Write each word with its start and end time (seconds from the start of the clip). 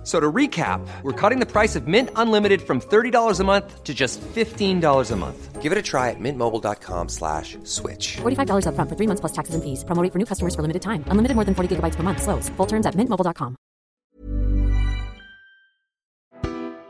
F- 0.00 0.06
So 0.06 0.18
to 0.18 0.32
recap, 0.32 0.80
we're 1.02 1.12
cutting 1.12 1.40
the 1.40 1.46
price 1.46 1.76
of 1.76 1.86
Mint 1.86 2.08
Unlimited 2.16 2.62
from 2.62 2.80
$30 2.80 3.38
a 3.38 3.44
month 3.44 3.84
to 3.84 3.92
just 3.92 4.18
$15 4.34 5.10
a 5.10 5.16
month. 5.16 5.60
Give 5.60 5.72
it 5.72 5.76
a 5.78 5.82
try 5.82 6.08
at 6.08 6.16
mintmobile.com 6.18 7.08
slash 7.10 7.58
switch. 7.64 8.16
$45 8.22 8.64
upfront 8.64 8.88
for 8.88 8.96
three 8.96 9.06
months 9.06 9.20
plus 9.20 9.32
taxes 9.32 9.54
and 9.54 9.62
fees. 9.62 9.84
Promo 9.84 10.02
rate 10.02 10.10
for 10.12 10.18
new 10.18 10.24
customers 10.24 10.54
for 10.54 10.62
limited 10.62 10.80
time. 10.80 11.04
Unlimited 11.08 11.34
more 11.36 11.44
than 11.44 11.54
40 11.54 11.76
gigabytes 11.76 11.96
per 11.96 12.02
month. 12.02 12.22
Slows. 12.22 12.48
Full 12.56 12.66
terms 12.66 12.86
at 12.86 12.94
mintmobile.com. 12.96 13.56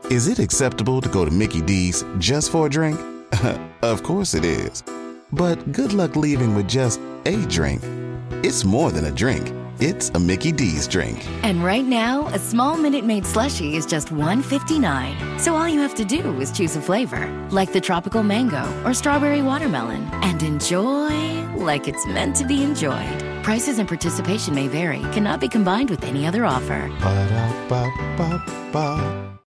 Is 0.09 0.27
it 0.27 0.39
acceptable 0.39 1.01
to 1.01 1.09
go 1.09 1.25
to 1.25 1.31
Mickey 1.31 1.61
D's 1.61 2.03
just 2.17 2.49
for 2.51 2.67
a 2.67 2.69
drink? 2.69 2.99
of 3.81 4.03
course 4.03 4.33
it 4.33 4.45
is. 4.45 4.83
But 5.33 5.71
good 5.73 5.91
luck 5.93 6.15
leaving 6.15 6.55
with 6.55 6.67
just 6.67 6.99
a 7.25 7.35
drink. 7.47 7.81
It's 8.43 8.63
more 8.65 8.91
than 8.91 9.05
a 9.05 9.11
drink. 9.11 9.51
It's 9.83 10.11
a 10.11 10.19
Mickey 10.19 10.51
D's 10.51 10.87
drink. 10.87 11.25
And 11.41 11.63
right 11.63 11.83
now, 11.83 12.27
a 12.27 12.37
small 12.37 12.77
Minute 12.77 13.03
Maid 13.03 13.23
slushie 13.23 13.73
is 13.73 13.87
just 13.87 14.09
$1.59. 14.09 15.39
So 15.39 15.55
all 15.55 15.67
you 15.67 15.79
have 15.79 15.95
to 15.95 16.05
do 16.05 16.39
is 16.39 16.51
choose 16.51 16.75
a 16.75 16.81
flavor, 16.81 17.27
like 17.49 17.73
the 17.73 17.81
tropical 17.81 18.21
mango 18.21 18.63
or 18.85 18.93
strawberry 18.93 19.41
watermelon, 19.41 20.07
and 20.21 20.43
enjoy 20.43 21.41
like 21.55 21.87
it's 21.87 22.05
meant 22.05 22.35
to 22.35 22.45
be 22.45 22.63
enjoyed. 22.63 23.19
Prices 23.41 23.79
and 23.79 23.87
participation 23.87 24.53
may 24.53 24.67
vary, 24.67 25.01
cannot 25.13 25.39
be 25.39 25.47
combined 25.47 25.89
with 25.89 26.03
any 26.03 26.27
other 26.27 26.45
offer. 26.45 26.87
Ba-da-ba-ba-ba. 27.01 28.11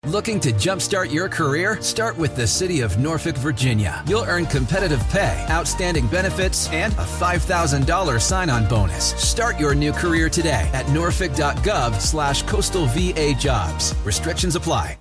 Looking 0.06 0.40
to 0.42 0.52
jumpstart 0.52 1.12
your 1.12 1.28
career? 1.28 1.82
Start 1.82 2.18
with 2.18 2.36
the 2.36 2.46
City 2.46 2.82
of 2.82 2.98
Norfolk, 3.00 3.36
Virginia. 3.36 4.04
You'll 4.08 4.26
earn 4.26 4.46
competitive 4.46 5.02
pay, 5.10 5.46
outstanding 5.50 6.08
benefits, 6.08 6.70
and 6.70 6.94
a 6.94 7.06
$5,000 7.06 8.22
sign-on 8.22 8.68
bonus. 8.68 9.06
Start 9.22 9.60
your 9.60 9.74
new 9.76 9.92
career 9.92 10.30
today 10.30 10.70
at 10.74 10.88
norfolk.gov 10.90 12.00
slash 12.00 12.44
coastal 12.44 12.86
VA 12.88 13.34
jobs. 13.34 13.96
Restrictions 14.06 14.56
apply. 14.56 14.98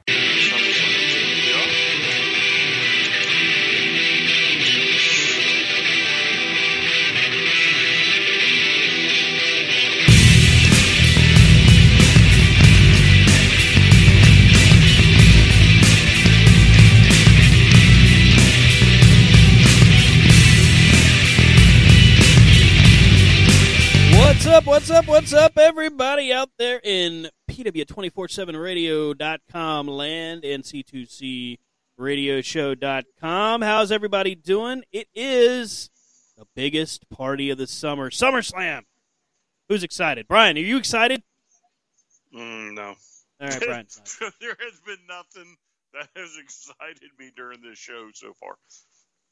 Up? 24.56 24.64
What's 24.64 24.90
up? 24.90 25.06
What's 25.06 25.34
up, 25.34 25.58
everybody 25.58 26.32
out 26.32 26.48
there 26.56 26.80
in 26.82 27.28
PW247radio.com 27.50 29.86
land 29.86 30.46
and 30.46 30.64
C2C 30.64 31.58
radioshow.com. 32.00 33.60
How's 33.60 33.92
everybody 33.92 34.34
doing? 34.34 34.82
It 34.92 35.08
is 35.14 35.90
the 36.38 36.46
biggest 36.54 37.10
party 37.10 37.50
of 37.50 37.58
the 37.58 37.66
summer, 37.66 38.08
SummerSlam. 38.08 38.84
Who's 39.68 39.84
excited? 39.84 40.26
Brian, 40.26 40.56
are 40.56 40.60
you 40.60 40.78
excited? 40.78 41.22
Mm, 42.34 42.72
no. 42.72 42.82
All 42.82 42.96
right, 43.48 43.60
Brian. 43.60 43.86
there 44.40 44.56
has 44.58 44.80
been 44.86 45.00
nothing 45.06 45.54
that 45.92 46.08
has 46.16 46.30
excited 46.42 47.10
me 47.18 47.30
during 47.36 47.60
this 47.60 47.76
show 47.76 48.08
so 48.14 48.32
far. 48.40 48.56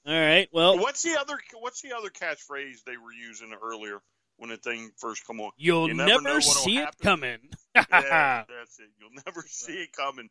All 0.06 0.20
right. 0.20 0.50
Well, 0.52 0.78
What's 0.78 1.02
the 1.02 1.18
other 1.18 1.38
What's 1.60 1.80
the 1.80 1.94
other 1.96 2.10
catchphrase 2.10 2.84
they 2.84 2.98
were 2.98 3.14
using 3.14 3.54
earlier 3.62 4.02
when 4.44 4.50
the 4.50 4.56
thing 4.58 4.90
first 4.98 5.26
come 5.26 5.40
on? 5.40 5.52
you'll 5.56 5.88
You 5.88 5.94
never, 5.94 6.20
never 6.20 6.40
see 6.42 6.76
it 6.76 6.84
happen. 6.84 6.98
coming. 7.02 7.38
yeah, 7.74 8.44
that's 8.46 8.78
it. 8.78 8.90
You'll 9.00 9.22
never 9.26 9.42
see 9.48 9.72
it 9.72 9.92
coming. 9.92 10.28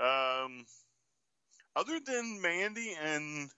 Um, 0.00 0.64
other 1.76 2.00
than 2.00 2.40
Mandy 2.40 2.94
and 3.04 3.50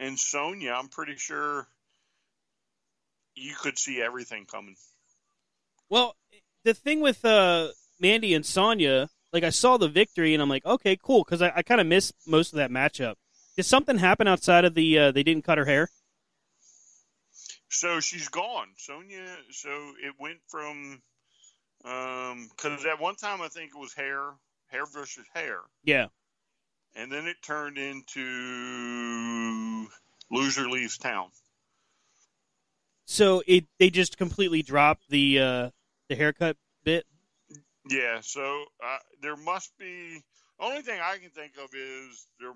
and 0.00 0.18
Sonya, 0.18 0.72
I'm 0.72 0.88
pretty 0.88 1.14
sure 1.14 1.68
you 3.36 3.54
could 3.54 3.78
see 3.78 4.02
everything 4.02 4.46
coming. 4.46 4.74
Well, 5.88 6.16
the 6.64 6.74
thing 6.74 7.00
with 7.00 7.24
uh, 7.24 7.68
Mandy 8.00 8.34
and 8.34 8.44
Sonya, 8.44 9.10
like 9.32 9.44
I 9.44 9.50
saw 9.50 9.76
the 9.76 9.88
victory 9.88 10.34
and 10.34 10.42
I'm 10.42 10.48
like, 10.48 10.66
okay, 10.66 10.98
cool, 11.00 11.22
because 11.22 11.40
I, 11.40 11.52
I 11.54 11.62
kind 11.62 11.80
of 11.80 11.86
missed 11.86 12.14
most 12.26 12.52
of 12.52 12.56
that 12.56 12.70
matchup. 12.70 13.14
Did 13.56 13.64
something 13.64 13.98
happen 13.98 14.26
outside 14.26 14.64
of 14.64 14.74
the 14.74 14.98
uh, 14.98 15.12
they 15.12 15.22
didn't 15.22 15.44
cut 15.44 15.58
her 15.58 15.66
hair? 15.66 15.88
So 17.70 18.00
she's 18.00 18.28
gone. 18.28 18.68
Sonya. 18.76 19.36
So 19.50 19.70
it 20.02 20.14
went 20.18 20.40
from 20.48 21.00
because 21.82 22.84
at 22.84 23.00
one 23.00 23.16
time 23.16 23.40
I 23.40 23.48
think 23.48 23.70
it 23.74 23.78
was 23.78 23.94
hair, 23.94 24.34
hair 24.66 24.84
versus 24.86 25.24
hair, 25.32 25.60
Yeah. 25.82 26.08
and 26.94 27.10
then 27.10 27.26
it 27.26 27.36
turned 27.42 27.78
into 27.78 28.20
loser 30.30 30.68
leaves 30.68 30.98
town. 30.98 31.30
So 33.06 33.42
it 33.46 33.64
they 33.78 33.88
just 33.90 34.18
completely 34.18 34.62
dropped 34.62 35.08
the 35.08 35.38
uh, 35.38 35.70
the 36.08 36.16
haircut 36.16 36.56
bit. 36.84 37.06
Yeah. 37.88 38.20
So 38.20 38.64
uh, 38.84 38.98
there 39.22 39.36
must 39.36 39.76
be. 39.78 40.22
Only 40.58 40.82
thing 40.82 41.00
I 41.02 41.16
can 41.16 41.30
think 41.30 41.52
of 41.56 41.70
is 41.74 42.26
there. 42.38 42.52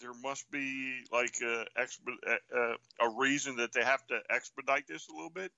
There 0.00 0.12
must 0.22 0.50
be 0.50 1.02
like 1.12 1.36
a, 1.42 1.64
a, 1.76 2.74
a 3.00 3.10
reason 3.16 3.56
that 3.56 3.72
they 3.72 3.82
have 3.82 4.06
to 4.08 4.20
expedite 4.28 4.86
this 4.86 5.08
a 5.08 5.12
little 5.12 5.30
bit, 5.30 5.52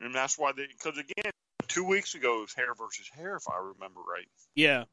and 0.00 0.14
that's 0.14 0.38
why 0.38 0.52
they. 0.52 0.66
Because 0.66 0.98
again, 0.98 1.32
two 1.68 1.84
weeks 1.84 2.14
ago 2.14 2.38
it 2.38 2.40
was 2.42 2.54
hair 2.54 2.74
versus 2.74 3.08
hair, 3.08 3.36
if 3.36 3.48
I 3.48 3.58
remember 3.58 4.00
right. 4.00 4.26
Yeah. 4.54 4.84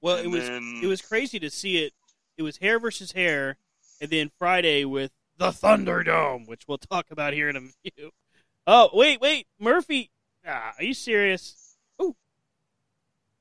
Well, 0.00 0.16
it 0.16 0.26
was 0.26 0.48
then- 0.48 0.80
it 0.82 0.86
was 0.86 1.00
crazy 1.00 1.38
to 1.40 1.50
see 1.50 1.84
it. 1.84 1.92
It 2.36 2.42
was 2.42 2.56
hair 2.58 2.80
versus 2.80 3.12
hair, 3.12 3.56
and 4.00 4.10
then 4.10 4.30
Friday 4.38 4.84
with 4.84 5.12
the 5.38 5.50
Thunderdome, 5.50 6.48
which 6.48 6.66
we'll 6.66 6.78
talk 6.78 7.06
about 7.10 7.34
here 7.34 7.48
in 7.48 7.56
a 7.56 7.60
few. 7.60 8.10
Oh 8.66 8.90
wait, 8.92 9.20
wait, 9.20 9.46
Murphy, 9.58 10.10
ah, 10.46 10.74
are 10.76 10.84
you 10.84 10.94
serious? 10.94 11.76
Ooh, 12.00 12.16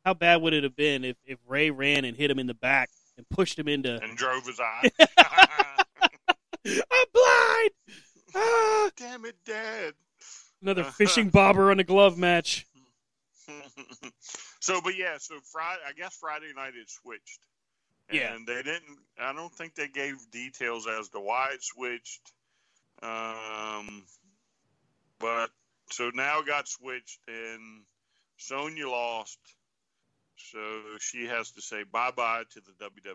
how 0.06 0.14
bad 0.14 0.42
would 0.42 0.54
it 0.54 0.64
have 0.64 0.76
been 0.76 1.04
if 1.04 1.18
if 1.26 1.40
Rey 1.48 1.72
ran 1.72 2.06
and 2.06 2.16
hit 2.16 2.30
him 2.30 2.40
in 2.40 2.48
the 2.48 2.54
back 2.54 2.90
and 3.18 3.28
pushed 3.30 3.58
him 3.58 3.68
into? 3.68 4.00
and 4.02 4.18
drove 4.18 4.46
his 4.46 4.60
eye. 4.60 4.90
I'm 6.66 7.06
blind. 7.14 7.72
Ah, 8.36 8.90
Damn 8.96 9.26
it, 9.26 9.36
Dad. 9.46 9.94
another 10.62 10.84
fishing 10.84 11.30
bobber 11.30 11.72
on 11.72 11.80
a 11.80 11.84
glove 11.84 12.18
match. 12.18 12.66
so, 14.60 14.80
but 14.82 14.96
yeah, 14.98 15.18
so 15.18 15.36
Friday, 15.52 15.82
I 15.88 15.94
guess 15.94 16.16
Friday 16.20 16.52
night 16.56 16.74
it 16.80 16.90
switched. 16.90 17.40
Yeah. 18.12 18.34
And 18.36 18.46
they 18.46 18.62
didn't, 18.62 19.00
I 19.20 19.34
don't 19.34 19.54
think 19.54 19.76
they 19.76 19.88
gave 19.88 20.16
details 20.32 20.88
as 20.88 21.10
to 21.10 21.20
why 21.20 21.50
it 21.54 21.64
switched. 21.64 22.32
Um, 23.02 24.04
but 25.20 25.50
so 25.92 26.12
now 26.14 26.40
it 26.40 26.46
got 26.46 26.68
switched 26.68 27.20
and 27.28 27.84
Sonya 28.38 28.88
lost. 28.90 29.40
So 30.52 30.60
she 31.00 31.26
has 31.28 31.52
to 31.52 31.62
say 31.62 31.84
bye 31.84 32.12
bye 32.12 32.44
to 32.52 32.62
the. 32.62 32.72
WWE. 32.84 33.12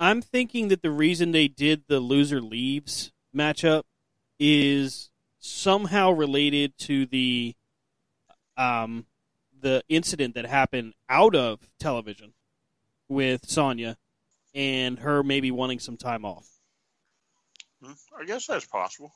I'm 0.00 0.20
thinking 0.20 0.68
that 0.68 0.82
the 0.82 0.90
reason 0.90 1.30
they 1.30 1.48
did 1.48 1.84
the 1.86 2.00
loser 2.00 2.40
leaves 2.40 3.12
matchup 3.34 3.84
is 4.38 5.10
somehow 5.38 6.10
related 6.10 6.76
to 6.78 7.06
the 7.06 7.54
um 8.56 9.06
the 9.60 9.84
incident 9.88 10.34
that 10.34 10.44
happened 10.44 10.94
out 11.08 11.36
of 11.36 11.60
television 11.78 12.34
with 13.08 13.48
Sonya 13.48 13.96
and 14.54 14.98
her 14.98 15.22
maybe 15.22 15.50
wanting 15.50 15.78
some 15.78 15.96
time 15.96 16.24
off. 16.24 16.48
Hmm, 17.82 17.92
I 18.20 18.24
guess 18.24 18.46
that's 18.46 18.66
possible. 18.66 19.12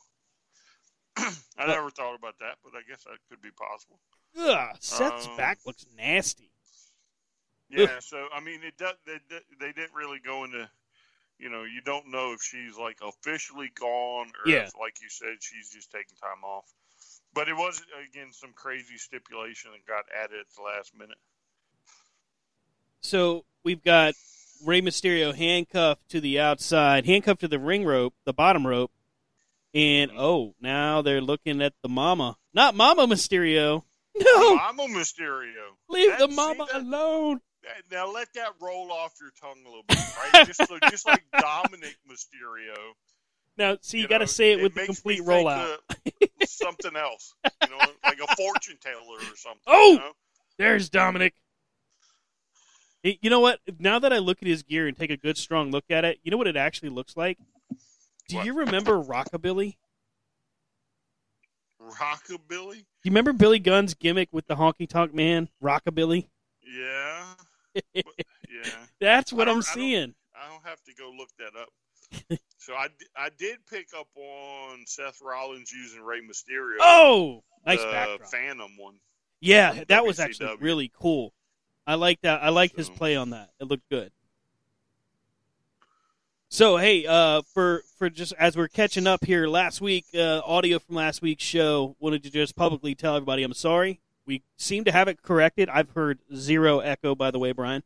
I 1.17 1.67
never 1.67 1.89
thought 1.89 2.15
about 2.15 2.39
that, 2.39 2.57
but 2.63 2.73
I 2.75 2.81
guess 2.87 3.03
that 3.03 3.17
could 3.29 3.41
be 3.41 3.51
possible. 3.51 3.99
Ugh, 4.37 4.75
Seth's 4.79 5.27
Um, 5.27 5.37
back 5.37 5.59
looks 5.65 5.85
nasty. 5.97 6.51
Yeah, 7.69 7.99
so 7.99 8.27
I 8.33 8.39
mean, 8.39 8.61
it 8.63 8.77
does. 8.77 8.95
They, 9.05 9.19
they 9.59 9.73
didn't 9.73 9.93
really 9.93 10.19
go 10.19 10.43
into, 10.45 10.69
you 11.37 11.49
know, 11.49 11.63
you 11.63 11.81
don't 11.81 12.09
know 12.09 12.33
if 12.33 12.41
she's 12.41 12.77
like 12.77 12.99
officially 13.01 13.69
gone 13.77 14.31
or 14.43 14.49
Yeah. 14.51 14.67
if, 14.67 14.73
like 14.79 15.01
you 15.01 15.09
said, 15.09 15.37
she's 15.41 15.69
just 15.69 15.91
taking 15.91 16.15
time 16.17 16.43
off. 16.43 16.65
But 17.33 17.49
it 17.49 17.55
was 17.55 17.81
again 18.09 18.31
some 18.31 18.53
crazy 18.55 18.97
stipulation 18.97 19.71
that 19.71 19.85
got 19.85 20.05
added 20.15 20.39
at 20.39 20.45
the 20.55 20.61
last 20.61 20.93
minute. 20.97 21.17
So 23.01 23.45
we've 23.63 23.83
got 23.83 24.15
Rey 24.65 24.81
Mysterio 24.81 25.35
handcuffed 25.35 26.09
to 26.09 26.21
the 26.21 26.39
outside, 26.39 27.05
handcuffed 27.05 27.41
to 27.41 27.47
the 27.47 27.59
ring 27.59 27.85
rope, 27.85 28.13
the 28.25 28.33
bottom 28.33 28.65
rope, 28.65 28.91
and 29.73 30.11
oh, 30.17 30.55
now 30.61 31.01
they're 31.01 31.21
looking 31.21 31.61
at 31.61 31.73
the 31.83 31.89
Mama, 31.89 32.37
not 32.53 32.75
Mama 32.75 33.07
Mysterio. 33.07 33.83
No, 34.19 34.55
Mama 34.55 34.83
Mysterio. 34.87 35.75
leave 35.89 36.09
That- 36.11 36.19
the 36.19 36.27
mama 36.29 36.65
that- 36.71 36.81
alone. 36.81 37.41
that- 37.63 37.83
Now 37.91 38.11
let 38.11 38.33
that 38.33 38.53
roll 38.61 38.91
off 38.91 39.13
your 39.19 39.31
tongue 39.39 39.61
a 39.65 39.67
little 39.69 39.83
bit, 39.87 39.97
right? 40.33 40.45
just, 40.47 40.67
so, 40.67 40.77
just 40.89 41.05
like 41.07 41.23
Dominik 41.35 41.95
Mysterio. 42.09 42.75
Now, 43.57 43.77
see, 43.81 43.97
you, 43.97 44.03
you 44.03 44.07
got 44.09 44.19
to 44.19 44.27
say 44.27 44.51
it 44.51 44.61
with 44.61 44.75
the 44.75 44.85
complete 44.85 45.21
rollout. 45.21 45.77
something 46.45 46.95
else, 46.95 47.33
you 47.63 47.69
know, 47.69 47.77
like 48.03 48.19
a 48.19 48.35
fortune 48.35 48.77
teller 48.79 49.17
or 49.17 49.35
something. 49.35 49.61
Oh! 49.65 49.91
you 49.93 49.97
know? 49.99 50.11
There's 50.57 50.89
Dominik. 50.89 51.31
Hey, 53.03 53.17
You 53.21 53.29
know 53.29 53.39
what? 53.39 53.59
Now 53.79 53.99
that 53.99 54.13
I 54.13 54.17
look 54.19 54.39
at 54.41 54.47
his 54.47 54.63
gear 54.63 54.87
and 54.87 54.95
take 54.97 55.09
a 55.11 55.17
good 55.17 55.37
strong 55.37 55.71
look 55.71 55.85
at 55.89 56.05
it, 56.05 56.19
you 56.23 56.31
know 56.31 56.37
what 56.37 56.47
it 56.47 56.57
actually 56.57 56.89
looks 56.89 57.15
like? 57.17 57.37
Do 58.27 58.37
What? 58.37 58.45
you 58.45 58.53
remember 58.53 59.01
Rockabilly? 59.01 59.77
Rockabilly. 61.91 62.77
You 63.03 63.11
remember 63.11 63.33
Billy 63.33 63.59
Gunn's 63.59 63.93
gimmick 63.93 64.29
with 64.31 64.47
the 64.47 64.55
honky 64.55 64.87
tonk 64.87 65.13
man, 65.13 65.49
Rockabilly? 65.63 66.27
Yeah, 66.65 67.23
yeah. 67.93 68.03
That's 68.99 69.31
what 69.33 69.47
I 69.47 69.51
I'm 69.51 69.57
don't- 69.57 69.69
I 69.69 69.73
don't- 69.73 69.81
seeing. 69.81 70.15
I 70.39 70.49
don't 70.51 70.65
have 70.65 70.83
to 70.83 70.93
go 70.93 71.11
look 71.17 71.29
that 71.39 71.59
up. 71.59 72.39
so 72.59 72.73
I, 72.73 72.87
I 73.17 73.29
did 73.37 73.57
pick 73.69 73.87
up 73.97 74.07
on 74.15 74.83
Seth 74.85 75.19
Rollins 75.21 75.71
using 75.71 76.01
Rey 76.01 76.19
Mysterio. 76.21 76.77
Oh, 76.79 77.43
nice 77.65 77.83
backdrop. 77.83 78.29
Phantom 78.29 78.71
one. 78.77 78.95
Yeah, 79.41 79.83
that 79.87 80.05
was 80.05 80.19
actually 80.19 80.55
really 80.59 80.91
cool. 80.99 81.33
I 81.87 81.95
like 81.95 82.21
that. 82.21 82.43
I 82.43 82.49
like 82.49 82.75
his 82.75 82.89
play 82.89 83.15
on 83.15 83.31
that. 83.31 83.49
It 83.59 83.65
looked 83.67 83.89
good. 83.89 84.11
So 86.49 86.77
hey, 86.77 87.05
uh, 87.05 87.41
for 87.53 87.83
for 87.97 88.09
just 88.09 88.33
as 88.39 88.55
we're 88.55 88.69
catching 88.69 89.05
up 89.05 89.25
here, 89.25 89.47
last 89.47 89.81
week 89.81 90.05
uh, 90.15 90.41
audio 90.45 90.79
from 90.79 90.95
last 90.95 91.21
week's 91.21 91.43
show, 91.43 91.95
wanted 91.99 92.23
to 92.23 92.29
just 92.29 92.55
publicly 92.55 92.95
tell 92.95 93.15
everybody 93.15 93.43
I'm 93.43 93.53
sorry. 93.53 93.99
We 94.25 94.43
seem 94.57 94.85
to 94.85 94.91
have 94.91 95.07
it 95.07 95.21
corrected. 95.21 95.69
I've 95.69 95.89
heard 95.91 96.19
zero 96.33 96.79
echo, 96.79 97.15
by 97.15 97.31
the 97.31 97.39
way, 97.39 97.51
Brian. 97.51 97.83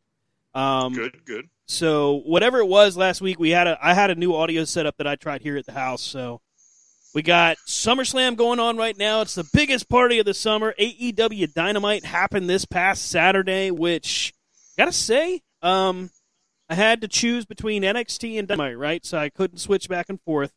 Um, 0.54 0.94
Good, 0.94 1.24
good. 1.26 1.50
so 1.66 2.22
whatever 2.26 2.60
it 2.60 2.68
was 2.68 2.98
last 2.98 3.22
week, 3.22 3.40
we 3.40 3.50
had 3.52 3.68
a 3.68 3.80
I 3.82 3.94
had 3.94 4.12
a 4.12 4.16
new 4.16 4.36
audio 4.36 4.64
setup 4.66 4.98
that 4.98 5.08
I 5.08 5.16
tried 5.16 5.42
here 5.42 5.58
at 5.58 5.66
the 5.66 5.72
house. 5.72 6.02
So 6.02 6.42
we 7.16 7.24
got 7.24 7.58
SummerSlam 7.68 8.36
going 8.36 8.60
on 8.60 8.78
right 8.78 8.98
now. 8.98 9.22
It's 9.22 9.36
the 9.36 9.50
biggest 9.54 9.90
party 9.90 10.20
of 10.20 10.26
the 10.26 10.34
summer. 10.36 10.76
AEW 10.80 11.52
Dynamite 11.54 12.06
happened 12.06 12.50
this 12.50 12.66
past 12.66 13.10
Saturday, 13.10 13.72
which 13.72 14.34
gotta 14.78 14.92
say, 14.92 15.42
um, 15.64 16.10
I 16.72 16.76
had 16.76 17.02
to 17.02 17.08
choose 17.10 17.46
between 17.46 17.84
NXT 17.84 18.40
and 18.40 18.48
Dynamite, 18.48 18.78
right? 18.78 19.06
So 19.06 19.18
I 19.18 19.28
couldn't 19.30 19.58
switch 19.58 19.90
back 19.90 20.06
and 20.08 20.22
forth. 20.22 20.54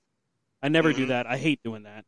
I 0.62 0.68
never 0.68 0.92
do 0.92 1.06
Mhm. 1.06 1.08
that. 1.08 1.26
I 1.26 1.36
hate 1.36 1.60
doing 1.64 1.82
that. 1.82 2.04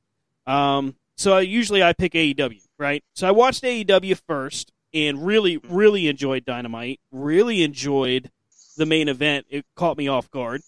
Um, 0.47 0.95
so 1.17 1.33
I, 1.35 1.41
usually 1.41 1.83
I 1.83 1.93
pick 1.93 2.15
AEW, 2.15 2.63
right? 2.79 3.03
So 3.15 3.27
I 3.27 3.33
watched 3.33 3.65
AEW 3.65 4.15
first 4.15 4.73
and 4.95 5.27
really, 5.27 5.57
really 5.57 6.07
enjoyed 6.07 6.45
Dynamite. 6.45 7.01
Really 7.11 7.65
enjoyed 7.65 8.31
the 8.77 8.87
main 8.87 9.09
event. 9.09 9.47
It 9.51 9.67
caught 9.75 9.99
me 9.99 10.07
off 10.07 10.31
guard. 10.31 10.63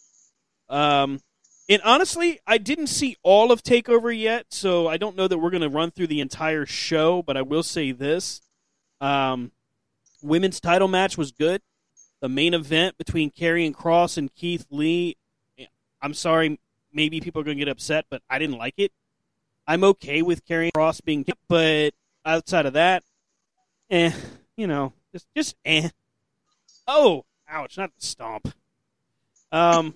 Um, 0.68 1.20
and 1.68 1.80
honestly, 1.82 2.40
I 2.44 2.58
didn't 2.58 2.88
see 2.88 3.16
all 3.22 3.52
of 3.52 3.62
Takeover 3.62 4.18
yet, 4.18 4.46
so 4.50 4.88
I 4.88 4.96
don't 4.96 5.14
know 5.14 5.28
that 5.28 5.38
we're 5.38 5.50
going 5.50 5.62
to 5.62 5.68
run 5.68 5.92
through 5.92 6.08
the 6.08 6.20
entire 6.20 6.66
show. 6.66 7.22
But 7.22 7.36
I 7.36 7.42
will 7.42 7.62
say 7.62 7.92
this: 7.92 8.40
um, 9.00 9.52
women's 10.22 10.60
title 10.60 10.88
match 10.88 11.16
was 11.16 11.30
good. 11.30 11.62
The 12.20 12.28
main 12.28 12.54
event 12.54 12.98
between 12.98 13.30
Karrion 13.30 13.72
Kross 13.72 14.18
and 14.18 14.34
Keith 14.34 14.66
Lee. 14.70 15.16
I'm 16.00 16.14
sorry, 16.14 16.58
maybe 16.92 17.20
people 17.20 17.40
are 17.40 17.44
going 17.44 17.56
to 17.56 17.64
get 17.64 17.70
upset, 17.70 18.06
but 18.10 18.22
I 18.28 18.38
didn't 18.38 18.58
like 18.58 18.74
it. 18.76 18.92
I'm 19.66 19.84
okay 19.84 20.22
with 20.22 20.46
Karrion 20.46 20.70
Kross 20.72 21.04
being, 21.04 21.26
but 21.48 21.92
outside 22.24 22.66
of 22.66 22.72
that, 22.72 23.02
eh, 23.90 24.12
you 24.56 24.66
know, 24.66 24.92
just 25.12 25.26
just 25.36 25.56
eh. 25.64 25.90
Oh, 26.86 27.24
ouch! 27.48 27.76
Not 27.76 27.90
the 27.98 28.06
stomp. 28.06 28.52
Um, 29.52 29.94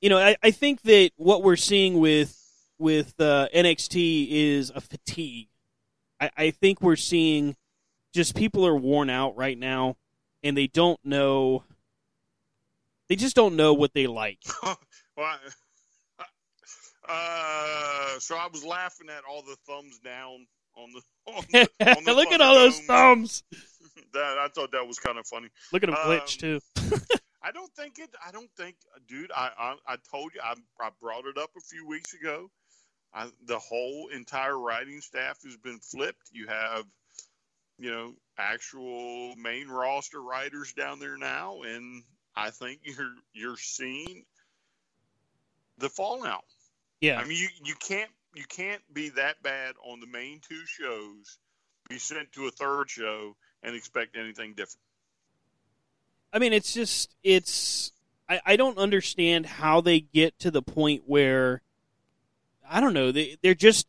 you 0.00 0.10
know, 0.10 0.18
I, 0.18 0.36
I 0.42 0.50
think 0.50 0.82
that 0.82 1.10
what 1.16 1.42
we're 1.42 1.56
seeing 1.56 1.98
with 1.98 2.34
with 2.78 3.14
uh, 3.20 3.48
NXT 3.54 4.28
is 4.30 4.70
a 4.74 4.80
fatigue. 4.80 5.48
I, 6.20 6.30
I 6.36 6.50
think 6.50 6.80
we're 6.80 6.96
seeing 6.96 7.56
just 8.12 8.34
people 8.34 8.66
are 8.66 8.76
worn 8.76 9.10
out 9.10 9.36
right 9.36 9.58
now, 9.58 9.96
and 10.42 10.56
they 10.56 10.66
don't 10.66 10.98
know. 11.04 11.64
They 13.08 13.16
just 13.16 13.36
don't 13.36 13.56
know 13.56 13.72
what 13.74 13.94
they 13.94 14.06
like. 14.06 14.38
well, 15.16 15.38
uh, 17.08 18.18
so 18.18 18.36
I 18.36 18.48
was 18.52 18.64
laughing 18.64 19.08
at 19.08 19.24
all 19.28 19.42
the 19.42 19.56
thumbs 19.66 19.98
down 19.98 20.46
on 20.76 20.92
the. 20.92 21.02
On 21.28 21.44
the, 21.52 21.68
on 21.98 22.04
the 22.04 22.14
Look 22.14 22.32
at 22.32 22.40
all 22.40 22.54
those 22.54 22.80
thumbs. 22.80 23.42
That, 24.14 24.38
I 24.38 24.48
thought 24.48 24.72
that 24.72 24.86
was 24.86 24.98
kind 24.98 25.18
of 25.18 25.26
funny. 25.26 25.48
Look 25.74 25.82
at 25.82 25.90
them 25.90 25.96
glitch 25.96 26.42
Um, 26.42 26.60
too. 26.80 26.96
I 27.42 27.52
don't 27.52 27.70
think 27.74 27.98
it. 27.98 28.08
I 28.26 28.30
don't 28.30 28.50
think, 28.56 28.76
dude. 29.06 29.30
I 29.36 29.50
I, 29.58 29.74
I 29.86 29.96
told 30.10 30.32
you. 30.34 30.40
I, 30.42 30.54
I 30.80 30.88
brought 31.00 31.26
it 31.26 31.36
up 31.36 31.50
a 31.54 31.60
few 31.60 31.86
weeks 31.86 32.14
ago. 32.14 32.50
I, 33.12 33.28
the 33.46 33.58
whole 33.58 34.08
entire 34.08 34.58
writing 34.58 35.02
staff 35.02 35.38
has 35.44 35.56
been 35.58 35.78
flipped. 35.80 36.30
You 36.32 36.46
have, 36.46 36.84
you 37.78 37.90
know, 37.90 38.14
actual 38.36 39.34
main 39.36 39.68
roster 39.68 40.20
writers 40.20 40.72
down 40.72 40.98
there 40.98 41.16
now, 41.16 41.62
and 41.62 42.02
I 42.34 42.50
think 42.50 42.80
you're 42.84 43.14
you're 43.32 43.56
seeing 43.56 44.24
the 45.78 45.88
fallout. 45.88 46.44
Yeah, 47.00 47.20
I 47.20 47.24
mean, 47.24 47.38
you 47.38 47.48
you 47.64 47.74
can't 47.74 48.10
you 48.34 48.44
can't 48.48 48.82
be 48.92 49.10
that 49.10 49.42
bad 49.42 49.74
on 49.84 50.00
the 50.00 50.06
main 50.06 50.40
two 50.48 50.64
shows, 50.66 51.38
be 51.88 51.98
sent 51.98 52.32
to 52.32 52.46
a 52.46 52.50
third 52.50 52.90
show, 52.90 53.36
and 53.62 53.74
expect 53.74 54.16
anything 54.16 54.50
different. 54.50 54.84
I 56.32 56.38
mean, 56.38 56.52
it's 56.52 56.72
just 56.72 57.14
it's. 57.22 57.92
I, 58.28 58.40
I 58.44 58.56
don't 58.56 58.76
understand 58.76 59.46
how 59.46 59.80
they 59.80 60.00
get 60.00 60.38
to 60.40 60.50
the 60.50 60.60
point 60.60 61.04
where 61.06 61.62
I 62.68 62.80
don't 62.80 62.92
know. 62.92 63.12
They 63.12 63.38
they're 63.42 63.54
just 63.54 63.86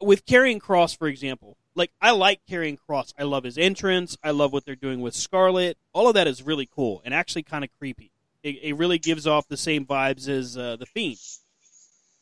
with 0.00 0.26
Karrion 0.26 0.60
Kross, 0.60 0.96
for 0.96 1.08
example. 1.08 1.56
Like 1.74 1.90
I 2.00 2.12
like 2.12 2.40
Karrion 2.48 2.78
Kross. 2.88 3.12
I 3.18 3.24
love 3.24 3.44
his 3.44 3.58
entrance. 3.58 4.16
I 4.22 4.30
love 4.30 4.52
what 4.52 4.64
they're 4.64 4.76
doing 4.76 5.00
with 5.00 5.14
Scarlett. 5.14 5.76
All 5.92 6.08
of 6.08 6.14
that 6.14 6.26
is 6.26 6.42
really 6.42 6.68
cool 6.72 7.02
and 7.04 7.12
actually 7.12 7.42
kind 7.42 7.64
of 7.64 7.70
creepy. 7.78 8.12
It, 8.42 8.58
it 8.62 8.72
really 8.74 8.98
gives 8.98 9.26
off 9.26 9.48
the 9.48 9.56
same 9.56 9.86
vibes 9.86 10.28
as 10.28 10.56
uh, 10.56 10.76
the 10.76 10.86
Fiend. 10.86 11.18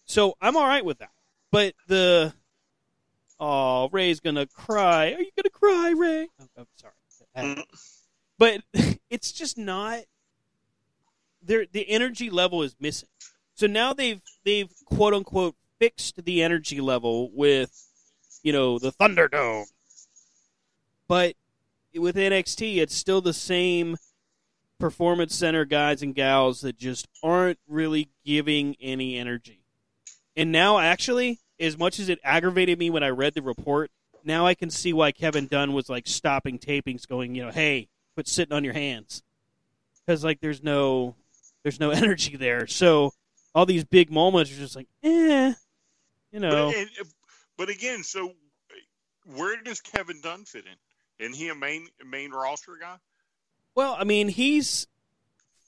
So 0.05 0.37
I'm 0.41 0.57
all 0.57 0.67
right 0.67 0.85
with 0.85 0.99
that. 0.99 1.11
But 1.51 1.75
the 1.87 2.33
oh 3.39 3.89
Rey's 3.93 4.21
gonna 4.21 4.47
cry. 4.47 5.13
Are 5.13 5.21
you 5.21 5.31
gonna 5.37 5.51
cry, 5.51 5.91
Rey? 5.97 6.29
Oh, 6.41 6.47
I'm 6.57 6.67
sorry 6.77 6.95
but 8.39 8.63
it's 9.11 9.33
just 9.33 9.57
not 9.59 10.01
there 11.43 11.67
the 11.71 11.89
energy 11.89 12.31
level 12.31 12.63
is 12.63 12.77
missing 12.81 13.09
so 13.55 13.67
now 13.67 13.93
they've 13.93 14.21
they've 14.45 14.73
quote 14.85 15.15
unquote 15.15 15.55
fixed 15.79 16.25
the 16.25 16.43
energy 16.43 16.81
level 16.81 17.31
with 17.33 17.89
you 18.43 18.53
know 18.53 18.79
the 18.79 18.93
thunderdome. 18.93 19.65
But 21.09 21.35
with 21.95 22.17
nxt 22.17 22.79
it's 22.79 22.95
still 22.95 23.21
the 23.21 23.35
same 23.35 23.97
performance 24.79 25.35
center 25.35 25.65
guys 25.65 26.03
and 26.03 26.15
gals 26.15 26.63
that 26.63 26.79
just 26.79 27.07
aren't 27.23 27.59
really 27.69 28.09
giving 28.25 28.77
any 28.81 29.17
energy. 29.17 29.65
And 30.37 30.51
now 30.51 30.79
actually 30.79 31.41
as 31.61 31.77
much 31.79 32.01
as 32.01 32.09
it 32.09 32.19
aggravated 32.25 32.79
me 32.79 32.91
when 32.91 33.05
i 33.05 33.09
read 33.09 33.35
the 33.35 33.43
report 33.43 33.91
now 34.25 34.47
i 34.47 34.55
can 34.55 34.71
see 34.71 34.93
why 34.93 35.13
kevin 35.13 35.47
dunn 35.47 35.73
was 35.73 35.89
like 35.89 36.09
stopping 36.09 36.59
tapings 36.59 37.07
going 37.07 37.37
you 37.37 37.45
know 37.45 37.53
hey 37.53 37.89
quit 38.15 38.29
sitting 38.29 38.53
on 38.55 38.65
your 38.65 38.75
hands. 38.75 39.23
Because 40.05 40.25
like 40.25 40.41
there's 40.41 40.63
no 40.63 41.15
there's 41.63 41.81
no 41.81 41.91
energy 41.91 42.37
there. 42.37 42.67
So 42.67 43.13
all 43.55 43.67
these 43.67 43.85
big 43.85 44.11
moments 44.11 44.51
are 44.53 44.57
just 44.57 44.77
like 44.77 44.89
eh 45.03 45.53
you 46.31 46.41
know. 46.41 46.73
But, 46.73 47.07
but 47.57 47.69
again, 47.69 48.03
so 48.03 48.33
where 49.25 49.61
does 49.63 49.81
Kevin 49.81 50.21
Dunn 50.21 50.45
fit 50.45 50.65
in? 50.67 51.25
Isn't 51.25 51.35
he 51.37 51.49
a 51.49 51.55
main 51.55 51.87
main 52.05 52.31
roster 52.33 52.73
guy? 52.81 52.97
well 53.75 53.97
i 53.99 54.05
mean 54.05 54.29
he's 54.29 54.87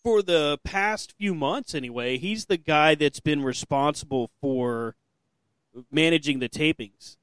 for 0.03 0.21
the 0.21 0.59
past 0.65 1.15
few 1.17 1.35
months 1.35 1.75
anyway 1.75 2.19
he's 2.19 2.47
the 2.47 2.57
guy 2.59 2.95
that's 2.95 3.21
been 3.21 3.43
responsible 3.43 4.31
for 4.41 4.95
managing 5.91 6.39
the 6.41 6.49
tapings 6.49 7.17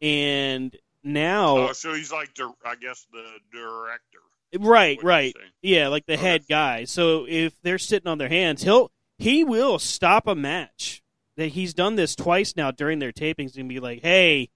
and 0.00 0.76
now 1.04 1.56
Oh, 1.68 1.72
so 1.72 1.94
he's 1.94 2.10
like, 2.12 2.34
the, 2.34 2.52
I 2.64 2.74
guess, 2.76 3.06
the 3.12 3.24
director. 3.52 4.18
Right, 4.58 5.02
right. 5.02 5.34
Yeah, 5.62 5.88
like 5.88 6.06
the 6.06 6.14
Okay. 6.14 6.22
head 6.22 6.44
guy. 6.48 6.84
So 6.84 7.26
if 7.28 7.60
they're 7.62 7.78
sitting 7.78 8.08
on 8.08 8.18
their 8.18 8.28
hands, 8.28 8.62
he'll 8.64 8.90
he 9.18 9.44
will 9.44 9.78
stop 9.78 10.26
a 10.26 10.34
match. 10.34 10.99
That 11.40 11.48
he's 11.48 11.74
done 11.74 11.96
this 11.96 12.14
twice 12.14 12.54
now 12.54 12.70
during 12.70 12.98
their 12.98 13.12
tapings 13.12 13.56
and 13.56 13.68
be 13.68 13.80
like, 13.80 14.02
"Hey, 14.02 14.50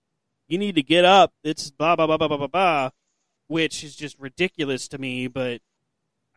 you 0.49 0.59
need 0.59 0.75
to 0.75 0.83
get 0.83 1.05
up. 1.05 1.33
It's 1.43 1.71
blah 1.71 1.97
blah 1.97 2.07
blah 2.07 2.19
blah 2.19 2.29
blah 2.29 2.37
blah 2.37 2.47
blah," 2.47 2.91
which 3.49 3.83
is 3.83 3.97
just 3.97 4.19
ridiculous 4.19 4.87
to 4.88 4.99
me. 4.99 5.26
But 5.26 5.61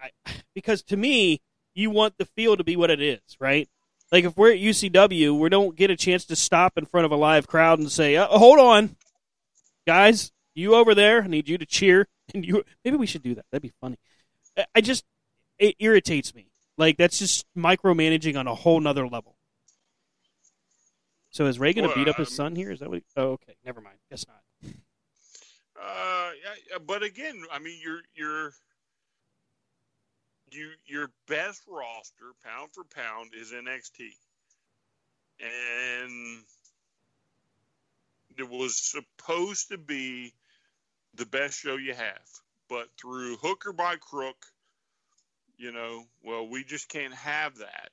I, 0.01 0.12
because 0.56 0.82
to 0.84 0.98
me, 0.98 1.42
you 1.74 1.89
want 1.89 2.18
the 2.18 2.25
feel 2.25 2.58
to 2.58 2.63
be 2.63 2.75
what 2.75 2.89
it 2.89 3.01
is, 3.01 3.20
right? 3.39 3.70
Like 4.12 4.24
if 4.24 4.38
we're 4.38 4.54
at 4.54 4.60
UCW, 4.60 5.38
we 5.38 5.50
don't 5.50 5.75
get 5.75 5.92
a 5.92 5.96
chance 5.98 6.25
to 6.25 6.36
stop 6.36 6.77
in 6.77 6.86
front 6.86 7.06
of 7.06 7.12
a 7.12 7.18
live 7.18 7.46
crowd 7.46 7.80
and 7.80 7.92
say, 7.92 8.16
uh, 8.16 8.27
"Hold 8.27 8.60
on." 8.60 8.96
guys, 9.88 10.32
you 10.54 10.75
over 10.75 10.94
there, 10.94 11.24
I 11.24 11.27
need 11.27 11.50
you 11.50 11.58
to 11.58 11.66
cheer, 11.66 12.08
and 12.36 12.46
you 12.46 12.63
maybe 12.86 12.98
we 12.98 13.08
should 13.08 13.24
do 13.24 13.34
that. 13.34 13.46
That'd 13.51 13.63
be 13.63 13.74
funny. 13.82 13.98
I 14.75 14.82
just 14.82 15.04
it 15.58 15.75
irritates 15.80 16.36
me. 16.36 16.51
Like 16.77 16.98
that's 16.98 17.18
just 17.18 17.46
micromanaging 17.58 18.38
on 18.38 18.46
a 18.46 18.54
whole 18.54 18.80
nother 18.80 19.08
level. 19.08 19.37
So 21.31 21.46
is 21.46 21.60
Rey 21.60 21.74
going 21.74 21.84
to 21.84 21.89
Well, 21.89 22.05
beat 22.05 22.10
up 22.10 22.17
his 22.17 22.29
um, 22.29 22.34
son 22.34 22.55
here? 22.55 22.72
Is 22.72 22.79
that 22.79 22.89
what? 22.89 23.00
He, 23.00 23.03
oh, 23.15 23.31
okay, 23.31 23.55
never 23.65 23.81
mind. 23.81 23.98
Guess 24.10 24.25
not. 24.27 24.72
Uh, 25.79 26.31
yeah, 26.43 26.77
but 26.86 27.03
again, 27.03 27.43
I 27.51 27.60
mean, 27.60 27.79
your 27.84 28.00
your 28.15 28.51
you 30.51 30.72
your 30.86 31.12
best 31.27 31.62
roster, 31.67 32.34
pound 32.43 32.72
for 32.74 32.84
pound, 32.84 33.31
is 33.39 33.51
NXT, 33.51 34.10
and 35.39 36.43
it 38.38 38.50
was 38.50 38.77
supposed 38.77 39.69
to 39.69 39.77
be 39.77 40.34
the 41.15 41.25
best 41.25 41.60
show 41.60 41.75
you 41.75 41.93
have, 41.93 42.27
but 42.69 42.88
through 43.00 43.38
hook 43.38 43.65
or 43.65 43.74
by 43.74 43.96
crook, 43.96 44.46
you 45.57 45.72
know, 45.72 46.05
well, 46.24 46.48
we 46.48 46.63
just 46.63 46.89
can't 46.89 47.13
have 47.13 47.57
that, 47.57 47.89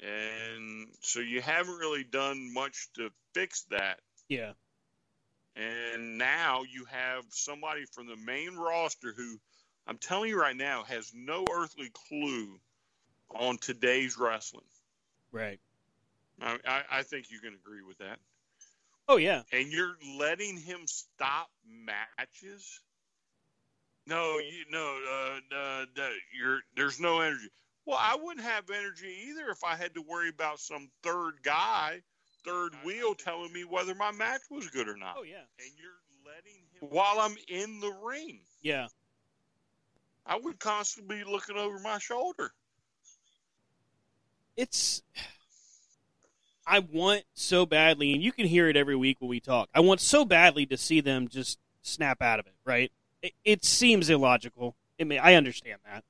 and 0.00 0.88
so 1.00 1.20
you 1.20 1.40
haven't 1.40 1.76
really 1.76 2.04
done 2.04 2.52
much 2.52 2.88
to 2.94 3.10
fix 3.34 3.62
that. 3.70 4.00
Yeah. 4.28 4.52
And 5.54 6.18
now 6.18 6.62
you 6.70 6.84
have 6.86 7.24
somebody 7.30 7.86
from 7.86 8.06
the 8.06 8.16
main 8.16 8.56
roster 8.56 9.14
who 9.16 9.38
I'm 9.86 9.98
telling 9.98 10.28
you 10.28 10.38
right 10.38 10.56
now 10.56 10.82
has 10.84 11.12
no 11.14 11.44
earthly 11.50 11.90
clue 12.08 12.58
on 13.34 13.56
today's 13.58 14.18
wrestling. 14.18 14.66
Right. 15.32 15.60
I, 16.40 16.58
I, 16.66 16.82
I 16.90 17.02
think 17.02 17.30
you 17.30 17.40
can 17.40 17.54
agree 17.54 17.82
with 17.82 17.98
that. 17.98 18.18
Oh 19.08 19.16
yeah. 19.16 19.42
And 19.52 19.68
you're 19.72 19.96
letting 20.18 20.56
him 20.58 20.80
stop 20.86 21.48
matches. 21.66 22.80
No, 24.06 24.38
you 24.38 24.64
no, 24.70 24.98
uh, 25.10 25.56
uh, 25.56 25.84
you're 26.38 26.60
there's 26.76 27.00
no 27.00 27.20
energy. 27.20 27.48
Well, 27.86 27.98
I 28.00 28.16
wouldn't 28.20 28.44
have 28.44 28.68
energy 28.68 29.16
either 29.28 29.48
if 29.48 29.62
I 29.62 29.76
had 29.76 29.94
to 29.94 30.02
worry 30.02 30.28
about 30.28 30.58
some 30.58 30.90
third 31.04 31.34
guy, 31.42 32.02
third 32.44 32.74
wheel 32.84 33.14
telling 33.14 33.52
me 33.52 33.64
whether 33.64 33.94
my 33.94 34.10
match 34.10 34.42
was 34.50 34.68
good 34.68 34.88
or 34.88 34.96
not. 34.96 35.16
Oh 35.18 35.22
yeah. 35.22 35.36
and 35.60 35.70
you're 35.80 35.92
letting 36.26 36.60
him 36.72 36.88
while 36.90 37.20
I'm 37.20 37.36
in 37.48 37.80
the 37.80 37.92
ring. 38.02 38.40
Yeah. 38.60 38.88
I 40.26 40.36
would 40.36 40.58
constantly 40.58 41.18
be 41.18 41.30
looking 41.30 41.56
over 41.56 41.78
my 41.78 41.98
shoulder. 41.98 42.50
It's 44.56 45.02
I 46.66 46.80
want 46.80 47.22
so 47.34 47.66
badly, 47.66 48.12
and 48.12 48.22
you 48.22 48.32
can 48.32 48.46
hear 48.46 48.68
it 48.68 48.76
every 48.76 48.96
week 48.96 49.18
when 49.20 49.30
we 49.30 49.38
talk. 49.38 49.68
I 49.72 49.80
want 49.80 50.00
so 50.00 50.24
badly 50.24 50.66
to 50.66 50.76
see 50.76 51.00
them 51.00 51.28
just 51.28 51.60
snap 51.82 52.20
out 52.20 52.40
of 52.40 52.46
it. 52.46 52.54
Right? 52.64 52.90
It, 53.22 53.32
it 53.44 53.64
seems 53.64 54.10
illogical. 54.10 54.74
It 54.98 55.06
may, 55.06 55.18
I 55.18 55.34
understand 55.34 55.78
that, 55.84 56.02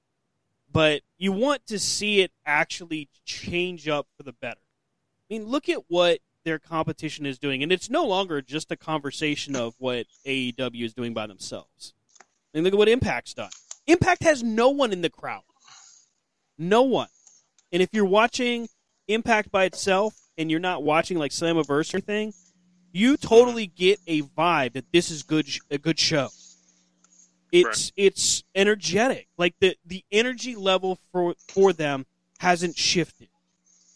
but 0.76 1.00
you 1.16 1.32
want 1.32 1.66
to 1.66 1.78
see 1.78 2.20
it 2.20 2.30
actually 2.44 3.08
change 3.24 3.88
up 3.88 4.06
for 4.14 4.22
the 4.24 4.32
better. 4.34 4.60
I 4.60 5.34
mean, 5.34 5.46
look 5.46 5.70
at 5.70 5.84
what 5.88 6.18
their 6.44 6.58
competition 6.58 7.24
is 7.24 7.38
doing, 7.38 7.62
and 7.62 7.72
it's 7.72 7.88
no 7.88 8.04
longer 8.04 8.42
just 8.42 8.70
a 8.70 8.76
conversation 8.76 9.56
of 9.56 9.74
what 9.78 10.04
AEW 10.26 10.84
is 10.84 10.92
doing 10.92 11.14
by 11.14 11.26
themselves. 11.26 11.94
I 12.20 12.58
mean, 12.58 12.64
look 12.64 12.74
at 12.74 12.78
what 12.78 12.90
Impact's 12.90 13.32
done. 13.32 13.48
Impact 13.86 14.22
has 14.24 14.42
no 14.42 14.68
one 14.68 14.92
in 14.92 15.00
the 15.00 15.08
crowd, 15.08 15.44
no 16.58 16.82
one. 16.82 17.08
And 17.72 17.80
if 17.80 17.88
you're 17.94 18.04
watching 18.04 18.68
Impact 19.08 19.50
by 19.50 19.64
itself 19.64 20.14
and 20.36 20.50
you're 20.50 20.60
not 20.60 20.82
watching 20.82 21.16
like 21.18 21.30
Slammiversary 21.30 22.04
thing, 22.04 22.34
you 22.92 23.16
totally 23.16 23.66
get 23.66 23.98
a 24.06 24.20
vibe 24.20 24.74
that 24.74 24.92
this 24.92 25.10
is 25.10 25.22
good 25.22 25.48
a 25.70 25.78
good 25.78 25.98
show. 25.98 26.28
It's 27.52 27.92
it's 27.96 28.44
energetic. 28.54 29.28
Like 29.38 29.54
the 29.60 29.76
the 29.84 30.04
energy 30.10 30.54
level 30.54 30.98
for 31.12 31.34
for 31.48 31.72
them 31.72 32.06
hasn't 32.38 32.76
shifted. 32.76 33.28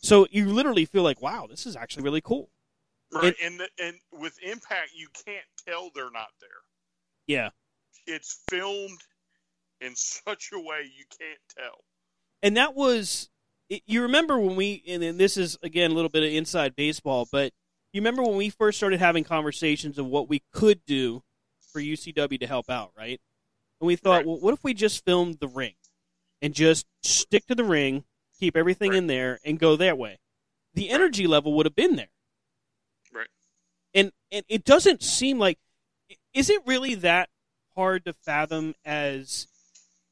So 0.02 0.26
you 0.30 0.46
literally 0.46 0.86
feel 0.86 1.02
like, 1.02 1.20
wow, 1.20 1.46
this 1.48 1.66
is 1.66 1.76
actually 1.76 2.04
really 2.04 2.22
cool. 2.22 2.48
Right, 3.12 3.34
and 3.42 3.60
the, 3.60 3.68
and 3.82 3.96
with 4.12 4.38
Impact, 4.42 4.90
you 4.94 5.08
can't 5.26 5.44
tell 5.66 5.90
they're 5.94 6.10
not 6.10 6.28
there. 6.40 6.48
Yeah. 7.26 7.50
It's 8.06 8.40
filmed 8.48 9.00
in 9.80 9.92
such 9.96 10.50
a 10.54 10.58
way 10.58 10.90
you 10.96 11.04
can't 11.18 11.40
tell. 11.56 11.84
and 12.42 12.56
that 12.56 12.74
was 12.74 13.28
you 13.86 14.02
remember 14.02 14.38
when 14.38 14.56
we 14.56 14.82
and 14.88 15.02
then 15.02 15.16
this 15.16 15.36
is 15.36 15.58
again 15.62 15.90
a 15.90 15.94
little 15.94 16.08
bit 16.08 16.22
of 16.24 16.32
inside 16.32 16.74
baseball 16.74 17.28
but 17.30 17.52
you 17.92 18.00
remember 18.00 18.22
when 18.22 18.36
we 18.36 18.50
first 18.50 18.78
started 18.78 18.98
having 19.00 19.22
conversations 19.24 19.98
of 19.98 20.06
what 20.06 20.28
we 20.28 20.42
could 20.52 20.84
do 20.86 21.22
for 21.72 21.80
UCW 21.80 22.38
to 22.40 22.46
help 22.46 22.68
out 22.68 22.90
right 22.96 23.20
and 23.80 23.86
we 23.86 23.96
thought 23.96 24.18
Right. 24.18 24.26
well 24.26 24.38
what 24.40 24.54
if 24.54 24.62
we 24.64 24.74
just 24.74 25.04
filmed 25.04 25.38
the 25.40 25.48
ring 25.48 25.74
and 26.42 26.54
just 26.54 26.86
stick 27.02 27.46
to 27.46 27.54
the 27.54 27.64
ring 27.64 28.04
keep 28.38 28.56
everything 28.56 28.94
in 28.94 29.06
there 29.06 29.38
and 29.44 29.58
go 29.58 29.76
that 29.76 29.98
way 29.98 30.18
the 30.74 30.90
energy 30.90 31.26
level 31.26 31.52
would 31.54 31.66
have 31.66 31.74
been 31.76 31.96
there 31.96 32.10
Right. 33.12 33.28
and 33.94 34.12
and 34.30 34.44
it 34.48 34.64
doesn't 34.64 35.02
seem 35.02 35.38
like 35.38 35.58
is 36.32 36.48
it 36.50 36.62
really 36.66 36.94
that 36.96 37.28
hard 37.74 38.04
to 38.04 38.12
fathom 38.12 38.74
as 38.84 39.46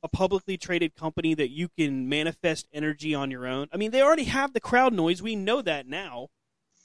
a 0.02 0.08
publicly 0.08 0.56
traded 0.56 0.94
company 0.94 1.34
that 1.34 1.50
you 1.50 1.68
can 1.68 2.08
manifest 2.08 2.68
energy 2.72 3.14
on 3.14 3.32
your 3.32 3.46
own. 3.48 3.66
I 3.72 3.76
mean, 3.76 3.90
they 3.90 4.00
already 4.00 4.24
have 4.24 4.52
the 4.52 4.60
crowd 4.60 4.92
noise. 4.92 5.20
We 5.20 5.34
know 5.34 5.60
that 5.62 5.88
now. 5.88 6.28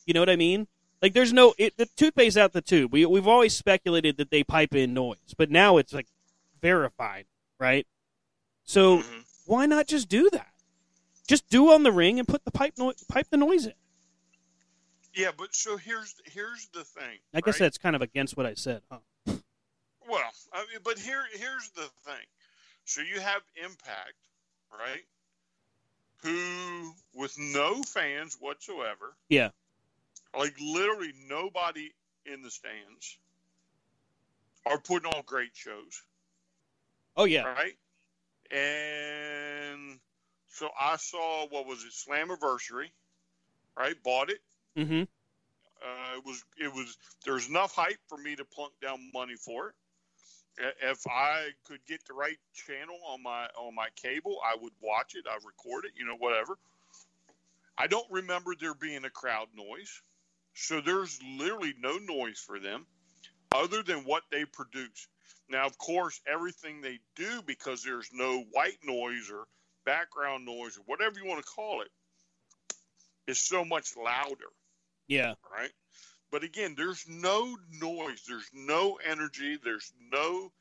You 0.08 0.16
know 0.16 0.20
what 0.20 0.32
I 0.32 0.36
mean? 0.36 0.68
Like, 1.00 1.14
there's 1.14 1.32
no 1.32 1.54
it, 1.60 1.78
the 1.78 1.86
toothpaste 1.96 2.38
out 2.38 2.54
the 2.54 2.62
tube. 2.62 2.92
We 2.92 3.06
we've 3.06 3.28
always 3.28 3.56
speculated 3.56 4.18
that 4.18 4.32
they 4.32 4.44
pipe 4.44 4.74
in 4.74 4.94
noise, 4.96 5.36
but 5.38 5.52
now 5.52 5.78
it's 5.78 5.94
like 5.94 6.08
verified, 6.64 7.26
right? 7.60 7.86
So 8.64 9.00
Mm-hmm. 9.00 9.20
why 9.46 9.66
not 9.68 9.86
just 9.86 10.08
do 10.10 10.30
that? 10.32 10.48
Just 11.28 11.48
do 11.50 11.72
on 11.72 11.84
the 11.84 11.92
ring 11.92 12.18
and 12.18 12.28
put 12.28 12.44
the 12.46 12.52
pipe 12.52 12.74
no- 12.78 12.94
pipe 13.08 13.28
the 13.30 13.38
noise 13.38 13.66
in. 13.68 13.74
Yeah, 15.14 15.32
but 15.38 15.54
so 15.54 15.78
here's 15.78 16.16
here's 16.26 16.68
the 16.74 16.84
thing. 16.84 17.20
I 17.34 17.42
guess 17.42 17.56
right? 17.56 17.66
that's 17.66 17.78
kind 17.78 17.96
of 17.96 18.02
against 18.02 18.36
what 18.36 18.46
I 18.48 18.56
said, 18.56 18.82
huh? 18.90 19.00
Well, 20.10 20.32
I 20.54 20.60
mean, 20.62 20.80
but 20.84 20.98
here 20.98 21.24
here's 21.34 21.70
the 21.76 21.88
thing. 22.06 22.26
So 22.86 23.02
you 23.02 23.20
have 23.20 23.42
Impact, 23.64 24.14
right? 24.72 25.04
Who, 26.24 26.94
with 27.14 27.38
no 27.38 27.84
fans 27.84 28.38
whatsoever, 28.40 29.16
Yeah. 29.30 29.50
like 30.38 30.56
literally 30.60 31.12
nobody 31.28 31.92
in 32.26 32.42
the 32.42 32.50
stands, 32.50 33.18
are 34.66 34.80
putting 34.80 35.12
on 35.14 35.22
great 35.26 35.52
shows, 35.54 36.02
Oh 37.16 37.26
yeah. 37.26 37.44
right? 37.44 37.76
And 38.52 40.00
so 40.48 40.70
I 40.80 40.98
saw 40.98 41.48
what 41.48 41.68
was 41.68 41.84
it, 41.84 41.92
Slammiversary, 41.92 42.90
right? 43.78 43.96
Bought 44.04 44.30
it. 44.30 44.40
Mm-hmm. 44.78 45.02
Uh, 45.02 46.18
it 46.18 46.26
was 46.26 46.44
it 46.58 46.74
was 46.74 46.98
there's 47.26 47.50
enough 47.50 47.76
hype 47.76 48.00
for 48.08 48.18
me 48.18 48.36
to 48.36 48.46
plunk 48.46 48.74
down 48.82 49.12
money 49.14 49.36
for 49.36 49.70
it. 49.70 49.76
If 50.82 51.08
I 51.08 51.50
could 51.66 51.80
get 51.88 52.06
the 52.06 52.14
right 52.14 52.38
channel 52.54 52.98
on 53.08 53.24
my 53.24 53.48
on 53.58 53.76
my 53.76 53.88
cable, 53.96 54.38
I 54.46 54.56
would 54.62 54.74
watch 54.82 55.16
it. 55.16 55.26
I 55.30 55.36
record 55.36 55.86
it, 55.86 55.92
you 55.98 56.06
know, 56.06 56.16
whatever. 56.16 56.58
I 57.78 57.88
don't 57.88 58.10
remember 58.12 58.54
there 58.60 58.76
being 58.76 59.04
a 59.04 59.10
crowd 59.10 59.48
noise, 59.56 60.02
so 60.54 60.80
there's 60.80 61.20
literally 61.38 61.74
no 61.80 61.98
noise 61.98 62.40
for 62.40 62.60
them, 62.60 62.86
other 63.54 63.82
than 63.82 64.06
what 64.06 64.24
they 64.32 64.46
produce. 64.46 65.08
Now, 65.54 65.68
of 65.68 65.78
course, 65.78 66.20
everything 66.26 66.82
they 66.82 67.00
do 67.16 67.44
because 67.44 67.84
there's 67.84 68.10
no 68.12 68.44
white 68.52 68.80
noise 68.84 69.30
or 69.32 69.46
background 69.86 70.46
noise 70.46 70.80
or 70.80 70.82
whatever 70.88 71.20
you 71.20 71.28
want 71.28 71.46
to 71.46 71.52
call 71.52 71.82
it 71.82 71.92
is 73.28 73.38
so 73.38 73.64
much 73.64 73.96
louder 73.96 74.50
Yeah. 75.08 75.36
right? 75.56 75.72
But 76.32 76.44
again, 76.44 76.74
there's 76.76 77.06
no 77.08 77.56
noise, 77.72 78.24
there's 78.28 78.50
no 78.52 78.98
energy, 79.08 79.60
there's 79.64 79.94
no 80.12 80.52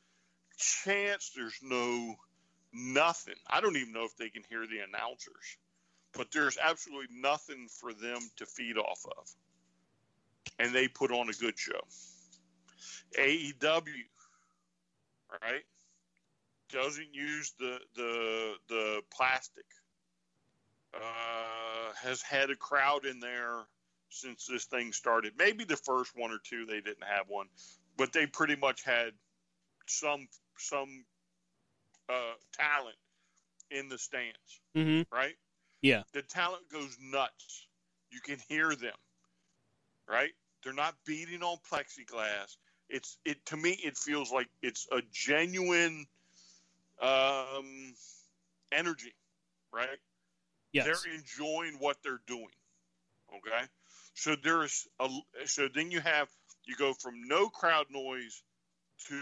chance, 0.59 1.31
there's 1.35 1.59
no 1.63 2.17
nothing. 2.75 3.37
I 3.49 3.63
don't 3.63 3.77
even 3.77 3.95
know 3.95 4.05
if 4.05 4.17
they 4.19 4.29
can 4.29 4.43
hear 4.51 4.67
the 4.67 4.81
announcers, 4.81 5.57
but 6.13 6.31
there's 6.33 6.59
absolutely 6.63 7.17
nothing 7.19 7.69
for 7.81 7.95
them 7.95 8.19
to 8.37 8.45
feed 8.45 8.77
off 8.77 9.07
of. 9.07 9.31
And 10.59 10.75
they 10.75 10.87
put 10.87 11.11
on 11.11 11.31
a 11.31 11.33
good 11.33 11.59
show. 11.59 11.81
AEW, 13.19 14.05
right? 15.43 15.63
Doesn't 16.71 17.15
use 17.15 17.53
the 17.59 17.79
the 17.95 18.55
the 18.69 19.03
plastic. 19.15 19.65
Uh, 20.95 21.95
has 22.03 22.21
had 22.21 22.51
a 22.51 22.57
crowd 22.57 23.07
in 23.07 23.19
there 23.19 23.63
since 24.11 24.45
this 24.47 24.67
thing 24.67 24.93
started. 24.93 25.33
Maybe 25.39 25.65
the 25.65 25.77
first 25.77 26.13
one 26.15 26.31
or 26.31 26.39
two 26.45 26.67
they 26.67 26.83
didn't 26.83 27.05
have 27.05 27.29
one, 27.29 27.47
but 27.97 28.13
they 28.13 28.27
pretty 28.27 28.57
much 28.57 28.83
had 28.85 29.13
some 29.87 30.29
some 30.59 31.05
uh, 32.11 32.35
talent 32.53 32.97
in 33.71 33.89
the 33.89 33.97
stands, 33.99 34.61
Mm-hmm. 34.77 35.15
right? 35.15 35.35
Yeah. 35.81 36.03
The 36.13 36.23
talent 36.23 36.69
goes 36.71 36.97
nuts. 37.01 37.67
You 38.11 38.21
can 38.21 38.39
hear 38.49 38.75
them, 38.75 38.93
right? 40.07 40.33
They're 40.63 40.75
not 40.75 40.95
beating 41.07 41.43
on 41.43 41.57
plexiglass. 41.71 42.57
It's 42.93 43.19
it 43.25 43.45
to 43.47 43.57
me 43.57 43.71
it 43.71 43.97
feels 43.97 44.31
like 44.31 44.49
it's 44.63 44.87
a 44.93 45.01
genuine 45.11 46.07
um, 47.01 47.95
energy, 48.71 49.15
right? 49.73 49.99
Yes. 50.73 50.87
They're 50.87 51.15
enjoying 51.15 51.75
what 51.79 51.97
they're 52.05 52.21
doing. 52.27 52.55
Okay, 53.37 53.65
so 54.15 54.37
there's 54.43 54.87
a 55.01 55.09
so 55.47 55.69
then 55.75 55.91
you 55.91 56.01
have 56.01 56.29
you 56.67 56.77
go 56.77 56.93
from 56.93 57.27
no 57.27 57.49
crowd 57.49 57.87
noise 57.91 58.43
to 59.09 59.17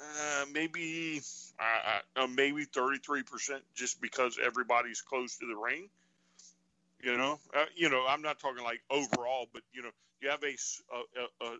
uh, 0.00 0.44
maybe 0.52 1.20
uh, 1.58 2.00
uh, 2.20 2.26
maybe 2.26 2.66
33% 2.66 3.60
just 3.74 4.00
because 4.00 4.38
everybody's 4.44 5.00
close 5.00 5.38
to 5.38 5.46
the 5.46 5.56
ring. 5.56 5.88
You 7.00 7.16
know, 7.16 7.38
uh, 7.56 7.64
you 7.76 7.88
know, 7.90 8.04
I'm 8.08 8.22
not 8.22 8.40
talking 8.40 8.64
like 8.64 8.80
overall, 8.90 9.46
but 9.52 9.62
you 9.72 9.82
know, 9.82 9.90
you 10.20 10.30
have 10.30 10.42
a 10.42 10.56
a, 10.96 11.46
a, 11.46 11.56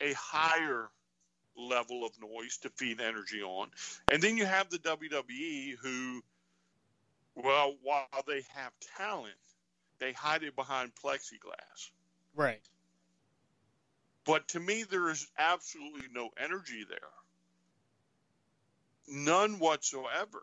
a 0.00 0.12
higher 0.14 0.88
level 1.56 2.04
of 2.04 2.12
noise 2.20 2.58
to 2.58 2.70
feed 2.70 3.00
energy 3.00 3.42
on, 3.42 3.70
and 4.08 4.22
then 4.22 4.36
you 4.36 4.44
have 4.44 4.68
the 4.70 4.78
WWE 4.78 5.76
who, 5.80 6.22
well, 7.36 7.74
while 7.82 8.06
they 8.26 8.42
have 8.54 8.72
talent, 8.96 9.34
they 9.98 10.12
hide 10.12 10.42
it 10.42 10.56
behind 10.56 10.92
plexiglass. 10.94 11.90
Right. 12.34 12.60
But 14.24 14.48
to 14.48 14.60
me, 14.60 14.82
there 14.84 15.10
is 15.10 15.26
absolutely 15.38 16.08
no 16.12 16.30
energy 16.38 16.84
there. 16.88 16.98
None 19.06 19.58
whatsoever. 19.58 20.42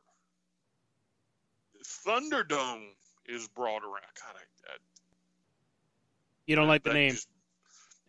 Thunderdome 2.06 2.90
is 3.26 3.48
brought 3.48 3.84
around. 3.84 4.06
God, 4.24 4.36
I, 4.36 4.72
I, 4.72 4.76
You 6.46 6.56
don't 6.56 6.68
like 6.68 6.84
the 6.84 6.94
name. 6.94 7.12
just- 7.12 7.28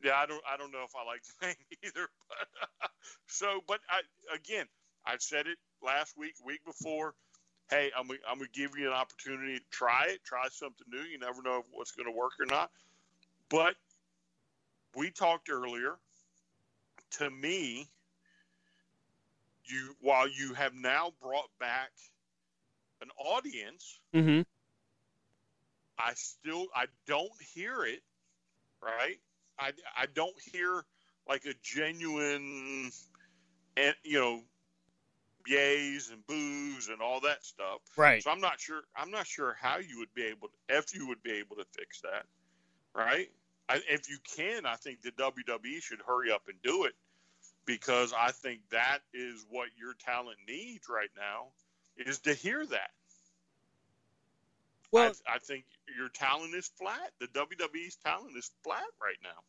yeah, 0.02 0.16
I 0.16 0.26
don't. 0.26 0.42
I 0.52 0.56
don't 0.56 0.72
know 0.72 0.84
if 0.84 0.92
I 0.96 1.04
like 1.04 1.22
the 1.40 1.46
name 1.48 1.56
either. 1.84 2.08
But 2.28 2.90
so, 3.26 3.60
but 3.66 3.80
I 3.88 4.00
again, 4.34 4.66
I 5.06 5.16
said 5.18 5.46
it 5.46 5.58
last 5.82 6.16
week, 6.16 6.34
week 6.44 6.64
before. 6.64 7.14
Hey, 7.70 7.90
I'm 7.96 8.06
gonna- 8.06 8.18
I'm 8.28 8.38
gonna 8.38 8.50
give 8.52 8.76
you 8.76 8.86
an 8.88 8.92
opportunity 8.92 9.58
to 9.58 9.64
try 9.70 10.06
it, 10.08 10.24
try 10.24 10.48
something 10.50 10.86
new. 10.90 11.00
You 11.00 11.18
never 11.18 11.42
know 11.42 11.64
what's 11.72 11.92
going 11.92 12.06
to 12.06 12.12
work 12.16 12.32
or 12.40 12.46
not. 12.46 12.70
But 13.48 13.76
we 14.94 15.10
talked 15.10 15.48
earlier. 15.50 15.96
To 17.18 17.30
me, 17.30 17.88
you 19.64 19.94
while 20.00 20.28
you 20.28 20.54
have 20.54 20.74
now 20.74 21.12
brought 21.20 21.50
back 21.60 21.90
an 23.02 23.08
audience, 23.18 24.00
Mm-hmm. 24.14 24.42
I 25.98 26.14
still 26.14 26.66
I 26.74 26.86
don't 27.06 27.30
hear 27.54 27.84
it, 27.84 28.02
right? 28.82 29.18
I, 29.58 29.72
I 29.96 30.06
don't 30.14 30.34
hear 30.52 30.84
like 31.28 31.44
a 31.44 31.54
genuine, 31.62 32.90
and 33.76 33.94
you 34.02 34.18
know, 34.20 34.40
yays 35.48 36.12
and 36.12 36.26
boos 36.26 36.88
and 36.88 37.00
all 37.00 37.20
that 37.20 37.44
stuff. 37.44 37.80
Right. 37.96 38.22
So 38.22 38.30
I'm 38.30 38.40
not 38.40 38.60
sure. 38.60 38.82
I'm 38.96 39.10
not 39.10 39.26
sure 39.26 39.56
how 39.60 39.78
you 39.78 39.98
would 39.98 40.12
be 40.14 40.24
able, 40.24 40.48
to, 40.48 40.78
if 40.78 40.94
you 40.94 41.08
would 41.08 41.22
be 41.22 41.32
able 41.32 41.56
to 41.56 41.64
fix 41.76 42.00
that, 42.00 42.24
right? 42.94 43.30
I, 43.68 43.80
if 43.88 44.08
you 44.10 44.18
can, 44.36 44.66
I 44.66 44.76
think 44.76 45.02
the 45.02 45.12
WWE 45.12 45.80
should 45.80 46.00
hurry 46.06 46.30
up 46.30 46.42
and 46.48 46.60
do 46.62 46.84
it 46.84 46.94
because 47.64 48.12
I 48.16 48.32
think 48.32 48.60
that 48.70 48.98
is 49.14 49.46
what 49.48 49.68
your 49.78 49.94
talent 49.94 50.38
needs 50.48 50.88
right 50.88 51.10
now 51.16 51.48
is 51.96 52.18
to 52.20 52.34
hear 52.34 52.66
that. 52.66 52.90
Well, 54.92 55.12
I, 55.26 55.36
I 55.36 55.38
think 55.38 55.64
your 55.96 56.08
talent 56.08 56.54
is 56.54 56.70
flat. 56.78 57.12
The 57.20 57.26
WWE's 57.28 57.96
talent 57.96 58.36
is 58.36 58.50
flat 58.62 58.84
right 59.02 59.16
now. 59.22 59.40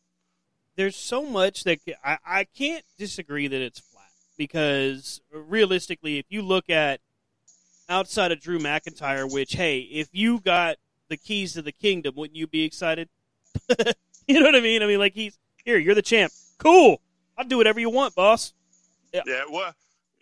there's 0.76 0.96
so 0.96 1.24
much 1.24 1.64
that 1.64 1.78
I, 2.04 2.18
I 2.26 2.44
can't 2.44 2.84
disagree 2.98 3.46
that 3.46 3.60
it's 3.60 3.80
flat 3.80 4.04
because 4.36 5.20
realistically, 5.32 6.18
if 6.18 6.26
you 6.28 6.42
look 6.42 6.68
at 6.70 7.00
outside 7.88 8.32
of 8.32 8.40
Drew 8.40 8.58
McIntyre, 8.58 9.30
which 9.32 9.52
hey, 9.54 9.80
if 9.80 10.08
you 10.12 10.40
got 10.40 10.76
the 11.08 11.16
keys 11.16 11.52
to 11.54 11.62
the 11.62 11.72
kingdom, 11.72 12.14
wouldn't 12.16 12.36
you 12.36 12.46
be 12.46 12.64
excited? 12.64 13.08
you 14.26 14.40
know 14.40 14.46
what 14.46 14.56
I 14.56 14.60
mean? 14.60 14.82
I 14.82 14.86
mean, 14.86 14.98
like 14.98 15.14
he's 15.14 15.38
here, 15.64 15.78
you're 15.78 15.94
the 15.94 16.02
champ. 16.02 16.32
Cool, 16.58 17.00
I'll 17.36 17.44
do 17.44 17.56
whatever 17.58 17.80
you 17.80 17.90
want, 17.90 18.14
boss. 18.14 18.52
Yeah, 19.12 19.22
well, 19.50 19.72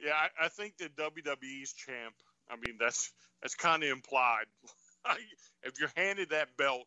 yeah, 0.03 0.13
I, 0.13 0.47
I 0.47 0.49
think 0.49 0.77
the 0.77 0.89
WWE's 0.91 1.73
champ. 1.73 2.15
I 2.51 2.57
mean, 2.57 2.77
that's 2.79 3.13
that's 3.41 3.55
kind 3.55 3.83
of 3.83 3.91
implied. 3.91 4.45
if 5.63 5.79
you're 5.81 5.91
handed 5.97 6.31
that 6.31 6.57
belt, 6.57 6.85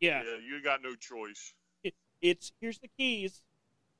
Yeah, 0.00 0.22
yeah, 0.24 0.36
you 0.44 0.62
got 0.62 0.82
no 0.82 0.94
choice. 0.94 1.54
it's 2.20 2.52
here's 2.60 2.78
the 2.78 2.88
keys. 2.96 3.40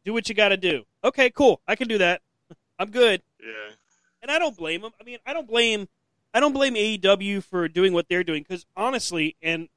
Do 0.05 0.12
what 0.12 0.29
you 0.29 0.35
got 0.35 0.49
to 0.51 0.57
do. 0.57 0.85
Okay, 1.05 1.31
cool. 1.31 1.61
I 1.68 1.77
can 1.77 1.88
do 1.88 1.99
that. 1.99 2.23
I'm 2.79 2.90
good. 2.90 3.23
Yeah, 3.40 3.75
and 4.23 4.31
I 4.31 4.38
don't 4.38 4.57
blame 4.57 4.81
them. 4.83 4.92
I 5.01 5.05
mean, 5.05 5.18
I 5.27 5.33
don't 5.33 5.47
blame, 5.47 5.88
I 6.33 6.40
don't 6.40 6.53
blame 6.53 6.75
AEW 6.75 7.42
for 7.44 7.68
doing 7.68 7.92
what 7.92 8.09
they're 8.09 8.25
doing 8.25 8.42
because 8.42 8.66
honestly, 8.77 9.37
and 9.42 9.68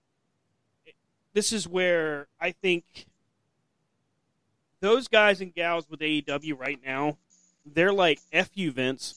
this 1.34 1.52
is 1.54 1.68
where 1.68 2.28
I 2.40 2.52
think 2.52 2.84
those 4.80 5.08
guys 5.08 5.42
and 5.42 5.54
gals 5.54 5.90
with 5.90 6.00
AEW 6.00 6.60
right 6.60 6.80
now, 6.84 7.18
they're 7.66 7.94
like 7.94 8.20
"f 8.32 8.50
you, 8.56 8.72
Vince." 8.72 9.16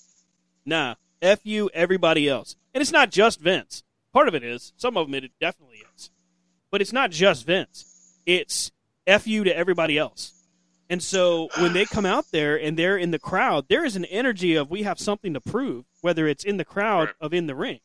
Nah, 0.66 0.94
"f 1.22 1.40
you, 1.44 1.70
everybody 1.74 2.29
else," 2.29 2.57
and 2.74 2.83
it's 2.83 2.92
not 2.92 3.11
just 3.11 3.40
Vince. 3.40 3.83
Part 4.14 4.29
of 4.29 4.35
it 4.35 4.44
is, 4.44 4.72
some 4.77 4.96
of 4.96 5.09
them 5.09 5.14
it 5.22 5.33
definitely 5.40 5.83
is, 5.94 6.11
but 6.70 6.81
it's 6.81 6.92
not 6.92 7.11
just 7.11 7.44
Vince. 7.44 8.20
It's 8.24 8.70
"f 9.07 9.27
you" 9.27 9.42
to 9.44 9.55
everybody 9.55 9.98
else. 9.98 10.33
And 10.88 11.03
so 11.03 11.48
when 11.59 11.72
they 11.72 11.85
come 11.85 12.07
out 12.07 12.31
there 12.31 12.57
and 12.59 12.79
they're 12.79 12.96
in 12.96 13.11
the 13.11 13.18
crowd, 13.18 13.66
there 13.68 13.85
is 13.85 13.96
an 13.96 14.05
energy 14.05 14.55
of 14.55 14.70
we 14.70 14.85
have 14.85 15.00
something 15.00 15.35
to 15.35 15.40
prove, 15.40 15.85
whether 16.00 16.29
it's 16.29 16.44
in 16.44 16.59
the 16.59 16.64
crowd 16.64 17.09
Right. 17.09 17.14
of 17.20 17.35
in 17.35 17.48
the 17.48 17.55
ring. 17.57 17.81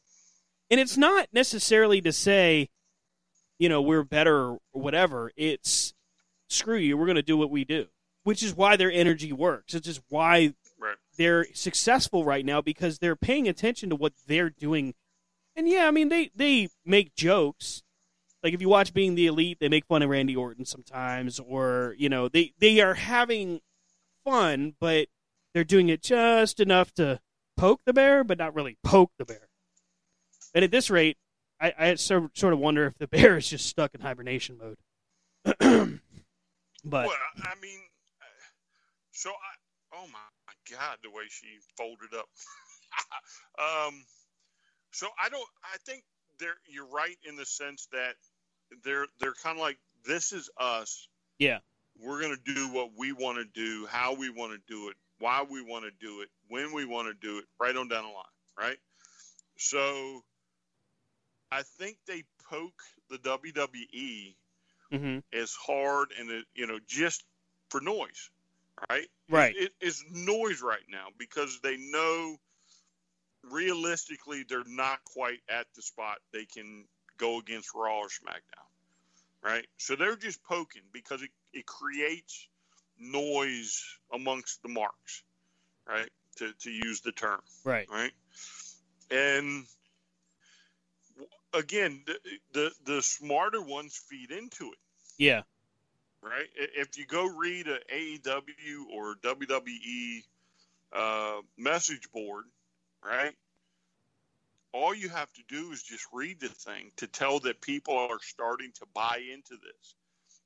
And 0.70 0.80
it's 0.80 0.98
not 0.98 1.30
necessarily 1.34 2.00
to 2.02 2.14
say, 2.14 2.70
you 3.58 3.68
know, 3.68 3.82
we're 3.82 4.04
better 4.04 4.52
or 4.52 4.60
whatever. 4.72 5.32
It's 5.36 5.96
screw 6.48 6.78
you, 6.78 6.96
we're 6.98 7.06
going 7.06 7.16
to 7.16 7.24
do 7.24 7.38
what 7.38 7.50
we 7.50 7.66
do, 7.66 7.88
which 8.24 8.44
is 8.44 8.56
why 8.56 8.76
their 8.76 8.92
energy 8.92 9.34
works. 9.34 9.74
It's 9.74 9.88
just 9.88 10.02
why 10.10 10.54
right. 10.78 10.98
they're 11.18 11.48
successful 11.54 12.24
right 12.24 12.46
now 12.46 12.62
because 12.62 13.00
they're 13.00 13.16
paying 13.16 13.48
attention 13.48 13.90
to 13.90 13.96
what 13.96 14.14
they're 14.28 14.52
doing. 14.52 14.94
And 15.60 15.68
yeah, 15.68 15.90
I 15.90 15.92
mean 15.92 16.08
they 16.08 16.32
they 16.34 16.70
make 16.86 17.16
jokes. 17.16 17.84
Like 18.42 18.54
if 18.54 18.62
you 18.62 18.70
watch 18.70 18.94
Being 18.94 19.16
the 19.16 19.28
Elite, 19.28 19.58
they 19.60 19.68
make 19.68 19.86
fun 19.86 20.02
of 20.02 20.10
Randy 20.10 20.34
Orton 20.34 20.64
sometimes 20.64 21.38
or, 21.38 21.96
you 21.98 22.08
know, 22.08 22.30
they 22.30 22.54
they 22.60 22.80
are 22.80 22.94
having 22.94 23.60
fun, 24.24 24.76
but 24.80 25.10
they're 25.54 25.66
doing 25.66 25.90
it 25.90 26.02
just 26.02 26.62
enough 26.62 26.94
to 26.94 27.20
poke 27.58 27.82
the 27.84 27.92
bear, 27.92 28.24
but 28.24 28.38
not 28.38 28.56
really 28.56 28.78
poke 28.86 29.12
the 29.18 29.26
bear. 29.26 29.50
And 30.56 30.64
at 30.64 30.72
this 30.72 30.90
rate, 30.90 31.18
I, 31.60 31.74
I 31.78 31.96
sort 31.96 32.32
of 32.42 32.60
wonder 32.60 32.86
if 32.86 32.98
the 32.98 33.08
bear 33.10 33.36
is 33.36 33.50
just 33.50 33.66
stuck 33.66 33.94
in 33.94 34.00
hibernation 34.00 34.58
mode. 34.58 34.78
but 36.86 37.08
well, 37.08 37.12
I 37.44 37.56
mean, 37.62 37.82
uh, 38.22 38.48
so 39.12 39.32
I. 39.32 39.34
Oh 39.92 40.06
my 40.08 40.78
God, 40.78 41.00
the 41.04 41.10
way 41.10 41.24
she 41.28 41.48
folded 41.76 42.14
up. 42.18 42.30
um, 43.88 44.06
so 44.92 45.08
I 45.24 45.30
don't. 45.30 45.48
I 45.64 45.78
think 45.86 46.04
they're. 46.40 46.58
You're 46.68 46.88
right 46.88 47.18
in 47.28 47.36
the 47.36 47.46
sense 47.46 47.88
that 47.92 48.16
they're 48.84 49.08
they're 49.20 49.34
kind 49.34 49.58
of 49.58 49.62
like 49.62 49.78
this 50.06 50.32
is 50.32 50.50
us. 50.58 51.08
yeah, 51.38 51.60
we're 52.02 52.22
going 52.22 52.36
to 52.36 52.54
do 52.54 52.74
what 52.74 52.92
we 52.98 53.12
want 53.12 53.38
to 53.38 53.46
do, 53.46 53.86
how 53.90 54.14
we 54.16 54.30
want 54.30 54.54
to 54.54 54.60
do 54.74 54.90
it, 54.90 54.96
why 55.20 55.46
we 55.50 55.62
want 55.62 55.86
to 55.86 55.92
do 56.06 56.22
it, 56.22 56.30
when 56.48 56.74
we 56.74 56.86
want 56.86 57.08
to 57.08 57.14
do 57.14 57.40
it, 57.40 57.46
right 57.60 57.76
on 57.76 57.88
down 57.88 58.04
the 58.04 58.10
line, 58.10 58.26
right? 58.58 58.78
So 59.58 60.24
I 61.52 61.64
think 61.64 61.98
they 62.08 62.24
poke 62.50 62.82
the 63.10 63.18
WWE 63.18 64.36
hmm 64.92 65.20
as 65.32 65.54
hard 65.54 66.10
and 66.20 66.32
it, 66.32 66.46
you 66.56 66.66
know 66.66 66.80
just 66.88 67.24
for 67.70 67.82
noise, 67.82 68.32
right? 68.90 69.08
Right. 69.30 69.56
It, 69.56 69.72
it's 69.80 70.04
noise 70.12 70.62
right 70.62 70.86
now 70.90 71.08
because 71.18 71.60
they 71.62 71.78
know 71.78 72.38
realistically 73.52 74.44
they're 74.48 74.64
not 74.66 75.04
quite 75.04 75.40
at 75.50 75.68
the 75.76 75.82
spot 75.82 76.18
they 76.34 76.46
can 76.46 76.86
go 77.18 77.40
against 77.40 77.76
Raw 77.76 78.00
or 78.00 78.08
SmackDown, 78.08 78.68
right? 79.44 79.66
So 79.78 79.96
they're 79.96 80.16
just 80.16 80.44
poking 80.44 80.84
because 80.92 81.22
it, 81.22 81.30
it 81.54 81.66
creates 81.66 82.48
noise 83.00 83.84
amongst 84.14 84.62
the 84.64 84.70
marks, 84.70 85.24
right? 85.88 86.10
To, 86.38 86.54
to 86.54 86.72
use 86.72 87.02
the 87.02 87.12
term 87.12 87.42
right, 87.66 87.88
right? 87.92 88.12
And 89.12 89.66
again, 91.54 92.04
the, 92.06 92.20
the 92.54 92.72
the 92.86 93.02
smarter 93.02 93.62
ones 93.62 93.98
feed 94.10 94.32
into 94.32 94.72
it, 94.72 94.78
yeah, 95.18 95.42
right? 96.22 96.48
If 96.56 96.98
you 96.98 97.06
go 97.06 97.26
read 97.26 97.68
a 97.68 97.80
AEW 97.94 98.86
or 98.94 99.16
WWE 99.16 100.24
uh, 100.94 101.42
message 101.58 102.10
board, 102.12 102.46
right? 103.04 103.34
All 104.72 104.94
you 104.94 105.10
have 105.10 105.32
to 105.34 105.42
do 105.48 105.72
is 105.72 105.82
just 105.82 106.06
read 106.14 106.40
the 106.40 106.50
thing 106.50 106.92
to 106.98 107.08
tell 107.08 107.40
that 107.42 107.62
people 107.62 107.98
are 107.98 108.20
starting 108.22 108.72
to 108.76 108.86
buy 108.94 109.20
into 109.34 109.56
this, 109.58 109.96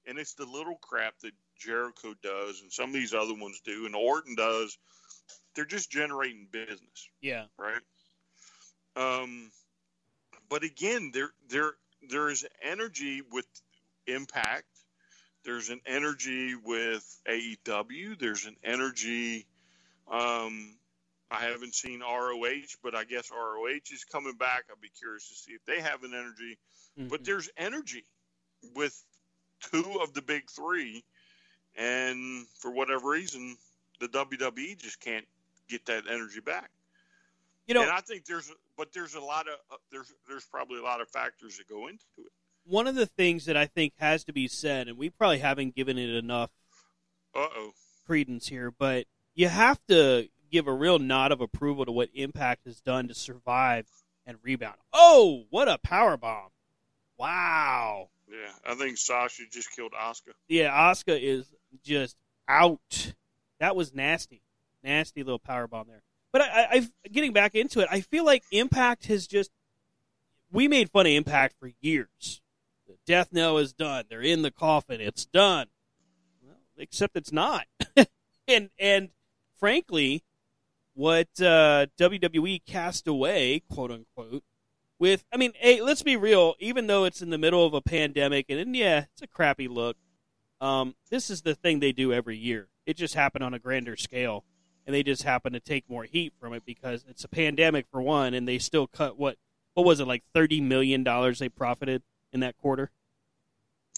and 0.05 0.17
it's 0.17 0.33
the 0.33 0.45
little 0.45 0.77
crap 0.81 1.19
that 1.19 1.33
Jericho 1.57 2.13
does 2.21 2.61
and 2.61 2.71
some 2.71 2.89
of 2.89 2.93
these 2.93 3.13
other 3.13 3.35
ones 3.35 3.61
do 3.65 3.85
and 3.85 3.95
Orton 3.95 4.35
does, 4.35 4.77
they're 5.55 5.65
just 5.65 5.91
generating 5.91 6.47
business, 6.51 7.09
Yeah. 7.21 7.45
right? 7.57 7.81
Um, 8.95 9.51
but 10.49 10.63
again, 10.63 11.11
there 11.13 11.31
there 11.49 11.73
there 12.09 12.29
is 12.29 12.45
energy 12.61 13.21
with 13.21 13.45
Impact. 14.07 14.65
There's 15.45 15.69
an 15.69 15.81
energy 15.85 16.55
with 16.55 17.03
AEW. 17.27 18.19
There's 18.19 18.45
an 18.45 18.57
energy. 18.63 19.45
Um, 20.11 20.77
I 21.33 21.41
haven't 21.41 21.73
seen 21.73 22.01
ROH, 22.01 22.75
but 22.83 22.93
I 22.95 23.03
guess 23.05 23.31
ROH 23.31 23.91
is 23.91 24.03
coming 24.05 24.33
back. 24.35 24.65
I'll 24.69 24.75
be 24.81 24.89
curious 24.89 25.27
to 25.29 25.35
see 25.35 25.53
if 25.53 25.65
they 25.65 25.81
have 25.81 26.03
an 26.03 26.13
energy. 26.13 26.57
But 26.95 27.21
Mhm. 27.21 27.25
there's 27.25 27.49
energy 27.57 28.05
with 28.75 29.03
two 29.61 29.99
of 30.01 30.13
the 30.13 30.21
big 30.21 30.49
three, 30.51 31.03
and 31.75 32.47
for 32.59 32.71
whatever 32.71 33.09
reason, 33.09 33.57
the 33.99 34.07
WWE 34.09 34.75
just 34.75 34.99
can't 34.99 35.27
get 35.67 35.85
that 35.85 36.07
energy 36.07 36.39
back. 36.39 36.69
you 37.65 37.73
know, 37.73 37.81
and 37.83 37.91
I 37.91 38.01
think 38.01 38.25
there's, 38.25 38.51
but 38.75 38.91
there's 38.91 39.15
a 39.15 39.21
lot 39.21 39.47
of 39.47 39.57
uh, 39.71 39.77
there's 39.89 40.13
there's 40.27 40.45
probably 40.45 40.79
a 40.79 40.83
lot 40.83 40.99
of 40.99 41.07
factors 41.09 41.57
that 41.57 41.67
go 41.69 41.87
into 41.87 42.03
it. 42.17 42.31
one 42.65 42.87
of 42.87 42.95
the 42.95 43.05
things 43.05 43.45
that 43.45 43.55
I 43.55 43.67
think 43.67 43.93
has 43.99 44.25
to 44.25 44.33
be 44.33 44.49
said, 44.49 44.89
and 44.89 44.97
we 44.97 45.09
probably 45.09 45.39
haven't 45.39 45.73
given 45.73 45.97
it 45.97 46.09
enough 46.09 46.51
Uh 47.33 47.47
oh. 47.55 47.73
credence 48.05 48.47
here, 48.49 48.69
but 48.69 49.07
you 49.33 49.47
have 49.47 49.79
to 49.87 50.27
give 50.53 50.67
a 50.67 50.73
real 50.73 50.99
nod 50.99 51.31
of 51.31 51.41
approval 51.41 51.83
to 51.83 51.91
what 51.91 52.09
Impact 52.13 52.65
has 52.65 52.79
done 52.79 53.07
to 53.07 53.15
survive 53.15 53.87
and 54.25 54.37
rebound. 54.43 54.77
Oh, 54.93 55.45
what 55.49 55.67
a 55.67 55.79
power 55.79 56.15
bomb! 56.15 56.51
Wow. 57.17 58.09
Yeah, 58.29 58.51
I 58.65 58.75
think 58.75 58.97
Sasha 58.97 59.43
just 59.51 59.75
killed 59.75 59.93
Asuka. 59.93 60.33
Yeah, 60.47 60.71
Asuka 60.71 61.19
is 61.19 61.53
just 61.83 62.15
out. 62.47 63.13
That 63.59 63.75
was 63.75 63.93
nasty, 63.93 64.43
nasty 64.83 65.23
little 65.23 65.39
power 65.39 65.67
bomb 65.67 65.87
there. 65.87 66.03
But 66.31 66.43
I, 66.43 66.45
I, 66.45 66.67
I, 66.71 66.89
getting 67.11 67.33
back 67.33 67.55
into 67.55 67.79
it, 67.79 67.87
I 67.91 68.01
feel 68.01 68.23
like 68.23 68.43
Impact 68.51 69.07
has 69.07 69.27
just. 69.27 69.51
We 70.51 70.67
made 70.67 70.91
fun 70.91 71.07
of 71.07 71.11
Impact 71.11 71.55
for 71.59 71.71
years. 71.81 72.41
The 72.87 72.95
death 73.07 73.29
knell 73.31 73.57
is 73.57 73.73
done. 73.73 74.05
They're 74.07 74.21
in 74.21 74.43
the 74.43 74.51
coffin. 74.51 75.01
It's 75.01 75.25
done. 75.25 75.67
Well, 76.43 76.57
except 76.77 77.17
it's 77.17 77.31
not. 77.31 77.65
and 78.47 78.69
and 78.77 79.09
frankly, 79.59 80.23
what 80.93 81.27
uh, 81.39 81.87
WWE 81.97 82.65
cast 82.65 83.07
away, 83.07 83.61
quote 83.69 83.91
unquote, 83.91 84.43
with 84.99 85.23
I 85.33 85.37
mean, 85.37 85.53
hey, 85.55 85.81
let's 85.81 86.03
be 86.03 86.15
real. 86.15 86.55
Even 86.59 86.87
though 86.87 87.05
it's 87.05 87.21
in 87.21 87.29
the 87.29 87.37
middle 87.37 87.65
of 87.65 87.73
a 87.73 87.81
pandemic, 87.81 88.45
and, 88.49 88.59
and 88.59 88.75
yeah, 88.75 89.05
it's 89.11 89.21
a 89.21 89.27
crappy 89.27 89.67
look. 89.67 89.97
Um, 90.61 90.95
this 91.09 91.29
is 91.29 91.41
the 91.41 91.55
thing 91.55 91.79
they 91.79 91.91
do 91.91 92.13
every 92.13 92.37
year. 92.37 92.67
It 92.85 92.95
just 92.95 93.15
happened 93.15 93.43
on 93.43 93.53
a 93.53 93.59
grander 93.59 93.97
scale, 93.97 94.43
and 94.85 94.93
they 94.93 95.03
just 95.03 95.23
happen 95.23 95.53
to 95.53 95.59
take 95.59 95.89
more 95.89 96.03
heat 96.03 96.33
from 96.39 96.53
it 96.53 96.63
because 96.65 97.05
it's 97.07 97.23
a 97.23 97.29
pandemic 97.29 97.85
for 97.91 98.01
one, 98.01 98.33
and 98.33 98.47
they 98.47 98.59
still 98.59 98.87
cut 98.87 99.17
what 99.17 99.37
what 99.73 99.85
was 99.85 99.99
it 99.99 100.07
like 100.07 100.23
thirty 100.33 100.61
million 100.61 101.03
dollars 101.03 101.39
they 101.39 101.49
profited 101.49 102.01
in 102.31 102.39
that 102.41 102.57
quarter. 102.57 102.91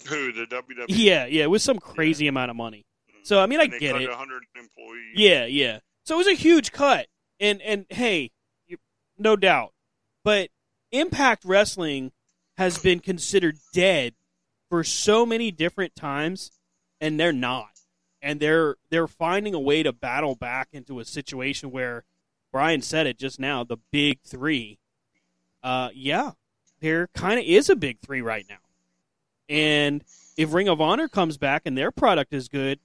Who 0.08 0.32
the 0.32 0.46
WWE? 0.46 0.86
Yeah, 0.88 1.26
yeah, 1.26 1.44
it 1.44 1.50
was 1.50 1.64
some 1.64 1.80
crazy 1.80 2.28
amount 2.28 2.52
of 2.52 2.58
money. 2.58 2.86
So 3.24 3.40
I 3.40 3.48
mean, 3.48 3.60
I 3.60 3.66
get 3.66 3.96
it. 3.96 4.08
100 4.08 4.44
employees. 4.56 5.14
Yeah, 5.16 5.46
yeah. 5.46 5.80
So 6.06 6.16
it 6.16 6.18
was 6.20 6.28
a 6.28 6.34
huge 6.34 6.72
cut, 6.72 7.08
and 7.40 7.62
and 7.62 7.86
hey, 7.90 8.32
no 9.18 9.36
doubt. 9.36 9.74
But 10.24 10.50
Impact 10.92 11.44
Wrestling 11.46 12.12
has 12.58 12.78
been 12.78 13.00
considered 13.00 13.58
dead 13.74 14.14
for 14.70 14.84
so 14.84 15.26
many 15.26 15.52
different 15.52 15.96
times, 15.96 16.52
and 17.02 17.20
they're 17.20 17.34
not. 17.34 17.70
And 18.22 18.40
they're 18.40 18.76
they're 18.90 19.08
finding 19.08 19.54
a 19.54 19.60
way 19.60 19.84
to 19.84 19.92
battle 19.92 20.36
back 20.36 20.70
into 20.72 21.00
a 21.00 21.06
situation 21.06 21.72
where 21.72 22.04
Brian 22.52 22.82
said 22.82 23.08
it 23.08 23.18
just 23.18 23.40
now. 23.40 23.64
The 23.64 23.78
big 23.92 24.20
three, 24.24 24.80
uh, 25.64 25.90
yeah, 25.94 26.32
there 26.80 27.08
kind 27.16 27.40
of 27.40 27.46
is 27.46 27.70
a 27.70 27.76
big 27.76 28.00
three 28.00 28.22
right 28.22 28.46
now. 28.48 28.58
And 29.50 30.04
if 30.38 30.54
Ring 30.54 30.70
of 30.70 30.82
Honor 30.82 31.08
comes 31.08 31.38
back 31.38 31.64
and 31.66 31.78
their 31.78 31.92
product 31.92 32.34
is 32.34 32.48
good, 32.48 32.80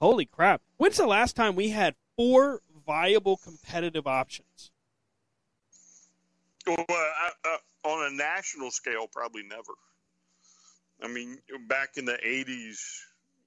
Holy 0.00 0.24
crap. 0.24 0.62
When's 0.78 0.96
the 0.96 1.06
last 1.06 1.36
time 1.36 1.54
we 1.54 1.70
had 1.70 1.94
four 2.20 2.60
viable 2.86 3.38
competitive 3.38 4.06
options? 4.06 4.70
Well, 6.66 6.84
I, 6.90 7.30
uh, 7.46 7.88
on 7.88 8.12
a 8.12 8.14
national 8.14 8.70
scale, 8.70 9.06
probably 9.10 9.42
never. 9.42 9.72
I 11.02 11.08
mean, 11.08 11.38
back 11.66 11.96
in 11.96 12.04
the 12.04 12.18
80s, 12.22 12.78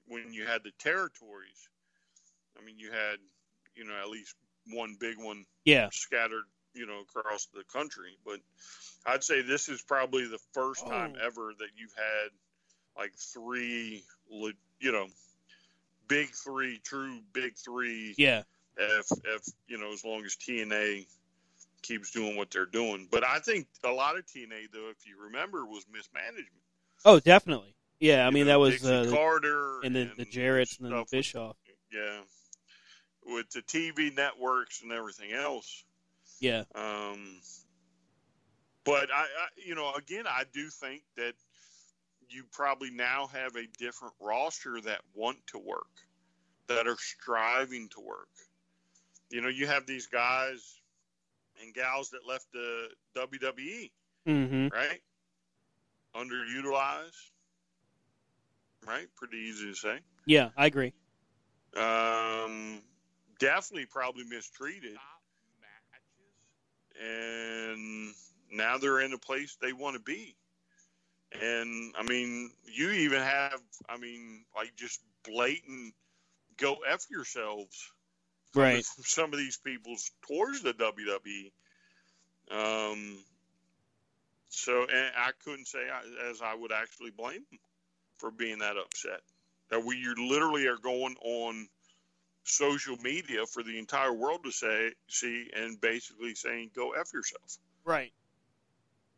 when 0.08 0.32
you 0.32 0.44
had 0.44 0.64
the 0.64 0.72
territories, 0.80 1.68
I 2.60 2.64
mean, 2.64 2.80
you 2.80 2.90
had, 2.90 3.18
you 3.76 3.84
know, 3.84 3.94
at 3.94 4.08
least 4.08 4.34
one 4.72 4.96
big 4.98 5.18
one 5.18 5.44
Yeah. 5.64 5.88
scattered, 5.92 6.46
you 6.74 6.86
know, 6.86 7.02
across 7.02 7.46
the 7.54 7.62
country. 7.72 8.18
But 8.24 8.40
I'd 9.06 9.22
say 9.22 9.42
this 9.42 9.68
is 9.68 9.82
probably 9.82 10.26
the 10.26 10.40
first 10.52 10.84
time 10.84 11.12
Oh. 11.14 11.24
ever 11.24 11.52
that 11.60 11.68
you've 11.76 11.94
had 11.94 12.30
like 12.98 13.12
three, 13.14 14.02
you 14.28 14.90
know, 14.90 15.06
big 16.08 16.30
three, 16.30 16.80
true 16.82 17.20
big 17.32 17.56
three. 17.56 18.14
Yeah. 18.18 18.42
If, 18.76 19.06
if 19.24 19.42
you 19.68 19.78
know, 19.78 19.92
as 19.92 20.04
long 20.04 20.24
as 20.24 20.36
TNA 20.36 21.06
keeps 21.82 22.10
doing 22.10 22.36
what 22.36 22.50
they're 22.50 22.66
doing. 22.66 23.08
But 23.10 23.24
I 23.24 23.38
think 23.38 23.66
a 23.84 23.90
lot 23.90 24.16
of 24.18 24.24
TNA, 24.26 24.70
though, 24.72 24.88
if 24.90 25.06
you 25.06 25.22
remember, 25.24 25.64
was 25.66 25.84
mismanagement. 25.92 26.48
Oh, 27.04 27.20
definitely. 27.20 27.74
Yeah, 28.00 28.24
I 28.24 28.26
You 28.28 28.32
mean 28.32 28.46
know, 28.46 28.52
that 28.52 28.58
was 28.58 28.84
uh, 28.84 29.04
the- 29.04 29.10
Carter 29.12 29.80
and 29.84 29.94
the 29.94 30.10
the 30.16 30.24
Jarrett's 30.24 30.78
and 30.78 30.86
then 30.86 30.90
the 30.92 30.96
stuff 30.96 31.04
with- 31.04 31.10
Bischoff. 31.10 31.56
Yeah, 31.92 32.20
with 33.24 33.50
the 33.50 33.62
TV 33.62 34.12
networks 34.14 34.82
and 34.82 34.90
everything 34.92 35.32
else. 35.32 35.84
Yeah. 36.40 36.64
Um, 36.74 37.40
but 38.84 39.10
I, 39.12 39.22
I, 39.22 39.46
you 39.64 39.74
know, 39.76 39.92
again, 39.94 40.24
I 40.26 40.44
do 40.52 40.68
think 40.68 41.02
that 41.16 41.34
you 42.28 42.44
probably 42.50 42.90
now 42.90 43.28
have 43.28 43.54
a 43.54 43.66
different 43.78 44.14
roster 44.20 44.80
that 44.80 45.00
want 45.14 45.38
to 45.48 45.58
work, 45.58 45.86
that 46.66 46.88
are 46.88 46.96
striving 46.98 47.88
to 47.90 48.00
work. 48.00 48.28
You 49.34 49.42
know, 49.42 49.48
you 49.48 49.66
have 49.66 49.84
these 49.84 50.06
guys 50.06 50.80
and 51.60 51.74
gals 51.74 52.10
that 52.10 52.20
left 52.26 52.52
the 52.52 52.88
WWE, 53.16 53.90
Mm-hmm. 54.26 54.68
right? 54.72 55.00
Underutilized, 56.14 57.32
right? 58.86 59.08
Pretty 59.16 59.38
easy 59.38 59.70
to 59.70 59.74
say. 59.74 59.98
Yeah, 60.26 60.50
I 60.56 60.66
agree. 60.66 60.94
Um, 61.76 62.82
definitely 63.38 63.86
probably 63.86 64.24
mistreated. 64.24 64.96
And 67.00 68.14
now 68.50 68.78
they're 68.78 69.00
in 69.00 69.12
a 69.12 69.18
place 69.18 69.56
they 69.60 69.72
want 69.72 69.96
to 69.96 70.00
be. 70.02 70.36
And 71.32 71.94
I 71.98 72.02
mean, 72.04 72.52
you 72.64 72.90
even 72.90 73.20
have, 73.20 73.60
I 73.88 73.98
mean, 73.98 74.44
like 74.54 74.76
just 74.76 75.00
blatant 75.24 75.94
go 76.58 76.78
F 76.88 77.06
yourselves. 77.10 77.92
Right. 78.54 78.84
from 78.84 79.04
Some 79.04 79.32
of 79.32 79.38
these 79.38 79.56
people's 79.58 80.10
towards 80.26 80.62
the 80.62 80.72
WWE. 80.74 81.52
Um, 82.50 83.18
so, 84.48 84.82
and 84.82 85.12
I 85.16 85.30
couldn't 85.44 85.66
say 85.66 85.88
I- 85.90 86.28
as 86.30 86.40
I 86.42 86.54
would 86.54 86.72
actually 86.72 87.10
blame 87.10 87.44
them 87.50 87.58
for 88.18 88.30
being 88.30 88.58
that 88.60 88.76
upset. 88.76 89.20
That 89.70 89.82
we 89.84 89.96
you 89.96 90.14
literally 90.28 90.66
are 90.66 90.76
going 90.76 91.16
on 91.20 91.68
social 92.44 92.96
media 92.98 93.46
for 93.46 93.62
the 93.62 93.78
entire 93.78 94.12
world 94.12 94.44
to 94.44 94.52
say 94.52 94.92
see 95.08 95.50
and 95.54 95.80
basically 95.80 96.34
saying 96.34 96.70
go 96.74 96.92
f 96.92 97.12
yourself. 97.12 97.56
Right. 97.84 98.12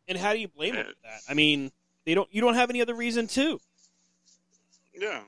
And 0.08 0.16
how 0.16 0.32
do 0.32 0.38
you 0.38 0.48
blame 0.48 0.74
them 0.76 0.86
Uh, 0.86 0.90
for 0.90 0.96
that? 1.02 1.20
I 1.28 1.34
mean, 1.34 1.72
they 2.04 2.14
don't. 2.14 2.32
You 2.32 2.40
don't 2.40 2.54
have 2.54 2.70
any 2.70 2.80
other 2.80 2.94
reason 2.94 3.26
to. 3.28 3.60
Yeah. 4.94 5.24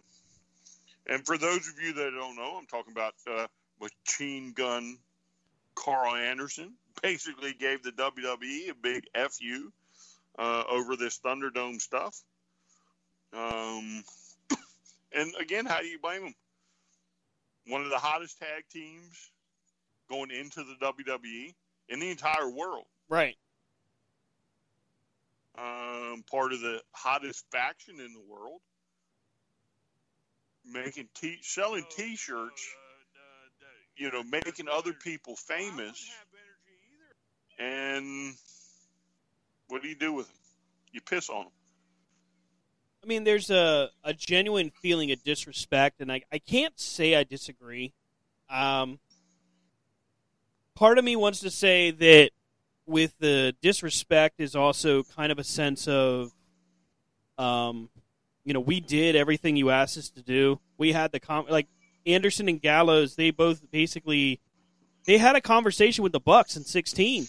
And 1.06 1.26
for 1.26 1.36
those 1.36 1.68
of 1.68 1.80
you 1.82 1.92
that 1.94 2.10
don't 2.12 2.36
know, 2.36 2.56
I'm 2.56 2.66
talking 2.66 2.92
about 2.92 3.14
uh, 3.26 3.48
machine 3.80 4.52
gun 4.52 4.98
Karl 5.74 6.14
Anderson. 6.14 6.74
Basically, 7.02 7.52
gave 7.52 7.82
the 7.82 7.92
WWE 7.92 8.70
a 8.70 8.74
big 8.74 9.04
fu 9.30 9.72
uh, 10.38 10.64
over 10.68 10.96
this 10.96 11.20
Thunderdome 11.20 11.80
stuff. 11.80 12.20
Um, 13.32 14.02
and 15.14 15.32
again, 15.40 15.64
how 15.66 15.80
do 15.80 15.86
you 15.86 15.98
blame 16.00 16.24
him? 16.24 16.34
One 17.68 17.82
of 17.82 17.90
the 17.90 17.98
hottest 17.98 18.38
tag 18.38 18.64
teams 18.72 19.30
going 20.10 20.30
into 20.30 20.64
the 20.64 20.74
WWE 20.80 21.54
in 21.88 22.00
the 22.00 22.10
entire 22.10 22.48
world. 22.48 22.86
Right. 23.08 23.36
um, 25.58 26.24
part 26.30 26.52
of 26.52 26.60
the 26.60 26.80
hottest 26.92 27.44
faction 27.50 28.00
in 28.00 28.12
the 28.12 28.22
world, 28.28 28.60
making 30.64 31.08
t- 31.14 31.38
selling 31.42 31.84
T-shirts, 31.96 32.68
you 33.98 34.10
know, 34.10 34.22
making 34.22 34.66
other 34.72 34.92
people 34.92 35.36
famous. 35.36 36.08
And 37.58 38.34
what 39.68 39.82
do 39.82 39.88
you 39.88 39.96
do 39.96 40.12
with 40.12 40.28
them? 40.28 40.36
You 40.92 41.00
piss 41.00 41.28
on 41.28 41.44
them. 41.44 41.52
I 43.02 43.06
mean, 43.06 43.24
there's 43.24 43.50
a, 43.50 43.90
a 44.04 44.12
genuine 44.14 44.70
feeling 44.70 45.12
of 45.12 45.22
disrespect, 45.22 46.00
and 46.00 46.10
I, 46.10 46.22
I 46.32 46.38
can't 46.38 46.78
say 46.78 47.14
I 47.14 47.24
disagree. 47.24 47.92
Um, 48.50 48.98
part 50.74 50.98
of 50.98 51.04
me 51.04 51.16
wants 51.16 51.40
to 51.40 51.50
say 51.50 51.90
that 51.90 52.30
with 52.86 53.14
the 53.18 53.54
disrespect 53.60 54.40
is 54.40 54.56
also 54.56 55.02
kind 55.02 55.30
of 55.30 55.38
a 55.38 55.44
sense 55.44 55.86
of, 55.86 56.32
um, 57.36 57.90
you 58.44 58.54
know, 58.54 58.60
we 58.60 58.80
did 58.80 59.14
everything 59.14 59.56
you 59.56 59.70
asked 59.70 59.98
us 59.98 60.10
to 60.10 60.22
do. 60.22 60.58
We 60.78 60.92
had 60.92 61.12
the 61.12 61.20
com 61.20 61.46
like 61.48 61.66
Anderson 62.06 62.48
and 62.48 62.60
Gallows. 62.60 63.16
They 63.16 63.30
both 63.30 63.70
basically 63.70 64.40
they 65.04 65.18
had 65.18 65.36
a 65.36 65.40
conversation 65.40 66.02
with 66.02 66.12
the 66.12 66.20
Bucks 66.20 66.56
in 66.56 66.64
16 66.64 67.26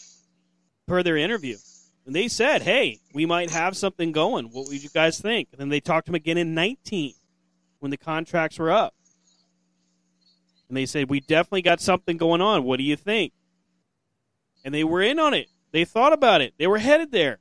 per 0.87 1.01
their 1.03 1.17
interview. 1.17 1.57
And 2.05 2.15
they 2.15 2.27
said, 2.27 2.63
hey, 2.63 2.99
we 3.13 3.25
might 3.25 3.51
have 3.51 3.77
something 3.77 4.11
going. 4.11 4.47
What 4.47 4.67
would 4.67 4.83
you 4.83 4.89
guys 4.89 5.21
think? 5.21 5.49
And 5.51 5.61
then 5.61 5.69
they 5.69 5.79
talked 5.79 6.07
to 6.07 6.11
him 6.11 6.15
again 6.15 6.37
in 6.37 6.53
19 6.53 7.13
when 7.79 7.91
the 7.91 7.97
contracts 7.97 8.59
were 8.59 8.71
up. 8.71 8.93
And 10.67 10.75
they 10.75 10.85
said, 10.85 11.09
we 11.09 11.19
definitely 11.19 11.61
got 11.61 11.81
something 11.81 12.17
going 12.17 12.41
on. 12.41 12.63
What 12.63 12.77
do 12.77 12.83
you 12.83 12.95
think? 12.95 13.33
And 14.65 14.73
they 14.73 14.83
were 14.83 15.01
in 15.01 15.19
on 15.19 15.33
it. 15.33 15.47
They 15.71 15.85
thought 15.85 16.13
about 16.13 16.41
it. 16.41 16.53
They 16.57 16.67
were 16.67 16.79
headed 16.79 17.11
there. 17.11 17.39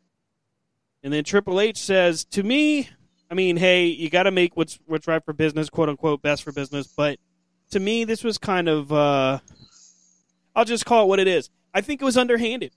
And 1.02 1.12
then 1.12 1.24
Triple 1.24 1.60
H 1.60 1.78
says, 1.78 2.24
to 2.26 2.42
me, 2.42 2.90
I 3.30 3.34
mean, 3.34 3.56
hey, 3.56 3.86
you 3.86 4.08
got 4.08 4.22
to 4.24 4.30
make 4.30 4.56
what's 4.56 4.78
what's 4.86 5.06
right 5.06 5.24
for 5.24 5.32
business, 5.32 5.68
quote 5.68 5.88
unquote, 5.88 6.22
best 6.22 6.42
for 6.42 6.52
business. 6.52 6.86
But 6.86 7.18
to 7.70 7.80
me, 7.80 8.04
this 8.04 8.24
was 8.24 8.38
kind 8.38 8.68
of, 8.68 8.92
uh, 8.92 9.38
I'll 10.56 10.64
just 10.64 10.86
call 10.86 11.04
it 11.04 11.08
what 11.08 11.20
it 11.20 11.28
is. 11.28 11.50
I 11.74 11.82
think 11.82 12.00
it 12.00 12.04
was 12.04 12.16
underhanded. 12.16 12.72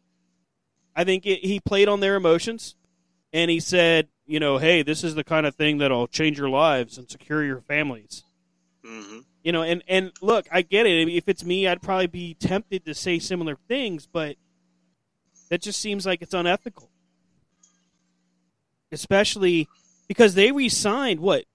I 0.95 1.05
think 1.05 1.25
it, 1.25 1.39
he 1.45 1.59
played 1.61 1.87
on 1.87 2.01
their 2.01 2.15
emotions, 2.15 2.75
and 3.31 3.49
he 3.49 3.61
said, 3.61 4.09
you 4.25 4.39
know, 4.39 4.57
hey, 4.57 4.83
this 4.83 5.03
is 5.03 5.15
the 5.15 5.23
kind 5.23 5.45
of 5.45 5.55
thing 5.55 5.77
that'll 5.77 6.07
change 6.07 6.37
your 6.37 6.49
lives 6.49 6.97
and 6.97 7.09
secure 7.09 7.43
your 7.43 7.61
families. 7.61 8.23
Mm-hmm. 8.85 9.19
You 9.43 9.51
know, 9.53 9.63
and 9.63 9.83
and 9.87 10.11
look, 10.21 10.47
I 10.51 10.61
get 10.61 10.85
it. 10.85 11.07
If 11.07 11.29
it's 11.29 11.45
me, 11.45 11.67
I'd 11.67 11.81
probably 11.81 12.07
be 12.07 12.33
tempted 12.33 12.85
to 12.85 12.93
say 12.93 13.19
similar 13.19 13.57
things, 13.67 14.05
but 14.05 14.35
that 15.49 15.61
just 15.61 15.81
seems 15.81 16.05
like 16.05 16.21
it's 16.21 16.33
unethical. 16.33 16.89
Especially 18.91 19.69
because 20.11 20.35
they 20.35 20.51
re-signed 20.51 21.21
what 21.21 21.45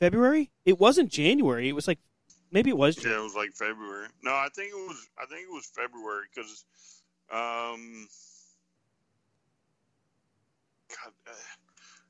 February? 0.00 0.50
It 0.64 0.80
wasn't 0.80 1.08
January. 1.08 1.68
It 1.68 1.72
was 1.72 1.86
like 1.86 2.00
maybe 2.50 2.68
it 2.68 2.76
was. 2.76 2.96
Yeah, 2.96 3.20
it 3.20 3.22
was 3.22 3.36
like 3.36 3.52
February. 3.52 4.08
No, 4.24 4.32
I 4.32 4.48
think 4.56 4.72
it 4.72 4.74
was. 4.74 5.06
I 5.16 5.26
think 5.26 5.42
it 5.42 5.52
was 5.52 5.70
February 5.72 6.24
because, 6.34 6.64
um, 7.30 8.08
God, 10.88 11.12
uh, 11.28 11.32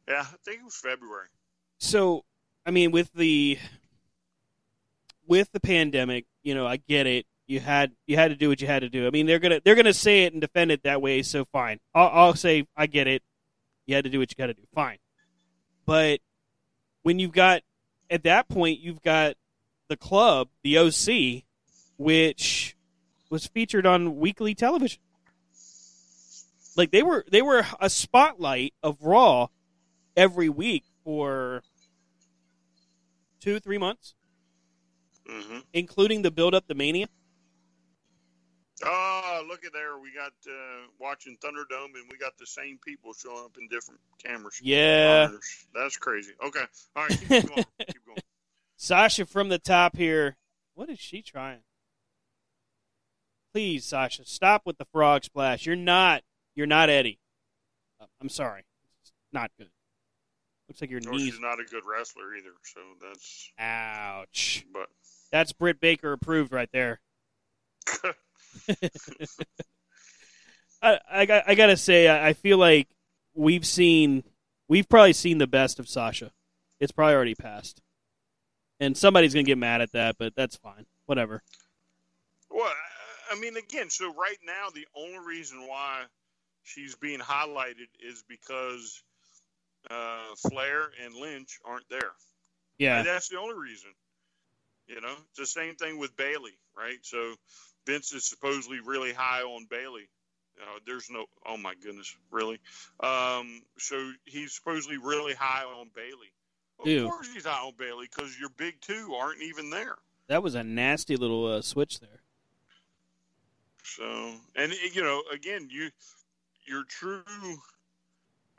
yeah, 0.09 0.21
I 0.21 0.37
think 0.47 0.61
it 0.61 0.65
was 0.65 0.77
February. 0.77 1.29
So, 1.79 2.25
I 2.65 2.71
mean, 2.71 2.91
with 2.91 3.13
the 3.13 3.59
with 5.27 5.53
the 5.53 5.61
pandemic, 5.61 6.25
you 6.43 6.55
know, 6.55 6.67
I 6.67 6.79
get 6.79 7.07
it. 7.07 7.27
You 7.47 7.61
had 7.61 7.93
you 8.07 8.17
had 8.17 8.29
to 8.29 8.37
do 8.37 8.49
what 8.49 8.63
you 8.63 8.67
had 8.67 8.81
to 8.81 8.89
do. 8.89 9.07
I 9.07 9.11
mean, 9.11 9.27
they're 9.27 9.39
gonna 9.39 9.61
they're 9.63 9.75
gonna 9.75 9.93
say 9.93 10.25
it 10.25 10.33
and 10.33 10.41
defend 10.41 10.73
it 10.73 10.85
that 10.85 11.03
way. 11.03 11.21
So 11.21 11.45
fine, 11.53 11.81
I'll, 11.95 12.09
I'll 12.09 12.35
say 12.35 12.67
I 12.79 12.87
get 12.87 13.09
it. 13.09 13.23
You 13.85 13.95
had 13.95 14.05
to 14.05 14.11
do 14.11 14.21
what 14.21 14.31
you 14.31 14.37
got 14.37 14.47
to 14.47 14.55
do. 14.55 14.63
Fine, 14.75 14.97
but 15.87 16.21
when 17.03 17.19
you've 17.19 17.33
got 17.33 17.63
at 18.11 18.23
that 18.25 18.49
point, 18.49 18.81
you've 18.81 19.03
got 19.03 19.35
the 19.89 19.97
club, 19.97 20.49
the 20.63 20.79
OC, 20.79 21.45
which 21.97 22.77
was 23.31 23.47
featured 23.47 23.87
on 23.87 24.19
weekly 24.19 24.55
television. 24.55 25.01
Like 26.77 26.91
they 26.91 27.03
were 27.03 27.25
they 27.31 27.43
were 27.43 27.65
a 27.81 27.91
spotlight 27.91 28.75
of 28.83 28.97
Raw 29.03 29.49
every 30.17 30.49
week 30.49 30.85
for 31.05 31.63
two 33.41 33.59
three 33.61 33.79
months, 33.79 34.15
Mm-hmm. 35.29 35.59
including 35.73 36.23
the 36.23 36.31
build 36.31 36.55
up 36.55 36.67
the 36.67 36.75
Mania. 36.75 37.07
Oh, 38.85 39.45
look 39.49 39.65
at 39.65 39.73
there. 39.73 39.99
We 39.99 40.13
got 40.13 40.33
uh, 40.47 40.87
watching 40.99 41.37
Thunderdome, 41.37 41.95
and 41.95 42.11
we 42.11 42.19
got 42.19 42.37
the 42.39 42.47
same 42.47 42.79
people 42.85 43.13
showing 43.13 43.45
up 43.45 43.57
in 43.61 43.69
different 43.69 44.01
cameras. 44.23 44.61
Yeah. 44.63 45.27
monitors. 45.27 45.67
that's 45.75 45.97
crazy. 45.97 46.33
Okay, 46.45 46.65
all 46.97 47.03
right, 47.05 47.11
keep 47.21 47.29
going. 47.29 47.65
keep 47.87 48.07
going. 48.07 48.19
Sasha 48.77 49.27
from 49.27 49.49
the 49.49 49.59
top 49.59 49.97
here. 49.97 50.37
What 50.75 50.91
is 50.91 50.99
she 50.99 51.23
trying? 51.23 51.61
Please, 53.53 53.85
Sasha, 53.85 54.25
stop 54.25 54.63
with 54.65 54.79
the 54.79 54.87
frog 54.87 55.25
splash. 55.25 55.67
You're 55.67 55.77
not. 55.77 56.23
You're 56.55 56.67
not 56.67 56.89
Eddie. 56.91 57.21
Uh, 58.01 58.07
I'm 58.21 58.29
sorry. 58.31 58.65
It's 59.03 59.13
not 59.33 59.51
good. 59.59 59.69
Looks 60.69 60.81
like 60.81 60.91
your 60.91 61.01
Oh, 61.07 61.11
knees. 61.11 61.33
she's 61.33 61.41
not 61.41 61.61
a 61.61 61.65
good 61.65 61.83
wrestler 61.87 62.35
either, 62.35 62.53
so 62.65 62.81
that's. 63.01 63.51
Ouch. 63.59 64.65
But 64.73 64.89
That's 65.31 65.53
Britt 65.53 65.81
Baker 65.81 66.13
approved 66.13 66.51
right 66.53 66.71
there. 66.73 67.01
I, 70.83 70.99
I, 71.11 71.27
got- 71.27 71.45
I 71.47 71.55
gotta 71.55 71.77
say, 71.77 72.09
I, 72.09 72.29
I 72.29 72.33
feel 72.33 72.59
like 72.59 72.89
we've 73.35 73.67
seen, 73.67 74.25
we've 74.69 74.89
probably 74.89 75.13
seen 75.13 75.39
the 75.39 75.47
best 75.47 75.79
of 75.79 75.89
Sasha. 75.89 76.33
It's 76.81 76.93
probably 76.93 77.15
already 77.15 77.35
passed, 77.37 77.81
and 78.81 78.97
somebody's 78.97 79.33
gonna 79.35 79.45
get 79.45 79.59
mad 79.59 79.81
at 79.81 79.93
that, 79.93 80.17
but 80.19 80.35
that's 80.35 80.57
fine. 80.57 80.87
Whatever. 81.07 81.43
Well, 82.51 82.67
I- 82.67 82.75
I 83.31 83.41
mean, 83.41 83.57
again, 83.57 83.89
so 83.89 84.13
right 84.13 84.37
now 84.45 84.69
the 84.75 84.87
only 84.95 85.19
reason 85.27 85.67
why 85.67 86.03
she's 86.65 86.95
being 86.97 87.19
highlighted 87.19 87.89
is 87.99 88.23
because 88.29 89.03
uh, 89.91 90.19
Flair 90.51 90.91
and 91.03 91.15
Lynch 91.15 91.59
aren't 91.65 91.89
there. 91.89 92.11
Yeah. 92.77 92.99
And 92.99 93.07
that's 93.07 93.29
the 93.29 93.39
only 93.39 93.55
reason. 93.55 93.89
You 94.87 95.01
know, 95.01 95.15
it's 95.31 95.39
the 95.39 95.47
same 95.47 95.77
thing 95.77 95.99
with 95.99 96.15
Bayley, 96.15 96.53
right? 96.77 96.99
So 97.01 97.37
Vince 97.87 98.13
is 98.13 98.25
supposedly 98.25 98.81
really 98.81 99.13
high 99.13 99.43
on 99.43 99.67
Bayley. 99.71 100.09
Know, 100.59 100.79
there's 100.87 101.09
no, 101.11 101.27
oh 101.47 101.57
my 101.57 101.75
goodness, 101.83 102.15
really? 102.31 102.61
Um, 103.01 103.63
so 103.79 104.13
he's 104.25 104.53
supposedly 104.53 104.97
really 104.99 105.35
high 105.35 105.65
on 105.65 105.91
Bayley. 105.95 106.33
Of 106.79 106.87
Ew. 106.87 107.09
course 107.09 107.33
he's 107.33 107.47
high 107.47 107.65
on 107.65 107.73
Bayley 107.77 108.07
because 108.15 108.39
your 108.39 108.51
big 108.51 108.81
two 108.81 109.15
aren't 109.19 109.43
even 109.43 109.71
there. 109.71 109.97
That 110.29 110.43
was 110.43 110.55
a 110.55 110.63
nasty 110.63 111.17
little 111.17 111.47
uh, 111.47 111.63
switch 111.63 112.01
there. 112.01 112.21
So, 113.83 114.35
and 114.55 114.73
you 114.95 115.03
know, 115.03 115.23
again, 115.33 115.69
you 115.71 115.91
your 116.67 116.85
true 116.85 117.23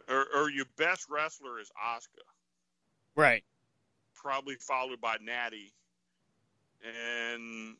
or, 0.09 0.25
or 0.35 0.49
your 0.49 0.65
best 0.77 1.07
wrestler 1.09 1.59
is 1.59 1.71
Asuka, 1.81 2.23
Right. 3.15 3.43
probably 4.13 4.55
followed 4.55 4.99
by 4.99 5.17
Nattie. 5.17 5.71
And 6.83 7.77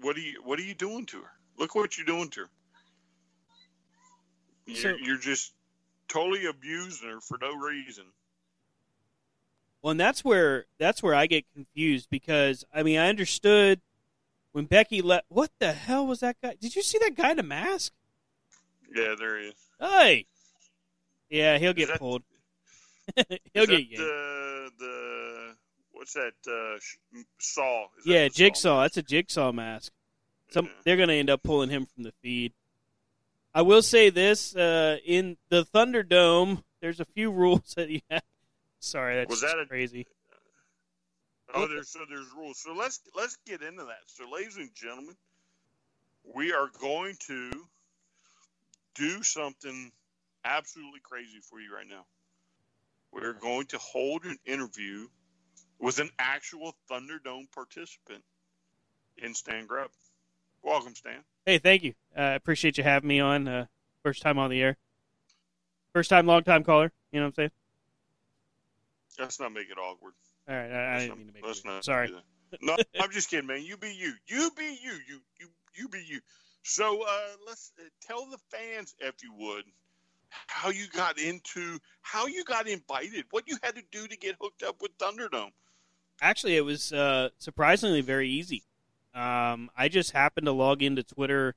what 0.00 0.16
are 0.16 0.20
you 0.20 0.40
what 0.44 0.58
are 0.58 0.62
you 0.62 0.74
doing 0.74 1.06
to 1.06 1.18
her? 1.22 1.30
Look 1.58 1.74
what 1.74 1.96
you're 1.96 2.06
doing 2.06 2.28
to 2.30 2.40
her. 2.42 2.50
You're, 4.66 4.76
So- 4.76 4.96
you're 5.02 5.18
just 5.18 5.52
totally 6.08 6.46
abusing 6.46 7.08
her 7.08 7.20
for 7.20 7.38
no 7.40 7.54
reason. 7.56 8.04
Well, 9.82 9.92
and 9.92 10.00
that's 10.00 10.24
where 10.24 10.66
that's 10.78 11.02
where 11.02 11.14
I 11.14 11.26
get 11.26 11.44
confused 11.54 12.08
because 12.10 12.64
I 12.74 12.82
mean 12.82 12.98
I 12.98 13.08
understood 13.08 13.80
when 14.52 14.64
Becky 14.64 15.00
left. 15.02 15.26
What 15.28 15.50
the 15.60 15.72
hell 15.72 16.06
was 16.06 16.20
that 16.20 16.36
guy? 16.42 16.56
Did 16.60 16.74
you 16.74 16.82
see 16.82 16.98
that 16.98 17.14
guy 17.14 17.30
in 17.30 17.38
a 17.38 17.42
mask? 17.44 17.92
Yeah, 18.94 19.14
there 19.18 19.38
he 19.38 19.48
is. 19.48 19.54
Hey. 19.78 20.26
Yeah, 21.30 21.58
he'll 21.58 21.74
get 21.74 21.88
that- 21.88 21.98
pulled. 22.00 22.22
he'll 23.16 23.26
get 23.28 23.68
that 23.68 23.70
yanked. 23.70 23.96
the 23.98 24.04
the 24.04 24.47
what's 26.14 26.14
that 26.44 26.50
uh, 26.50 26.78
saw? 27.38 27.84
Is 27.98 28.06
Yeah, 28.06 28.24
the 28.28 28.30
Saw 28.30 28.36
Jigsaw. 28.38 28.80
mask? 28.80 28.94
That's 28.94 28.96
a 28.96 29.02
Jigsaw 29.10 29.52
mask. 29.52 29.92
Some 30.50 30.66
Yeah. 30.66 30.72
they're 30.84 30.96
gonna 30.96 31.12
end 31.14 31.30
up 31.30 31.42
pulling 31.42 31.70
him 31.70 31.86
from 31.86 32.04
the 32.04 32.12
feed. 32.22 32.52
I 33.54 33.62
will 33.62 33.82
say 33.82 34.10
this: 34.10 34.54
uh, 34.56 34.98
in 35.04 35.36
the 35.50 35.64
Thunderdome, 35.64 36.62
there's 36.80 37.00
a 37.00 37.04
few 37.04 37.30
rules 37.30 37.74
that 37.76 37.90
you 37.90 38.00
have. 38.10 38.22
Sorry, 38.80 39.16
that's 39.16 39.30
Was 39.30 39.40
that 39.42 39.58
a- 39.58 39.66
crazy. 39.66 40.06
Oh, 41.54 41.66
there's 41.66 41.88
so 41.88 42.00
there's 42.08 42.26
rules. 42.36 42.58
So 42.58 42.72
let's 42.74 43.00
let's 43.16 43.36
get 43.46 43.62
into 43.62 43.84
that. 43.84 44.02
So, 44.06 44.24
ladies 44.30 44.56
and 44.56 44.72
gentlemen, 44.74 45.16
we 46.34 46.52
are 46.52 46.70
going 46.80 47.16
to 47.26 47.50
do 48.94 49.22
something 49.22 49.90
absolutely 50.44 51.00
crazy 51.02 51.40
for 51.40 51.58
you 51.60 51.74
right 51.74 51.86
now. 51.88 52.04
We're 53.12 53.32
going 53.32 53.66
to 53.68 53.78
hold 53.78 54.24
an 54.24 54.36
interview 54.44 55.08
with 55.78 55.98
an 55.98 56.10
actual 56.18 56.74
Thunderdome 56.90 57.50
participant 57.52 58.22
in 59.16 59.34
Stan 59.34 59.66
Grubb. 59.66 59.90
Welcome, 60.62 60.94
Stan. 60.94 61.20
Hey, 61.46 61.58
thank 61.58 61.82
you. 61.82 61.94
Uh, 62.16 62.20
I 62.20 62.32
appreciate 62.34 62.78
you 62.78 62.84
having 62.84 63.08
me 63.08 63.20
on. 63.20 63.48
Uh, 63.48 63.66
first 64.02 64.22
time 64.22 64.38
on 64.38 64.50
the 64.50 64.60
air. 64.60 64.76
First 65.92 66.10
time, 66.10 66.26
long 66.26 66.42
time 66.42 66.64
caller. 66.64 66.92
You 67.12 67.20
know 67.20 67.26
what 67.26 67.28
I'm 67.30 67.34
saying? 67.34 67.50
Let's 69.18 69.40
not 69.40 69.52
make 69.52 69.70
it 69.70 69.78
awkward. 69.78 70.12
All 70.48 70.54
right, 70.54 70.70
I, 70.70 70.94
I 70.94 70.98
didn't 70.98 71.08
not- 71.08 71.18
mean 71.18 71.26
to 71.28 71.32
make 71.34 71.46
let's 71.46 71.60
it. 71.60 71.66
not 71.66 71.84
Sorry. 71.84 72.12
No, 72.62 72.76
I'm 73.00 73.10
just 73.10 73.30
kidding, 73.30 73.46
man. 73.46 73.62
You 73.62 73.76
be 73.76 73.92
you. 73.92 74.14
You 74.26 74.50
be 74.56 74.64
you. 74.82 74.92
You 75.08 75.20
you 75.40 75.48
you 75.74 75.88
be 75.88 76.02
you. 76.06 76.20
So 76.62 77.02
uh, 77.02 77.18
let's 77.46 77.72
uh, 77.78 77.84
tell 78.06 78.26
the 78.26 78.38
fans, 78.50 78.94
if 79.00 79.14
you 79.22 79.32
would, 79.38 79.64
how 80.46 80.70
you 80.70 80.86
got 80.88 81.18
into 81.18 81.78
how 82.02 82.26
you 82.26 82.44
got 82.44 82.68
invited, 82.68 83.24
what 83.30 83.44
you 83.46 83.58
had 83.62 83.76
to 83.76 83.82
do 83.90 84.06
to 84.06 84.16
get 84.16 84.36
hooked 84.40 84.62
up 84.62 84.76
with 84.80 84.96
Thunderdome. 84.98 85.50
Actually, 86.20 86.56
it 86.56 86.64
was 86.64 86.92
uh, 86.92 87.28
surprisingly 87.38 88.00
very 88.00 88.28
easy. 88.28 88.64
Um, 89.14 89.70
I 89.76 89.88
just 89.88 90.12
happened 90.12 90.46
to 90.46 90.52
log 90.52 90.82
into 90.82 91.02
Twitter. 91.02 91.54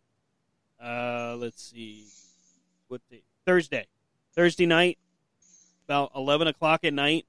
Uh, 0.82 1.36
let's 1.38 1.72
see, 1.72 2.06
what 2.88 3.02
day? 3.10 3.24
Thursday, 3.46 3.88
Thursday 4.36 4.66
night, 4.66 4.98
about 5.86 6.12
eleven 6.16 6.48
o'clock 6.48 6.84
at 6.84 6.94
night, 6.94 7.26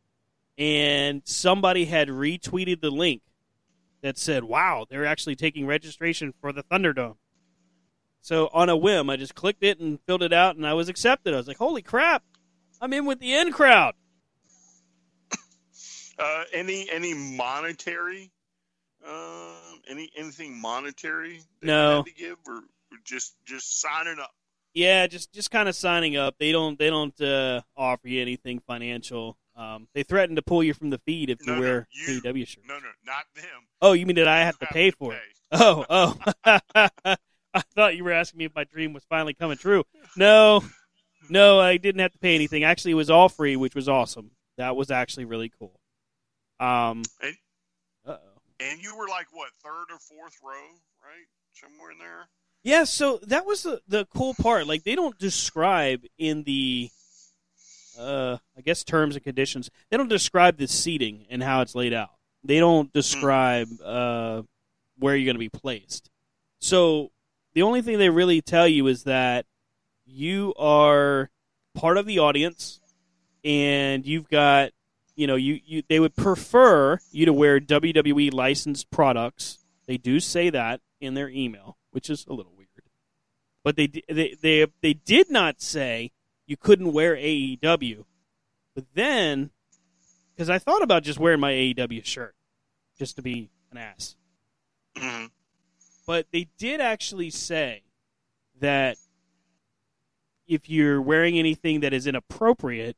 and 0.58 1.22
somebody 1.24 1.86
had 1.86 2.08
retweeted 2.08 2.80
the 2.80 2.90
link 2.90 3.22
that 4.02 4.18
said, 4.18 4.44
"Wow, 4.44 4.86
they're 4.88 5.06
actually 5.06 5.36
taking 5.36 5.66
registration 5.66 6.32
for 6.40 6.52
the 6.52 6.62
Thunderdome." 6.62 7.16
So 8.20 8.50
on 8.52 8.68
a 8.68 8.76
whim, 8.76 9.10
I 9.10 9.16
just 9.16 9.34
clicked 9.34 9.62
it 9.62 9.80
and 9.80 10.00
filled 10.06 10.22
it 10.22 10.32
out, 10.32 10.56
and 10.56 10.66
I 10.66 10.74
was 10.74 10.88
accepted. 10.88 11.34
I 11.34 11.38
was 11.38 11.48
like, 11.48 11.58
"Holy 11.58 11.82
crap, 11.82 12.22
I'm 12.80 12.92
in 12.92 13.06
with 13.06 13.20
the 13.20 13.34
in 13.34 13.52
crowd." 13.52 13.94
Uh, 16.18 16.44
any 16.52 16.88
any 16.90 17.14
monetary, 17.14 18.30
um, 19.06 19.80
any 19.88 20.10
anything 20.16 20.60
monetary 20.60 21.40
that 21.60 21.66
No. 21.66 22.02
to 22.02 22.12
give, 22.12 22.36
or, 22.46 22.56
or 22.56 22.98
just 23.04 23.34
just 23.44 23.80
signing 23.80 24.18
up? 24.20 24.30
Yeah, 24.74 25.06
just 25.06 25.32
just 25.32 25.50
kind 25.50 25.68
of 25.68 25.74
signing 25.76 26.16
up. 26.16 26.36
They 26.38 26.52
don't 26.52 26.78
they 26.78 26.90
don't 26.90 27.18
uh, 27.20 27.62
offer 27.76 28.08
you 28.08 28.20
anything 28.22 28.60
financial. 28.66 29.36
Um, 29.54 29.86
they 29.94 30.02
threaten 30.02 30.36
to 30.36 30.42
pull 30.42 30.62
you 30.62 30.72
from 30.72 30.88
the 30.90 30.98
feed 30.98 31.28
if 31.28 31.38
you 31.40 31.46
No, 31.46 31.54
no, 31.56 31.60
wear 31.60 31.88
you- 31.92 32.20
AEW 32.22 32.46
shirt. 32.48 32.64
No, 32.66 32.74
no, 32.78 32.88
not 33.04 33.24
them. 33.34 33.44
Oh, 33.82 33.92
you 33.92 34.06
mean 34.06 34.16
that 34.16 34.28
I 34.28 34.44
have 34.44 34.58
to 34.60 34.66
You 34.66 34.72
pay 34.72 34.90
for 34.90 35.12
it? 35.14 35.20
Oh, 35.54 35.84
oh. 35.90 36.16
I 37.54 37.60
thought 37.74 37.94
you 37.96 38.04
were 38.04 38.12
asking 38.12 38.38
me 38.38 38.46
if 38.46 38.54
my 38.54 38.64
dream 38.64 38.94
was 38.94 39.04
finally 39.04 39.34
coming 39.34 39.58
true. 39.58 39.84
No, 40.16 40.64
no, 41.28 41.60
I 41.60 41.76
didn't 41.76 42.00
have 42.00 42.12
to 42.12 42.18
pay 42.18 42.34
anything. 42.34 42.64
Actually, 42.64 42.92
it 42.92 42.94
was 42.94 43.10
all 43.10 43.28
free, 43.28 43.56
which 43.56 43.74
was 43.74 43.86
awesome. 43.90 44.30
That 44.56 44.74
was 44.76 44.90
actually 44.90 45.26
really 45.26 45.50
cool. 45.58 45.78
Um, 46.62 47.02
And, 47.20 47.36
uh-oh. 48.06 48.18
and 48.60 48.80
you 48.80 48.96
were 48.96 49.08
like 49.08 49.26
what 49.32 49.50
third 49.62 49.86
or 49.92 49.98
fourth 49.98 50.36
row, 50.44 50.52
right? 51.02 51.26
Somewhere 51.52 51.90
in 51.90 51.98
there. 51.98 52.28
Yeah, 52.62 52.84
so 52.84 53.18
that 53.26 53.44
was 53.44 53.64
the 53.64 53.80
the 53.88 54.06
cool 54.14 54.34
part. 54.34 54.66
Like 54.68 54.84
they 54.84 54.94
don't 54.94 55.18
describe 55.18 56.04
in 56.16 56.44
the 56.44 56.90
uh 57.98 58.38
I 58.56 58.60
guess 58.60 58.84
terms 58.84 59.16
and 59.16 59.24
conditions. 59.24 59.70
They 59.90 59.96
don't 59.96 60.08
describe 60.08 60.56
the 60.58 60.68
seating 60.68 61.26
and 61.28 61.42
how 61.42 61.60
it's 61.62 61.74
laid 61.74 61.92
out. 61.92 62.10
They 62.44 62.60
don't 62.60 62.92
describe 62.92 63.68
uh 63.84 64.42
where 64.98 65.16
you're 65.16 65.24
going 65.24 65.34
to 65.34 65.40
be 65.40 65.48
placed. 65.48 66.10
So 66.60 67.10
the 67.54 67.62
only 67.62 67.82
thing 67.82 67.98
they 67.98 68.10
really 68.10 68.40
tell 68.40 68.68
you 68.68 68.86
is 68.86 69.02
that 69.04 69.46
you 70.06 70.54
are 70.56 71.30
part 71.74 71.98
of 71.98 72.06
the 72.06 72.20
audience 72.20 72.80
and 73.44 74.06
you've 74.06 74.28
got 74.28 74.70
you 75.14 75.26
know 75.26 75.36
you, 75.36 75.60
you 75.64 75.82
they 75.88 76.00
would 76.00 76.16
prefer 76.16 76.98
you 77.10 77.26
to 77.26 77.32
wear 77.32 77.60
WWE 77.60 78.32
licensed 78.32 78.90
products. 78.90 79.58
They 79.86 79.96
do 79.96 80.20
say 80.20 80.50
that 80.50 80.80
in 81.00 81.14
their 81.14 81.28
email, 81.28 81.76
which 81.90 82.08
is 82.08 82.26
a 82.28 82.32
little 82.32 82.52
weird. 82.56 82.68
But 83.64 83.76
they 83.76 83.86
they 83.86 84.36
they 84.40 84.66
they 84.80 84.94
did 84.94 85.30
not 85.30 85.60
say 85.60 86.12
you 86.46 86.56
couldn't 86.56 86.92
wear 86.92 87.16
AEW. 87.16 88.04
But 88.74 88.84
then 88.94 89.50
cuz 90.36 90.48
I 90.50 90.58
thought 90.58 90.82
about 90.82 91.02
just 91.02 91.18
wearing 91.18 91.40
my 91.40 91.52
AEW 91.52 92.04
shirt 92.04 92.34
just 92.98 93.16
to 93.16 93.22
be 93.22 93.50
an 93.70 93.78
ass. 93.78 94.16
Mhm. 94.96 95.30
But 96.06 96.26
they 96.32 96.48
did 96.58 96.80
actually 96.80 97.30
say 97.30 97.82
that 98.58 98.96
if 100.46 100.68
you're 100.68 101.00
wearing 101.00 101.38
anything 101.38 101.80
that 101.80 101.92
is 101.92 102.06
inappropriate, 102.06 102.96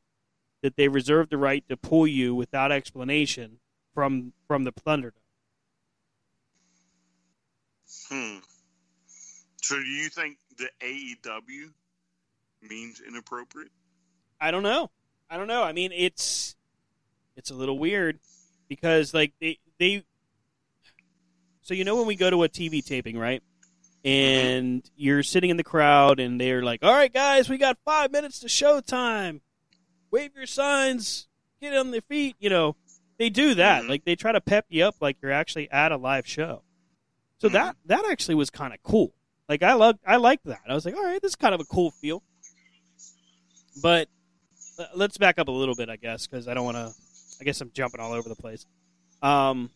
that 0.65 0.77
they 0.77 0.87
reserve 0.87 1.29
the 1.29 1.37
right 1.37 1.63
to 1.69 1.77
pull 1.77 2.07
you 2.07 2.33
without 2.33 2.71
explanation 2.71 3.59
from 3.93 4.33
from 4.47 4.63
the 4.63 4.71
Thunderdome. 4.71 5.11
Hmm. 8.09 8.37
So 9.61 9.75
do 9.75 9.83
you 9.83 10.09
think 10.09 10.39
the 10.57 10.69
AEW 10.81 11.69
means 12.67 12.99
inappropriate? 13.07 13.69
I 14.41 14.49
don't 14.49 14.63
know. 14.63 14.89
I 15.29 15.37
don't 15.37 15.47
know. 15.47 15.61
I 15.61 15.71
mean, 15.71 15.91
it's 15.91 16.55
it's 17.37 17.51
a 17.51 17.53
little 17.53 17.77
weird 17.77 18.17
because 18.67 19.13
like 19.13 19.33
they 19.39 19.59
they 19.79 20.03
so 21.61 21.75
you 21.75 21.83
know 21.83 21.95
when 21.95 22.07
we 22.07 22.15
go 22.15 22.31
to 22.31 22.43
a 22.43 22.49
TV 22.49 22.83
taping, 22.83 23.19
right? 23.19 23.43
And 24.03 24.83
you're 24.95 25.21
sitting 25.21 25.51
in 25.51 25.57
the 25.57 25.63
crowd 25.63 26.19
and 26.19 26.41
they're 26.41 26.63
like, 26.63 26.83
"All 26.83 26.91
right, 26.91 27.13
guys, 27.13 27.49
we 27.49 27.59
got 27.59 27.77
5 27.85 28.11
minutes 28.11 28.39
to 28.39 28.47
showtime. 28.47 29.41
Wave 30.11 30.35
your 30.35 30.45
signs, 30.45 31.27
get 31.61 31.75
on 31.75 31.91
their 31.91 32.01
feet, 32.01 32.35
you 32.39 32.49
know." 32.49 32.75
They 33.17 33.29
do 33.29 33.53
that. 33.55 33.83
Mhm. 33.83 33.89
Like 33.89 34.03
they 34.03 34.15
try 34.17 34.33
to 34.33 34.41
pep 34.41 34.65
you 34.69 34.83
up 34.83 34.95
like 34.99 35.17
you're 35.21 35.31
actually 35.31 35.71
at 35.71 35.93
a 35.93 35.97
live 35.97 36.27
show. 36.27 36.63
So 37.39 37.47
that 37.49 37.77
that 37.85 38.03
actually 38.05 38.35
was 38.35 38.49
kind 38.49 38.73
of 38.73 38.83
cool. 38.83 39.13
Like 39.47 39.63
I 39.63 39.73
love 39.73 39.97
I 40.05 40.17
liked 40.17 40.45
that. 40.47 40.61
I 40.67 40.73
was 40.73 40.83
like, 40.85 40.95
"All 40.95 41.03
right, 41.03 41.21
this 41.21 41.29
is 41.31 41.35
kind 41.37 41.53
of 41.55 41.61
a 41.61 41.65
cool 41.65 41.91
feel." 41.91 42.23
But 43.81 44.09
let's 44.93 45.17
back 45.17 45.39
up 45.39 45.47
a 45.47 45.51
little 45.51 45.75
bit, 45.75 45.89
I 45.89 45.95
guess, 45.95 46.27
because 46.27 46.47
I 46.47 46.53
don't 46.53 46.65
want 46.65 46.77
to. 46.77 46.93
I 47.39 47.43
guess 47.43 47.59
I'm 47.61 47.71
jumping 47.71 47.99
all 48.01 48.13
over 48.13 48.27
the 48.29 48.35
place. 48.35 48.65
Um, 49.21 49.69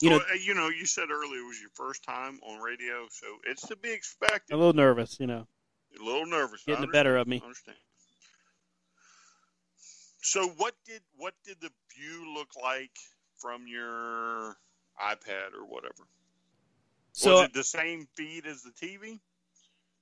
you 0.00 0.10
know, 0.10 0.18
Well, 0.18 0.26
uh, 0.32 0.34
you 0.34 0.54
know, 0.54 0.68
you 0.68 0.86
said 0.86 1.10
earlier 1.10 1.40
it 1.40 1.46
was 1.46 1.60
your 1.60 1.70
first 1.74 2.02
time 2.04 2.40
on 2.44 2.60
radio, 2.60 3.06
so 3.10 3.26
it's 3.44 3.66
to 3.68 3.76
be 3.76 3.90
expected. 3.92 4.54
a 4.54 4.56
little 4.56 4.72
nervous. 4.72 5.18
You 5.20 5.26
know, 5.28 5.46
a 6.00 6.04
little 6.04 6.26
nervous. 6.26 6.62
Getting 6.64 6.82
the 6.82 6.88
better 6.92 7.16
of 7.16 7.26
me. 7.28 7.38
I 7.40 7.44
Understand. 7.46 7.76
So 10.22 10.48
what 10.56 10.74
did 10.86 11.02
what 11.16 11.34
did 11.44 11.60
the 11.60 11.70
view 11.94 12.32
look 12.34 12.48
like 12.60 12.96
from 13.36 13.66
your 13.66 14.56
iPad 15.00 15.54
or 15.58 15.66
whatever? 15.66 16.06
so 17.12 17.34
was 17.34 17.44
it 17.46 17.52
the 17.54 17.64
same 17.64 18.06
feed 18.14 18.46
as 18.46 18.62
the 18.62 18.70
TV? 18.70 19.20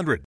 3500. 0.00 0.29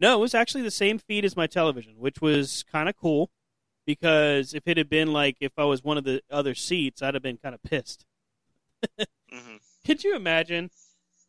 No, 0.00 0.16
it 0.18 0.20
was 0.20 0.34
actually 0.34 0.62
the 0.62 0.70
same 0.70 0.98
feed 0.98 1.24
as 1.24 1.36
my 1.36 1.46
television, 1.46 1.94
which 1.98 2.20
was 2.20 2.64
kind 2.70 2.88
of 2.88 2.96
cool 2.96 3.30
because 3.84 4.54
if 4.54 4.62
it 4.66 4.76
had 4.76 4.88
been 4.88 5.12
like 5.12 5.36
if 5.40 5.52
I 5.58 5.64
was 5.64 5.82
one 5.82 5.98
of 5.98 6.04
the 6.04 6.22
other 6.30 6.54
seats, 6.54 7.02
I'd 7.02 7.14
have 7.14 7.22
been 7.22 7.38
kind 7.38 7.54
of 7.54 7.62
pissed. 7.62 8.04
hmm 9.30 9.56
Could 9.84 10.04
you 10.04 10.14
imagine 10.14 10.70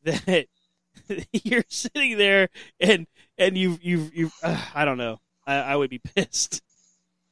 that 0.03 0.47
you're 1.32 1.65
sitting 1.70 2.17
there 2.17 2.49
and 2.80 3.07
and 3.38 3.57
you 3.57 3.80
you 3.82 4.11
you 4.13 4.32
uh, 4.43 4.63
I 4.76 4.86
don't 4.86 4.97
know. 4.97 5.20
I, 5.47 5.55
I 5.55 5.76
would 5.76 5.89
be 5.89 5.99
pissed. 5.99 6.61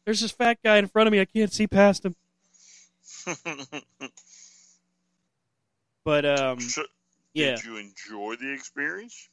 There's 0.06 0.22
this 0.22 0.32
fat 0.32 0.60
guy 0.64 0.78
in 0.78 0.88
front 0.88 1.08
of 1.08 1.12
me. 1.12 1.20
I 1.20 1.26
can't 1.26 1.52
see 1.52 1.68
past 1.68 2.06
him. 2.06 2.16
But 6.06 6.26
um, 6.26 6.62
so, 6.62 6.86
yeah. 7.34 7.58
Did 7.58 7.66
you 7.66 7.78
enjoy 7.78 8.36
the 8.38 8.54
experience? 8.54 9.28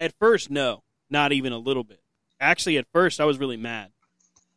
At 0.00 0.18
first, 0.18 0.50
no, 0.50 0.82
not 1.12 1.32
even 1.32 1.52
a 1.52 1.58
little 1.58 1.84
bit. 1.84 2.00
Actually, 2.40 2.78
at 2.78 2.86
first, 2.92 3.20
I 3.20 3.24
was 3.24 3.38
really 3.38 3.56
mad 3.56 3.92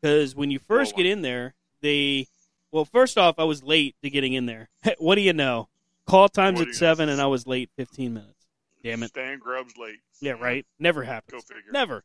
because 0.02 0.36
when 0.36 0.50
you 0.50 0.58
first 0.58 0.96
Well, 0.96 1.04
get 1.04 1.12
in 1.12 1.22
there, 1.22 1.54
they 1.82 2.28
well, 2.72 2.86
first 2.86 3.18
off, 3.18 3.36
I 3.38 3.44
was 3.44 3.64
late 3.64 3.96
to 4.02 4.10
getting 4.10 4.34
in 4.34 4.48
there. 4.48 4.70
what 4.98 5.16
do 5.16 5.22
you 5.22 5.34
know? 5.34 5.70
Call 6.08 6.30
times 6.30 6.62
at 6.62 6.74
seven, 6.74 7.08
know? 7.08 7.14
and 7.14 7.22
I 7.22 7.28
was 7.28 7.46
late 7.46 7.70
fifteen 7.76 8.14
minutes. 8.14 8.48
Damn 8.84 9.04
it! 9.04 9.10
Stan 9.10 9.40
Grubbs 9.40 9.78
late. 9.78 10.00
Yeah, 10.22 10.34
right. 10.34 10.66
Never 10.80 11.04
happens. 11.04 11.44
Go 11.44 11.56
figure. 11.56 11.72
Never. 11.72 12.04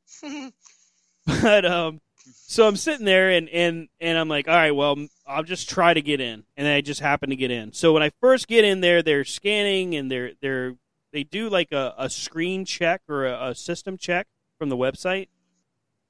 but 1.43 1.65
um, 1.65 2.01
so 2.17 2.67
I'm 2.67 2.77
sitting 2.77 3.07
there 3.07 3.31
and 3.31 3.49
and 3.49 3.89
and 4.01 4.19
I'm 4.19 4.29
like, 4.29 4.49
all 4.49 4.55
right, 4.55 4.71
well, 4.71 4.97
I'll 5.27 5.43
just 5.43 5.69
try 5.69 5.95
to 5.95 6.03
get 6.03 6.21
in, 6.21 6.45
and 6.57 6.67
I 6.67 6.81
just 6.81 7.01
happen 7.01 7.31
to 7.31 7.37
get 7.37 7.51
in. 7.51 7.73
So 7.73 7.93
when 7.93 8.03
I 8.03 8.11
first 8.21 8.49
get 8.49 8.65
in 8.65 8.81
there, 8.81 9.03
they're 9.03 9.25
scanning 9.25 9.95
and 9.95 10.11
they're 10.11 10.33
they're 10.41 10.75
they 11.13 11.25
do 11.25 11.49
like 11.49 11.73
a, 11.73 11.95
a 11.99 12.09
screen 12.09 12.65
check 12.65 13.03
or 13.09 13.27
a, 13.27 13.49
a 13.49 13.55
system 13.55 13.97
check 13.99 14.27
from 14.61 14.69
the 14.69 14.77
website, 14.77 15.29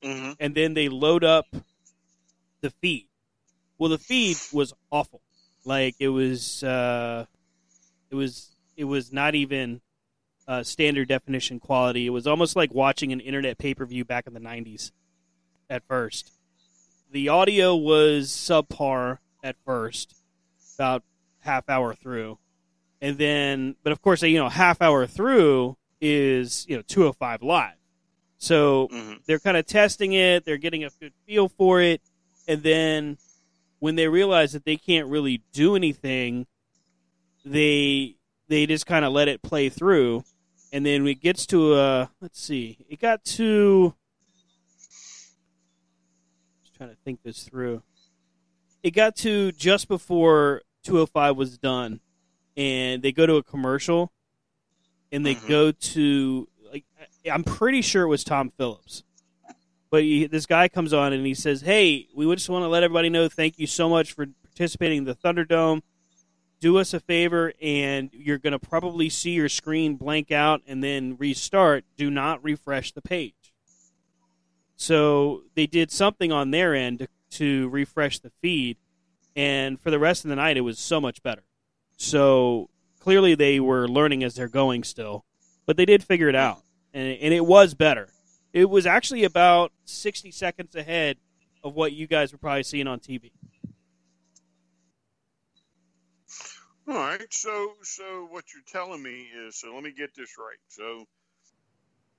hmm 0.03 0.33
and 0.41 0.57
then 0.57 0.75
they 0.75 0.89
load 0.89 1.23
up 1.23 1.47
the 2.63 2.71
feed. 2.83 3.07
Well, 3.79 3.91
the 3.91 3.99
feed 3.99 4.37
was 4.53 4.75
awful. 4.91 5.23
Like 5.65 5.95
it 6.01 6.09
was, 6.09 6.65
uh, 6.65 7.27
it 8.11 8.17
was, 8.17 8.51
it 8.77 8.85
was 8.85 9.13
not 9.13 9.37
even 9.37 9.81
uh, 10.49 10.65
standard 10.65 11.07
definition 11.07 11.61
quality. 11.61 12.07
It 12.07 12.11
was 12.11 12.27
almost 12.27 12.57
like 12.57 12.75
watching 12.75 13.13
an 13.13 13.21
internet 13.21 13.57
pay 13.57 13.73
per 13.73 13.87
view 13.87 14.05
back 14.05 14.27
in 14.27 14.35
the 14.35 14.41
'90s. 14.41 14.91
At 15.71 15.85
first, 15.87 16.33
the 17.13 17.29
audio 17.29 17.77
was 17.77 18.31
subpar 18.31 19.19
at 19.45 19.55
first, 19.65 20.17
about 20.77 21.05
half 21.39 21.69
hour 21.69 21.95
through, 21.95 22.39
and 23.01 23.17
then, 23.17 23.77
but 23.85 23.93
of 23.93 24.03
course, 24.03 24.23
you 24.25 24.39
know, 24.39 24.49
half 24.49 24.83
hour 24.83 25.07
through 25.07 25.77
is 26.01 26.67
you 26.69 26.75
know 26.75 26.83
205 26.83 27.43
live. 27.43 27.75
So 28.41 28.89
hmm 28.91 29.13
they're 29.27 29.39
kind 29.39 29.57
of 29.57 29.67
testing 29.67 30.15
it, 30.15 30.45
they're 30.45 30.57
getting 30.57 30.83
a 30.83 30.91
good 31.01 31.13
feel 31.27 31.49
for 31.49 31.81
it, 31.81 32.01
and 32.49 32.63
then 32.63 33.19
when 33.79 33.95
they 33.95 34.09
realize 34.09 34.53
that 34.53 34.65
they 34.65 34.77
can't 34.77 35.07
really 35.09 35.43
do 35.53 35.77
anything, 35.77 36.47
they 37.45 38.17
they 38.49 38.67
just 38.67 38.87
kind 38.87 39.05
of 39.05 39.13
let 39.13 39.29
it 39.29 39.43
play 39.43 39.69
through, 39.69 40.25
and 40.73 40.85
then 40.85 41.07
it 41.07 41.21
gets 41.21 41.47
to 41.47 41.75
a 41.75 42.11
let's 42.21 42.41
see, 42.41 42.79
it 42.89 42.99
got 42.99 43.25
to 43.25 43.95
just 46.63 46.75
trying 46.75 46.91
to 46.91 46.97
think 47.05 47.23
this 47.23 47.43
through. 47.45 47.83
It 48.83 48.93
got 48.93 49.17
to 49.17 49.53
just 49.53 49.87
before 49.87 50.63
205 50.85 51.37
was 51.37 51.59
done, 51.59 52.01
and 52.57 53.03
they 53.03 53.13
go 53.13 53.27
to 53.27 53.37
a 53.37 53.43
commercial, 53.43 54.11
and 55.13 55.25
they 55.27 55.35
Mhm. 55.35 55.49
go 55.49 55.73
to 55.73 56.49
I'm 57.31 57.45
pretty 57.45 57.83
sure 57.83 58.05
it 58.05 58.09
was 58.09 58.25
Tom 58.25 58.51
Phillips. 58.57 59.03
But 59.91 60.03
he, 60.03 60.27
this 60.27 60.47
guy 60.47 60.69
comes 60.69 60.93
on 60.93 61.13
and 61.13 61.27
he 61.27 61.35
says, 61.35 61.63
"Hey, 61.63 62.07
we 62.15 62.33
just 62.35 62.49
want 62.49 62.63
to 62.63 62.69
let 62.69 62.83
everybody 62.83 63.09
know 63.09 63.29
thank 63.29 63.59
you 63.59 63.67
so 63.67 63.89
much 63.89 64.13
for 64.13 64.27
participating 64.43 64.99
in 64.99 65.05
the 65.05 65.17
Thunderdome. 65.17 65.83
Do 66.61 66.79
us 66.79 66.95
a 66.95 67.01
favor, 67.01 67.53
and 67.61 68.11
you're 68.13 68.39
going 68.39 68.53
to 68.53 68.59
probably 68.59 69.09
see 69.09 69.31
your 69.31 69.49
screen 69.49 69.97
blank 69.97 70.31
out 70.31 70.61
and 70.67 70.85
then 70.85 71.17
restart. 71.19 71.85
Do 71.97 72.11
not 72.11 72.43
refresh 72.45 72.93
the 72.93 73.03
page." 73.03 73.35
So 74.77 75.43
they 75.57 75.67
did 75.67 75.91
something 75.91 76.33
on 76.33 76.53
their 76.53 76.75
end 76.75 77.01
to, 77.01 77.09
to 77.39 77.69
refresh 77.69 78.19
the 78.21 78.31
feed, 78.41 78.77
and 79.35 79.81
for 79.81 79.91
the 79.91 79.99
rest 79.99 80.25
of 80.25 80.29
the 80.29 80.37
night, 80.37 80.57
it 80.57 80.63
was 80.63 80.79
so 80.79 81.01
much 81.01 81.23
better. 81.23 81.43
So 81.97 82.71
clearly, 83.01 83.35
they 83.35 83.59
were 83.59 83.89
learning 83.89 84.23
as 84.23 84.37
they're 84.37 84.49
going 84.49 84.85
still, 84.85 85.25
but 85.67 85.77
they 85.77 85.85
did 85.85 86.03
figure 86.05 86.29
it 86.29 86.35
out, 86.35 86.63
and, 86.93 87.19
and 87.21 87.35
it 87.35 87.45
was 87.45 87.75
better. 87.75 88.09
It 88.53 88.69
was 88.69 88.87
actually 88.87 89.25
about 89.25 89.73
60 89.85 90.31
seconds 90.31 90.75
ahead 90.75 91.19
of 91.63 91.75
what 91.75 91.93
you 91.93 92.07
guys 92.07 92.33
were 92.33 92.39
probably 92.39 92.63
seeing 92.63 92.87
on 92.87 93.01
TV. 93.01 93.31
All 96.89 96.95
right. 96.97 97.33
So, 97.33 97.75
so 97.83 98.27
what 98.31 98.45
you're 98.53 98.65
telling 98.67 99.03
me 99.03 99.29
is, 99.47 99.57
so 99.57 99.73
let 99.75 99.85
me 99.85 99.93
get 99.93 100.15
this 100.17 100.37
right. 100.39 100.59
So, 100.69 101.07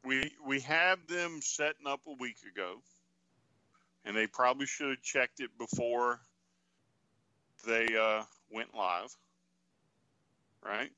we 0.05 0.32
we 0.45 0.61
have 0.61 1.05
them 1.07 1.39
setting 1.41 1.86
up 1.86 1.99
a 2.07 2.13
week 2.13 2.38
ago, 2.49 2.82
and 4.05 4.15
they 4.15 4.28
probably 4.28 4.65
should 4.65 4.89
have 4.89 5.01
checked 5.01 5.41
it 5.41 5.49
before 5.57 6.19
they 7.65 7.95
uh, 7.95 8.24
went 8.49 8.74
live, 8.74 9.15
right? 10.65 10.89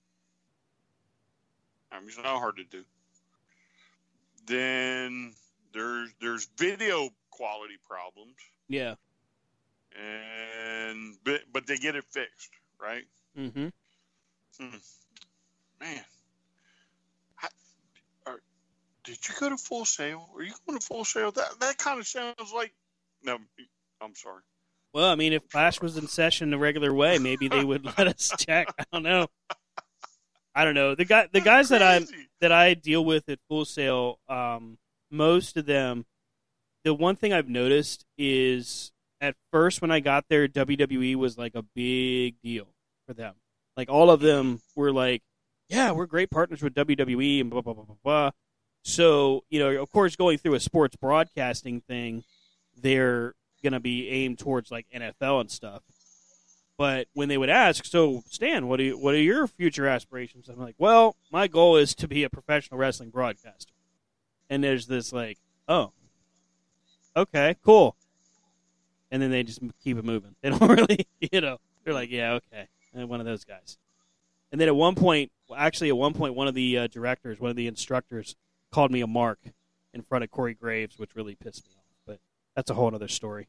I 1.92 2.00
mean, 2.00 2.08
it's 2.08 2.18
not 2.18 2.40
hard 2.40 2.58
to 2.58 2.64
do. 2.64 2.84
Then 4.46 5.34
there's 5.74 6.10
there's 6.22 6.48
video 6.58 7.10
quality 7.32 7.78
problems, 7.88 8.36
Yeah. 8.68 8.96
and 9.98 11.16
but 11.24 11.42
but 11.52 11.68
they 11.68 11.78
get 11.78 11.96
it 11.96 12.04
fixed, 12.12 12.52
right? 12.82 13.04
Mm-hmm. 13.38 13.68
Hmm. 14.60 14.78
Man, 15.82 16.04
I, 17.42 17.48
are, 18.28 18.40
did 19.04 19.18
you 19.28 19.34
go 19.40 19.50
to 19.50 19.58
Full 19.58 19.86
Sail? 19.86 20.30
Are 20.36 20.44
you 20.44 20.54
going 20.68 20.80
to 20.80 20.86
Full 20.86 21.06
Sail? 21.06 21.32
That 21.32 21.60
that 21.60 21.78
kind 21.78 22.00
of 22.00 22.08
sounds 22.08 22.52
like. 22.54 22.74
No, 23.24 23.38
I'm 24.02 24.16
sorry. 24.16 24.42
Well, 24.94 25.10
I 25.10 25.16
mean, 25.16 25.34
if 25.34 25.44
Flash 25.50 25.82
was 25.82 25.98
in 25.98 26.08
session 26.08 26.52
the 26.52 26.58
regular 26.58 26.94
way, 26.94 27.18
maybe 27.18 27.48
they 27.48 27.64
would 27.64 27.86
let 27.98 28.08
us 28.08 28.32
check. 28.38 28.68
I 28.78 28.84
don't 28.92 29.04
know. 29.04 29.28
I 30.54 30.66
don't 30.66 30.76
know. 30.76 30.94
The 30.94 31.06
guy, 31.06 31.28
the 31.32 31.42
guys 31.42 31.70
that 31.70 31.82
I 31.82 31.98
Crazy. 32.00 32.28
That 32.44 32.52
I 32.52 32.74
deal 32.74 33.06
with 33.06 33.30
at 33.30 33.40
Full 33.48 33.64
Sail, 33.64 34.20
um, 34.28 34.78
most 35.10 35.56
of 35.56 35.66
them, 35.66 36.06
the 36.84 36.94
one 36.94 37.16
thing 37.16 37.32
I've 37.32 37.48
noticed 37.48 38.04
is 38.18 38.92
at 39.22 39.36
first 39.50 39.82
when 39.82 39.92
I 39.92 40.02
got 40.02 40.26
there, 40.28 40.50
WWE 40.50 41.16
was 41.16 41.38
like 41.38 41.56
a 41.56 41.62
big 41.62 42.36
deal 42.42 42.68
for 43.08 43.14
them. 43.14 43.36
Like 43.78 43.90
all 43.90 44.12
of 44.12 44.20
them 44.20 44.60
were 44.76 44.92
like, 44.92 45.22
"Yeah, 45.70 45.92
we're 45.92 46.06
great 46.06 46.32
partners 46.32 46.62
with 46.62 46.74
WWE," 46.74 47.40
and 47.40 47.50
blah 47.50 47.62
blah 47.62 47.74
blah 47.74 47.86
blah 47.86 47.96
blah. 48.04 48.32
So 48.84 49.46
you 49.50 49.60
know, 49.60 49.82
of 49.82 49.90
course, 49.90 50.18
going 50.18 50.38
through 50.38 50.56
a 50.56 50.60
sports 50.60 50.98
broadcasting 50.98 51.80
thing, 51.80 52.26
they're 52.76 53.36
gonna 53.64 53.80
be 53.80 54.10
aimed 54.10 54.38
towards 54.38 54.70
like 54.70 54.86
NFL 54.94 55.40
and 55.40 55.50
stuff. 55.50 55.82
But 56.78 57.08
when 57.14 57.30
they 57.30 57.38
would 57.38 57.50
ask, 57.50 57.86
so 57.86 58.24
Stan, 58.30 58.68
what 58.68 58.80
are 58.80 58.84
you, 58.84 58.98
what 58.98 59.14
are 59.14 59.22
your 59.22 59.48
future 59.48 59.88
aspirations? 59.88 60.50
I'm 60.50 60.60
like, 60.60 60.76
well, 60.78 61.16
my 61.32 61.48
goal 61.48 61.78
is 61.78 61.94
to 61.96 62.08
be 62.08 62.24
a 62.24 62.30
professional 62.30 62.80
wrestling 62.80 63.10
broadcaster. 63.10 63.74
And 64.50 64.64
there's 64.64 64.88
this 64.88 65.14
like, 65.14 65.38
oh, 65.68 65.92
okay, 67.16 67.58
cool. 67.64 67.96
And 69.12 69.22
then 69.22 69.30
they 69.30 69.44
just 69.44 69.62
keep 69.84 69.98
it 69.98 70.06
moving. 70.06 70.36
They 70.42 70.50
don't 70.58 70.68
really, 70.68 71.08
you 71.20 71.42
know, 71.42 71.60
they're 71.84 71.94
like, 71.94 72.10
yeah, 72.10 72.34
okay, 72.34 72.68
and 72.94 73.08
one 73.08 73.20
of 73.20 73.26
those 73.26 73.44
guys. 73.44 73.78
And 74.52 74.60
then 74.60 74.68
at 74.68 74.76
one 74.76 74.96
point, 74.96 75.32
actually, 75.56 75.90
at 75.90 75.98
one 75.98 76.14
point, 76.14 76.36
one 76.36 76.48
of 76.48 76.54
the 76.56 76.78
uh, 76.80 76.88
directors, 76.88 77.40
one 77.40 77.50
of 77.50 77.56
the 77.56 77.68
instructors, 77.68 78.36
called 78.72 78.92
me 78.92 79.02
a 79.02 79.08
mark 79.08 79.40
in 79.94 80.02
front 80.02 80.24
of 80.24 80.32
Corey 80.32 80.54
Graves, 80.54 80.98
which 80.98 81.16
really 81.16 81.36
pissed 81.36 81.66
me 81.66 81.74
off. 81.78 81.84
But 82.06 82.20
that's 82.56 82.70
a 82.70 82.74
whole 82.74 82.94
other 82.94 83.08
story. 83.08 83.48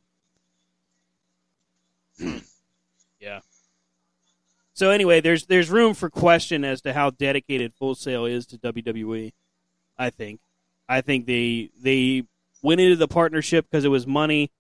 yeah. 3.25 3.41
So 4.75 4.91
anyway, 4.91 5.21
there's 5.21 5.47
there's 5.47 5.71
room 5.71 5.95
for 5.95 6.11
question 6.11 6.65
as 6.65 6.81
to 6.83 6.93
how 6.93 7.11
dedicated 7.11 7.73
Full 7.75 7.95
Sail 7.95 8.25
is 8.27 8.45
to 8.47 8.59
WWE. 8.59 9.33
I 9.97 10.11
think, 10.11 10.41
I 10.89 11.01
think 11.01 11.27
they 11.27 11.71
they 11.81 12.25
went 12.63 12.81
into 12.81 12.97
the 12.97 13.07
partnership 13.09 13.67
because 13.71 13.85
it 13.85 13.89
was 13.89 14.07
money. 14.07 14.51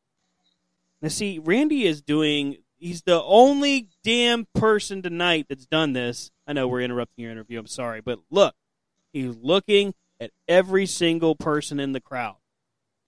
Now, 1.02 1.08
see, 1.08 1.38
Randy 1.38 1.84
is 1.86 2.00
doing. 2.00 2.58
He's 2.78 3.02
the 3.02 3.22
only 3.22 3.88
damn 4.04 4.46
person 4.54 5.02
tonight 5.02 5.46
that's 5.48 5.66
done 5.66 5.94
this. 5.94 6.30
I 6.46 6.52
know 6.52 6.68
we're 6.68 6.82
interrupting 6.82 7.22
your 7.22 7.32
interview. 7.32 7.58
I'm 7.58 7.66
sorry, 7.66 8.00
but 8.00 8.20
look, 8.30 8.54
he's 9.12 9.34
looking 9.36 9.94
at 10.20 10.30
every 10.46 10.86
single 10.86 11.34
person 11.34 11.80
in 11.80 11.92
the 11.92 12.00
crowd. 12.00 12.36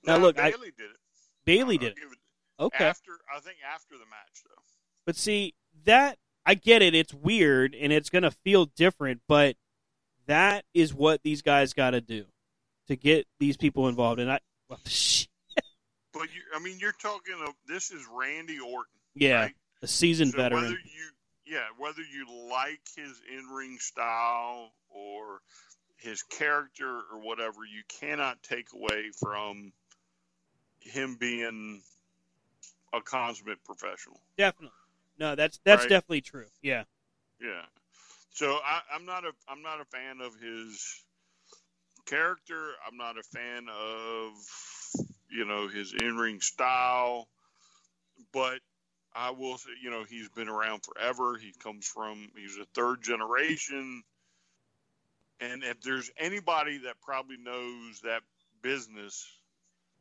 Now, 0.05 0.17
No, 0.17 0.23
look, 0.25 0.39
I, 0.41 0.51
Bayley 0.51 0.73
did 0.77 0.91
it. 0.91 0.97
Bayley 1.45 1.79
did 1.79 1.93
it. 1.93 1.99
it- 1.99 2.19
Okay, 2.59 2.85
After 2.87 3.13
I 3.35 3.39
think 3.41 3.59
after 3.71 3.95
the 3.99 4.07
match 4.07 4.43
though. 4.43 4.63
But 5.07 5.17
see 5.17 5.55
that 5.85 6.19
I 6.45 6.55
get 6.55 6.83
it. 6.83 6.95
It's 6.95 7.15
weird 7.15 7.75
and 7.75 7.93
it's 7.93 8.11
gonna 8.11 8.31
feel 8.31 8.67
different, 8.67 9.23
but 9.27 9.57
that 10.27 10.65
is 10.75 10.93
what 10.93 11.23
these 11.23 11.41
guys 11.41 11.73
got 11.73 11.91
to 11.91 12.01
do 12.01 12.27
to 12.89 12.97
get 12.97 13.27
these 13.39 13.57
people 13.57 13.89
involved. 13.89 14.21
And 14.21 14.31
I, 14.31 14.41
well, 14.69 14.81
But 16.13 16.35
you, 16.35 16.41
I 16.55 16.61
mean, 16.61 16.79
you're 16.79 16.93
talking 16.93 17.35
of 17.47 17.53
this 17.69 17.91
is 17.91 18.03
Randy 18.11 18.59
Orton. 18.59 18.93
yeah, 19.15 19.43
right? 19.43 19.55
a 19.83 19.87
seasoned 19.87 20.33
so 20.33 20.39
veteran. 20.39 20.63
Whether 20.63 20.77
you, 20.77 21.11
yeah, 21.47 21.67
whether 21.77 22.01
you 22.01 22.51
like 22.51 22.81
his 22.97 23.21
in-ring 23.31 23.77
style 23.79 24.73
or 24.89 25.41
his 25.97 26.23
character 26.23 27.01
or 27.13 27.21
whatever, 27.21 27.65
you 27.71 27.83
cannot 28.01 28.43
take 28.43 28.69
away 28.73 29.11
from 29.21 29.73
him 30.81 31.17
being 31.21 31.83
a 32.95 33.03
consummate 33.03 33.63
professional. 33.65 34.21
Definitely. 34.39 34.71
No, 35.19 35.35
that's 35.35 35.61
that's 35.65 35.83
Right. 35.83 35.91
definitely 35.91 36.21
true. 36.23 36.47
Yeah. 36.63 36.85
Yeah. 37.41 37.63
So 38.31 38.59
I, 38.65 38.81
I'm 38.93 39.07
not 39.07 39.25
a 39.25 39.33
I'm 39.49 39.63
not 39.63 39.81
a 39.81 39.85
fan 39.87 40.21
of 40.21 40.35
his 40.41 41.03
character. 42.07 42.73
I'm 42.87 42.97
not 42.97 43.19
a 43.19 43.23
fan 43.23 43.67
of 43.69 44.33
you 45.31 45.45
know 45.45 45.69
his 45.69 45.93
in 45.95 46.17
ring 46.17 46.41
style, 46.41 47.29
but 48.33 48.61
I 49.15 49.31
will 49.31 49.59
say 49.59 49.71
you 49.83 49.91
know 49.91 50.05
he's 50.05 50.29
been 50.29 50.49
around 50.49 50.83
forever. 50.85 51.37
He 51.39 51.53
comes 51.53 51.87
from 51.87 52.29
he's 52.37 52.59
a 52.59 52.67
third 52.75 53.03
generation, 53.03 54.03
and 55.41 55.65
if 55.65 55.81
there's 55.81 56.11
anybody 56.19 56.79
that 56.79 57.01
probably 57.01 57.37
knows 57.39 58.01
that 58.03 58.23
business 58.63 59.27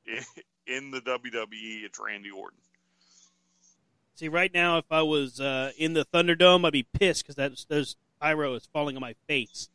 in 0.67 0.91
the 0.91 1.01
WWE, 1.01 1.83
it's 1.83 1.99
Randy 1.99 2.31
Orton. 2.31 2.59
See, 4.15 4.29
right 4.29 4.53
now, 4.53 4.77
if 4.77 4.85
I 4.89 5.01
was 5.01 5.39
uh, 5.41 5.71
in 5.77 5.93
the 5.93 6.05
Thunderdome, 6.05 6.65
I'd 6.65 6.71
be 6.73 6.83
pissed 6.83 7.23
because 7.23 7.35
that 7.35 7.51
those 7.67 7.97
pyro 8.21 8.53
is 8.55 8.67
falling 8.71 8.95
on 8.95 9.01
my 9.01 9.15
face. 9.27 9.69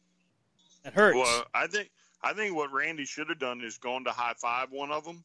That 0.83 0.95
hurts. 0.95 1.17
Well, 1.19 1.45
I 1.55 1.67
think 1.67 1.91
I 2.23 2.33
think 2.33 2.57
what 2.57 2.73
Randy 2.73 3.05
should 3.05 3.29
have 3.29 3.39
done 3.39 3.61
is 3.61 3.77
gone 3.77 4.05
to 4.05 4.11
high 4.13 4.33
five 4.41 4.69
one 4.71 4.91
of 4.91 5.05
them, 5.05 5.25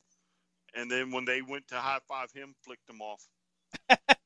and 0.75 0.91
then 0.91 1.11
when 1.11 1.23
they 1.23 1.41
went 1.41 1.67
to 1.69 1.75
high 1.75 1.99
five 2.09 2.31
him, 2.33 2.55
flicked 2.65 2.85
them 2.87 3.01
off. 3.01 3.25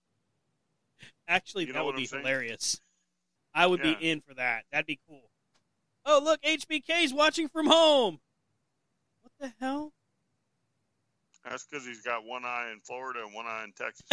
Actually, 1.28 1.68
you 1.68 1.74
that 1.74 1.86
would 1.86 1.96
be 1.96 2.08
saying? 2.08 2.24
hilarious. 2.24 2.82
I 3.54 3.68
would 3.68 3.80
Yeah. 3.84 3.94
be 3.96 4.10
in 4.10 4.22
for 4.22 4.34
that. 4.36 4.66
That'd 4.72 4.88
be 4.88 5.00
cool. 5.08 5.30
Oh, 6.06 6.20
look, 6.24 6.42
HBK's 6.42 7.14
watching 7.14 7.48
from 7.48 7.68
home. 7.68 8.20
What 9.22 9.32
the 9.40 9.54
hell? 9.60 9.94
That's 11.48 11.66
because 11.66 11.86
he's 11.86 12.02
got 12.02 12.26
one 12.26 12.44
eye 12.46 12.72
in 12.74 12.80
Florida 12.82 13.24
and 13.24 13.34
one 13.34 13.46
eye 13.46 13.64
in 13.64 13.72
Texas. 13.78 14.08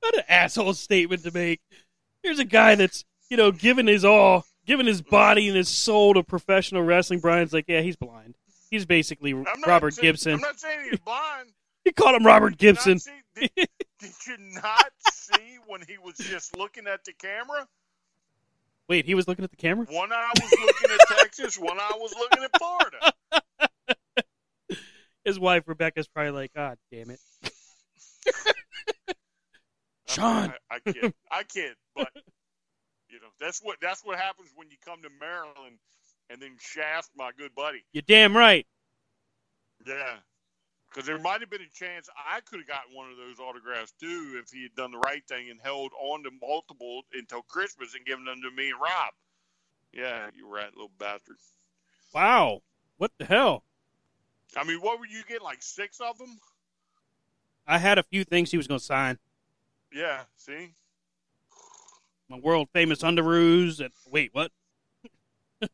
What 0.00 0.16
an 0.16 0.22
asshole 0.28 0.72
statement 0.74 1.22
to 1.24 1.30
make. 1.32 1.60
Here's 2.22 2.38
a 2.38 2.44
guy 2.44 2.74
that's, 2.76 3.04
you 3.28 3.36
know, 3.36 3.52
giving 3.52 3.86
his 3.86 4.04
all, 4.04 4.44
giving 4.64 4.86
his 4.86 5.02
body 5.02 5.48
and 5.48 5.56
his 5.56 5.68
soul 5.68 6.14
to 6.14 6.22
professional 6.22 6.82
wrestling. 6.82 7.20
Brian's 7.20 7.52
like, 7.52 7.66
yeah, 7.68 7.82
he's 7.82 7.96
blind. 7.96 8.36
He's 8.70 8.86
basically 8.86 9.32
Robert 9.34 9.94
saying- 9.94 10.02
Gibson. 10.02 10.32
I'm 10.34 10.40
not 10.40 10.58
saying 10.58 10.88
he's 10.90 11.00
blind. 11.00 11.50
He 11.84 11.92
called 11.92 12.16
him 12.16 12.26
Robert 12.26 12.50
Did 12.50 12.58
Gibson. 12.58 12.98
see- 12.98 13.12
Did, 13.36 13.50
did 14.00 14.10
you 14.26 14.36
not 14.38 14.90
see 15.12 15.58
when 15.68 15.82
he 15.86 15.98
was 15.98 16.16
just 16.16 16.56
looking 16.56 16.88
at 16.88 17.04
the 17.04 17.12
camera? 17.12 17.68
Wait, 18.88 19.04
he 19.04 19.14
was 19.14 19.28
looking 19.28 19.44
at 19.44 19.50
the 19.52 19.56
camera? 19.56 19.86
One 19.88 20.10
eye 20.12 20.32
was 20.40 20.50
looking 20.52 20.90
at 20.90 21.16
Texas, 21.18 21.56
one 21.56 21.78
eye 21.78 21.92
was 21.96 22.12
looking 22.18 22.42
at 22.42 22.50
Florida. 22.58 23.12
His 25.24 25.38
wife, 25.38 25.64
Rebecca's 25.66 26.06
probably 26.08 26.32
like, 26.32 26.52
God 26.54 26.76
damn 26.92 27.10
it. 27.10 27.20
Shawn. 30.16 30.52
I, 30.70 30.76
I 30.76 30.92
kid, 30.92 31.14
I 31.30 31.42
kid, 31.42 31.74
but 31.94 32.10
you 33.08 33.20
know 33.20 33.28
that's 33.40 33.60
what 33.60 33.76
that's 33.80 34.04
what 34.04 34.18
happens 34.18 34.50
when 34.54 34.68
you 34.70 34.76
come 34.84 35.02
to 35.02 35.10
Maryland 35.20 35.78
and 36.30 36.40
then 36.40 36.56
shaft 36.58 37.10
my 37.16 37.30
good 37.36 37.54
buddy. 37.54 37.84
You're 37.92 38.02
damn 38.06 38.36
right. 38.36 38.66
Yeah. 39.86 40.16
Because 40.88 41.06
there 41.06 41.18
might 41.18 41.40
have 41.40 41.50
been 41.50 41.60
a 41.60 41.78
chance 41.78 42.08
I 42.16 42.40
could 42.40 42.60
have 42.60 42.68
gotten 42.68 42.94
one 42.94 43.10
of 43.10 43.16
those 43.18 43.38
autographs 43.38 43.92
too 44.00 44.40
if 44.42 44.50
he 44.50 44.62
had 44.62 44.74
done 44.74 44.92
the 44.92 44.98
right 44.98 45.22
thing 45.28 45.50
and 45.50 45.60
held 45.62 45.92
on 46.00 46.22
to 46.24 46.30
multiple 46.40 47.02
until 47.12 47.42
Christmas 47.42 47.94
and 47.94 48.06
given 48.06 48.24
them 48.24 48.40
to 48.42 48.50
me 48.50 48.70
and 48.70 48.80
Rob. 48.80 49.12
Yeah, 49.92 50.30
you're 50.36 50.48
right, 50.48 50.72
little 50.72 50.90
bastard. 50.98 51.36
Wow. 52.14 52.62
What 52.96 53.12
the 53.18 53.26
hell? 53.26 53.62
I 54.56 54.64
mean, 54.64 54.78
what 54.80 54.98
were 54.98 55.06
you 55.06 55.22
getting? 55.28 55.42
Like 55.42 55.62
six 55.62 56.00
of 56.00 56.16
them? 56.18 56.38
I 57.66 57.78
had 57.78 57.98
a 57.98 58.02
few 58.02 58.24
things 58.24 58.50
he 58.50 58.56
was 58.56 58.66
going 58.66 58.78
to 58.78 58.84
sign. 58.84 59.18
Yeah. 59.96 60.20
See. 60.36 60.74
My 62.28 62.38
world 62.38 62.68
famous 62.74 63.02
underoos. 63.02 63.80
And 63.80 63.92
wait, 64.10 64.30
what? 64.32 64.52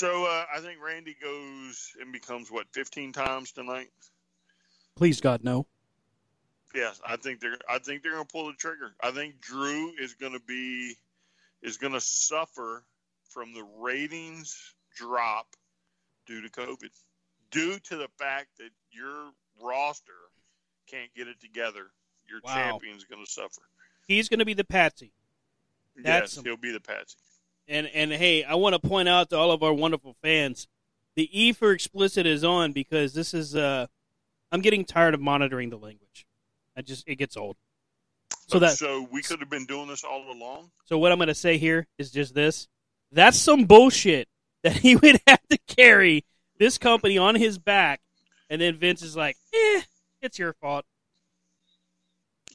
So 0.00 0.24
uh, 0.24 0.46
I 0.54 0.60
think 0.60 0.78
Randy 0.82 1.14
goes 1.20 1.94
and 2.00 2.10
becomes 2.10 2.50
what 2.50 2.66
fifteen 2.72 3.12
times 3.12 3.52
tonight. 3.52 3.90
Please, 4.96 5.20
God, 5.20 5.44
no. 5.44 5.66
Yes, 6.74 6.98
I 7.04 7.16
think 7.16 7.40
they're. 7.40 7.58
I 7.68 7.80
think 7.80 8.02
they're 8.02 8.12
going 8.12 8.24
to 8.24 8.32
pull 8.32 8.46
the 8.46 8.54
trigger. 8.54 8.94
I 9.02 9.10
think 9.10 9.42
Drew 9.42 9.92
is 10.00 10.14
going 10.14 10.32
to 10.32 10.40
be 10.40 10.96
is 11.60 11.76
going 11.76 11.92
to 11.92 12.00
suffer 12.00 12.82
from 13.28 13.52
the 13.52 13.62
ratings 13.78 14.74
drop 14.96 15.48
due 16.26 16.40
to 16.40 16.48
COVID, 16.48 16.88
due 17.50 17.78
to 17.80 17.96
the 17.96 18.08
fact 18.16 18.48
that 18.56 18.70
your 18.92 19.30
roster 19.62 20.12
can't 20.90 21.12
get 21.14 21.28
it 21.28 21.40
together. 21.40 21.86
Your 22.28 22.40
Wow. 22.44 22.54
champion's 22.54 23.04
going 23.04 23.24
to 23.24 23.30
suffer. 23.30 23.62
He's 24.06 24.28
going 24.28 24.38
to 24.40 24.44
be 24.44 24.54
the 24.54 24.64
patsy. 24.64 25.12
That's 25.96 26.36
yes, 26.36 26.44
he'll 26.44 26.56
be 26.56 26.72
the 26.72 26.80
patsy. 26.80 27.16
And 27.68 27.86
and 27.88 28.12
hey, 28.12 28.42
I 28.44 28.54
want 28.54 28.74
to 28.74 28.78
point 28.88 29.08
out 29.08 29.30
to 29.30 29.36
all 29.36 29.52
of 29.52 29.62
our 29.62 29.72
wonderful 29.72 30.14
fans, 30.22 30.66
the 31.14 31.28
E 31.38 31.52
for 31.52 31.72
explicit 31.72 32.26
is 32.26 32.42
on 32.44 32.72
because 32.72 33.12
this 33.12 33.34
is 33.34 33.54
uh 33.54 33.86
I'm 34.52 34.60
getting 34.60 34.84
tired 34.84 35.14
of 35.14 35.20
monitoring 35.20 35.70
the 35.70 35.76
language. 35.78 36.26
I 36.76 36.82
just 36.82 37.06
it 37.06 37.16
gets 37.16 37.36
old. 37.36 37.56
So 38.48 38.56
So, 38.56 38.58
that 38.60 38.72
so 38.72 39.08
we 39.12 39.22
could 39.22 39.40
have 39.40 39.50
been 39.50 39.66
doing 39.66 39.88
this 39.88 40.02
all 40.04 40.30
along. 40.32 40.70
so 40.84 40.98
what 40.98 41.12
I'm 41.12 41.18
going 41.18 41.28
to 41.28 41.34
say 41.34 41.58
here 41.58 41.86
is 41.98 42.10
just 42.10 42.34
this. 42.34 42.66
That's 43.12 43.36
some 43.38 43.64
bullshit 43.64 44.28
that 44.62 44.76
he 44.76 44.96
would 44.96 45.20
have 45.26 45.46
to 45.50 45.58
carry 45.68 46.24
this 46.58 46.78
company 46.78 47.18
on 47.18 47.34
his 47.34 47.58
back 47.58 48.00
and 48.50 48.60
then 48.60 48.76
Vince 48.76 49.00
is 49.00 49.16
like, 49.16 49.36
"Eh, 49.54 49.82
it's 50.20 50.38
your 50.38 50.52
fault." 50.52 50.84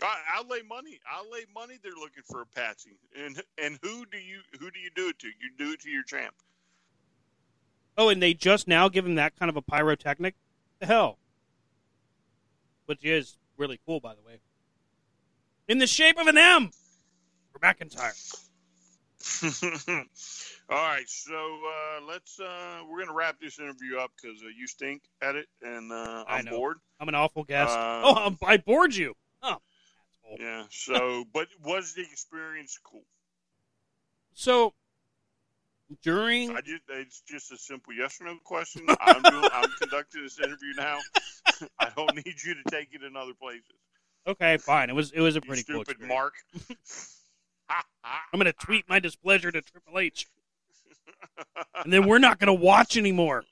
I, 0.01 0.17
I'll 0.35 0.47
lay 0.47 0.61
money. 0.61 0.99
I'll 1.09 1.31
lay 1.31 1.45
money. 1.53 1.79
They're 1.81 1.93
looking 1.93 2.23
for 2.29 2.41
a 2.41 2.45
patsy. 2.45 2.97
And 3.17 3.41
and 3.57 3.79
who 3.81 4.05
do 4.05 4.17
you 4.17 4.41
who 4.59 4.69
do 4.69 4.79
you 4.79 4.91
do 4.93 5.07
it 5.09 5.19
to? 5.19 5.27
You 5.27 5.51
do 5.57 5.71
it 5.71 5.81
to 5.81 5.89
your 5.89 6.03
champ. 6.03 6.35
Oh, 7.97 8.09
and 8.09 8.21
they 8.21 8.33
just 8.33 8.67
now 8.67 8.89
give 8.89 9.05
him 9.05 9.15
that 9.15 9.39
kind 9.39 9.49
of 9.49 9.55
a 9.55 9.61
pyrotechnic? 9.61 10.35
The 10.79 10.85
hell. 10.85 11.17
Which 12.87 13.05
is 13.05 13.37
really 13.57 13.79
cool, 13.85 14.01
by 14.01 14.15
the 14.15 14.21
way. 14.21 14.39
In 15.67 15.77
the 15.77 15.87
shape 15.87 16.19
of 16.19 16.27
an 16.27 16.37
M 16.37 16.71
for 17.53 17.59
McIntyre. 17.59 18.44
All 20.69 20.77
right, 20.77 21.07
so 21.07 21.35
uh, 21.35 22.05
let's. 22.07 22.39
Uh, 22.39 22.81
we're 22.89 22.99
gonna 22.99 23.15
wrap 23.15 23.39
this 23.39 23.59
interview 23.59 23.97
up 23.97 24.11
because 24.21 24.41
uh, 24.43 24.47
you 24.57 24.67
stink 24.67 25.03
at 25.21 25.35
it, 25.35 25.47
and 25.61 25.91
uh, 25.91 26.23
I'm 26.27 26.45
bored. 26.45 26.77
I'm 26.99 27.07
an 27.09 27.15
awful 27.15 27.43
guest. 27.43 27.75
Uh, 27.75 28.01
oh, 28.03 28.13
I'm, 28.15 28.37
I 28.43 28.57
bored 28.57 28.95
you. 28.95 29.13
Oh, 29.41 29.57
asshole. 30.25 30.37
Yeah. 30.39 30.63
So, 30.69 31.25
but 31.33 31.47
was 31.63 31.93
the 31.93 32.01
experience 32.01 32.77
cool? 32.83 33.03
So, 34.33 34.73
during. 36.03 36.51
I 36.51 36.61
just. 36.61 36.83
It's 36.89 37.21
just 37.21 37.51
a 37.51 37.57
simple 37.57 37.93
yes 37.93 38.19
or 38.21 38.25
no 38.25 38.37
question. 38.43 38.85
I'm 39.01 39.21
doing. 39.23 39.49
I'm 39.53 39.69
conducting 39.79 40.23
this 40.23 40.39
interview 40.39 40.73
now. 40.77 40.99
I 41.79 41.89
don't 41.95 42.15
need 42.15 42.35
you 42.43 42.55
to 42.55 42.63
take 42.69 42.89
it 42.93 43.03
in 43.03 43.15
other 43.15 43.33
places. 43.33 43.63
Okay, 44.27 44.57
fine. 44.57 44.89
It 44.89 44.95
was 44.95 45.11
it 45.11 45.21
was 45.21 45.35
a 45.35 45.41
pretty 45.41 45.63
cool 45.63 45.83
stupid 45.83 46.01
experience. 46.01 46.09
Mark. 46.09 46.33
I'm 48.03 48.39
going 48.39 48.45
to 48.45 48.53
tweet 48.53 48.87
my 48.87 48.99
displeasure 48.99 49.51
to 49.51 49.61
Triple 49.61 49.99
H. 49.99 50.27
And 51.83 51.91
then 51.91 52.07
we're 52.07 52.19
not 52.19 52.39
going 52.39 52.47
to 52.47 52.53
watch 52.63 52.97
anymore. 52.97 53.43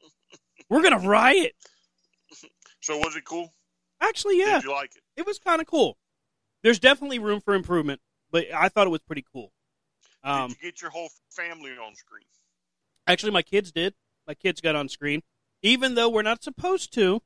We're 0.70 0.82
going 0.82 1.00
to 1.00 1.08
riot. 1.08 1.54
so 2.82 2.98
was 2.98 3.16
it 3.16 3.26
cool? 3.26 3.52
Actually, 4.02 4.40
yeah. 4.40 4.56
Did 4.56 4.64
you 4.66 4.72
like 4.72 4.92
it? 4.96 5.04
it 5.18 5.26
was 5.26 5.40
kind 5.40 5.62
of 5.62 5.68
cool. 5.68 5.98
There's 6.62 6.80
definitely 6.80 7.20
room 7.20 7.42
for 7.42 7.54
improvement, 7.54 8.00
but 8.32 8.46
I 8.54 8.70
thought 8.70 8.88
it 8.88 8.92
was 8.92 9.02
pretty 9.02 9.26
cool. 9.34 9.52
Um, 10.24 10.50
Did 10.50 10.58
you 10.62 10.72
get 10.72 10.82
your 10.82 10.92
whole 10.92 11.10
family 11.30 11.72
on 11.72 11.96
screen? 11.96 12.24
Actually, 13.08 13.32
my 13.34 13.42
kids 13.42 13.72
did. 13.72 13.94
My 14.28 14.34
kids 14.34 14.62
got 14.62 14.76
on 14.76 14.88
screen, 14.88 15.22
even 15.62 15.96
though 15.96 16.08
we're 16.10 16.22
not 16.22 16.42
supposed 16.44 16.94
to. 16.94 17.22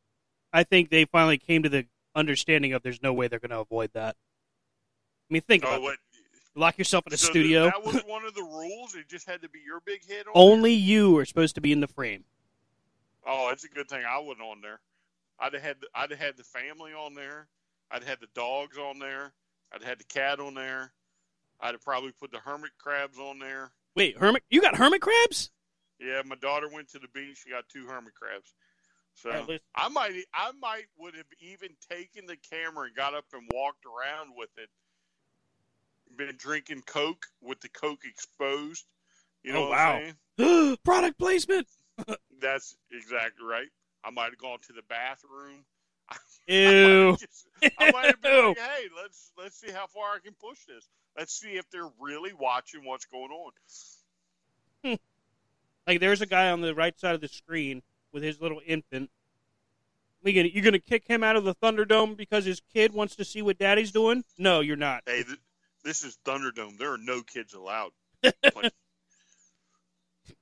I 0.52 0.64
think 0.64 0.90
they 0.90 1.06
finally 1.06 1.38
came 1.38 1.62
to 1.64 1.70
the 1.70 1.86
understanding 2.16 2.74
of 2.74 2.82
there's 2.82 3.04
no 3.04 3.14
way 3.14 3.28
they're 3.28 3.38
going 3.40 3.52
to 3.52 3.60
avoid 3.60 3.92
that. 3.94 4.16
I 5.30 5.34
mean, 5.34 5.44
think 5.44 5.64
about 5.64 5.80
Oh, 5.80 5.84
what? 5.84 5.98
Lock 6.58 6.80
yourself 6.80 7.06
in 7.06 7.14
a 7.14 7.18
so 7.18 7.30
studio. 7.30 7.66
That 7.66 7.86
was 7.86 8.02
one 8.08 8.26
of 8.26 8.34
the 8.34 8.42
rules. 8.42 8.96
It 8.96 9.08
just 9.08 9.28
had 9.28 9.44
to 9.44 9.50
be 9.50 9.60
your 9.64 9.80
big 9.86 10.08
head. 10.08 10.26
On 10.34 10.34
Only 10.34 10.74
you 10.74 11.16
are 11.18 11.26
supposed 11.26 11.54
to 11.56 11.62
be 11.62 11.72
in 11.72 11.82
the 11.82 11.88
frame. 11.88 12.24
Oh, 13.28 13.50
it's 13.52 13.64
a 13.64 13.70
good 13.70 13.88
thing 13.88 14.04
I 14.04 14.18
wasn't 14.18 14.42
on 14.42 14.62
there. 14.62 14.80
I'd 15.40 15.54
have 15.54 15.62
had 15.62 15.78
I'd 15.94 16.10
have 16.10 16.20
had 16.20 16.36
the 16.36 16.44
family 16.44 16.94
on 16.94 17.14
there. 17.14 17.48
I'd 17.92 18.02
have 18.02 18.10
had 18.10 18.20
the 18.22 18.30
dogs 18.34 18.78
on 18.78 18.98
there. 18.98 19.34
I'd 19.72 19.84
had 19.84 20.00
the 20.00 20.04
cat 20.06 20.40
on 20.40 20.56
there. 20.56 20.94
I'd 21.60 21.74
have 21.74 21.84
probably 21.84 22.12
put 22.12 22.32
the 22.32 22.40
hermit 22.40 22.72
crabs 22.80 23.20
on 23.20 23.38
there. 23.38 23.72
Wait, 23.96 24.18
hermit? 24.18 24.44
You 24.50 24.62
got 24.62 24.78
hermit 24.78 25.02
crabs? 25.02 25.52
Yeah, 26.00 26.22
my 26.26 26.36
daughter 26.36 26.70
went 26.72 26.90
to 26.90 27.00
the 27.00 27.08
beach. 27.14 27.42
She 27.44 27.52
got 27.52 27.70
two 27.70 27.86
hermit 27.86 28.16
crabs. 28.16 28.54
So 29.14 29.32
right. 29.32 29.62
I 29.76 29.90
might, 29.90 30.14
I 30.34 30.52
might 30.60 30.86
would 30.98 31.16
have 31.16 31.26
even 31.40 31.70
taken 31.90 32.28
the 32.28 32.38
camera 32.38 32.86
and 32.86 32.96
got 32.96 33.16
up 33.16 33.26
and 33.34 33.50
walked 33.54 33.84
around 33.86 34.32
with 34.36 34.50
it. 34.58 34.70
Been 36.16 36.36
drinking 36.38 36.82
Coke 36.86 37.26
with 37.42 37.60
the 37.62 37.70
Coke 37.70 38.02
exposed. 38.06 38.86
You 39.44 39.54
know 39.54 39.60
Oh, 39.66 39.70
what 39.70 39.78
wow. 39.78 39.96
I'm 39.96 40.16
saying? 40.38 40.78
Product 40.84 41.18
placement. 41.20 41.68
That's 42.42 42.76
exactly 42.92 43.46
right. 43.46 43.68
I 44.04 44.10
might 44.12 44.26
have 44.32 44.38
gone 44.38 44.60
to 44.68 44.74
the 44.74 44.82
bathroom. 44.90 45.66
Ew. 46.48 46.68
I 46.68 46.82
might 46.84 47.12
have, 47.12 47.20
just, 47.20 47.48
I 47.80 47.92
might 47.92 48.06
have 48.06 48.22
been 48.22 48.48
like, 48.48 48.58
"Hey, 48.76 48.84
let's 48.96 49.32
let's 49.38 49.60
see 49.60 49.72
how 49.72 49.88
far 49.88 50.16
I 50.16 50.20
can 50.24 50.34
push 50.34 50.60
this. 50.66 50.88
Let's 51.18 51.34
see 51.34 51.58
if 51.58 51.70
they're 51.70 51.90
really 52.00 52.32
watching 52.34 52.86
what's 52.86 53.06
going 53.06 53.32
on." 53.32 53.52
Like 55.86 56.00
there's 56.02 56.22
a 56.22 56.26
guy 56.26 56.52
on 56.52 56.62
the 56.62 56.76
right 56.76 56.98
side 57.00 57.16
of 57.16 57.22
the 57.22 57.28
screen 57.30 57.82
with 58.12 58.22
his 58.22 58.42
little 58.42 58.62
infant. 58.66 59.10
We 60.22 60.34
gonna, 60.34 60.50
you're 60.50 60.64
gonna 60.64 60.80
kick 60.80 61.08
him 61.08 61.24
out 61.24 61.38
of 61.38 61.46
the 61.46 61.56
Thunderdome 61.56 62.18
because 62.18 62.44
his 62.44 62.62
kid 62.74 62.94
wants 62.94 63.16
to 63.16 63.24
see 63.26 63.42
what 63.42 63.58
Daddy's 63.58 63.92
doing? 63.92 64.26
No, 64.38 64.60
you're 64.60 64.76
not. 64.76 65.04
Hey, 65.06 65.24
th- 65.24 65.40
this 65.88 66.04
is 66.04 66.18
Thunderdome. 66.26 66.78
There 66.78 66.92
are 66.92 66.98
no 66.98 67.22
kids 67.22 67.54
allowed. 67.54 67.92
All 68.24 68.34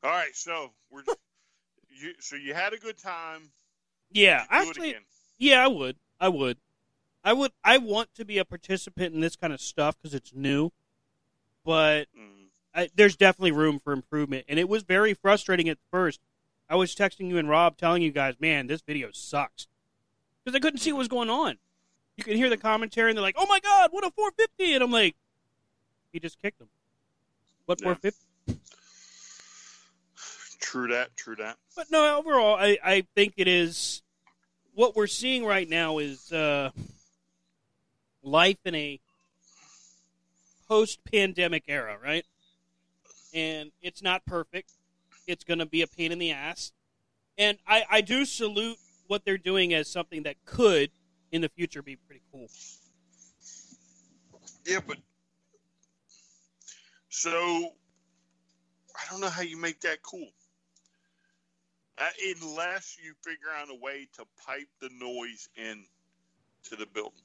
right, 0.03 0.33
so 0.35 0.71
we're 0.91 1.03
you. 2.01 2.13
So 2.19 2.35
you 2.35 2.53
had 2.53 2.73
a 2.73 2.77
good 2.77 2.97
time. 2.97 3.51
Yeah, 4.11 4.39
Do 4.39 4.43
it 4.43 4.47
actually, 4.69 4.89
again. 4.91 5.01
yeah, 5.37 5.63
I 5.63 5.67
would. 5.67 5.95
I 6.19 6.29
would. 6.29 6.57
I 7.23 7.33
would. 7.33 7.51
I 7.63 7.77
want 7.77 8.13
to 8.15 8.25
be 8.25 8.37
a 8.39 8.45
participant 8.45 9.13
in 9.13 9.21
this 9.21 9.35
kind 9.35 9.53
of 9.53 9.61
stuff 9.61 9.95
because 9.97 10.13
it's 10.13 10.33
new. 10.33 10.71
But 11.63 12.07
Mm. 12.17 12.47
I, 12.73 12.89
there's 12.95 13.15
definitely 13.15 13.51
room 13.51 13.79
for 13.79 13.93
improvement, 13.93 14.45
and 14.49 14.59
it 14.59 14.67
was 14.67 14.83
very 14.83 15.13
frustrating 15.13 15.69
at 15.69 15.77
first. 15.91 16.19
I 16.69 16.75
was 16.75 16.95
texting 16.95 17.29
you 17.29 17.37
and 17.37 17.47
Rob, 17.49 17.77
telling 17.77 18.01
you 18.01 18.11
guys, 18.11 18.35
"Man, 18.39 18.67
this 18.67 18.81
video 18.81 19.11
sucks," 19.11 19.67
because 20.43 20.55
I 20.55 20.59
couldn't 20.59 20.79
see 20.79 20.91
what 20.91 20.99
was 20.99 21.07
going 21.07 21.29
on. 21.29 21.57
You 22.17 22.23
could 22.23 22.35
hear 22.37 22.49
the 22.49 22.57
commentary, 22.57 23.11
and 23.11 23.17
they're 23.17 23.23
like, 23.23 23.35
"Oh 23.37 23.45
my 23.47 23.59
god, 23.59 23.91
what 23.91 24.03
a 24.05 24.11
450!" 24.11 24.73
And 24.73 24.83
I'm 24.83 24.91
like, 24.91 25.15
"He 26.15 26.19
just 26.21 26.41
kicked 26.41 26.61
him." 26.61 26.69
What 27.65 27.81
Yeah. 27.81 27.95
450? 27.95 28.61
True 30.61 30.87
that. 30.87 31.15
True 31.17 31.35
that. 31.35 31.57
But 31.75 31.91
no, 31.91 32.17
overall, 32.17 32.55
I, 32.55 32.77
I 32.83 33.01
think 33.15 33.33
it 33.35 33.49
is 33.49 34.01
what 34.73 34.95
we're 34.95 35.07
seeing 35.07 35.45
right 35.45 35.67
now 35.67 35.97
is 35.97 36.31
uh, 36.31 36.71
life 38.23 38.57
in 38.63 38.75
a 38.75 38.99
post-pandemic 40.69 41.65
era, 41.67 41.97
right? 42.01 42.25
And 43.33 43.71
it's 43.81 44.01
not 44.01 44.25
perfect. 44.25 44.71
It's 45.27 45.43
going 45.43 45.59
to 45.59 45.65
be 45.65 45.81
a 45.81 45.87
pain 45.87 46.13
in 46.13 46.19
the 46.19 46.31
ass. 46.31 46.71
And 47.37 47.57
I, 47.67 47.83
I 47.89 48.01
do 48.01 48.23
salute 48.23 48.77
what 49.07 49.25
they're 49.25 49.37
doing 49.37 49.73
as 49.73 49.89
something 49.89 50.23
that 50.23 50.35
could, 50.45 50.91
in 51.31 51.41
the 51.41 51.49
future, 51.49 51.81
be 51.81 51.97
pretty 51.97 52.21
cool. 52.31 52.47
Yeah, 54.65 54.79
but 54.85 54.97
so 57.15 57.71
I 58.93 59.09
don't 59.09 59.21
know 59.21 59.29
how 59.29 59.41
you 59.41 59.55
make 59.55 59.79
that 59.81 60.03
cool. 60.03 60.27
Uh, 61.97 62.09
unless 62.41 62.97
you 63.01 63.13
figure 63.23 63.47
out 63.57 63.69
a 63.69 63.75
way 63.81 64.09
to 64.17 64.25
pipe 64.45 64.67
the 64.81 64.89
noise 64.99 65.47
in 65.55 65.85
to 66.65 66.75
the 66.75 66.85
building. 66.87 67.21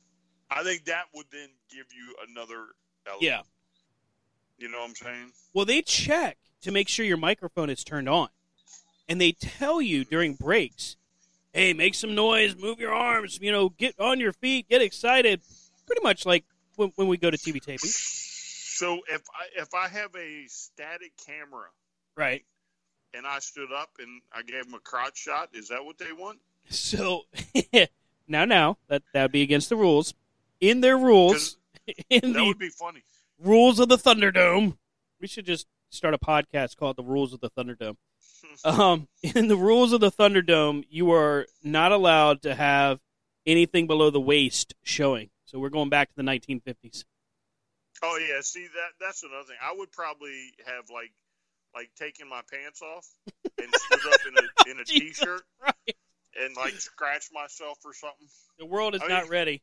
I 0.49 0.63
think 0.63 0.85
that 0.85 1.07
would 1.13 1.27
then 1.33 1.49
give 1.69 1.87
you 1.93 2.15
another 2.29 2.67
element. 3.05 3.23
Yeah. 3.23 3.41
You 4.59 4.69
know 4.69 4.79
what 4.79 4.91
I'm 4.91 4.95
saying? 4.95 5.33
Well, 5.55 5.65
they 5.65 5.83
check 5.83 6.39
to 6.63 6.71
make 6.71 6.89
sure 6.89 7.05
your 7.05 7.17
microphone 7.17 7.69
is 7.69 7.83
turned 7.83 8.09
on. 8.09 8.29
And 9.09 9.21
they 9.21 9.33
tell 9.33 9.83
you 9.83 10.05
during 10.05 10.35
breaks, 10.35 10.97
hey, 11.53 11.73
make 11.73 11.97
some 11.97 12.15
noise, 12.15 12.55
move 12.55 12.79
your 12.79 12.95
arms, 12.95 13.41
you 13.43 13.51
know, 13.51 13.71
get 13.71 13.99
on 13.99 14.21
your 14.21 14.33
feet, 14.33 14.69
get 14.69 14.83
excited. 14.83 15.41
Pretty 15.85 16.03
much 16.03 16.25
like 16.25 16.45
when, 16.77 16.93
when 16.95 17.09
we 17.09 17.17
go 17.17 17.29
to 17.29 17.37
TV 17.37 17.61
taping. 17.61 17.91
So 18.81 19.01
if 19.13 19.21
I 19.39 19.61
if 19.61 19.75
I 19.75 19.89
have 19.89 20.17
a 20.17 20.47
static 20.49 21.13
camera 21.27 21.67
Right. 22.17 22.47
and 23.13 23.27
I 23.27 23.39
stood 23.41 23.71
up 23.71 23.91
and 23.99 24.23
I 24.33 24.41
gave 24.41 24.65
them 24.65 24.73
a 24.73 24.79
crotch 24.79 25.19
shot, 25.19 25.51
is 25.53 25.69
that 25.69 25.85
what 25.85 25.99
they 25.99 26.13
want? 26.15 26.39
So 26.71 27.25
now, 28.27 28.47
now, 28.47 28.79
that, 28.89 29.03
that 29.13 29.23
would 29.25 29.33
be 29.33 29.43
against 29.43 29.69
the 29.69 29.77
rules. 29.77 30.15
In 30.63 30.81
their 30.81 30.97
rules, 30.97 31.59
in 32.09 32.33
That 32.33 32.39
the 32.39 32.45
would 32.47 32.59
be 32.59 32.71
funny. 32.71 33.03
rules 33.39 33.81
of 33.81 33.91
the 33.91 33.99
Thunderdome, 33.99 34.79
we 35.21 35.27
should 35.27 35.45
just 35.45 35.67
start 35.91 36.15
a 36.15 36.19
podcast 36.19 36.79
called 36.79 36.97
The 36.97 37.03
Rules 37.03 37.35
of 37.35 37.41
the 37.41 37.51
Thunderdome. 37.51 37.97
Um, 38.65 39.09
in 39.23 39.49
the 39.49 39.57
rules 39.57 39.93
of 39.93 40.01
the 40.01 40.11
Thunderdome, 40.11 40.85
you 40.89 41.13
are 41.13 41.47
not 41.63 41.93
allowed 41.93 42.41
to 42.43 42.55
have 42.55 42.99
anything 43.47 43.87
below 43.87 44.09
the 44.09 44.21
waist 44.21 44.75
showing. 44.83 45.29
So 45.45 45.59
we're 45.59 45.69
going 45.69 45.91
back 45.91 46.09
to 46.09 46.17
the 46.17 46.23
1950s. 46.23 47.05
Oh 48.03 48.17
yeah, 48.19 48.41
see 48.41 48.67
that 48.67 48.91
that's 49.01 49.23
another 49.23 49.45
thing. 49.45 49.57
I 49.63 49.75
would 49.77 49.93
probably 49.93 50.53
have 50.67 50.91
like 50.93 51.13
like 51.75 51.91
taken 51.97 52.29
my 52.29 52.41
pants 52.51 52.83
off 52.83 53.07
and 53.61 53.69
stood 53.75 54.13
up 54.13 54.21
in 54.27 54.35
a 54.37 54.71
in 54.73 54.81
a 54.81 54.85
t-shirt 54.85 55.43
Christ. 55.61 55.77
and 56.43 56.57
like 56.57 56.75
scratched 56.75 57.31
myself 57.33 57.79
or 57.85 57.93
something. 57.95 58.27
The 58.59 58.67
world 58.67 58.95
is 58.95 59.03
I 59.03 59.09
not 59.09 59.23
mean- 59.25 59.33
ready. 59.33 59.63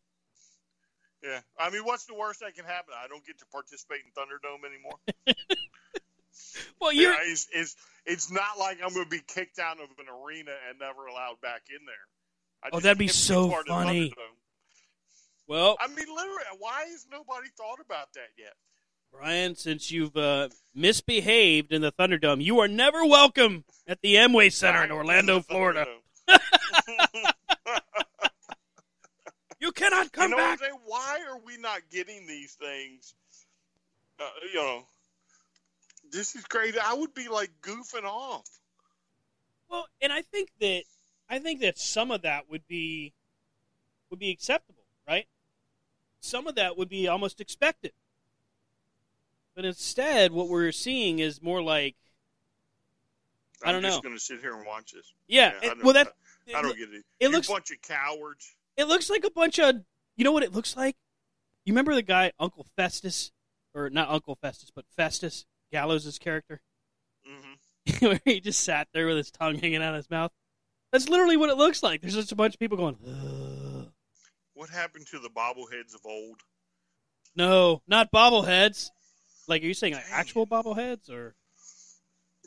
Yeah, 1.23 1.39
I 1.59 1.71
mean, 1.71 1.81
what's 1.83 2.05
the 2.05 2.13
worst 2.13 2.41
that 2.41 2.53
can 2.53 2.63
happen? 2.65 2.93
I 2.95 3.07
don't 3.07 3.25
get 3.25 3.39
to 3.39 3.45
participate 3.47 4.01
in 4.05 4.11
Thunderdome 4.11 4.63
anymore. 4.69 4.99
Well, 6.79 6.93
you're 6.93 7.11
Yeah, 7.11 7.19
it's, 7.23 7.47
it's 7.51 7.75
it's 8.05 8.31
not 8.31 8.59
like 8.59 8.77
I'm 8.83 8.93
going 8.93 9.05
to 9.05 9.09
be 9.09 9.21
kicked 9.27 9.57
out 9.59 9.77
of 9.79 9.89
an 9.97 10.05
arena 10.23 10.51
and 10.69 10.77
never 10.79 11.07
allowed 11.07 11.41
back 11.41 11.63
in 11.69 11.83
there. 11.85 11.95
I 12.63 12.69
Oh, 12.71 12.79
that'd 12.79 12.97
be 12.99 13.07
so 13.07 13.45
of 13.51 13.65
funny. 13.67 14.13
Well, 15.47 15.77
I 15.79 15.87
mean, 15.87 16.07
literally, 16.13 16.43
why 16.59 16.85
has 16.91 17.05
nobody 17.11 17.47
thought 17.57 17.79
about 17.83 18.13
that 18.13 18.29
yet? 18.37 18.53
Brian. 19.11 19.55
Since 19.55 19.91
you've 19.91 20.15
uh, 20.17 20.49
misbehaved 20.75 21.71
in 21.71 21.81
the 21.81 21.91
Thunderdome, 21.91 22.43
you 22.43 22.59
are 22.59 22.67
never 22.67 23.05
welcome 23.05 23.63
at 23.87 24.01
the 24.01 24.15
Amway 24.15 24.51
Center 24.51 24.83
in 24.83 24.91
Orlando, 24.91 25.39
Florida. 25.47 25.85
You 29.59 29.71
cannot 29.71 30.11
come 30.11 30.31
you 30.31 30.37
know 30.37 30.37
back. 30.37 30.59
Why 30.85 31.19
are 31.27 31.39
we 31.39 31.57
not 31.57 31.81
getting 31.91 32.27
these 32.27 32.53
things? 32.53 33.15
Uh, 34.19 34.29
you 34.53 34.59
know, 34.59 34.83
this 36.11 36.35
is 36.35 36.45
crazy. 36.45 36.77
I 36.79 36.93
would 36.93 37.13
be 37.13 37.27
like 37.27 37.51
goofing 37.61 38.03
off. 38.03 38.47
Well, 39.69 39.87
and 40.01 40.13
I 40.13 40.21
think 40.21 40.49
that 40.61 40.83
I 41.29 41.39
think 41.39 41.61
that 41.61 41.77
some 41.77 42.11
of 42.11 42.21
that 42.21 42.49
would 42.49 42.67
be 42.67 43.13
would 44.09 44.19
be 44.19 44.29
acceptable, 44.29 44.85
right? 45.07 45.27
Some 46.21 46.47
of 46.47 46.55
that 46.55 46.77
would 46.77 46.89
be 46.89 47.07
almost 47.07 47.39
expected. 47.41 47.91
But 49.55 49.65
instead, 49.65 50.31
what 50.31 50.49
we're 50.49 50.71
seeing 50.71 51.19
is 51.19 51.41
more 51.41 51.61
like, 51.61 51.95
I 53.63 53.69
I'm 53.69 53.73
don't 53.75 53.81
just 53.83 53.97
know. 53.97 54.01
going 54.09 54.15
to 54.15 54.19
sit 54.23 54.39
here 54.41 54.55
and 54.55 54.65
watch 54.65 54.91
this. 54.91 55.11
yeah, 55.27 55.53
I 55.61 55.65
it- 55.65 55.69
don't- 55.69 55.83
well, 55.83 55.93
that 55.93 56.13
I 56.55 56.61
don't 56.61 56.77
get 56.77 56.89
it. 56.93 57.03
it 57.19 57.29
looks- 57.29 57.49
a 57.49 57.53
bunch 57.53 57.71
of 57.71 57.81
cowards. 57.81 58.55
it 58.77 58.87
looks 58.87 59.09
like 59.09 59.23
a 59.23 59.31
bunch 59.31 59.59
of, 59.59 59.75
you 60.15 60.23
know 60.23 60.31
what 60.31 60.43
it 60.43 60.53
looks 60.53 60.75
like? 60.77 60.95
You 61.65 61.73
remember 61.73 61.95
the 61.95 62.01
guy 62.03 62.31
Uncle 62.39 62.65
Festus, 62.75 63.31
or 63.73 63.89
not 63.89 64.09
Uncle 64.09 64.35
Festus, 64.35 64.71
but 64.73 64.85
Festus 64.95 65.45
Gallows' 65.71 66.17
character, 66.19 66.61
hmm 67.25 67.53
where 68.05 68.19
he 68.25 68.39
just 68.39 68.59
sat 68.61 68.87
there 68.93 69.07
with 69.07 69.17
his 69.17 69.31
tongue 69.31 69.55
hanging 69.57 69.81
out 69.81 69.93
of 69.93 69.97
his 69.97 70.09
mouth. 70.09 70.31
That's 70.91 71.09
literally 71.09 71.35
what 71.37 71.49
it 71.49 71.57
looks 71.57 71.81
like. 71.83 72.01
There's 72.01 72.13
just 72.15 72.31
a 72.31 72.35
bunch 72.35 72.53
of 72.53 72.59
people 72.59 72.77
going. 72.77 72.97
Ugh. 73.05 73.46
What 74.57 74.71
happened 74.71 75.05
to 75.11 75.19
the 75.19 75.29
bobbleheads 75.29 75.93
of 75.93 76.01
old? 76.03 76.41
No, 77.35 77.83
not 77.87 78.11
bobbleheads. 78.11 78.89
Like, 79.47 79.61
are 79.61 79.67
you 79.67 79.75
saying 79.75 79.93
like 79.93 80.05
actual 80.11 80.47
bobbleheads 80.47 81.11
or? 81.11 81.35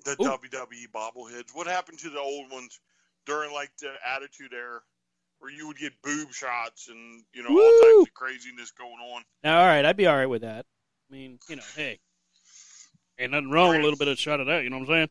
The 0.05 0.17
Ooh. 0.21 0.25
WWE 0.25 0.91
bobbleheads. 0.93 1.55
What 1.55 1.69
happened 1.69 2.01
to 2.01 2.11
the 2.11 2.19
old 2.19 2.51
ones 2.51 2.81
during 3.27 3.53
like 3.53 3.71
the 3.81 3.93
Attitude 4.05 4.53
Era, 4.53 4.81
where 5.39 5.53
you 5.53 5.69
would 5.69 5.79
get 5.79 5.93
boob 6.03 6.33
shots 6.33 6.89
and 6.89 7.23
you 7.33 7.45
know 7.45 7.51
all 7.51 8.01
types 8.01 8.09
of 8.09 8.15
craziness 8.15 8.73
going 8.73 8.99
on? 9.15 9.23
Now, 9.45 9.61
all 9.61 9.67
right, 9.67 9.85
I'd 9.85 9.97
be 9.97 10.09
all 10.09 10.17
right 10.17 10.27
with 10.27 10.43
that. 10.43 10.67
I 11.09 11.15
mean, 11.15 11.39
you 11.49 11.57
know, 11.57 11.63
hey, 11.77 12.01
ain't 13.21 13.31
nothing 13.31 13.53
wrong 13.53 13.69
with 13.69 13.79
a 13.79 13.83
little 13.85 13.99
bit 13.99 14.09
of 14.09 14.19
shot 14.19 14.41
of 14.41 14.49
that. 14.49 14.65
You 14.65 14.71
know 14.71 14.79
what 14.79 14.89
I'm 14.89 14.95
saying? 14.95 15.09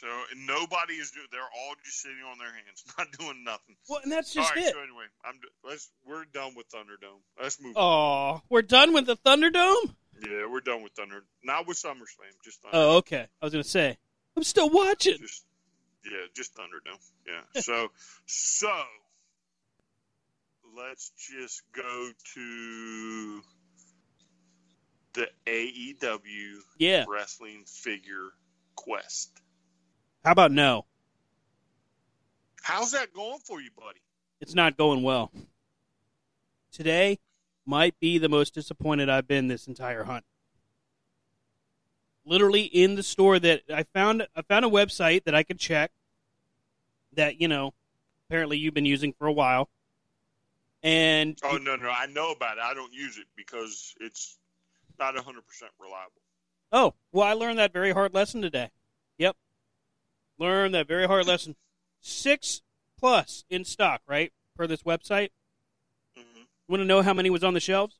So 0.00 0.06
and 0.32 0.46
nobody 0.46 0.94
is 0.94 1.10
doing. 1.10 1.26
They're 1.30 1.40
all 1.42 1.74
just 1.84 2.00
sitting 2.00 2.16
on 2.30 2.38
their 2.38 2.48
hands, 2.48 2.84
not 2.98 3.12
doing 3.18 3.44
nothing. 3.44 3.76
Well, 3.86 4.00
and 4.02 4.10
that's 4.10 4.32
just 4.32 4.54
right. 4.54 4.64
it. 4.64 4.72
So 4.72 4.80
anyway, 4.80 5.04
I'm 5.22 5.34
let's 5.62 5.90
we're 6.06 6.24
done 6.24 6.54
with 6.56 6.70
Thunderdome. 6.70 7.20
Let's 7.40 7.60
move. 7.60 7.74
Oh, 7.76 8.40
we're 8.48 8.62
done 8.62 8.94
with 8.94 9.04
the 9.04 9.16
Thunderdome. 9.18 9.94
Yeah, 10.26 10.46
we're 10.50 10.60
done 10.60 10.82
with 10.82 10.92
Thunder. 10.92 11.22
Not 11.44 11.66
with 11.66 11.76
SummerSlam. 11.76 12.32
Just 12.42 12.62
Thunderdome. 12.62 12.70
Oh, 12.72 12.96
okay. 12.98 13.26
I 13.42 13.44
was 13.44 13.52
gonna 13.52 13.62
say 13.62 13.98
I'm 14.38 14.42
still 14.42 14.70
watching. 14.70 15.18
Just 15.18 15.44
yeah, 16.04 16.26
just 16.34 16.54
Thunderdome. 16.54 16.98
Yeah. 17.26 17.60
so 17.60 17.88
so 18.24 18.72
let's 20.76 21.10
just 21.18 21.62
go 21.72 22.10
to 22.34 23.42
the 25.12 25.28
AEW 25.46 26.56
Yeah. 26.78 27.04
wrestling 27.06 27.64
figure 27.66 28.30
quest. 28.76 29.30
How 30.24 30.32
about 30.32 30.52
no? 30.52 30.84
How's 32.62 32.92
that 32.92 33.12
going 33.14 33.38
for 33.40 33.60
you, 33.60 33.70
buddy? 33.76 34.00
It's 34.40 34.54
not 34.54 34.76
going 34.76 35.02
well. 35.02 35.30
Today 36.72 37.18
might 37.66 37.98
be 38.00 38.18
the 38.18 38.28
most 38.28 38.54
disappointed 38.54 39.08
I've 39.08 39.26
been 39.26 39.48
this 39.48 39.66
entire 39.66 40.04
hunt. 40.04 40.24
Literally 42.24 42.62
in 42.62 42.96
the 42.96 43.02
store 43.02 43.38
that 43.38 43.62
I 43.72 43.82
found 43.82 44.26
I 44.36 44.42
found 44.42 44.64
a 44.64 44.68
website 44.68 45.24
that 45.24 45.34
I 45.34 45.42
could 45.42 45.58
check 45.58 45.90
that, 47.14 47.40
you 47.40 47.48
know, 47.48 47.72
apparently 48.28 48.58
you've 48.58 48.74
been 48.74 48.86
using 48.86 49.12
for 49.12 49.26
a 49.26 49.32
while. 49.32 49.68
And 50.82 51.38
Oh 51.42 51.56
no, 51.56 51.76
no, 51.76 51.88
I 51.88 52.06
know 52.06 52.30
about 52.30 52.58
it. 52.58 52.62
I 52.62 52.74
don't 52.74 52.92
use 52.92 53.18
it 53.18 53.26
because 53.36 53.94
it's 54.00 54.38
not 54.98 55.14
100% 55.14 55.24
reliable. 55.78 56.12
Oh, 56.72 56.94
well, 57.10 57.26
I 57.26 57.32
learned 57.32 57.58
that 57.58 57.72
very 57.72 57.92
hard 57.92 58.14
lesson 58.14 58.42
today. 58.42 58.70
Yep. 59.18 59.36
Learned 60.40 60.74
that 60.74 60.88
very 60.88 61.06
hard 61.06 61.26
lesson. 61.26 61.54
Six 62.00 62.62
plus 62.98 63.44
in 63.50 63.64
stock, 63.64 64.00
right? 64.08 64.32
Per 64.56 64.66
this 64.66 64.82
website. 64.82 65.28
Mhm. 66.18 66.46
Want 66.66 66.80
to 66.80 66.84
know 66.86 67.02
how 67.02 67.12
many 67.12 67.28
was 67.30 67.44
on 67.44 67.52
the 67.54 67.60
shelves? 67.60 67.98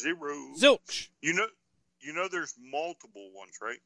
Zero. 0.00 0.34
Zilch. 0.58 1.08
You 1.20 1.34
know, 1.34 1.46
you 2.00 2.12
know, 2.14 2.26
there's 2.28 2.54
multiple 2.58 3.30
ones, 3.34 3.58
right? 3.60 3.78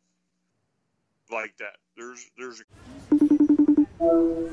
Like 1.31 1.57
that. 1.59 1.77
There's 1.97 2.31
there's 2.39 2.63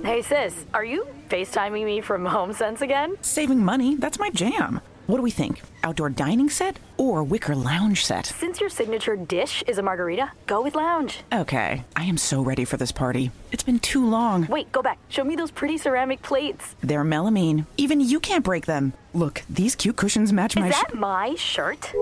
Hey 0.03 0.21
sis, 0.23 0.65
are 0.73 0.83
you 0.83 1.07
FaceTiming 1.29 1.86
me 1.86 2.01
from 2.01 2.23
HomeSense 2.25 2.81
again? 2.81 3.15
Saving 3.21 3.63
money, 3.63 3.95
that's 3.95 4.17
my 4.17 4.29
jam. 4.31 4.81
What 5.08 5.18
do 5.18 5.22
we 5.22 5.30
think? 5.30 5.62
Outdoor 5.84 6.10
dining 6.10 6.49
set 6.49 6.80
or 6.97 7.24
wicker 7.24 7.56
lounge 7.56 8.03
set? 8.03 8.26
Since 8.26 8.60
your 8.60 8.70
signature 8.70 9.16
dish 9.16 9.64
is 9.68 9.78
a 9.78 9.84
margarita, 9.84 10.32
go 10.47 10.62
with 10.64 10.74
lounge. 10.74 11.20
Okay, 11.32 11.84
I 11.95 12.03
am 12.06 12.18
so 12.18 12.41
ready 12.41 12.66
for 12.66 12.78
this 12.78 12.91
party. 12.91 13.30
It's 13.51 13.62
been 13.62 13.80
too 13.80 14.03
long. 14.03 14.47
Wait, 14.47 14.72
go 14.72 14.82
back. 14.82 14.97
Show 15.10 15.24
me 15.24 15.36
those 15.36 15.51
pretty 15.51 15.78
ceramic 15.78 16.24
plates. 16.24 16.76
They're 16.82 17.03
melamine. 17.03 17.68
Even 17.78 18.01
you 18.01 18.20
can't 18.20 18.43
break 18.43 18.66
them. 18.66 18.93
Look, 19.14 19.43
these 19.47 19.76
cute 19.76 19.95
cushions 19.95 20.34
match 20.34 20.56
Is 20.56 20.62
my 20.62 20.70
Is 20.70 20.76
that 20.76 20.95
my 20.95 21.36
shirt? 21.36 21.93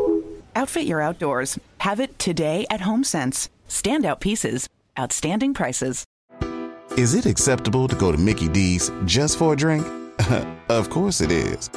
Outfit 0.55 0.85
your 0.85 1.01
outdoors. 1.01 1.59
Have 1.79 1.99
it 1.99 2.17
today 2.17 2.65
at 2.69 2.81
HomeSense. 2.81 3.49
Standout 3.67 4.21
pieces, 4.21 4.69
outstanding 4.97 5.53
prices. 5.53 6.05
Is 6.97 7.15
it 7.15 7.25
acceptable 7.25 7.87
to 7.89 7.95
go 7.95 8.11
to 8.11 8.17
Mickey 8.17 8.47
D's 8.47 8.91
just 9.03 9.37
for 9.37 9.53
a 9.53 9.55
drink? 9.57 9.85
of 10.69 10.89
course 10.89 11.19
it 11.19 11.31
is. 11.31 11.69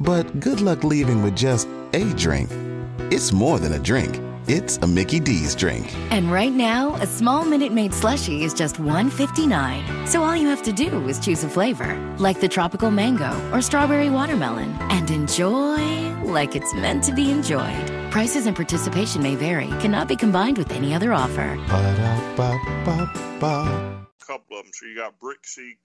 But 0.00 0.40
good 0.40 0.60
luck 0.60 0.84
leaving 0.84 1.22
with 1.22 1.36
just 1.36 1.68
a 1.92 2.12
drink. 2.14 2.50
It's 3.10 3.32
more 3.32 3.58
than 3.58 3.72
a 3.74 3.78
drink, 3.78 4.20
it's 4.48 4.78
a 4.78 4.86
Mickey 4.86 5.20
D's 5.20 5.54
drink. 5.54 5.92
And 6.10 6.30
right 6.30 6.52
now, 6.52 6.94
a 6.96 7.06
small 7.06 7.44
Minute 7.44 7.72
Maid 7.72 7.92
slushie 7.92 8.42
is 8.42 8.52
just 8.52 8.76
$1.59. 8.76 10.08
So 10.08 10.22
all 10.22 10.36
you 10.36 10.48
have 10.48 10.62
to 10.64 10.72
do 10.72 11.06
is 11.08 11.18
choose 11.20 11.44
a 11.44 11.48
flavor, 11.48 11.96
like 12.18 12.40
the 12.40 12.48
tropical 12.48 12.90
mango 12.90 13.32
or 13.52 13.62
strawberry 13.62 14.10
watermelon, 14.10 14.76
and 14.90 15.10
enjoy 15.10 16.12
like 16.24 16.56
it's 16.56 16.74
meant 16.74 17.04
to 17.04 17.12
be 17.12 17.30
enjoyed. 17.30 17.90
Prices 18.10 18.46
and 18.46 18.56
participation 18.56 19.22
may 19.22 19.36
vary, 19.36 19.68
cannot 19.80 20.08
be 20.08 20.16
combined 20.16 20.58
with 20.58 20.72
any 20.72 20.94
other 20.94 21.12
offer. 21.12 21.56
Ba-da-ba-ba-ba. 21.68 23.10
couple 24.26 24.58
of 24.58 24.64
them. 24.64 24.72
So 24.74 24.86
you 24.86 24.96
got 24.96 25.18
BrickSeek, 25.20 25.78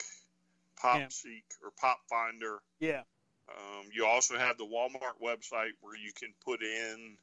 PopSeek, 0.82 1.43
or 1.64 1.72
Pop 1.80 1.99
Finder. 2.10 2.62
Yeah. 2.80 3.01
Um, 3.50 3.86
you 3.93 4.06
also 4.06 4.38
have 4.38 4.58
the 4.58 4.66
Walmart 4.66 5.22
website 5.24 5.72
where 5.82 5.95
you 5.95 6.12
can 6.14 6.34
put 6.45 6.62
in 6.62 7.18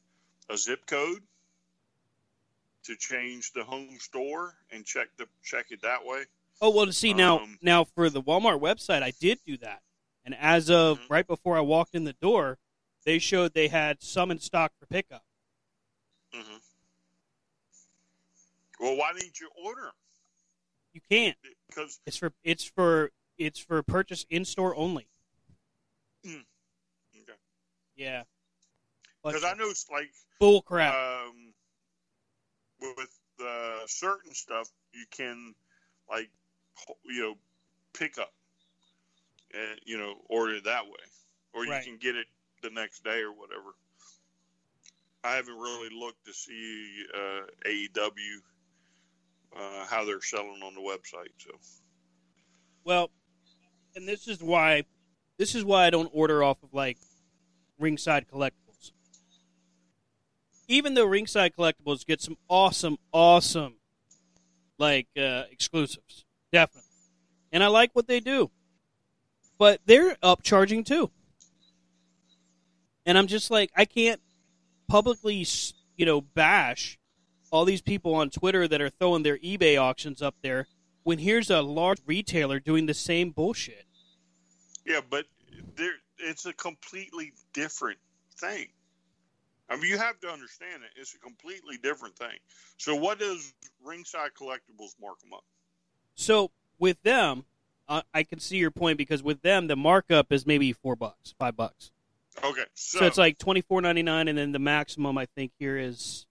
a 0.50 0.56
zip 0.56 0.84
code 0.86 1.22
to 2.84 2.96
change 2.96 3.52
the 3.52 3.64
home 3.64 3.98
store 3.98 4.54
and 4.70 4.84
check 4.84 5.08
the 5.18 5.26
check 5.44 5.66
it 5.70 5.82
that 5.82 6.04
way. 6.04 6.24
Oh 6.60 6.70
well, 6.70 6.86
to 6.86 6.92
see 6.92 7.12
now, 7.14 7.40
Um, 7.40 7.58
now 7.60 7.84
for 7.84 8.08
the 8.10 8.22
Walmart 8.22 8.60
website, 8.60 9.02
I 9.02 9.12
did 9.20 9.38
do 9.44 9.56
that, 9.58 9.82
and 10.24 10.34
as 10.34 10.70
of 10.70 10.98
Mhm. 11.00 11.10
right 11.10 11.26
before 11.26 11.56
I 11.56 11.60
walked 11.60 11.94
in 11.94 12.04
the 12.04 12.14
door, 12.14 12.58
they 13.04 13.18
showed 13.18 13.54
they 13.54 13.68
had 13.68 14.02
some 14.02 14.30
in 14.30 14.38
stock 14.38 14.72
for 14.78 14.86
pickup. 14.86 15.24
Mm-hmm. 16.32 16.56
Well, 18.80 18.96
why 18.96 19.12
didn't 19.14 19.40
you 19.40 19.48
order 19.56 19.82
them? 19.82 19.94
You 20.92 21.00
can't. 21.08 21.38
Because 21.68 22.00
It's 22.06 22.16
for 22.16 22.32
it's 22.42 22.64
for 22.64 23.12
it's 23.36 23.58
for 23.58 23.82
purchase 23.82 24.24
in 24.30 24.44
store 24.44 24.74
only. 24.76 25.08
Yeah. 27.96 28.22
because 29.24 29.44
I 29.44 29.54
know 29.54 29.68
it's 29.70 29.86
like 29.90 30.10
bull 30.38 30.62
crap. 30.62 30.94
um, 30.94 31.52
with 32.80 33.18
uh, 33.40 33.80
certain 33.86 34.34
stuff 34.34 34.68
you 34.92 35.04
can 35.10 35.54
like 36.10 36.30
you 37.04 37.22
know 37.22 37.34
pick 37.94 38.18
up 38.18 38.32
and 39.54 39.80
you 39.84 39.98
know 39.98 40.14
order 40.28 40.56
it 40.56 40.64
that 40.64 40.84
way 40.84 41.04
or 41.54 41.64
you 41.64 41.70
Right. 41.70 41.84
can 41.84 41.96
get 41.96 42.16
it 42.16 42.26
the 42.62 42.70
next 42.70 43.02
day 43.04 43.20
or 43.20 43.32
whatever 43.32 43.74
i 45.24 45.34
haven't 45.36 45.56
really 45.58 45.88
looked 45.94 46.24
to 46.26 46.32
see 46.32 47.04
uh, 47.14 47.42
aew 47.66 48.40
uh, 49.56 49.86
how 49.86 50.04
they're 50.04 50.20
selling 50.22 50.62
on 50.62 50.74
the 50.74 50.80
website 50.80 51.32
so 51.38 51.50
Well, 52.84 53.10
and 53.94 54.06
this 54.06 54.28
is 54.28 54.42
why 54.42 54.84
this 55.38 55.54
is 55.54 55.64
why 55.64 55.86
I 55.86 55.90
don't 55.90 56.10
order 56.12 56.42
off 56.42 56.62
of 56.62 56.72
like 56.72 56.98
Ringside 57.78 58.26
Collectibles. 58.28 58.92
Even 60.68 60.94
though 60.94 61.06
Ringside 61.06 61.54
Collectibles 61.56 62.06
get 62.06 62.20
some 62.20 62.36
awesome, 62.48 62.98
awesome 63.12 63.74
like 64.78 65.06
uh, 65.16 65.44
exclusives, 65.50 66.24
definitely, 66.52 66.90
and 67.52 67.62
I 67.62 67.68
like 67.68 67.90
what 67.92 68.08
they 68.08 68.20
do, 68.20 68.50
but 69.58 69.80
they're 69.86 70.16
upcharging 70.16 70.84
too, 70.84 71.10
and 73.06 73.16
I'm 73.16 73.26
just 73.26 73.50
like 73.50 73.70
I 73.76 73.84
can't 73.84 74.20
publicly, 74.88 75.46
you 75.96 76.06
know, 76.06 76.20
bash 76.20 76.98
all 77.50 77.64
these 77.64 77.82
people 77.82 78.14
on 78.14 78.30
Twitter 78.30 78.66
that 78.68 78.80
are 78.80 78.90
throwing 78.90 79.22
their 79.22 79.38
eBay 79.38 79.80
auctions 79.80 80.20
up 80.20 80.34
there 80.42 80.66
when 81.04 81.18
here's 81.18 81.50
a 81.50 81.62
large 81.62 82.00
retailer 82.06 82.58
doing 82.58 82.86
the 82.86 82.94
same 82.94 83.30
bullshit. 83.30 83.86
Yeah 84.86 85.00
but 85.08 85.26
there 85.76 85.92
it's 86.18 86.46
a 86.46 86.52
completely 86.52 87.32
different 87.52 87.98
thing 88.38 88.68
I 89.68 89.74
mean, 89.74 89.90
you 89.90 89.98
have 89.98 90.20
to 90.20 90.28
understand 90.28 90.84
it. 90.84 90.90
It's 90.96 91.14
a 91.14 91.18
completely 91.18 91.76
different 91.76 92.16
thing. 92.16 92.38
So, 92.76 92.94
what 92.94 93.18
does 93.18 93.52
Ringside 93.84 94.30
Collectibles 94.40 94.94
mark 95.00 95.18
them 95.18 95.32
up? 95.34 95.42
So 96.14 96.50
with 96.78 97.00
them, 97.02 97.44
uh, 97.88 98.02
I 98.12 98.22
can 98.22 98.40
see 98.40 98.56
your 98.56 98.70
point 98.70 98.98
because 98.98 99.22
with 99.22 99.42
them 99.42 99.68
the 99.68 99.76
markup 99.76 100.32
is 100.32 100.46
maybe 100.46 100.72
four 100.72 100.96
bucks, 100.96 101.34
five 101.38 101.56
bucks. 101.56 101.92
Okay, 102.42 102.64
So, 102.74 102.98
so, 102.98 103.06
it's 103.06 103.18
like 103.18 103.38
twenty 103.38 103.60
four 103.60 103.80
ninety 103.80 104.02
nine, 104.02 104.28
and 104.28 104.36
then 104.36 104.52
the 104.52 104.58
maximum 104.58 105.16
I 105.16 105.26
think 105.26 105.52
here 105.58 105.78
is 105.78 106.26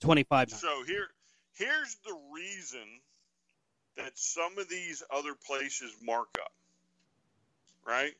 twenty 0.00 0.22
five. 0.22 0.50
So 0.50 0.84
here, 0.86 1.08
here's 1.54 1.96
the 2.04 2.16
reason 2.32 3.00
that 3.96 4.12
some 4.14 4.58
of 4.58 4.68
these 4.68 5.02
other 5.10 5.34
places 5.46 5.92
mark 6.02 6.28
up, 6.40 6.52
right? 7.86 8.12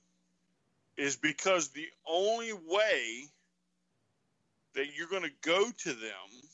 Is 0.97 1.17
because 1.17 1.69
the 1.69 1.89
only 2.07 2.53
way 2.53 3.25
that 4.75 4.87
you're 4.97 5.09
going 5.09 5.23
to 5.23 5.33
go 5.43 5.71
to 5.71 5.93
them 5.93 6.49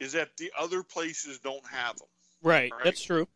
is 0.00 0.12
that 0.12 0.36
the 0.36 0.52
other 0.58 0.82
places 0.82 1.38
don't 1.38 1.64
have 1.66 1.96
them. 1.96 2.08
Right, 2.42 2.70
Right. 2.72 2.84
that's 2.84 3.02
true. 3.02 3.28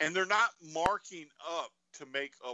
and 0.00 0.14
they're 0.14 0.26
not 0.26 0.50
marking 0.72 1.26
up 1.58 1.72
to 1.94 2.06
make 2.06 2.30
a 2.44 2.52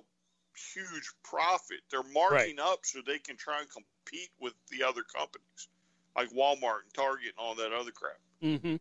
huge 0.72 1.10
profit. 1.22 1.80
They're 1.90 2.02
marking 2.14 2.58
up 2.58 2.80
so 2.84 3.00
they 3.06 3.18
can 3.18 3.36
try 3.36 3.60
and 3.60 3.68
compete 3.70 4.30
with 4.40 4.54
the 4.70 4.82
other 4.82 5.02
companies 5.02 5.68
like 6.16 6.30
Walmart 6.30 6.84
and 6.84 6.94
Target 6.94 7.34
and 7.36 7.38
all 7.38 7.54
that 7.56 7.72
other 7.72 7.90
crap. 7.90 8.18
hmm 8.40 8.76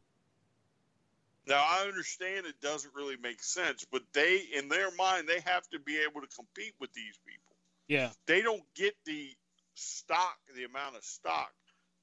Now 1.47 1.63
I 1.67 1.85
understand 1.87 2.45
it 2.45 2.61
doesn't 2.61 2.93
really 2.95 3.17
make 3.17 3.43
sense, 3.43 3.85
but 3.91 4.01
they 4.13 4.41
in 4.55 4.69
their 4.69 4.91
mind 4.91 5.27
they 5.27 5.41
have 5.41 5.67
to 5.69 5.79
be 5.79 5.99
able 5.99 6.21
to 6.21 6.27
compete 6.27 6.73
with 6.79 6.93
these 6.93 7.17
people. 7.25 7.55
Yeah, 7.87 8.11
They 8.27 8.41
don't 8.41 8.63
get 8.75 8.95
the 9.05 9.29
stock, 9.75 10.37
the 10.55 10.63
amount 10.63 10.95
of 10.95 11.03
stock 11.03 11.51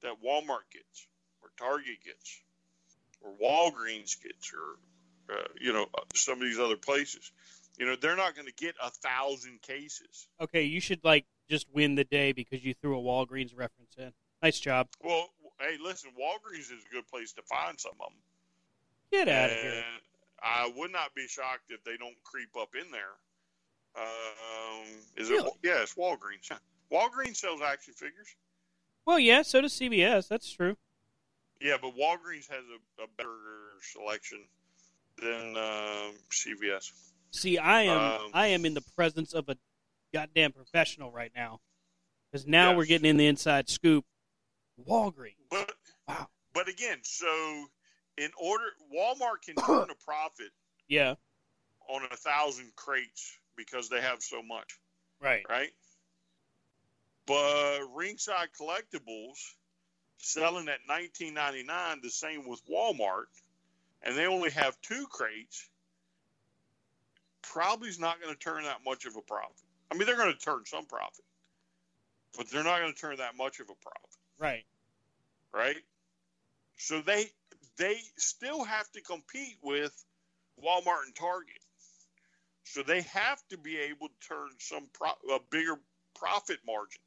that 0.03 0.23
Walmart 0.23 0.69
gets 0.73 1.07
or 1.43 1.51
Target 1.57 2.05
gets, 2.05 2.41
or 3.23 3.33
Walgreens 3.43 4.21
gets, 4.23 4.53
or 4.53 5.35
uh, 5.35 5.43
you 5.61 5.73
know 5.73 5.87
some 6.15 6.35
of 6.35 6.41
these 6.43 6.59
other 6.59 6.77
places. 6.77 7.33
You 7.79 7.87
know 7.87 7.97
they're 7.97 8.17
not 8.17 8.35
going 8.35 8.47
to 8.47 8.55
get 8.55 8.75
a 8.83 8.91
thousand 8.91 9.63
cases. 9.63 10.29
Okay, 10.41 10.65
you 10.65 10.81
should 10.81 11.03
like 11.03 11.25
just 11.49 11.67
win 11.73 11.95
the 11.95 12.05
day 12.05 12.33
because 12.33 12.65
you 12.65 12.75
threw 12.75 12.99
a 12.99 13.03
Walgreens 13.03 13.57
reference 13.57 13.95
in. 13.97 14.13
Nice 14.43 14.61
job. 14.61 14.89
Well, 15.03 15.29
hey, 15.61 15.77
listen, 15.83 16.11
Walgreens 16.19 16.61
is 16.61 16.85
a 16.91 16.95
good 16.95 17.07
place 17.09 17.33
to 17.33 17.43
find 17.43 17.79
some 17.79 17.93
of 18.01 18.09
them. 18.09 18.19
Get 19.13 19.29
out 19.29 19.51
of 19.51 19.57
here. 19.57 19.85
I 20.43 20.73
would 20.77 20.93
not 20.93 21.15
be 21.15 21.27
shocked 21.27 21.71
if 21.71 21.83
they 21.85 21.97
don't 21.99 22.15
creep 22.25 22.51
up 22.59 22.71
in 22.75 22.91
there. 22.91 23.17
Um, 23.97 24.87
is 25.17 25.29
Really? 25.31 25.49
it? 25.49 25.53
Yeah, 25.63 25.83
it's 25.83 25.95
Walgreens. 25.95 26.51
Walgreens 26.93 27.37
sells 27.37 27.61
action 27.61 27.93
figures. 27.95 28.29
Well, 29.05 29.19
yeah, 29.19 29.43
so 29.43 29.61
does 29.61 29.73
CVS. 29.75 30.29
That's 30.29 30.51
true. 30.51 30.77
Yeah, 31.61 31.77
but 31.81 31.95
Walgreens 31.97 32.49
has 32.49 32.65
a, 32.99 33.03
a 33.03 33.07
better 33.17 33.37
selection 33.83 34.45
than 35.21 35.57
um, 35.57 36.15
CVS. 36.31 36.93
See, 37.33 37.59
I 37.59 37.83
am 37.83 38.21
Um, 38.23 38.31
I 38.33 38.47
am 38.49 38.65
in 38.65 38.75
the 38.75 38.81
presence 38.97 39.35
of 39.35 39.49
a 39.49 39.57
goddamn 40.15 40.53
professional 40.53 41.11
right 41.11 41.33
now. 41.35 41.61
Because 42.31 42.47
now 42.47 42.71
Yes. 42.71 42.77
we're 42.79 42.87
getting 42.87 43.11
in 43.11 43.17
the 43.17 43.27
inside 43.27 43.69
scoop. 43.69 44.05
Walgreens. 44.89 45.35
But 45.51 45.73
Wow. 46.09 46.29
but 46.55 46.69
again, 46.69 47.01
so 47.03 47.67
in 48.21 48.31
order, 48.39 48.65
Walmart 48.95 49.43
can 49.45 49.55
turn 49.67 49.89
a 49.91 50.05
profit 50.05 50.51
Yeah. 50.89 51.15
on 51.89 52.03
a 52.11 52.17
thousand 52.17 52.75
crates 52.77 53.37
because 53.57 53.89
they 53.89 54.01
have 54.01 54.23
so 54.23 54.43
much, 54.43 54.79
Right. 55.21 55.45
right? 55.49 55.71
But 57.27 57.81
Ringside 57.95 58.51
Collectibles 58.61 59.39
selling 60.19 60.69
at 60.69 60.81
nineteen 60.87 61.35
ninety 61.35 61.63
nine, 61.63 62.01
the 62.03 62.11
same 62.11 62.47
with 62.49 62.61
Walmart, 62.67 63.27
and 64.03 64.17
they 64.17 64.27
only 64.27 64.51
have 64.51 64.81
two 64.83 65.07
crates. 65.07 65.69
Probably 67.43 67.89
is 67.89 67.99
not 67.99 68.21
going 68.21 68.33
to 68.33 68.39
turn 68.39 68.65
that 68.65 68.85
much 68.85 69.07
of 69.07 69.17
a 69.17 69.23
profit. 69.23 69.57
I 69.91 69.95
mean, 69.97 70.07
they're 70.07 70.17
going 70.17 70.33
to 70.33 70.39
turn 70.39 70.65
some 70.67 70.85
profit, 70.87 71.25
but 72.37 72.49
they're 72.51 72.65
not 72.65 72.81
going 72.81 72.93
to 72.93 72.99
turn 73.01 73.17
that 73.17 73.37
much 73.37 73.61
of 73.61 73.71
a 73.71 73.75
profit. 73.75 74.11
Right. 74.39 74.65
right? 75.53 75.77
So 76.77 77.01
they 77.01 77.31
they 77.81 77.97
still 78.19 78.63
have 78.63 78.93
to 78.93 79.01
compete 79.01 79.57
with 79.63 80.05
Walmart 80.63 81.07
and 81.07 81.15
Target. 81.15 81.59
So 82.65 82.83
they 82.83 83.01
have 83.01 83.43
to 83.49 83.57
be 83.57 83.79
able 83.79 84.09
to 84.09 84.29
turn 84.29 84.51
some 84.59 84.87
pro- 84.93 85.35
a 85.35 85.41
bigger 85.51 85.81
profit 86.15 86.59
margin 86.67 87.01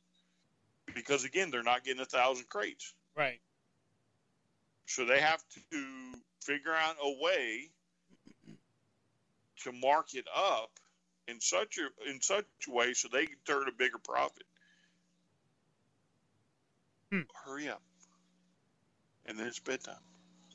because 0.96 1.24
again 1.24 1.52
they're 1.52 1.64
not 1.64 1.86
getting 1.86 2.02
a 2.02 2.06
thousand 2.06 2.50
crates. 2.50 2.94
Right. 3.16 3.40
So 4.88 5.06
they 5.06 5.22
have 5.22 5.44
to 5.72 6.18
figure 6.42 6.74
out 6.74 6.96
a 7.02 7.24
way 7.24 7.70
to 9.64 9.72
mark 9.72 10.16
it 10.16 10.26
up 10.36 10.72
in 11.28 11.40
such 11.40 11.78
a 11.78 12.10
in 12.10 12.20
such 12.20 12.46
a 12.68 12.72
way 12.72 12.94
so 12.94 13.08
they 13.08 13.28
can 13.28 13.38
turn 13.46 13.68
a 13.68 13.72
bigger 13.72 14.00
profit. 14.00 14.44
Hmm. 17.12 17.22
Hurry 17.46 17.70
up. 17.70 17.84
And 19.28 19.38
then 19.40 19.46
it's 19.48 19.60
bedtime. 19.60 19.96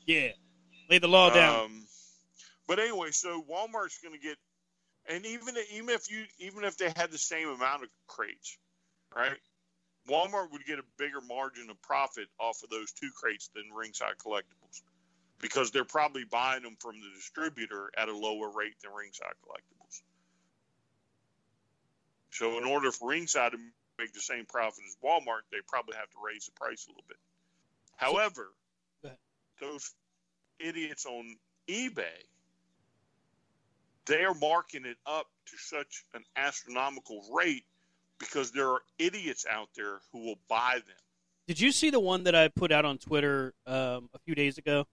Yeah. 0.09 0.29
Lay 0.89 0.97
the 0.97 1.07
law 1.07 1.29
down. 1.29 1.65
Um, 1.65 1.83
but 2.67 2.79
anyway, 2.79 3.11
so 3.11 3.43
Walmart's 3.47 3.99
going 3.99 4.15
to 4.15 4.19
get, 4.19 4.37
and 5.07 5.23
even 5.23 5.53
even 5.71 5.89
if 5.89 6.09
you 6.09 6.23
even 6.39 6.63
if 6.63 6.77
they 6.77 6.91
had 6.95 7.11
the 7.11 7.19
same 7.19 7.47
amount 7.47 7.83
of 7.83 7.89
crates, 8.07 8.57
right? 9.15 9.37
Walmart 10.09 10.51
would 10.51 10.65
get 10.65 10.79
a 10.79 10.83
bigger 10.97 11.21
margin 11.21 11.69
of 11.69 11.79
profit 11.83 12.27
off 12.39 12.63
of 12.63 12.71
those 12.71 12.91
two 12.91 13.11
crates 13.15 13.51
than 13.53 13.65
Ringside 13.71 14.17
Collectibles, 14.17 14.81
because 15.39 15.69
they're 15.69 15.85
probably 15.85 16.23
buying 16.23 16.63
them 16.63 16.75
from 16.79 16.95
the 16.99 17.09
distributor 17.15 17.91
at 17.95 18.09
a 18.09 18.17
lower 18.17 18.49
rate 18.49 18.81
than 18.81 18.91
Ringside 18.91 19.35
Collectibles. 19.45 20.01
So 22.31 22.57
in 22.57 22.63
order 22.63 22.91
for 22.91 23.09
Ringside 23.09 23.51
to 23.51 23.59
make 23.99 24.13
the 24.13 24.21
same 24.21 24.47
profit 24.47 24.85
as 24.87 24.97
Walmart, 25.03 25.45
they 25.51 25.59
probably 25.67 25.97
have 25.97 26.09
to 26.09 26.17
raise 26.25 26.47
the 26.47 26.51
price 26.53 26.87
a 26.87 26.89
little 26.89 27.05
bit. 27.07 27.17
However. 27.95 28.47
Those 29.59 29.93
idiots 30.59 31.05
on 31.05 31.35
eBay, 31.67 32.03
they 34.05 34.23
are 34.23 34.33
marking 34.33 34.85
it 34.85 34.97
up 35.05 35.27
to 35.47 35.57
such 35.57 36.03
an 36.13 36.23
astronomical 36.35 37.21
rate 37.33 37.65
because 38.19 38.51
there 38.51 38.69
are 38.69 38.81
idiots 38.97 39.45
out 39.49 39.69
there 39.75 39.99
who 40.11 40.19
will 40.25 40.39
buy 40.49 40.75
them. 40.85 40.95
Did 41.47 41.59
you 41.59 41.71
see 41.71 41.89
the 41.89 41.99
one 41.99 42.23
that 42.23 42.35
I 42.35 42.47
put 42.47 42.71
out 42.71 42.85
on 42.85 42.97
Twitter 42.97 43.53
um, 43.65 44.09
a 44.13 44.19
few 44.25 44.35
days 44.35 44.57
ago? 44.57 44.85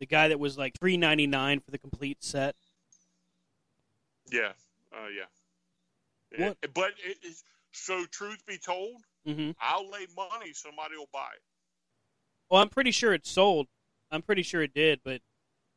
The 0.00 0.06
guy 0.06 0.28
that 0.28 0.40
was 0.40 0.56
like 0.56 0.78
three 0.78 0.96
ninety 0.96 1.26
nine 1.26 1.60
for 1.60 1.70
the 1.70 1.78
complete 1.78 2.22
set. 2.24 2.56
Yeah, 4.30 4.52
uh, 4.92 5.08
yeah. 5.08 6.44
What? 6.46 6.56
It- 6.62 6.74
but 6.74 6.92
it, 7.04 7.18
so, 7.72 8.04
truth 8.06 8.44
be 8.46 8.58
told, 8.58 8.96
Mm-hmm. 9.28 9.50
I'll 9.60 9.88
lay 9.90 10.06
money 10.16 10.52
somebody 10.54 10.96
will 10.96 11.10
buy 11.12 11.28
it. 11.34 11.42
Well, 12.50 12.60
I'm 12.60 12.68
pretty 12.68 12.90
sure 12.90 13.14
it 13.14 13.26
sold. 13.26 13.68
I'm 14.10 14.22
pretty 14.22 14.42
sure 14.42 14.62
it 14.62 14.74
did, 14.74 15.00
but 15.04 15.20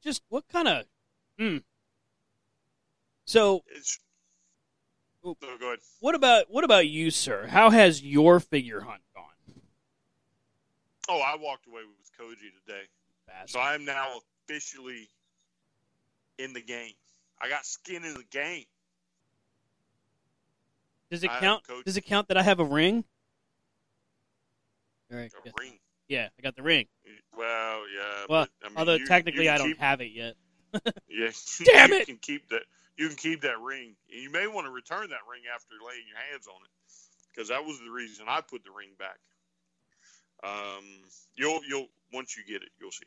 just 0.04 0.24
what 0.30 0.48
kind 0.48 0.68
of? 0.68 0.86
Hmm. 1.40 1.58
So, 3.26 3.64
go 5.24 5.38
ahead. 5.42 5.80
what 6.02 6.16
about 6.16 6.46
what 6.50 6.64
about 6.64 6.88
you, 6.88 7.12
sir? 7.12 7.48
How 7.48 7.70
has 7.70 8.02
your 8.02 8.40
figure 8.40 8.82
hunt 8.82 9.02
gone? 9.16 9.24
Oh, 11.08 11.20
I 11.20 11.36
walked 11.40 11.68
away 11.68 11.82
with 11.86 12.12
Cody 12.18 12.36
today. 12.66 12.84
Bastard. 13.28 13.50
So 13.50 13.60
I 13.60 13.76
am 13.76 13.86
now 13.86 14.08
officially 14.50 15.08
in 16.40 16.54
the 16.54 16.62
game. 16.62 16.94
I 17.40 17.50
got 17.50 17.66
skin 17.66 18.04
in 18.04 18.14
the 18.14 18.26
game. 18.32 18.66
Does 21.12 21.24
it 21.24 21.30
I 21.30 21.40
count? 21.40 21.64
Does 21.86 21.98
it 21.98 22.02
count 22.02 22.28
that 22.30 22.38
I 22.38 22.44
have 22.44 22.60
a 22.60 22.66
ring? 22.66 23.06
All 25.12 25.18
right. 25.20 25.32
A 25.46 25.52
ring. 25.62 25.80
Yeah, 26.14 26.28
I 26.38 26.42
got 26.44 26.56
the 26.56 26.62
ring. 26.64 26.86
Well, 27.36 27.80
yeah. 27.90 28.26
Well, 28.30 28.46
but, 28.46 28.50
I 28.64 28.70
mean, 28.70 28.78
although 28.78 28.94
you- 28.96 29.08
technically 29.08 29.46
you 29.46 29.52
I 29.52 29.58
don't 29.58 29.70
keep- 29.70 29.80
have 29.80 30.00
it 30.02 30.12
yet. 30.12 30.36
Yeah. 31.08 31.30
Damn 31.66 31.90
you 31.92 31.98
it! 31.98 32.06
Can 32.08 32.18
keep 32.18 32.50
that. 32.50 32.62
You 32.98 33.08
can 33.08 33.18
keep 33.18 33.42
that 33.42 33.60
ring. 33.60 33.96
You 34.08 34.30
may 34.32 34.46
want 34.48 34.66
to 34.68 34.72
return 34.72 35.10
that 35.10 35.26
ring 35.30 35.42
after 35.54 35.74
laying 35.88 36.04
your 36.08 36.18
hands 36.32 36.46
on 36.48 36.62
it, 36.64 36.70
because 37.34 37.50
that 37.50 37.66
was 37.66 37.80
the 37.80 37.90
reason 37.92 38.26
I 38.28 38.42
put 38.42 38.64
the 38.64 38.72
ring 38.72 38.90
back. 39.00 39.18
Um, 40.44 40.84
you'll 41.36 41.62
you'll 41.68 41.88
once 42.12 42.36
you 42.38 42.44
get 42.46 42.62
it, 42.64 42.70
you'll 42.80 42.92
see. 42.92 43.06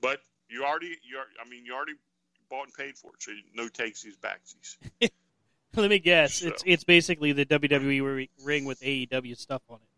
But 0.00 0.20
you 0.48 0.64
already 0.64 0.96
you 1.08 1.16
are, 1.18 1.26
I 1.44 1.48
mean 1.48 1.64
you 1.64 1.74
already 1.74 1.94
bought 2.50 2.64
and 2.64 2.74
paid 2.74 2.96
for 2.96 3.12
it, 3.14 3.22
so 3.22 3.32
no 3.54 3.66
takesies 3.68 4.16
backsies. 4.20 4.76
Let 5.74 5.90
me 5.90 5.98
guess. 5.98 6.36
So- 6.36 6.48
It's 6.48 6.62
it's 6.66 6.84
basically 6.84 7.32
the 7.32 7.46
WWE 7.46 8.28
ring 8.44 8.64
with 8.64 8.80
AEW 8.80 9.36
stuff 9.36 9.62
on 9.68 9.76
it. 9.82 9.88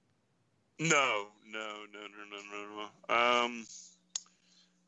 No, 0.78 1.26
no, 1.50 1.58
no, 1.92 2.00
no, 2.00 2.24
no, 2.30 2.38
no, 2.52 2.86
no. 3.08 3.44
Um, 3.44 3.66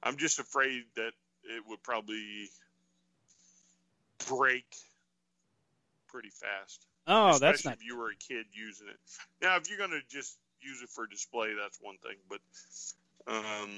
I'm 0.02 0.16
just 0.16 0.38
afraid 0.38 0.84
that 0.96 1.12
it 1.44 1.62
would 1.68 1.82
probably 1.82 2.48
break 4.28 4.76
pretty 6.08 6.30
fast. 6.30 6.86
Oh, 7.06 7.30
especially 7.30 7.46
that's 7.46 7.64
not. 7.64 7.74
if 7.74 7.84
you 7.84 7.96
were 7.98 8.10
a 8.10 8.16
kid 8.16 8.46
using 8.52 8.86
it. 8.88 8.96
Now, 9.42 9.56
if 9.56 9.68
you're 9.68 9.78
going 9.78 9.90
to 9.90 10.02
just 10.08 10.38
use 10.60 10.82
it 10.82 10.90
for 10.90 11.06
display, 11.06 11.54
that's 11.60 11.78
one 11.80 11.96
thing. 11.98 12.16
But, 12.28 12.40
um, 13.26 13.70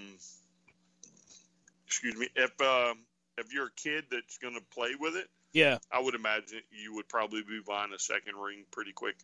excuse 1.87 2.17
me, 2.17 2.29
if 2.37 2.61
um, 2.61 2.99
if 3.39 3.53
you're 3.53 3.67
a 3.69 3.77
kid 3.77 4.05
that's 4.11 4.39
going 4.39 4.55
to 4.55 4.63
play 4.75 4.91
with 4.99 5.17
it, 5.17 5.29
Yeah. 5.53 5.79
I 5.91 6.01
would 6.01 6.15
imagine 6.15 6.61
you 6.71 6.95
would 6.97 7.09
probably 7.09 7.43
be 7.43 7.61
buying 7.67 7.93
a 7.95 7.99
second 7.99 8.37
ring 8.37 8.65
pretty 8.71 8.93
quick. 8.93 9.17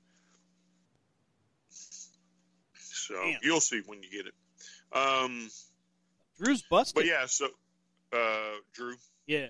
So 3.09 3.15
Damn. 3.15 3.39
you'll 3.43 3.61
see 3.63 3.81
when 3.87 4.03
you 4.03 4.11
get 4.11 4.27
it. 4.27 4.35
Um, 4.93 5.49
Drew's 6.39 6.63
busted. 6.63 6.95
but 6.95 7.07
yeah, 7.07 7.25
so 7.27 7.49
uh, 8.13 8.59
Drew, 8.75 8.97
Yeah. 9.27 9.47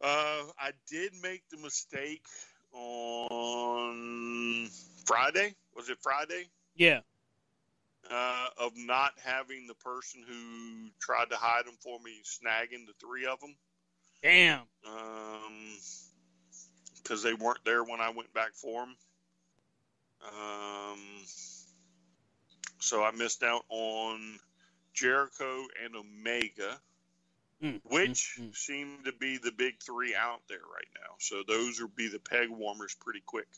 uh, 0.00 0.42
I 0.58 0.70
did 0.88 1.12
make 1.20 1.42
the 1.50 1.56
mistake 1.58 2.24
on 2.72 4.68
Friday. 5.04 5.56
Was 5.74 5.88
it 5.88 5.98
Friday? 6.00 6.44
Yeah. 6.76 7.00
Uh, 8.08 8.46
of 8.58 8.70
not 8.76 9.14
having 9.24 9.66
the 9.66 9.74
person 9.74 10.22
who 10.28 10.90
tried 11.00 11.28
to 11.30 11.36
hide 11.36 11.66
them 11.66 11.74
for 11.80 11.98
me 11.98 12.20
snagging 12.24 12.86
the 12.86 12.92
three 13.00 13.26
of 13.26 13.40
them. 13.40 13.56
Damn. 14.22 14.60
Um, 14.86 15.76
because 17.02 17.24
they 17.24 17.34
weren't 17.34 17.64
there 17.64 17.82
when 17.82 18.00
I 18.00 18.10
went 18.10 18.32
back 18.32 18.52
for 18.54 18.82
them. 18.86 18.96
Um, 20.22 20.98
so 22.80 23.02
I 23.04 23.10
missed 23.12 23.42
out 23.42 23.64
on 23.68 24.38
Jericho 24.94 25.66
and 25.84 25.96
Omega, 25.96 26.80
Mm, 27.62 27.80
which 27.84 28.38
mm, 28.38 28.54
seem 28.54 28.98
to 29.04 29.12
be 29.12 29.38
the 29.38 29.50
big 29.50 29.80
three 29.82 30.14
out 30.14 30.42
there 30.48 30.58
right 30.58 30.88
now. 30.94 31.14
So 31.18 31.42
those 31.46 31.80
will 31.80 31.88
be 31.88 32.08
the 32.08 32.18
peg 32.18 32.50
warmers 32.50 32.94
pretty 33.00 33.22
quick 33.24 33.48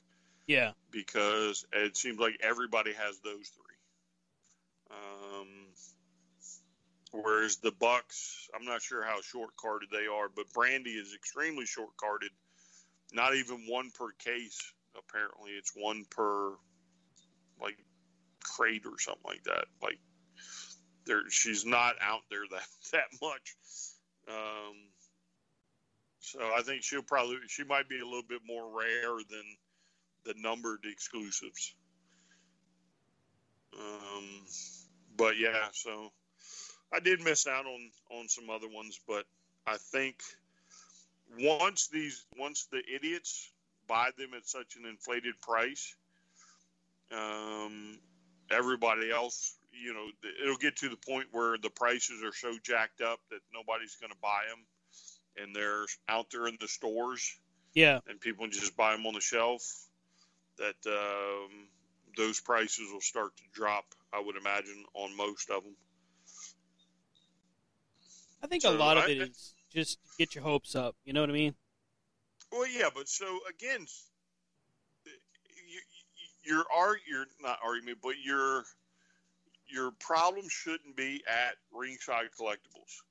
Yeah. 0.47 0.73
because 0.93 1.66
it 1.73 1.97
seems 1.97 2.19
like 2.21 2.39
everybody 2.41 2.93
has 2.93 3.19
those 3.21 3.49
three. 3.49 3.77
Um, 4.91 5.49
whereas 7.11 7.57
the 7.57 7.73
Bucks, 7.73 8.49
I'm 8.55 8.64
not 8.64 8.83
sure 8.83 9.03
how 9.03 9.21
short 9.21 9.57
carded 9.57 9.91
they 9.91 10.07
are, 10.07 10.29
but 10.29 10.53
Brandi 10.53 10.97
is 10.97 11.12
extremely 11.14 11.66
short 11.66 11.97
carded. 11.97 12.31
Not 13.12 13.35
even 13.35 13.66
one 13.66 13.91
per 13.91 14.12
case. 14.12 14.73
Apparently, 14.97 15.53
it's 15.53 15.73
one 15.75 16.05
per 16.11 16.53
like 17.61 17.79
crate 18.49 18.82
or 18.86 18.99
something 18.99 19.22
like 19.24 19.44
that. 19.44 19.64
Like 19.82 19.99
there, 21.07 21.28
she's 21.30 21.64
not 21.64 21.94
out 22.01 22.22
there 22.30 22.44
that 22.51 22.66
that 22.92 23.20
much. 23.20 23.57
Um, 24.28 24.76
so 26.20 26.40
I 26.40 26.62
think 26.62 26.82
she'll 26.82 27.03
probably 27.03 27.36
she 27.49 27.64
might 27.64 27.88
be 27.88 28.01
a 28.01 28.05
little 28.05 28.26
bit 28.28 28.42
more 28.46 28.68
rare 28.70 29.16
than 29.30 29.57
the 30.24 30.34
numbered 30.36 30.80
exclusives. 30.84 31.74
Um, 33.78 34.46
but 35.16 35.38
yeah, 35.38 35.68
so 35.72 36.12
I 36.92 37.01
did 37.01 37.22
miss 37.22 37.46
out 37.46 37.66
on 37.66 37.90
on 38.11 38.28
some 38.28 38.51
other 38.51 38.68
ones, 38.68 39.01
but 39.07 39.24
I 39.66 39.76
think 39.76 40.16
once 41.38 41.88
these 41.88 42.24
once 42.36 42.66
the 42.70 42.82
idiots 42.94 43.51
buy 43.86 44.11
them 44.16 44.30
at 44.36 44.46
such 44.46 44.76
an 44.76 44.84
inflated 44.86 45.40
price, 45.40 45.94
um, 47.12 47.99
everybody 48.51 49.11
else, 49.11 49.57
you 49.72 49.92
know, 49.94 50.07
it'll 50.42 50.57
get 50.57 50.76
to 50.76 50.88
the 50.88 50.96
point 50.96 51.28
where 51.32 51.57
the 51.59 51.70
prices 51.70 52.22
are 52.22 52.32
so 52.32 52.59
jacked 52.62 53.01
up 53.01 53.20
that 53.30 53.40
nobody's 53.53 53.96
going 53.96 54.11
to 54.11 54.18
buy 54.20 54.42
them, 54.49 54.64
and 55.36 55.55
they're 55.55 55.86
out 56.09 56.26
there 56.30 56.46
in 56.46 56.57
the 56.61 56.68
stores. 56.68 57.36
Yeah. 57.74 58.01
And 58.09 58.20
people 58.20 58.49
just 58.49 58.76
buy 58.76 58.92
them 58.92 59.07
on 59.07 59.14
the 59.14 59.20
shelf. 59.20 59.62
That 60.59 60.74
um, 60.86 61.68
those 62.16 62.40
prices 62.40 62.90
will 62.92 63.01
start 63.01 63.36
to 63.36 63.42
drop. 63.53 63.84
I 64.12 64.20
would 64.20 64.36
imagine 64.36 64.84
on 64.94 65.16
most 65.16 65.51
of 65.51 65.62
them. 65.62 65.76
I 68.42 68.46
think 68.46 68.62
So 68.62 68.72
a 68.72 68.76
lot 68.76 68.96
of 68.96 69.09
it 69.09 69.18
is 69.18 69.55
just 69.72 69.99
get 70.18 70.34
your 70.34 70.44
hopes 70.44 70.74
up. 70.74 70.96
You 71.05 71.12
know 71.12 71.20
what 71.20 71.30
I 71.30 71.34
mean? 71.34 71.55
Well, 72.51 72.66
yeah, 72.66 72.88
but 72.94 73.09
so 73.09 73.40
again, 73.49 73.86
your 76.49 76.64
your 77.07 77.26
not 77.42 77.59
argument, 77.64 77.99
but 78.03 78.14
your 78.24 78.64
your 79.68 79.90
problem 80.01 80.49
shouldn't 80.49 80.96
be 80.96 81.22
at 81.28 81.57
ringside 81.72 82.26
collectibles. 82.40 83.03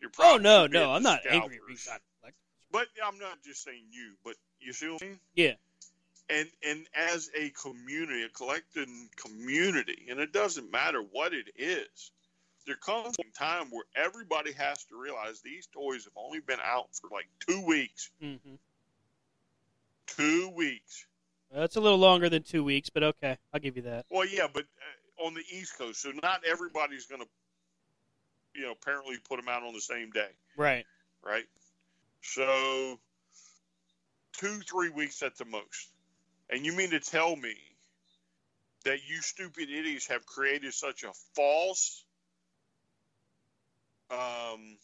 Your 0.00 0.10
Oh 0.10 0.16
problem 0.16 0.42
no, 0.42 0.58
be 0.68 0.76
at 0.76 0.82
no, 0.82 0.90
I'm 0.92 1.02
not 1.02 1.20
scalpers. 1.20 1.42
angry. 1.42 1.56
at 1.58 1.66
Ringside 1.68 2.00
Collect- 2.20 2.36
But 2.72 2.86
I'm 3.04 3.18
not 3.18 3.42
just 3.44 3.62
saying 3.62 3.84
you, 3.90 4.12
but 4.24 4.34
you 4.60 4.72
see 4.72 4.88
what 4.88 5.02
I 5.02 5.06
mean? 5.06 5.20
Yeah. 5.34 5.54
And 6.28 6.48
and 6.66 6.86
as 6.94 7.30
a 7.36 7.50
community, 7.50 8.22
a 8.22 8.28
collecting 8.28 9.08
community, 9.16 10.06
and 10.10 10.20
it 10.20 10.32
doesn't 10.32 10.70
matter 10.70 11.00
what 11.00 11.32
it 11.32 11.48
is, 11.56 12.12
there 12.66 12.76
comes 12.76 13.16
a 13.18 13.38
time 13.38 13.66
where 13.70 13.84
everybody 13.96 14.52
has 14.52 14.84
to 14.84 14.96
realize 15.00 15.40
these 15.40 15.66
toys 15.72 16.04
have 16.04 16.12
only 16.16 16.40
been 16.40 16.60
out 16.62 16.88
for 16.94 17.08
like 17.12 17.26
two 17.46 17.64
weeks. 17.66 18.10
Mm-hmm. 18.22 18.54
Two 20.06 20.50
weeks. 20.50 21.06
That's 21.52 21.76
a 21.76 21.80
little 21.80 21.98
longer 21.98 22.28
than 22.28 22.42
two 22.42 22.62
weeks, 22.62 22.90
but 22.90 23.02
okay, 23.02 23.36
I'll 23.52 23.60
give 23.60 23.76
you 23.76 23.82
that. 23.82 24.06
Well, 24.10 24.26
yeah, 24.26 24.46
but 24.52 24.64
uh, 25.18 25.26
on 25.26 25.34
the 25.34 25.42
East 25.50 25.76
Coast, 25.76 26.02
so 26.02 26.12
not 26.22 26.42
everybody's 26.48 27.06
going 27.06 27.22
to, 27.22 27.28
you 28.54 28.62
know, 28.62 28.72
apparently 28.72 29.16
put 29.28 29.36
them 29.36 29.48
out 29.48 29.62
on 29.62 29.74
the 29.74 29.80
same 29.80 30.10
day, 30.10 30.30
Right. 30.56 30.86
right? 31.24 31.46
So, 32.22 33.00
two, 34.38 34.60
three 34.60 34.90
weeks 34.90 35.22
at 35.22 35.36
the 35.36 35.44
most. 35.44 35.88
And 36.48 36.64
you 36.64 36.72
mean 36.72 36.90
to 36.90 37.00
tell 37.00 37.34
me 37.34 37.54
that 38.84 38.98
you 39.08 39.20
stupid 39.20 39.70
idiots 39.70 40.06
have 40.06 40.26
created 40.26 40.72
such 40.72 41.02
a 41.02 41.12
false, 41.34 42.04
um, 44.10 44.76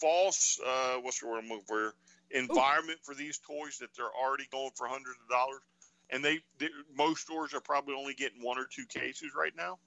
false, 0.00 0.60
uh, 0.64 0.96
what's 1.02 1.20
the 1.20 1.28
word 1.28 1.38
I'm 1.38 1.48
looking 1.48 1.64
for? 1.66 1.94
Environment 2.30 2.98
for 3.02 3.14
these 3.14 3.38
toys 3.38 3.78
that 3.80 3.88
they're 3.96 4.12
already 4.12 4.46
going 4.52 4.70
for 4.76 4.86
hundreds 4.86 5.16
of 5.22 5.28
dollars, 5.28 5.62
and 6.10 6.24
they, 6.24 6.40
they 6.58 6.68
most 6.96 7.22
stores 7.22 7.54
are 7.54 7.60
probably 7.60 7.94
only 7.94 8.14
getting 8.14 8.42
one 8.42 8.58
or 8.58 8.66
two 8.72 8.86
cases 8.86 9.30
right 9.36 9.52
now. 9.56 9.78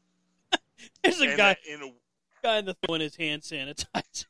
There's 1.04 1.22
a 1.22 1.28
And 1.28 1.38
guy, 1.38 1.56
in 1.70 1.82
a 1.84 1.92
guy 2.44 2.58
in 2.60 2.66
the 2.66 2.74
throwing 2.86 3.02
his 3.02 3.16
hand 3.16 3.42
sanitizer. 3.44 4.26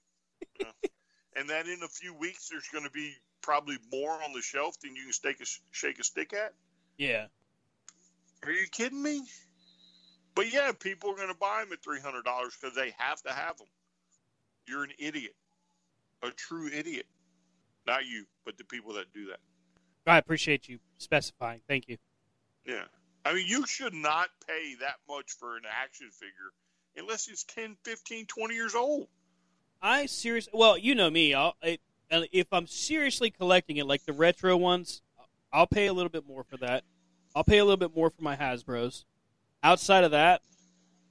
and 1.36 1.49
that 1.49 1.68
in 1.68 1.82
a 1.84 1.88
few 1.88 2.14
weeks 2.14 2.49
there's 2.49 2.68
going 2.70 2.84
to 2.84 2.91
be 2.91 3.14
probably 3.41 3.78
more 3.91 4.11
on 4.24 4.34
the 4.34 4.41
shelf 4.41 4.80
than 4.82 4.95
you 4.95 5.03
can 5.03 5.14
stake 5.14 5.41
a, 5.41 5.45
shake 5.72 5.99
a 5.99 6.03
stick 6.03 6.34
at. 6.34 6.53
Yeah. 6.97 7.28
Are 8.43 8.51
you 8.51 8.68
kidding 8.72 9.01
me? 9.01 9.24
But 10.36 10.51
yeah, 10.53 10.72
people 10.72 11.11
are 11.11 11.16
going 11.16 11.30
to 11.30 11.34
buy 11.36 11.64
them 11.64 11.74
at 11.74 11.84
three 11.84 11.99
hundred 11.99 12.24
dollars 12.26 12.55
because 12.59 12.76
they 12.76 12.93
have 12.97 13.22
to 13.24 13.32
have 13.32 13.57
them. 13.57 13.68
You're 14.68 14.84
an 14.84 14.91
idiot, 14.97 15.36
a 16.24 16.32
true 16.32 16.68
idiot. 16.68 17.05
Not 17.86 18.05
you, 18.05 18.25
but 18.45 18.57
the 18.57 18.63
people 18.63 18.93
that 18.93 19.13
do 19.13 19.27
that. 19.27 19.39
I 20.05 20.17
appreciate 20.17 20.67
you 20.67 20.79
specifying. 20.97 21.61
Thank 21.67 21.88
you. 21.88 21.97
Yeah. 22.65 22.84
I 23.25 23.34
mean, 23.34 23.45
you 23.47 23.65
should 23.65 23.93
not 23.93 24.29
pay 24.47 24.75
that 24.81 24.95
much 25.07 25.31
for 25.31 25.55
an 25.55 25.63
action 25.81 26.09
figure 26.11 26.51
unless 26.97 27.27
it's 27.29 27.43
10, 27.45 27.77
15, 27.84 28.25
20 28.25 28.53
years 28.53 28.75
old. 28.75 29.07
I 29.81 30.05
seriously, 30.05 30.51
well, 30.53 30.77
you 30.77 30.95
know 30.95 31.09
me. 31.09 31.34
I'll, 31.34 31.55
if 32.09 32.47
I'm 32.51 32.67
seriously 32.67 33.31
collecting 33.31 33.77
it, 33.77 33.86
like 33.86 34.05
the 34.05 34.13
retro 34.13 34.55
ones, 34.55 35.01
I'll 35.51 35.67
pay 35.67 35.88
a 35.88 35.93
little 35.93 36.09
bit 36.09 36.27
more 36.27 36.43
for 36.43 36.57
that. 36.57 36.84
I'll 37.36 37.43
pay 37.43 37.57
a 37.57 37.65
little 37.65 37.77
bit 37.77 37.95
more 37.95 38.09
for 38.09 38.21
my 38.21 38.36
Hasbro's. 38.36 39.05
Outside 39.61 40.03
of 40.03 40.11
that, 40.11 40.41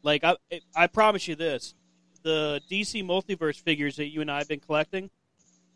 like 0.02 0.24
I, 0.24 0.36
I 0.74 0.86
promise 0.86 1.26
you 1.26 1.34
this: 1.34 1.74
the 2.22 2.60
DC 2.70 3.04
Multiverse 3.04 3.60
figures 3.60 3.96
that 3.96 4.08
you 4.08 4.20
and 4.20 4.30
I 4.30 4.38
have 4.38 4.48
been 4.48 4.60
collecting, 4.60 5.10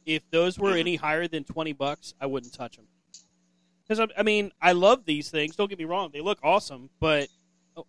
if 0.07 0.23
those 0.31 0.59
were 0.59 0.71
mm-hmm. 0.71 0.79
any 0.79 0.97
higher 0.97 1.29
than 1.29 1.45
twenty 1.45 1.73
bucks, 1.73 2.15
I 2.21 2.27
wouldn't 2.27 2.55
touch 2.55 2.77
them. 2.77 2.87
Because 3.83 4.01
I, 4.01 4.21
I 4.21 4.23
mean, 4.23 4.53
I 4.61 4.73
love 4.73 5.05
these 5.05 5.31
things. 5.31 5.57
Don't 5.57 5.69
get 5.69 5.79
me 5.79 5.85
wrong; 5.85 6.11
they 6.13 6.21
look 6.21 6.39
awesome. 6.43 6.89
But 7.01 7.29
oh, 7.77 7.87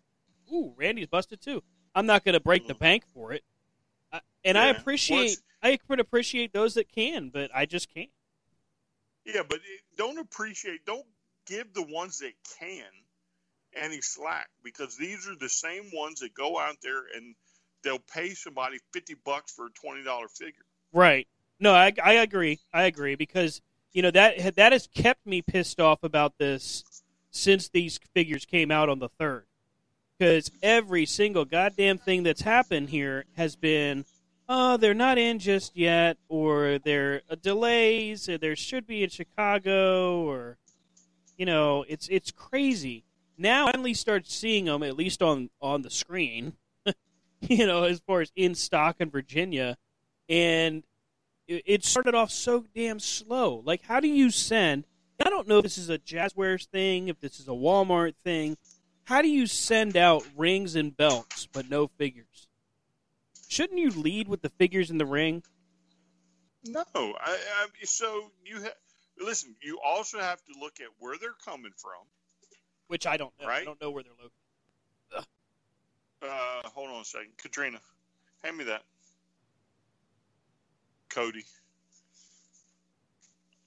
ooh, 0.52 0.74
Randy's 0.76 1.08
busted 1.08 1.42
too. 1.42 1.64
I'm 1.96 2.06
not 2.06 2.26
going 2.26 2.34
to 2.34 2.40
break 2.40 2.68
the 2.68 2.74
mm-hmm. 2.74 2.84
bank 2.84 3.04
for 3.14 3.34
it. 3.34 3.44
I, 4.12 4.22
and 4.44 4.58
I 4.58 4.66
Yeah. 4.66 4.78
appreciate 4.78 5.38
I 5.62 5.78
could 5.78 6.00
appreciate 6.00 6.54
those 6.54 6.76
that 6.76 6.90
can, 6.90 7.30
but 7.30 7.52
I 7.54 7.66
just 7.66 7.94
can't. 7.94 8.10
Yeah, 9.26 9.44
but 9.48 9.60
eh, 9.60 9.82
don't 9.98 10.20
appreciate, 10.20 10.86
don't 10.86 11.06
give 11.46 11.74
the 11.74 11.84
ones 11.84 12.20
that 12.20 12.34
can 12.60 12.86
any 13.76 14.02
slack 14.02 14.50
because 14.64 14.96
these 14.98 15.28
are 15.28 15.36
the 15.36 15.50
same 15.50 15.90
ones 15.94 16.22
that 16.22 16.34
go 16.34 16.58
out 16.58 16.78
there 16.82 17.04
and 17.16 17.36
they'll 17.84 18.00
pay 18.00 18.30
somebody 18.34 18.80
50 18.94 19.16
bucks 19.26 19.52
for 19.52 19.68
a 19.68 19.70
$20 19.72 20.30
figure. 20.32 20.64
Right. 20.94 21.28
No, 21.60 21.74
I, 21.74 21.94
I 22.04 22.14
agree. 22.14 22.60
I 22.74 22.84
agree 22.84 23.16
because 23.16 23.62
you 23.94 24.02
know 24.02 24.12
that 24.12 24.56
that 24.56 24.72
has 24.72 24.88
kept 24.94 25.26
me 25.26 25.42
pissed 25.42 25.80
off 25.80 26.04
about 26.04 26.38
this 26.38 26.84
since 27.32 27.70
these 27.70 28.00
figures 28.14 28.46
came 28.46 28.72
out 28.72 28.90
on 28.90 29.00
the 29.00 29.10
third. 29.10 29.46
Because 30.18 30.52
every 30.64 31.06
single 31.06 31.46
goddamn 31.46 32.00
thing 32.00 32.24
that's 32.24 32.42
happened 32.42 32.90
here 32.90 33.26
has 33.36 33.56
been, 33.56 34.04
oh, 34.50 34.76
they're 34.78 34.96
not 34.96 35.20
in 35.20 35.38
just 35.38 35.78
yet, 35.78 36.18
or 36.28 36.80
there 36.80 37.14
are 37.14 37.22
uh, 37.32 37.36
delays, 37.40 38.28
or 38.28 38.38
there 38.38 38.56
should 38.56 38.88
be 38.88 39.04
in 39.04 39.10
Chicago, 39.10 40.22
or 40.22 40.58
you 41.38 41.46
know, 41.46 41.86
it's 41.88 42.08
it's 42.10 42.32
crazy. 42.32 43.04
Now 43.38 43.68
I 43.68 43.72
finally 43.74 43.94
start 43.94 44.28
seeing 44.28 44.66
them 44.66 44.82
at 44.84 44.98
least 44.98 45.22
on 45.22 45.50
on 45.62 45.84
the 45.84 45.92
screen. 45.92 46.54
you 47.42 47.68
know, 47.68 47.84
as 47.84 48.00
far 48.00 48.22
as 48.22 48.32
in 48.36 48.56
stock 48.56 48.98
in 49.00 49.12
Virginia, 49.12 49.78
and 50.30 50.84
it 51.48 51.84
started 51.84 52.16
off 52.16 52.32
so 52.32 52.66
damn 52.76 53.00
slow. 53.00 53.62
Like, 53.66 53.84
how 53.84 54.00
do 54.00 54.08
you 54.08 54.32
send? 54.32 54.86
I 55.24 55.30
don't 55.30 55.48
know 55.48 55.58
if 55.58 55.64
this 55.64 55.78
is 55.78 55.90
a 55.90 55.98
Jazwares 55.98 56.66
thing, 56.68 57.08
if 57.08 57.20
this 57.20 57.40
is 57.40 57.48
a 57.48 57.52
Walmart 57.52 58.14
thing. 58.24 58.58
How 59.06 59.22
do 59.22 59.30
you 59.30 59.48
send 59.48 59.96
out 59.96 60.28
rings 60.36 60.76
and 60.76 60.96
belts 60.96 61.48
but 61.52 61.70
no 61.70 61.88
figures? 61.88 62.48
Shouldn't 63.48 63.80
you 63.80 63.90
lead 63.90 64.28
with 64.28 64.42
the 64.42 64.50
figures 64.50 64.92
in 64.92 64.98
the 64.98 65.06
ring? 65.06 65.44
No, 66.66 66.84
I, 66.94 67.14
I, 67.32 67.68
so 67.84 68.32
you 68.44 68.62
ha- 68.62 68.76
listen. 69.20 69.56
You 69.62 69.80
also 69.84 70.20
have 70.20 70.44
to 70.46 70.54
look 70.60 70.82
at 70.82 70.88
where 71.00 71.18
they're 71.18 71.32
coming 71.46 71.72
from. 71.78 72.06
Which 72.88 73.08
I 73.08 73.16
don't 73.18 73.34
know. 73.40 73.48
I 73.48 73.64
don't 73.64 73.80
know 73.82 73.92
where 73.92 74.04
they're 74.04 74.12
located. 74.12 74.32
Uh, 76.22 76.68
hold 76.70 76.90
on 76.90 77.02
a 77.02 77.06
second, 77.06 77.38
Katrina, 77.38 77.80
hand 78.44 78.58
me 78.58 78.64
that. 78.66 78.82
Cody, 81.10 81.44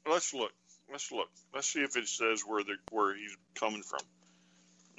let's 0.09 0.32
look. 0.34 0.53
Let's 0.91 1.11
look. 1.12 1.28
Let's 1.55 1.68
see 1.72 1.80
if 1.80 1.97
it 1.97 2.09
says 2.09 2.43
where 2.47 2.62
the 2.64 2.76
where 2.91 3.14
he's 3.14 3.36
coming 3.55 3.82
from. 3.82 4.01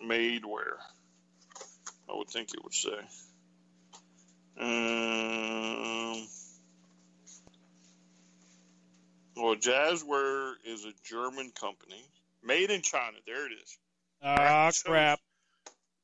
Made 0.07 0.45
where? 0.45 0.77
I 2.09 2.15
would 2.15 2.29
think 2.29 2.49
it 2.53 2.63
would 2.63 2.73
say. 2.73 2.97
Um, 4.59 6.27
well, 9.35 9.55
Jazware 9.55 10.53
is 10.65 10.85
a 10.85 10.91
German 11.03 11.51
company, 11.51 12.03
made 12.43 12.69
in 12.69 12.81
China. 12.81 13.17
There 13.25 13.45
it 13.47 13.53
is. 13.63 13.77
Ah, 14.23 14.69
So- 14.71 14.89
crap. 14.89 15.19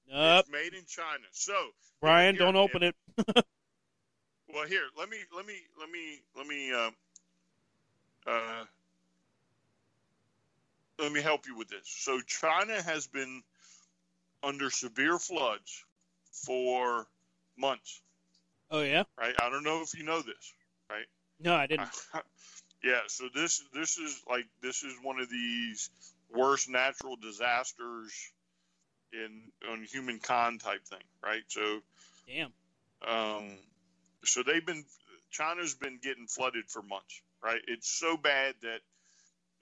Nope. 0.10 0.46
It's 0.48 0.50
made 0.52 0.74
in 0.74 0.86
China. 0.88 1.26
So 1.32 1.54
Brian, 2.00 2.36
don't 2.36 2.56
open 2.56 2.84
it. 2.84 2.96
Well, 4.58 4.66
here, 4.66 4.88
let 4.98 5.08
me 5.08 5.18
let 5.36 5.46
me 5.46 5.54
let 5.80 5.88
me 5.92 6.20
let 6.36 6.48
me 6.48 6.74
uh, 6.74 6.90
uh, 8.26 8.64
let 10.98 11.12
me 11.12 11.22
help 11.22 11.46
you 11.46 11.56
with 11.56 11.68
this. 11.70 11.84
So 11.86 12.20
China 12.22 12.82
has 12.82 13.06
been 13.06 13.44
under 14.42 14.72
severe 14.72 15.20
floods 15.20 15.86
for 16.32 17.06
months, 17.56 18.02
Oh 18.72 18.82
yeah. 18.82 19.04
right? 19.20 19.36
I 19.40 19.52
don't 19.52 19.64
know 19.64 19.84
if 19.84 19.94
you 19.94 20.04
know 20.04 20.24
this, 20.24 20.56
right? 20.90 21.06
No, 21.40 21.54
I 21.54 21.68
didn't. 21.68 21.90
yeah. 22.84 23.02
So 23.06 23.26
this 23.36 23.62
this 23.76 24.00
is 24.00 24.24
like 24.28 24.48
this 24.64 24.82
is 24.82 24.96
one 25.04 25.20
of 25.20 25.30
these 25.30 25.92
worst 26.36 26.68
natural 26.68 27.16
disasters 27.16 28.12
in 29.14 29.52
on 29.72 29.84
humankind 29.84 30.62
type 30.62 30.84
thing, 30.84 31.04
right? 31.24 31.44
So 31.48 31.82
Damn. 32.26 32.54
um, 33.08 33.52
so 34.28 34.44
they've 34.44 34.66
been 34.66 34.86
China's 35.32 35.74
been 35.76 36.00
getting 36.02 36.28
flooded 36.28 36.70
for 36.70 36.82
months, 36.82 37.22
right? 37.44 37.62
It's 37.68 37.90
so 37.90 38.18
bad 38.18 38.56
that 38.62 38.80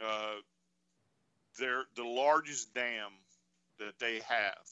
uh, 0.06 0.36
they're 1.58 1.86
the 1.96 2.04
largest 2.04 2.74
dam 2.74 3.12
that 3.80 3.98
they 4.00 4.22
have, 4.28 4.68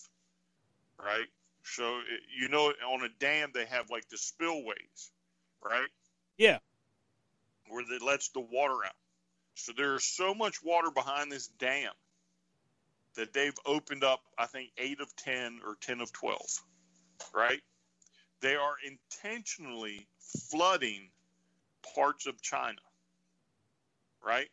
right? 1.00 1.28
So 1.64 2.00
it, 2.00 2.22
you 2.40 2.50
know, 2.50 2.74
on 2.88 3.04
a 3.04 3.10
dam 3.20 3.52
they 3.54 3.66
have 3.66 3.90
like 3.90 4.08
the 4.10 4.18
spillways, 4.18 5.12
right? 5.64 5.90
Yeah. 6.38 6.60
Where 7.68 7.82
it 7.82 8.02
lets 8.02 8.30
the 8.30 8.42
water 8.42 8.86
out. 8.86 8.96
So 9.56 9.72
there's 9.76 10.04
so 10.04 10.34
much 10.34 10.64
water 10.64 10.92
behind 10.92 11.32
this 11.32 11.48
dam 11.48 11.92
that 13.16 13.34
they've 13.34 13.58
opened 13.66 14.04
up, 14.04 14.22
I 14.38 14.48
think, 14.48 14.72
eight 14.78 15.00
of 15.00 15.16
10 15.18 15.62
or 15.66 15.76
10 15.82 16.02
of 16.02 16.12
12, 16.12 16.40
right? 17.34 17.62
They 18.44 18.56
are 18.56 18.76
intentionally 18.86 20.06
flooding 20.52 21.10
parts 21.96 22.28
of 22.28 22.42
China, 22.42 22.82
right? 24.22 24.50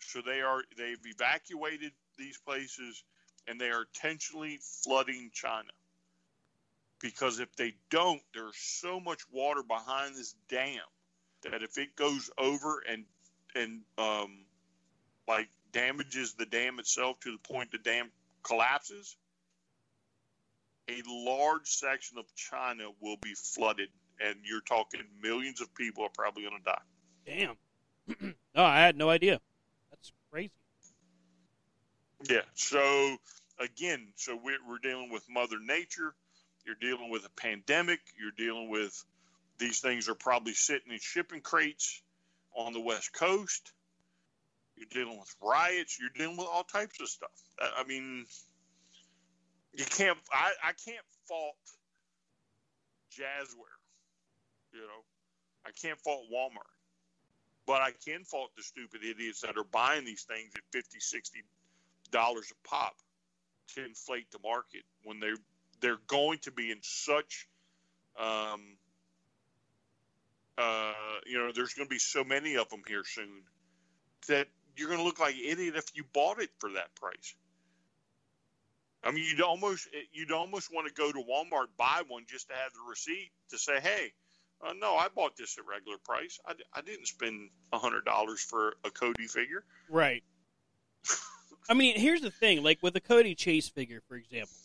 So 0.00 0.20
they 0.20 0.40
are, 0.40 0.62
they've 0.76 0.98
evacuated 1.06 1.92
these 2.18 2.38
places 2.38 3.04
and 3.46 3.60
they 3.60 3.70
are 3.70 3.82
intentionally 3.82 4.58
flooding 4.82 5.30
China. 5.32 5.70
Because 7.00 7.38
if 7.38 7.54
they 7.54 7.76
don't, 7.88 8.20
there's 8.34 8.56
so 8.56 8.98
much 8.98 9.20
water 9.30 9.62
behind 9.62 10.16
this 10.16 10.34
dam 10.48 10.82
that 11.44 11.62
if 11.62 11.78
it 11.78 11.94
goes 11.94 12.30
over 12.36 12.82
and 12.90 13.04
and 13.54 13.82
um, 13.96 14.40
like 15.28 15.48
damages 15.72 16.34
the 16.34 16.46
dam 16.46 16.80
itself 16.80 17.20
to 17.20 17.30
the 17.30 17.38
point 17.38 17.70
the 17.70 17.78
dam 17.78 18.10
collapses, 18.42 19.16
a 20.88 21.02
large 21.06 21.68
section 21.68 22.18
of 22.18 22.24
China 22.34 22.84
will 23.00 23.16
be 23.20 23.34
flooded, 23.34 23.88
and 24.20 24.36
you're 24.44 24.62
talking 24.62 25.00
millions 25.22 25.60
of 25.60 25.74
people 25.74 26.04
are 26.04 26.10
probably 26.14 26.42
going 26.42 26.58
to 26.58 26.64
die. 26.64 26.80
Damn. 27.26 28.34
no, 28.54 28.64
I 28.64 28.80
had 28.80 28.96
no 28.96 29.10
idea. 29.10 29.40
That's 29.90 30.12
crazy. 30.30 30.52
Yeah. 32.28 32.40
So 32.54 33.16
again, 33.60 34.08
so 34.16 34.38
we're, 34.42 34.58
we're 34.66 34.78
dealing 34.78 35.10
with 35.10 35.24
Mother 35.28 35.58
Nature. 35.60 36.14
You're 36.64 36.76
dealing 36.80 37.10
with 37.10 37.24
a 37.24 37.40
pandemic. 37.40 38.00
You're 38.18 38.32
dealing 38.36 38.70
with 38.70 39.04
these 39.58 39.80
things 39.80 40.08
are 40.08 40.14
probably 40.14 40.54
sitting 40.54 40.92
in 40.92 40.98
shipping 41.00 41.40
crates 41.40 42.02
on 42.54 42.72
the 42.72 42.80
West 42.80 43.12
Coast. 43.12 43.72
You're 44.76 45.04
dealing 45.04 45.18
with 45.18 45.34
riots. 45.42 45.98
You're 46.00 46.10
dealing 46.14 46.36
with 46.36 46.46
all 46.46 46.62
types 46.62 47.00
of 47.00 47.08
stuff. 47.08 47.30
I, 47.60 47.82
I 47.82 47.84
mean, 47.84 48.26
you 49.78 49.84
can't. 49.84 50.18
I, 50.32 50.52
I 50.62 50.72
can't 50.72 51.06
fault 51.28 51.56
Jazware. 53.16 53.78
You 54.72 54.80
know, 54.80 55.04
I 55.64 55.70
can't 55.70 55.98
fault 56.00 56.24
Walmart, 56.32 56.74
but 57.66 57.80
I 57.80 57.92
can 58.04 58.24
fault 58.24 58.50
the 58.56 58.62
stupid 58.62 59.02
idiots 59.04 59.42
that 59.42 59.56
are 59.56 59.64
buying 59.64 60.04
these 60.04 60.24
things 60.24 60.52
at 60.56 60.62
50 60.72 61.00
60 61.00 61.44
dollars 62.10 62.50
a 62.50 62.68
pop 62.68 62.94
to 63.74 63.84
inflate 63.84 64.30
the 64.32 64.38
market 64.42 64.82
when 65.04 65.20
they're 65.20 65.36
they're 65.80 66.00
going 66.08 66.38
to 66.40 66.50
be 66.50 66.70
in 66.72 66.78
such 66.82 67.46
um, 68.18 68.60
uh, 70.58 70.92
you 71.26 71.38
know 71.38 71.52
there's 71.54 71.74
going 71.74 71.86
to 71.86 71.90
be 71.90 71.98
so 71.98 72.24
many 72.24 72.56
of 72.56 72.68
them 72.70 72.82
here 72.88 73.04
soon 73.04 73.42
that 74.26 74.48
you're 74.76 74.88
going 74.88 74.98
to 75.00 75.04
look 75.04 75.20
like 75.20 75.34
an 75.34 75.42
idiot 75.44 75.76
if 75.76 75.84
you 75.94 76.04
bought 76.12 76.40
it 76.40 76.50
for 76.58 76.70
that 76.72 76.94
price 76.96 77.34
i 79.08 79.12
mean 79.12 79.24
you'd 79.28 79.40
almost 79.40 79.88
you'd 80.12 80.32
almost 80.32 80.72
want 80.72 80.86
to 80.86 80.92
go 80.94 81.10
to 81.10 81.18
walmart 81.18 81.66
buy 81.76 82.02
one 82.08 82.24
just 82.28 82.48
to 82.48 82.54
have 82.54 82.72
the 82.72 82.88
receipt 82.88 83.30
to 83.50 83.58
say 83.58 83.80
hey 83.80 84.12
uh, 84.66 84.72
no 84.78 84.94
i 84.96 85.08
bought 85.14 85.36
this 85.36 85.56
at 85.58 85.64
regular 85.66 85.98
price 86.04 86.38
i, 86.46 86.52
I 86.74 86.80
didn't 86.82 87.06
spend 87.06 87.50
a 87.72 87.78
hundred 87.78 88.04
dollars 88.04 88.40
for 88.40 88.74
a 88.84 88.90
cody 88.90 89.26
figure 89.26 89.64
Right. 89.88 90.22
I 91.68 91.74
mean, 91.74 91.98
here's 91.98 92.20
the 92.20 92.30
thing. 92.30 92.62
Like 92.62 92.78
with 92.82 92.96
a 92.96 93.00
Cody 93.00 93.34
Chase 93.34 93.68
figure, 93.68 94.00
for 94.08 94.16
example, 94.16 94.56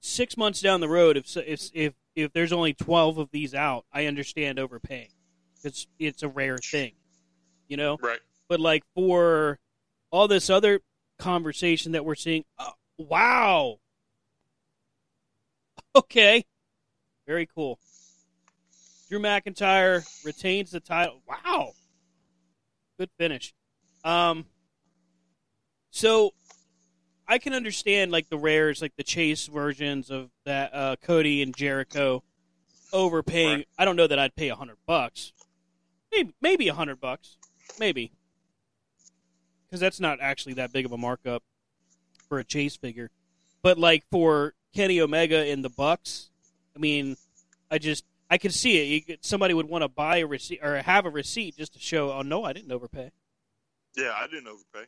six 0.00 0.36
months 0.36 0.60
down 0.60 0.80
the 0.80 0.88
road, 0.88 1.16
if 1.16 1.36
if 1.36 1.70
if 1.74 1.94
if 2.14 2.32
there's 2.32 2.52
only 2.52 2.72
twelve 2.72 3.18
of 3.18 3.30
these 3.30 3.54
out, 3.54 3.84
I 3.92 4.06
understand 4.06 4.58
overpaying. 4.58 5.10
It's 5.62 5.86
it's 5.98 6.22
a 6.22 6.28
rare 6.28 6.58
thing, 6.58 6.92
you 7.68 7.76
know. 7.76 7.98
Right. 8.00 8.20
But 8.48 8.60
like 8.60 8.84
for 8.94 9.58
all 10.10 10.28
this 10.28 10.50
other 10.50 10.80
conversation 11.18 11.92
that 11.92 12.04
we're 12.04 12.14
seeing, 12.14 12.44
oh, 12.58 12.72
wow. 13.08 13.78
Okay. 15.96 16.44
Very 17.26 17.48
cool. 17.52 17.80
Drew 19.08 19.18
McIntyre 19.18 20.06
retains 20.24 20.70
the 20.70 20.78
title. 20.78 21.20
Wow. 21.26 21.72
Good 22.96 23.10
finish. 23.18 23.52
Um 24.04 24.46
so 25.90 26.32
I 27.26 27.38
can 27.38 27.54
understand 27.54 28.10
like 28.10 28.28
the 28.28 28.38
rares, 28.38 28.82
like 28.82 28.96
the 28.96 29.04
chase 29.04 29.46
versions 29.46 30.10
of 30.10 30.30
that 30.44 30.74
uh, 30.74 30.96
Cody 31.02 31.42
and 31.42 31.56
Jericho 31.56 32.24
overpaying. 32.92 33.58
Right. 33.58 33.68
I 33.78 33.84
don't 33.84 33.96
know 33.96 34.06
that 34.06 34.18
I'd 34.18 34.34
pay 34.34 34.48
a 34.48 34.56
hundred 34.56 34.78
bucks. 34.86 35.32
Maybe 36.12 36.34
maybe 36.40 36.66
a 36.66 36.74
hundred 36.74 37.00
bucks, 37.00 37.36
maybe, 37.78 38.12
because 39.64 39.78
that's 39.78 40.00
not 40.00 40.18
actually 40.20 40.54
that 40.54 40.72
big 40.72 40.86
of 40.86 40.92
a 40.92 40.98
markup 40.98 41.44
for 42.30 42.38
a 42.38 42.44
chase 42.44 42.76
figure. 42.76 43.10
But 43.60 43.76
like 43.76 44.04
for 44.10 44.54
Kenny 44.74 45.00
Omega 45.02 45.46
in 45.46 45.60
the 45.60 45.68
Bucks, 45.68 46.30
I 46.74 46.78
mean, 46.78 47.18
I 47.70 47.76
just 47.76 48.04
I 48.30 48.38
can 48.38 48.52
see 48.52 48.78
it. 48.80 48.84
You, 48.86 49.02
could- 49.02 49.24
somebody 49.24 49.52
would 49.52 49.68
want 49.68 49.82
to 49.82 49.88
buy 49.88 50.18
a 50.18 50.26
receipt 50.26 50.60
or 50.62 50.76
have 50.80 51.04
a 51.04 51.10
receipt 51.10 51.58
just 51.58 51.74
to 51.74 51.78
show, 51.80 52.12
oh 52.12 52.22
no, 52.22 52.44
I 52.44 52.54
didn't 52.54 52.72
overpay. 52.72 53.10
yeah 53.96 54.12
i 54.16 54.26
didn't 54.28 54.46
overpay 54.46 54.86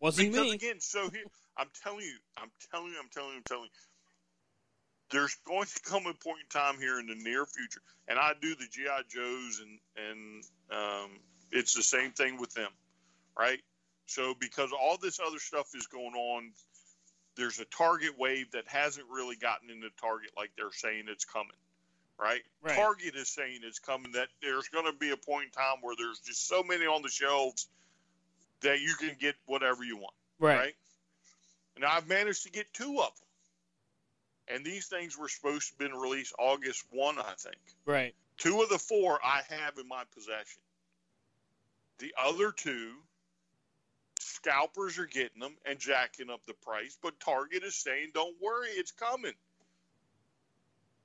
Wasn't 0.00 0.30
because 0.30 0.48
me. 0.50 0.54
again, 0.54 0.78
so 0.78 1.08
here 1.10 1.24
I'm 1.56 1.68
telling 1.82 2.00
you, 2.04 2.16
I'm 2.36 2.50
telling 2.70 2.88
you, 2.92 2.98
I'm 3.00 3.08
telling 3.10 3.30
you, 3.30 3.36
I'm 3.38 3.42
telling 3.44 3.64
you. 3.64 3.70
There's 5.10 5.36
going 5.46 5.66
to 5.66 5.80
come 5.82 6.06
a 6.06 6.14
point 6.14 6.40
in 6.42 6.48
time 6.60 6.78
here 6.78 6.98
in 6.98 7.06
the 7.06 7.14
near 7.14 7.46
future, 7.46 7.80
and 8.08 8.18
I 8.18 8.32
do 8.40 8.54
the 8.54 8.66
GI 8.70 8.86
Joes, 9.08 9.62
and 9.62 9.78
and 10.08 10.44
um, 10.72 11.10
it's 11.52 11.74
the 11.74 11.82
same 11.82 12.10
thing 12.12 12.38
with 12.38 12.52
them, 12.54 12.70
right? 13.38 13.60
So 14.06 14.34
because 14.38 14.70
all 14.72 14.96
this 15.00 15.20
other 15.24 15.38
stuff 15.38 15.68
is 15.74 15.86
going 15.86 16.14
on, 16.14 16.50
there's 17.36 17.58
a 17.60 17.64
target 17.66 18.18
wave 18.18 18.50
that 18.52 18.66
hasn't 18.66 19.06
really 19.10 19.36
gotten 19.36 19.70
into 19.70 19.88
target 20.00 20.30
like 20.36 20.50
they're 20.56 20.72
saying 20.72 21.04
it's 21.08 21.24
coming, 21.24 21.56
right? 22.18 22.42
Right. 22.62 22.76
Target 22.76 23.14
is 23.16 23.28
saying 23.28 23.60
it's 23.64 23.78
coming. 23.78 24.12
That 24.12 24.28
there's 24.42 24.68
going 24.68 24.86
to 24.86 24.92
be 24.92 25.10
a 25.10 25.16
point 25.16 25.46
in 25.46 25.50
time 25.50 25.78
where 25.82 25.96
there's 25.98 26.20
just 26.20 26.46
so 26.46 26.62
many 26.62 26.86
on 26.86 27.02
the 27.02 27.08
shelves 27.08 27.66
that 28.60 28.80
you 28.80 28.94
can 28.94 29.16
get 29.20 29.34
whatever 29.46 29.84
you 29.84 29.96
want 29.96 30.14
Right. 30.38 30.56
right? 30.56 30.74
And 31.76 31.84
I've 31.84 32.08
managed 32.08 32.44
to 32.44 32.50
get 32.50 32.72
two 32.72 33.00
of 33.00 33.12
them. 33.16 34.56
And 34.56 34.64
these 34.64 34.86
things 34.86 35.18
were 35.18 35.28
supposed 35.28 35.68
to 35.68 35.72
have 35.72 35.90
been 35.90 35.98
released 35.98 36.34
August 36.38 36.84
1, 36.90 37.18
I 37.18 37.32
think. 37.36 37.56
Right. 37.86 38.14
Two 38.36 38.62
of 38.62 38.68
the 38.68 38.78
four 38.78 39.18
I 39.24 39.40
have 39.48 39.78
in 39.78 39.88
my 39.88 40.02
possession. 40.14 40.60
The 41.98 42.14
other 42.22 42.52
two, 42.52 42.92
scalpers 44.24 44.98
are 44.98 45.06
getting 45.06 45.40
them 45.40 45.54
and 45.64 45.78
jacking 45.78 46.30
up 46.30 46.44
the 46.46 46.54
price, 46.54 46.96
but 47.02 47.20
Target 47.20 47.62
is 47.62 47.74
saying, 47.76 48.10
don't 48.14 48.34
worry, 48.40 48.68
it's 48.70 48.92
coming. 48.92 49.34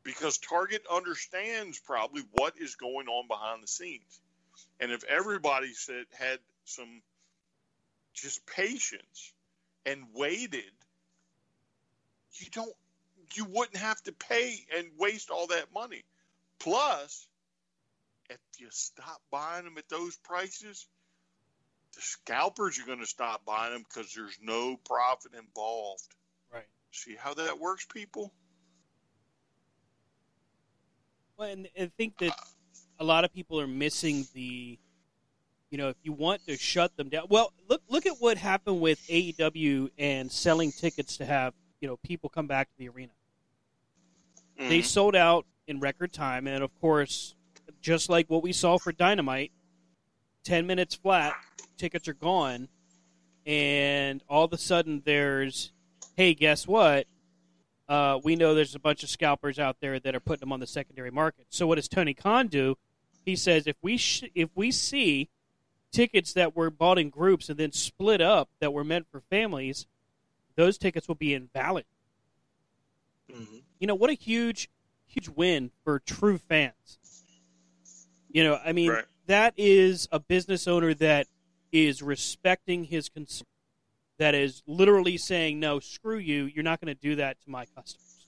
Because 0.04 0.38
Target 0.38 0.84
understands 0.92 1.80
probably 1.80 2.24
what 2.34 2.54
is 2.58 2.76
going 2.76 3.08
on 3.08 3.28
behind 3.28 3.62
the 3.62 3.68
scenes. 3.68 4.22
And 4.80 4.92
if 4.92 5.04
everybody 5.04 5.74
said 5.74 6.06
had 6.18 6.40
some 6.64 7.02
just 8.14 8.46
patience 8.46 9.34
and 9.86 10.06
waited, 10.14 10.72
you 12.34 12.48
don't 12.52 12.74
you 13.36 13.46
wouldn't 13.46 13.78
have 13.78 14.02
to 14.04 14.12
pay 14.14 14.66
and 14.76 14.88
waste 14.98 15.30
all 15.30 15.48
that 15.48 15.74
money. 15.74 16.04
Plus, 16.60 17.28
if 18.30 18.40
you 18.58 18.68
stop 18.72 19.22
buying 19.30 19.66
them 19.66 19.78
at 19.78 19.90
those 19.90 20.16
prices, 20.18 20.88
the 22.00 22.06
scalpers 22.06 22.80
are 22.80 22.86
going 22.86 23.00
to 23.00 23.06
stop 23.06 23.44
buying 23.44 23.74
them 23.74 23.84
because 23.84 24.14
there's 24.14 24.38
no 24.42 24.78
profit 24.86 25.34
involved. 25.34 26.08
Right. 26.52 26.64
See 26.92 27.18
how 27.20 27.34
that 27.34 27.60
works, 27.60 27.86
people? 27.86 28.32
Well, 31.38 31.50
and 31.50 31.68
I 31.78 31.92
think 31.98 32.18
that 32.20 32.32
a 33.00 33.04
lot 33.04 33.26
of 33.26 33.34
people 33.34 33.60
are 33.60 33.68
missing 33.68 34.26
the, 34.34 34.80
you 35.70 35.78
know, 35.78 35.90
if 35.90 35.98
you 36.02 36.14
want 36.14 36.46
to 36.48 36.58
shut 36.58 36.96
them 36.96 37.10
down. 37.10 37.26
Well, 37.30 37.52
look 37.68 37.82
look 37.90 38.06
at 38.06 38.16
what 38.20 38.38
happened 38.38 38.80
with 38.80 39.06
AEW 39.08 39.90
and 39.98 40.32
selling 40.32 40.72
tickets 40.72 41.18
to 41.18 41.26
have 41.26 41.54
you 41.82 41.90
know 41.90 41.98
people 41.98 42.30
come 42.30 42.48
back 42.48 42.70
to 42.70 42.78
the 42.78 42.88
arena. 42.88 43.12
They 44.58 44.80
mm-hmm. 44.80 44.84
sold 44.84 45.18
out 45.18 45.46
in 45.68 45.82
record 45.82 46.14
time, 46.14 46.48
and 46.48 46.64
of 46.64 46.72
course, 46.80 47.36
just 47.82 48.10
like 48.10 48.30
what 48.30 48.42
we 48.42 48.54
saw 48.54 48.78
for 48.78 48.92
Dynamite, 48.94 49.52
ten 50.44 50.68
minutes 50.68 50.96
flat, 50.96 51.34
tickets 51.78 52.08
are 52.08 52.14
gone, 52.14 52.68
and 53.46 54.24
all 54.30 54.44
of 54.44 54.54
a 54.54 54.58
sudden 54.58 55.02
there's, 55.06 55.72
hey, 56.16 56.34
guess 56.34 56.68
what? 56.68 57.08
Uh, 57.88 58.20
we 58.24 58.36
know 58.36 58.54
there's 58.54 58.76
a 58.76 58.80
bunch 58.80 59.02
of 59.04 59.10
scalpers 59.10 59.58
out 59.58 59.78
there 59.80 60.00
that 60.00 60.14
are 60.16 60.20
putting 60.20 60.42
them 60.42 60.54
on 60.54 60.60
the 60.60 60.68
secondary 60.68 61.10
market. 61.10 61.48
So 61.50 61.66
what 61.66 61.76
does 61.76 61.88
Tony 61.88 62.14
Khan 62.14 62.48
do? 62.48 62.78
He 63.26 63.36
says 63.36 63.66
if 63.66 63.76
we 63.82 63.98
sh- 63.98 64.30
if 64.36 64.50
we 64.56 64.72
see 64.72 65.30
tickets 65.92 66.34
that 66.34 66.56
were 66.56 66.70
bought 66.70 67.00
in 67.00 67.10
groups 67.10 67.50
and 67.50 67.58
then 67.58 67.72
split 67.72 68.22
up 68.22 68.50
that 68.60 68.74
were 68.74 68.84
meant 68.84 69.08
for 69.12 69.22
families, 69.22 69.88
those 70.56 70.78
tickets 70.78 71.08
will 71.08 71.16
be 71.16 71.34
invalid. 71.34 71.86
You 73.80 73.88
know 73.88 73.96
what 73.96 74.10
a 74.10 74.14
huge 74.14 74.70
huge 75.08 75.30
win 75.30 75.72
for 75.84 76.00
true 76.00 76.38
fans. 76.38 77.00
You 78.32 78.44
know, 78.44 78.60
I 78.64 78.72
mean 78.72 78.92
Right. 78.92 79.06
That 79.30 79.54
is 79.58 80.08
a 80.12 80.20
business 80.20 80.68
owner 80.68 80.94
that 80.96 81.28
is 81.72 82.02
respecting 82.02 82.84
his 82.84 83.10
consumer. 83.10 83.46
That 84.18 84.34
is 84.36 84.64
literally 84.66 85.18
saying, 85.18 85.60
"No, 85.60 85.80
screw 85.80 86.18
you. 86.18 86.46
You're 86.46 86.64
not 86.64 86.82
going 86.82 86.94
to 86.94 87.00
do 87.00 87.16
that 87.16 87.40
to 87.42 87.50
my 87.50 87.66
customers." 87.68 88.26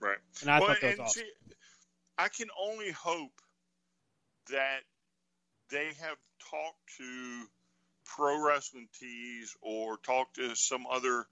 Right. 0.00 0.18
And 0.40 0.50
I 0.50 0.58
Well, 0.58 0.68
thought 0.68 0.80
that 0.80 0.98
was 0.98 1.00
awesome. 1.00 1.22
see, 1.24 1.32
I 2.18 2.28
can 2.28 2.48
only 2.58 2.90
hope 2.90 3.40
that 4.50 4.80
they 5.68 5.92
have 6.00 6.16
talked 6.50 6.96
to 6.96 7.46
Pro 8.04 8.40
Wrestling 8.44 8.88
Tees 8.98 9.56
or 9.60 9.98
talked 9.98 10.36
to 10.36 10.54
some 10.56 10.86
other 10.86 11.26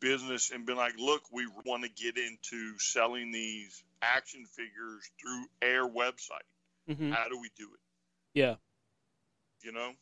business 0.00 0.50
and 0.50 0.66
been 0.66 0.76
like, 0.76 0.98
look, 0.98 1.22
we 1.32 1.46
want 1.64 1.84
to 1.84 1.88
get 1.90 2.18
into 2.18 2.78
selling 2.78 3.30
these 3.30 3.84
action 4.02 4.46
figures 4.46 5.08
through 5.20 5.46
Air 5.60 5.88
website. 5.88 6.46
Mhm. 6.88 7.12
How 7.12 7.28
do 7.28 7.38
we 7.38 7.50
do 7.56 7.72
it? 7.74 7.80
Yeah. 8.34 8.54
You 9.62 9.72
know? 9.72 9.92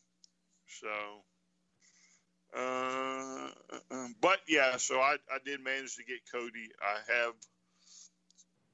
So, 0.67 0.89
uh, 2.57 3.49
uh, 3.91 4.07
but 4.21 4.41
yeah, 4.49 4.77
so 4.77 5.01
I, 5.01 5.17
I 5.31 5.39
did 5.45 5.63
manage 5.63 5.97
to 5.97 6.05
get 6.05 6.19
Cody. 6.31 6.69
I 6.81 7.13
have 7.13 7.35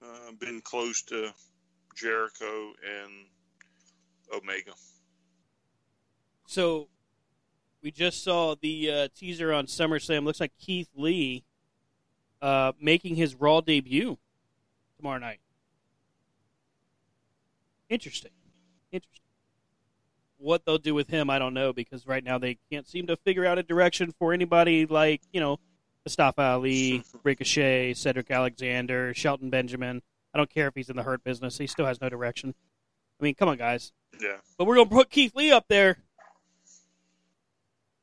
uh, 0.02 0.32
been 0.38 0.60
close 0.60 1.02
to 1.04 1.32
Jericho 1.94 2.72
and 2.84 3.26
Omega. 4.34 4.72
So 6.46 6.88
we 7.82 7.90
just 7.90 8.22
saw 8.22 8.54
the 8.60 8.90
uh, 8.90 9.08
teaser 9.16 9.52
on 9.52 9.66
SummerSlam. 9.66 10.24
Looks 10.24 10.40
like 10.40 10.52
Keith 10.58 10.88
Lee 10.94 11.44
uh, 12.42 12.72
making 12.80 13.16
his 13.16 13.34
Raw 13.34 13.60
debut 13.60 14.18
tomorrow 14.96 15.18
night. 15.18 15.40
Interesting. 17.88 18.32
Interesting. 18.92 19.25
What 20.38 20.64
they'll 20.64 20.78
do 20.78 20.94
with 20.94 21.08
him, 21.08 21.30
I 21.30 21.38
don't 21.38 21.54
know, 21.54 21.72
because 21.72 22.06
right 22.06 22.22
now 22.22 22.38
they 22.38 22.58
can't 22.70 22.86
seem 22.86 23.06
to 23.06 23.16
figure 23.16 23.46
out 23.46 23.58
a 23.58 23.62
direction 23.62 24.12
for 24.18 24.32
anybody 24.32 24.86
like, 24.86 25.22
you 25.32 25.40
know, 25.40 25.58
Mustafa 26.04 26.42
Ali, 26.42 27.02
Ricochet, 27.22 27.94
Cedric 27.94 28.30
Alexander, 28.30 29.14
Shelton 29.14 29.50
Benjamin. 29.50 30.02
I 30.34 30.38
don't 30.38 30.50
care 30.50 30.68
if 30.68 30.74
he's 30.74 30.90
in 30.90 30.96
the 30.96 31.02
hurt 31.02 31.24
business. 31.24 31.58
He 31.58 31.66
still 31.66 31.86
has 31.86 32.00
no 32.00 32.08
direction. 32.08 32.54
I 33.18 33.24
mean, 33.24 33.34
come 33.34 33.48
on, 33.48 33.56
guys. 33.56 33.92
Yeah. 34.20 34.36
But 34.58 34.66
we're 34.66 34.76
going 34.76 34.88
to 34.88 34.94
put 34.94 35.10
Keith 35.10 35.34
Lee 35.34 35.50
up 35.50 35.64
there. 35.68 35.96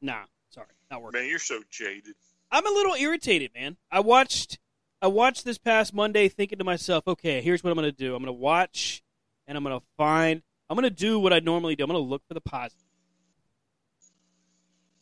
Nah, 0.01 0.23
sorry, 0.49 0.67
not 0.89 1.01
working. 1.01 1.21
Man, 1.21 1.29
you're 1.29 1.39
so 1.39 1.61
jaded. 1.69 2.15
I'm 2.51 2.67
a 2.67 2.69
little 2.69 2.95
irritated, 2.95 3.51
man. 3.55 3.77
I 3.91 4.01
watched 4.01 4.59
I 5.01 5.07
watched 5.07 5.43
this 5.43 5.57
past 5.57 5.93
Monday 5.93 6.29
thinking 6.29 6.59
to 6.59 6.63
myself, 6.63 7.07
okay, 7.07 7.41
here's 7.41 7.63
what 7.63 7.71
I'm 7.71 7.75
going 7.75 7.91
to 7.91 7.91
do. 7.91 8.15
I'm 8.15 8.23
going 8.23 8.33
to 8.33 8.39
watch 8.39 9.03
and 9.47 9.57
I'm 9.57 9.63
going 9.63 9.77
to 9.77 9.85
find 9.97 10.41
I'm 10.73 10.79
going 10.79 10.89
to 10.89 10.89
do 10.89 11.19
what 11.19 11.31
I 11.31 11.39
normally 11.39 11.75
do. 11.75 11.83
I'm 11.83 11.89
going 11.91 12.03
to 12.03 12.09
look 12.09 12.23
for 12.27 12.33
the 12.33 12.41
positive. 12.41 12.87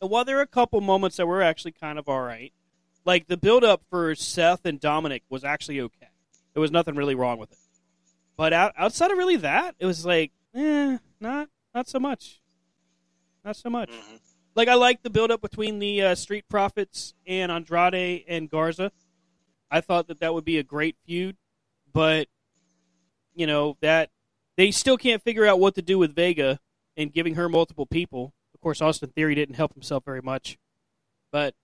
And 0.02 0.10
while 0.10 0.22
there 0.22 0.36
are 0.36 0.42
a 0.42 0.46
couple 0.46 0.82
moments 0.82 1.16
that 1.16 1.26
were 1.26 1.40
actually 1.40 1.72
kind 1.72 1.98
of 1.98 2.10
all 2.10 2.20
right, 2.20 2.52
like 3.06 3.26
the 3.26 3.38
build 3.38 3.64
up 3.64 3.80
for 3.88 4.14
Seth 4.14 4.66
and 4.66 4.78
Dominik 4.78 5.22
was 5.30 5.44
actually 5.44 5.80
okay. 5.80 6.08
There 6.52 6.60
was 6.60 6.70
nothing 6.70 6.94
really 6.94 7.14
wrong 7.14 7.38
with 7.38 7.52
it. 7.52 7.58
But 8.36 8.52
out, 8.52 8.74
outside 8.76 9.12
of 9.12 9.16
really 9.16 9.36
that, 9.36 9.74
it 9.78 9.86
was 9.86 10.04
like, 10.04 10.32
eh, 10.54 10.98
not 11.18 11.48
not 11.74 11.88
so 11.88 11.98
much. 11.98 12.42
Not 13.42 13.56
so 13.56 13.70
much. 13.70 13.88
Like 14.54 14.68
I 14.68 14.74
like 14.74 15.02
the 15.02 15.08
build 15.08 15.30
up 15.30 15.40
between 15.40 15.78
the 15.78 16.02
uh, 16.02 16.14
Street 16.14 16.44
Profits 16.50 17.14
and 17.26 17.50
Andrade 17.50 18.26
and 18.28 18.50
Garza. 18.50 18.92
I 19.70 19.80
thought 19.80 20.08
that 20.08 20.20
that 20.20 20.34
would 20.34 20.44
be 20.44 20.58
a 20.58 20.62
great 20.62 20.96
feud, 21.06 21.38
but 21.94 22.28
you 23.34 23.46
know 23.46 23.78
that 23.80 24.10
they 24.62 24.70
still 24.70 24.96
can't 24.96 25.20
figure 25.24 25.44
out 25.44 25.58
what 25.58 25.74
to 25.74 25.82
do 25.82 25.98
with 25.98 26.14
Vega 26.14 26.60
and 26.96 27.12
giving 27.12 27.34
her 27.34 27.48
multiple 27.48 27.84
people. 27.84 28.32
Of 28.54 28.60
course, 28.60 28.80
Austin 28.80 29.08
Theory 29.10 29.34
didn't 29.34 29.56
help 29.56 29.74
himself 29.74 30.04
very 30.04 30.22
much, 30.22 30.56
but 31.32 31.54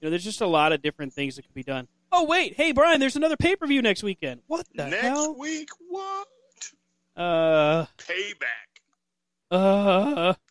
you 0.00 0.06
know 0.06 0.10
there's 0.10 0.24
just 0.24 0.40
a 0.40 0.48
lot 0.48 0.72
of 0.72 0.82
different 0.82 1.12
things 1.12 1.36
that 1.36 1.42
could 1.42 1.54
be 1.54 1.62
done. 1.62 1.86
Oh 2.10 2.24
wait, 2.24 2.54
hey 2.56 2.72
Brian, 2.72 2.98
there's 2.98 3.14
another 3.14 3.36
pay 3.36 3.54
per 3.54 3.68
view 3.68 3.82
next 3.82 4.02
weekend. 4.02 4.40
What 4.48 4.66
the 4.74 4.86
Next 4.88 5.00
hell? 5.02 5.36
week, 5.38 5.68
what? 5.88 6.26
Uh, 7.16 7.86
Payback. 7.98 8.80
uh, 9.52 10.34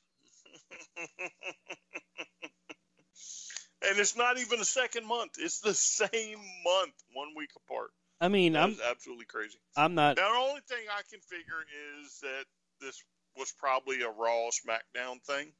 And 3.81 3.97
it's 3.97 4.15
not 4.17 4.37
even 4.37 4.59
the 4.59 4.65
second 4.65 5.05
month. 5.07 5.37
It's 5.39 5.61
the 5.61 5.73
same 5.73 6.37
month, 6.65 6.93
one 7.13 7.29
week 7.35 7.49
apart. 7.55 7.91
I 8.21 8.27
mean, 8.27 8.53
That 8.53 8.63
I'm 8.63 8.77
absolutely 8.89 9.25
crazy. 9.25 9.57
I'm 9.77 9.95
not. 9.95 10.17
Now, 10.17 10.33
the 10.33 10.39
only 10.39 10.61
thing 10.67 10.85
I 10.91 11.01
can 11.09 11.19
figure 11.21 11.63
is 12.03 12.19
that 12.21 12.45
this 12.81 13.01
was 13.37 13.53
probably 13.57 14.01
a 14.01 14.09
Raw 14.09 14.49
SmackDown 14.49 15.21
thing. 15.23 15.51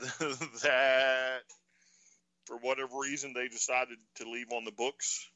that, 0.62 1.40
for 2.46 2.56
whatever 2.56 2.98
reason, 3.00 3.32
they 3.34 3.48
decided 3.48 3.98
to 4.16 4.28
leave 4.28 4.50
on 4.50 4.64
the 4.64 4.72
books. 4.72 5.28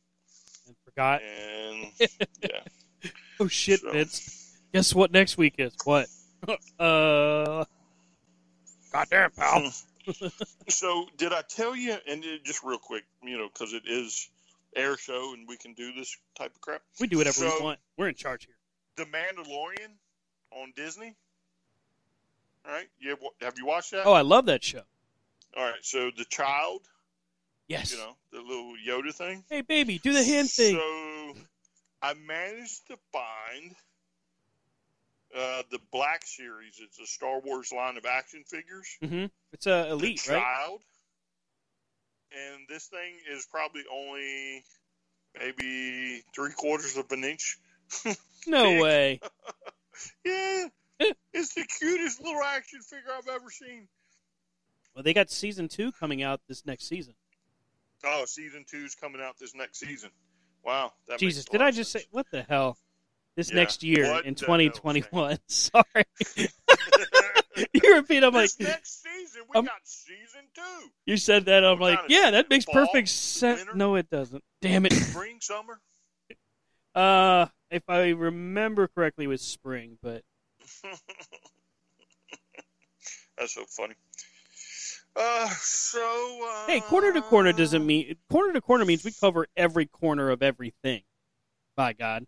And 0.67 0.77
forgot. 0.85 1.21
And, 1.23 1.93
yeah. 2.43 3.11
Oh 3.39 3.49
shit, 3.49 3.81
So- 3.81 3.93
Vince. 3.93 4.41
Guess 4.73 4.93
what 4.93 5.13
next 5.13 5.39
week 5.39 5.55
is? 5.59 5.73
What? 5.85 6.09
uh 6.81 7.65
Goddamn 8.93 9.31
pal. 9.31 9.73
so, 10.69 11.07
did 11.17 11.33
I 11.33 11.43
tell 11.49 11.77
you, 11.77 11.97
and 12.09 12.25
just 12.45 12.65
real 12.65 12.79
quick, 12.79 13.05
you 13.23 13.39
know, 13.39 13.49
because 13.53 13.73
it 13.73 13.85
is 13.87 14.29
air 14.77 14.97
show 14.97 15.33
and 15.35 15.47
we 15.49 15.57
can 15.57 15.75
do 15.75 15.93
this 15.93 16.17
type 16.37 16.55
of 16.55 16.61
crap. 16.61 16.83
we 17.01 17.07
do 17.07 17.19
whatever 17.19 17.41
we 17.41 17.63
want. 17.63 17.79
We're 17.97 18.09
in 18.09 18.15
charge 18.15 18.47
here. 18.47 18.57
The 18.97 19.05
Mandalorian 19.05 19.91
on 20.53 20.73
Disney. 20.77 21.15
All 22.67 22.73
right. 22.73 22.87
You 22.99 23.11
have, 23.11 23.19
have 23.41 23.55
you 23.59 23.67
watched 23.67 23.91
that? 23.93 24.07
Oh, 24.07 24.13
I 24.13 24.23
love 24.23 24.47
that 24.47 24.63
show. 24.65 24.83
All 25.57 25.65
right. 25.65 25.83
So, 25.83 26.11
the 26.17 26.25
child, 26.25 26.81
Yes. 27.69 27.93
you 27.93 27.99
know, 27.99 28.17
the 28.33 28.41
little 28.41 28.75
Yoda 28.87 29.15
thing. 29.15 29.43
Hey 29.49 29.63
baby, 29.63 29.99
do 29.99 30.13
the 30.13 30.23
hand 30.25 30.51
thing. 30.51 30.77
So 30.77 31.35
I 32.03 32.13
managed 32.15 32.87
to 32.89 32.97
find 33.13 33.75
uh, 35.37 35.63
the 35.71 35.79
Black 35.91 36.27
Series. 36.27 36.79
It's 36.83 36.99
a 37.01 37.07
Star 37.07 37.41
Wars 37.41 37.73
line 37.73 37.97
of 37.97 38.05
action 38.05 38.45
figures. 38.47 38.87
hmm 39.03 39.27
It's 39.53 39.67
a 39.67 39.89
elite, 39.91 40.23
the 40.27 40.35
right? 40.35 40.79
And 42.35 42.67
this 42.69 42.87
thing 42.87 43.15
is 43.31 43.47
probably 43.51 43.83
only 43.93 44.65
maybe 45.39 46.23
three 46.35 46.53
quarters 46.53 46.97
of 46.97 47.11
an 47.13 47.25
inch. 47.25 47.59
No 48.47 48.83
way. 48.83 49.21
Yeah. 50.25 50.67
it's 51.33 51.55
the 51.55 51.65
cutest 51.79 52.21
little 52.23 52.43
action 52.43 52.81
figure 52.83 53.11
I've 53.17 53.29
ever 53.29 53.49
seen. 53.51 53.89
Well, 54.95 55.03
they 55.03 55.15
got 55.15 55.31
season 55.31 55.69
two 55.69 55.93
coming 55.93 56.23
out 56.23 56.41
this 56.49 56.67
next 56.67 56.87
season. 56.89 57.15
Oh, 58.05 58.25
season 58.27 58.65
two's 58.71 58.95
coming 58.95 59.21
out 59.23 59.39
this 59.39 59.55
next 59.55 59.79
season. 59.79 60.11
Wow. 60.65 60.93
That 61.09 61.19
Jesus, 61.21 61.45
did 61.47 61.63
I 61.63 61.71
just 61.71 61.91
sense. 61.93 62.05
say 62.05 62.09
what 62.11 62.27
the 62.31 62.43
hell? 62.43 62.77
This 63.37 63.49
Yeah, 63.51 63.57
next 63.57 63.83
year 63.83 64.05
in 64.05 64.35
the 64.35 64.47
hell, 64.47 64.59
Shane? 64.59 64.71
2021. 64.73 65.39
Sorry. 65.47 65.85
you 67.73 67.95
repeat, 67.97 68.23
I'm 68.25 68.35
like, 68.35 68.51
next 68.61 69.04
we 69.55 69.59
I'm- 69.59 69.65
got 69.67 69.81
season 69.85 70.43
two. 70.55 70.91
you 71.07 71.17
said 71.17 71.45
that. 71.47 71.65
I'm 71.65 71.79
like, 71.79 71.99
yeah, 72.09 72.31
that 72.33 72.51
makes 72.51 72.65
fall, 72.65 72.75
perfect 72.75 73.09
sense. 73.09 73.61
winter? 73.61 73.75
No, 73.75 73.95
it 73.97 74.11
doesn't. 74.11 74.43
Damn 74.61 74.87
it. 74.87 74.93
Spring, 74.95 75.39
summer. 75.41 75.81
Uh, 76.95 77.47
if 77.71 77.83
I 77.89 78.11
remember 78.11 78.89
correctly, 78.89 79.25
it 79.25 79.29
was 79.29 79.43
spring, 79.43 79.99
but 80.03 80.23
That's 83.39 83.55
so 83.55 83.65
funny. 83.69 83.95
Uh, 85.17 85.49
so 85.59 86.41
uh, 86.49 86.67
Hey, 86.67 86.81
corner 86.81 87.13
to 87.13 87.23
corner 87.23 87.53
doesn't 87.53 87.85
mean 87.87 88.17
corner 88.31 88.53
to 88.53 88.61
corner 88.61 88.85
means 88.85 89.05
we 89.05 89.13
cover 89.13 89.47
every 89.57 89.87
corner 89.87 90.31
of 90.31 90.43
everything. 90.43 91.03
By 91.77 91.93
God, 91.93 92.27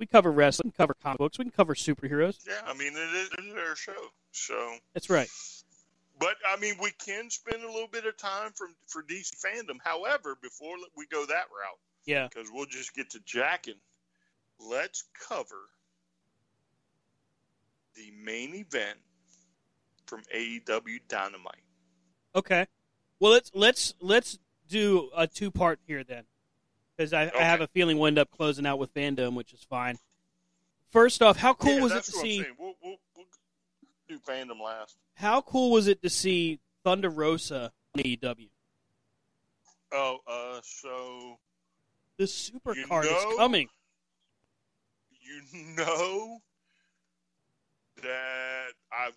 we 0.00 0.06
cover 0.06 0.30
wrestling, 0.32 0.72
cover 0.76 0.94
comic 1.02 1.18
books, 1.18 1.38
we 1.38 1.44
can 1.44 1.52
cover 1.52 1.74
superheroes. 1.74 2.38
yeah, 2.46 2.60
I 2.66 2.72
mean 2.74 2.92
it 2.94 2.98
is, 3.14 3.30
it 3.38 3.44
is 3.44 3.54
their 3.54 3.76
show. 3.76 3.92
So, 4.32 4.76
That's 4.94 5.10
right. 5.10 5.28
But 6.20 6.36
I 6.50 6.58
mean 6.58 6.74
we 6.82 6.90
can 7.04 7.30
spend 7.30 7.62
a 7.62 7.66
little 7.66 7.88
bit 7.88 8.06
of 8.06 8.16
time 8.16 8.52
for 8.54 8.68
for 8.86 9.02
DC 9.02 9.32
fandom. 9.44 9.76
However, 9.82 10.36
before 10.42 10.76
we 10.96 11.06
go 11.06 11.24
that 11.26 11.46
route, 11.50 11.78
Yeah. 12.06 12.28
because 12.28 12.50
we'll 12.52 12.66
just 12.66 12.94
get 12.94 13.10
to 13.10 13.20
jacking. 13.20 13.80
Let's 14.60 15.04
cover 15.28 15.70
the 17.94 18.10
main 18.22 18.54
event 18.54 18.98
from 20.06 20.22
AEW 20.34 21.00
Dynamite. 21.08 21.62
Okay. 22.34 22.66
Well, 23.20 23.32
let's 23.32 23.50
let's 23.54 23.94
let's 24.00 24.38
do 24.68 25.10
a 25.16 25.26
two 25.26 25.50
part 25.50 25.80
here 25.86 26.04
then, 26.04 26.24
because 26.96 27.12
I, 27.12 27.30
I 27.36 27.42
have 27.42 27.60
a 27.60 27.66
feeling 27.68 27.98
we'll 27.98 28.06
end 28.08 28.18
up 28.18 28.30
closing 28.30 28.66
out 28.66 28.78
with 28.78 28.92
fandom, 28.94 29.34
which 29.34 29.52
is 29.52 29.64
fine. 29.68 29.98
First 30.90 31.20
off, 31.20 31.36
how 31.36 31.52
cool 31.54 31.74
Yeah, 31.74 31.82
was 31.82 31.92
it 31.92 32.04
to 32.04 32.12
see? 32.12 32.42
saying. 32.42 32.54
We'll, 32.58 32.68
we'll, 32.68 32.74
we'll 32.77 32.77
do 34.08 34.18
fandom 34.18 34.60
last. 34.62 34.96
How 35.14 35.40
cool 35.42 35.70
was 35.72 35.86
it 35.88 36.02
to 36.02 36.10
see 36.10 36.60
Thunder 36.84 37.10
Rosa 37.10 37.72
on 37.96 38.02
AEW? 38.02 38.48
Oh, 39.92 40.18
uh, 40.26 40.60
so 40.62 41.38
The 42.16 42.26
super 42.26 42.74
card 42.86 43.04
know- 43.06 43.30
is 43.30 43.36
coming. 43.36 43.68
you 45.20 45.42
know 45.76 46.40
that 48.02 48.72
I've 48.92 49.16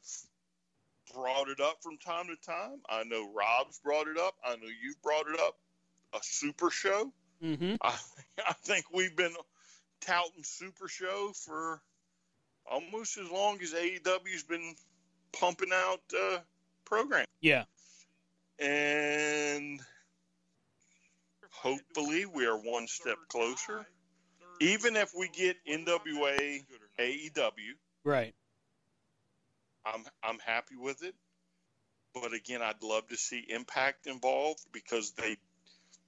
brought 1.13 1.49
it 1.49 1.59
up 1.59 1.81
from 1.83 1.97
time 1.97 2.27
to 2.27 2.35
time. 2.45 2.81
I 2.89 3.03
know 3.03 3.31
Rob's 3.33 3.79
brought 3.79 4.07
it 4.07 4.17
up. 4.17 4.35
I 4.45 4.55
know 4.55 4.67
you've 4.81 5.01
brought 5.01 5.27
it 5.27 5.39
up. 5.39 5.57
A 6.13 6.19
super 6.21 6.69
show. 6.69 7.13
Mm-hmm. 7.43 7.75
I, 7.81 7.95
I 8.47 8.53
think 8.63 8.85
we've 8.93 9.15
been 9.15 9.33
touting 10.01 10.43
Super 10.43 10.87
Show 10.87 11.31
for 11.33 11.81
almost 12.71 13.17
as 13.17 13.29
long 13.29 13.61
as 13.61 13.73
AEW's 13.73 14.43
been 14.43 14.75
pumping 15.33 15.71
out 15.73 16.01
uh, 16.17 16.37
program. 16.85 17.25
Yeah. 17.41 17.65
And 18.59 19.81
hopefully 21.51 22.25
we 22.25 22.45
are 22.45 22.57
one 22.57 22.87
step 22.87 23.17
closer. 23.27 23.85
Even 24.59 24.95
if 24.95 25.11
we 25.17 25.27
get 25.27 25.57
NWA 25.67 26.63
AEW, 26.99 27.73
Right. 28.03 28.33
I'm 29.85 30.03
I'm 30.23 30.39
happy 30.39 30.75
with 30.75 31.03
it. 31.03 31.15
But 32.13 32.33
again, 32.33 32.61
I'd 32.61 32.83
love 32.83 33.07
to 33.07 33.17
see 33.17 33.45
Impact 33.49 34.07
involved 34.07 34.65
because 34.71 35.11
they 35.11 35.37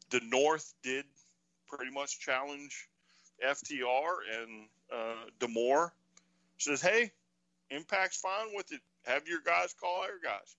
the 0.10 0.22
North 0.22 0.74
did 0.84 1.06
pretty 1.68 1.92
much 1.92 2.20
challenge 2.20 2.88
FTR 3.44 4.14
and 4.42 4.68
uh, 4.94 5.26
D'Amore 5.40 5.94
says, 6.58 6.82
"Hey, 6.82 7.12
Impact's 7.70 8.18
fine 8.18 8.54
with 8.54 8.72
it. 8.72 8.82
Have 9.06 9.28
your 9.28 9.42
guys 9.42 9.74
call 9.74 10.02
our 10.02 10.20
guys." 10.24 10.56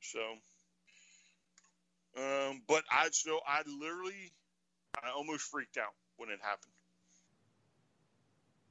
So, 0.00 0.20
um, 2.16 2.62
but 2.66 2.84
I 2.90 3.08
so 3.12 3.40
I 3.46 3.62
literally 3.66 4.32
I 5.02 5.10
almost 5.10 5.42
freaked 5.44 5.76
out 5.76 5.94
when 6.16 6.30
it 6.30 6.38
happened. 6.42 6.72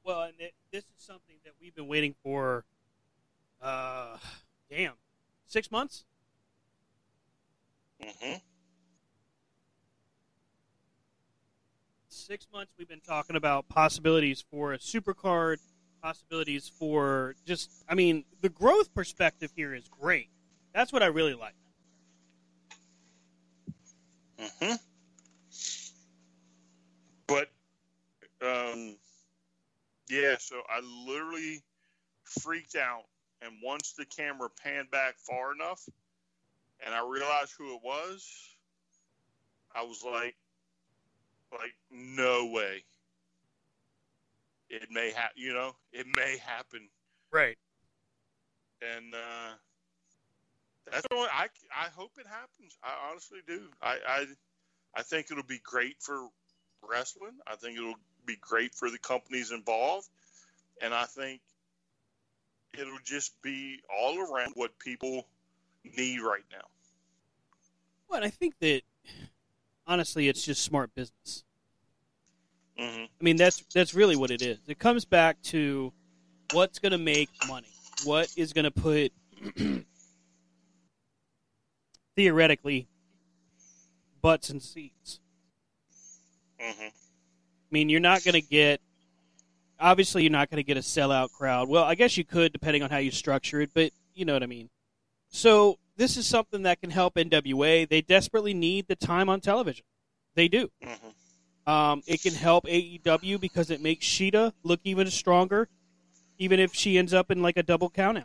Well, 0.04 0.22
and 0.22 0.34
it, 0.38 0.54
this 0.70 0.84
is 0.84 1.04
something 1.04 1.36
that 1.44 1.52
we've 1.60 1.74
been 1.74 1.88
waiting 1.88 2.14
for. 2.22 2.64
Uh, 3.60 4.16
damn, 4.70 4.94
six 5.46 5.70
months. 5.70 6.04
Mm-hmm. 8.02 8.36
Six 12.08 12.46
months. 12.52 12.72
We've 12.78 12.88
been 12.88 13.00
talking 13.00 13.36
about 13.36 13.68
possibilities 13.68 14.44
for 14.50 14.72
a 14.72 14.80
super 14.80 15.14
card, 15.14 15.60
possibilities 16.02 16.68
for 16.68 17.34
just. 17.46 17.70
I 17.88 17.94
mean, 17.94 18.24
the 18.40 18.48
growth 18.48 18.92
perspective 18.94 19.52
here 19.54 19.74
is 19.74 19.88
great. 19.88 20.30
That's 20.72 20.92
what 20.92 21.02
I 21.02 21.06
really 21.06 21.34
like. 21.34 21.54
Mm-hmm. 24.38 24.74
But, 27.26 27.50
um, 28.40 28.96
yeah, 30.08 30.36
so 30.38 30.62
I 30.68 30.80
literally 31.06 31.62
freaked 32.24 32.76
out. 32.76 33.04
And 33.42 33.52
once 33.62 33.92
the 33.92 34.04
camera 34.04 34.48
panned 34.62 34.90
back 34.90 35.16
far 35.18 35.52
enough 35.52 35.88
and 36.84 36.94
I 36.94 37.06
realized 37.08 37.54
who 37.56 37.74
it 37.74 37.80
was, 37.84 38.28
I 39.74 39.82
was 39.82 40.02
like, 40.04 40.36
like, 41.52 41.74
no 41.90 42.46
way. 42.46 42.84
It 44.70 44.88
may 44.90 45.10
happen, 45.12 45.36
you 45.36 45.54
know, 45.54 45.74
it 45.92 46.06
may 46.14 46.36
happen. 46.38 46.88
Right. 47.32 47.56
And, 48.82 49.14
uh, 49.14 49.54
that's 50.90 51.06
what 51.10 51.30
I, 51.32 51.48
I 51.74 51.88
hope 51.94 52.12
it 52.18 52.26
happens. 52.26 52.76
I 52.82 53.10
honestly 53.10 53.40
do. 53.46 53.62
I, 53.82 53.98
I, 54.06 54.26
I 54.94 55.02
think 55.02 55.26
it'll 55.30 55.42
be 55.42 55.60
great 55.62 55.96
for 56.00 56.28
wrestling. 56.88 57.34
I 57.46 57.56
think 57.56 57.76
it'll 57.76 57.94
be 58.24 58.36
great 58.40 58.74
for 58.74 58.90
the 58.90 58.98
companies 58.98 59.50
involved. 59.50 60.08
And 60.80 60.94
I 60.94 61.04
think 61.04 61.40
it'll 62.78 62.98
just 63.04 63.40
be 63.42 63.80
all 63.94 64.18
around 64.18 64.52
what 64.54 64.78
people 64.78 65.26
need 65.96 66.20
right 66.20 66.44
now. 66.52 66.66
Well, 68.08 68.24
I 68.24 68.30
think 68.30 68.54
that 68.60 68.82
honestly, 69.86 70.28
it's 70.28 70.42
just 70.42 70.62
smart 70.62 70.94
business. 70.94 71.44
Mm-hmm. 72.78 73.04
I 73.04 73.24
mean, 73.24 73.36
that's 73.36 73.64
that's 73.74 73.94
really 73.94 74.16
what 74.16 74.30
it 74.30 74.42
is. 74.42 74.58
It 74.66 74.78
comes 74.78 75.04
back 75.04 75.40
to 75.44 75.92
what's 76.52 76.78
going 76.78 76.92
to 76.92 76.98
make 76.98 77.28
money. 77.46 77.68
What 78.04 78.32
is 78.36 78.52
going 78.52 78.64
to 78.64 78.70
put 78.70 79.12
theoretically 82.16 82.88
butts 84.20 84.50
and 84.50 84.62
seats. 84.62 85.20
Mm-hmm. 86.60 86.86
I 86.86 87.70
mean, 87.70 87.88
you're 87.88 88.00
not 88.00 88.24
going 88.24 88.34
to 88.34 88.40
get. 88.40 88.80
Obviously, 89.80 90.22
you're 90.22 90.32
not 90.32 90.50
going 90.50 90.56
to 90.56 90.64
get 90.64 90.76
a 90.76 90.80
sellout 90.80 91.30
crowd. 91.30 91.68
Well, 91.68 91.84
I 91.84 91.94
guess 91.94 92.16
you 92.16 92.24
could, 92.24 92.52
depending 92.52 92.82
on 92.82 92.90
how 92.90 92.96
you 92.96 93.12
structure 93.12 93.60
it, 93.60 93.70
but 93.74 93.92
you 94.14 94.24
know 94.24 94.32
what 94.32 94.42
I 94.42 94.46
mean. 94.46 94.70
So 95.28 95.78
this 95.96 96.16
is 96.16 96.26
something 96.26 96.64
that 96.64 96.80
can 96.80 96.90
help 96.90 97.14
NWA. 97.14 97.88
They 97.88 98.00
desperately 98.00 98.54
need 98.54 98.88
the 98.88 98.96
time 98.96 99.28
on 99.28 99.40
television. 99.40 99.84
They 100.34 100.48
do. 100.48 100.70
Mm-hmm. 100.84 101.08
Um, 101.68 102.02
it 102.06 102.22
can 102.22 102.32
help 102.32 102.64
AEW 102.64 103.38
because 103.38 103.70
it 103.70 103.82
makes 103.82 104.06
Shida 104.06 104.54
look 104.62 104.80
even 104.84 105.10
stronger, 105.10 105.68
even 106.38 106.60
if 106.60 106.74
she 106.74 106.96
ends 106.96 107.12
up 107.12 107.30
in 107.30 107.42
like 107.42 107.58
a 107.58 107.62
double 107.62 107.90
countout. 107.90 108.24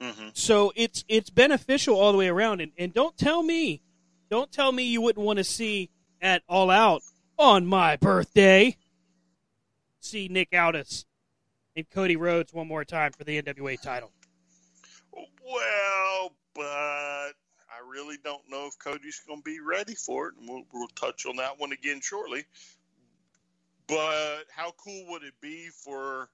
Mm-hmm. 0.00 0.28
So 0.32 0.72
it's 0.74 1.04
it's 1.08 1.28
beneficial 1.28 1.94
all 1.94 2.10
the 2.10 2.16
way 2.16 2.28
around. 2.28 2.62
And, 2.62 2.72
and 2.78 2.94
don't 2.94 3.18
tell 3.18 3.42
me, 3.42 3.82
don't 4.30 4.50
tell 4.50 4.72
me 4.72 4.84
you 4.84 5.02
wouldn't 5.02 5.24
want 5.24 5.36
to 5.36 5.44
see 5.44 5.90
at 6.22 6.42
All 6.48 6.70
Out 6.70 7.02
on 7.38 7.66
my 7.66 7.96
birthday. 7.96 8.78
See 10.00 10.28
Nick 10.28 10.48
Aldis 10.56 11.04
and 11.76 11.88
Cody 11.90 12.16
Rhodes 12.16 12.54
one 12.54 12.66
more 12.66 12.86
time 12.86 13.12
for 13.12 13.24
the 13.24 13.42
NWA 13.42 13.78
title. 13.78 14.10
Well, 15.12 16.32
but 16.54 17.32
I 17.82 17.90
really 17.90 18.16
don't 18.22 18.48
know 18.48 18.66
if 18.66 18.78
Cody's 18.78 19.20
going 19.26 19.40
to 19.40 19.44
be 19.44 19.60
ready 19.60 19.94
for 19.94 20.28
it, 20.28 20.34
and 20.38 20.48
we'll, 20.48 20.64
we'll 20.72 20.88
touch 20.88 21.26
on 21.26 21.36
that 21.36 21.58
one 21.58 21.72
again 21.72 22.00
shortly. 22.00 22.44
But 23.88 24.44
how 24.50 24.72
cool 24.76 25.06
would 25.08 25.22
it 25.22 25.34
be 25.40 25.68
for, 25.68 26.28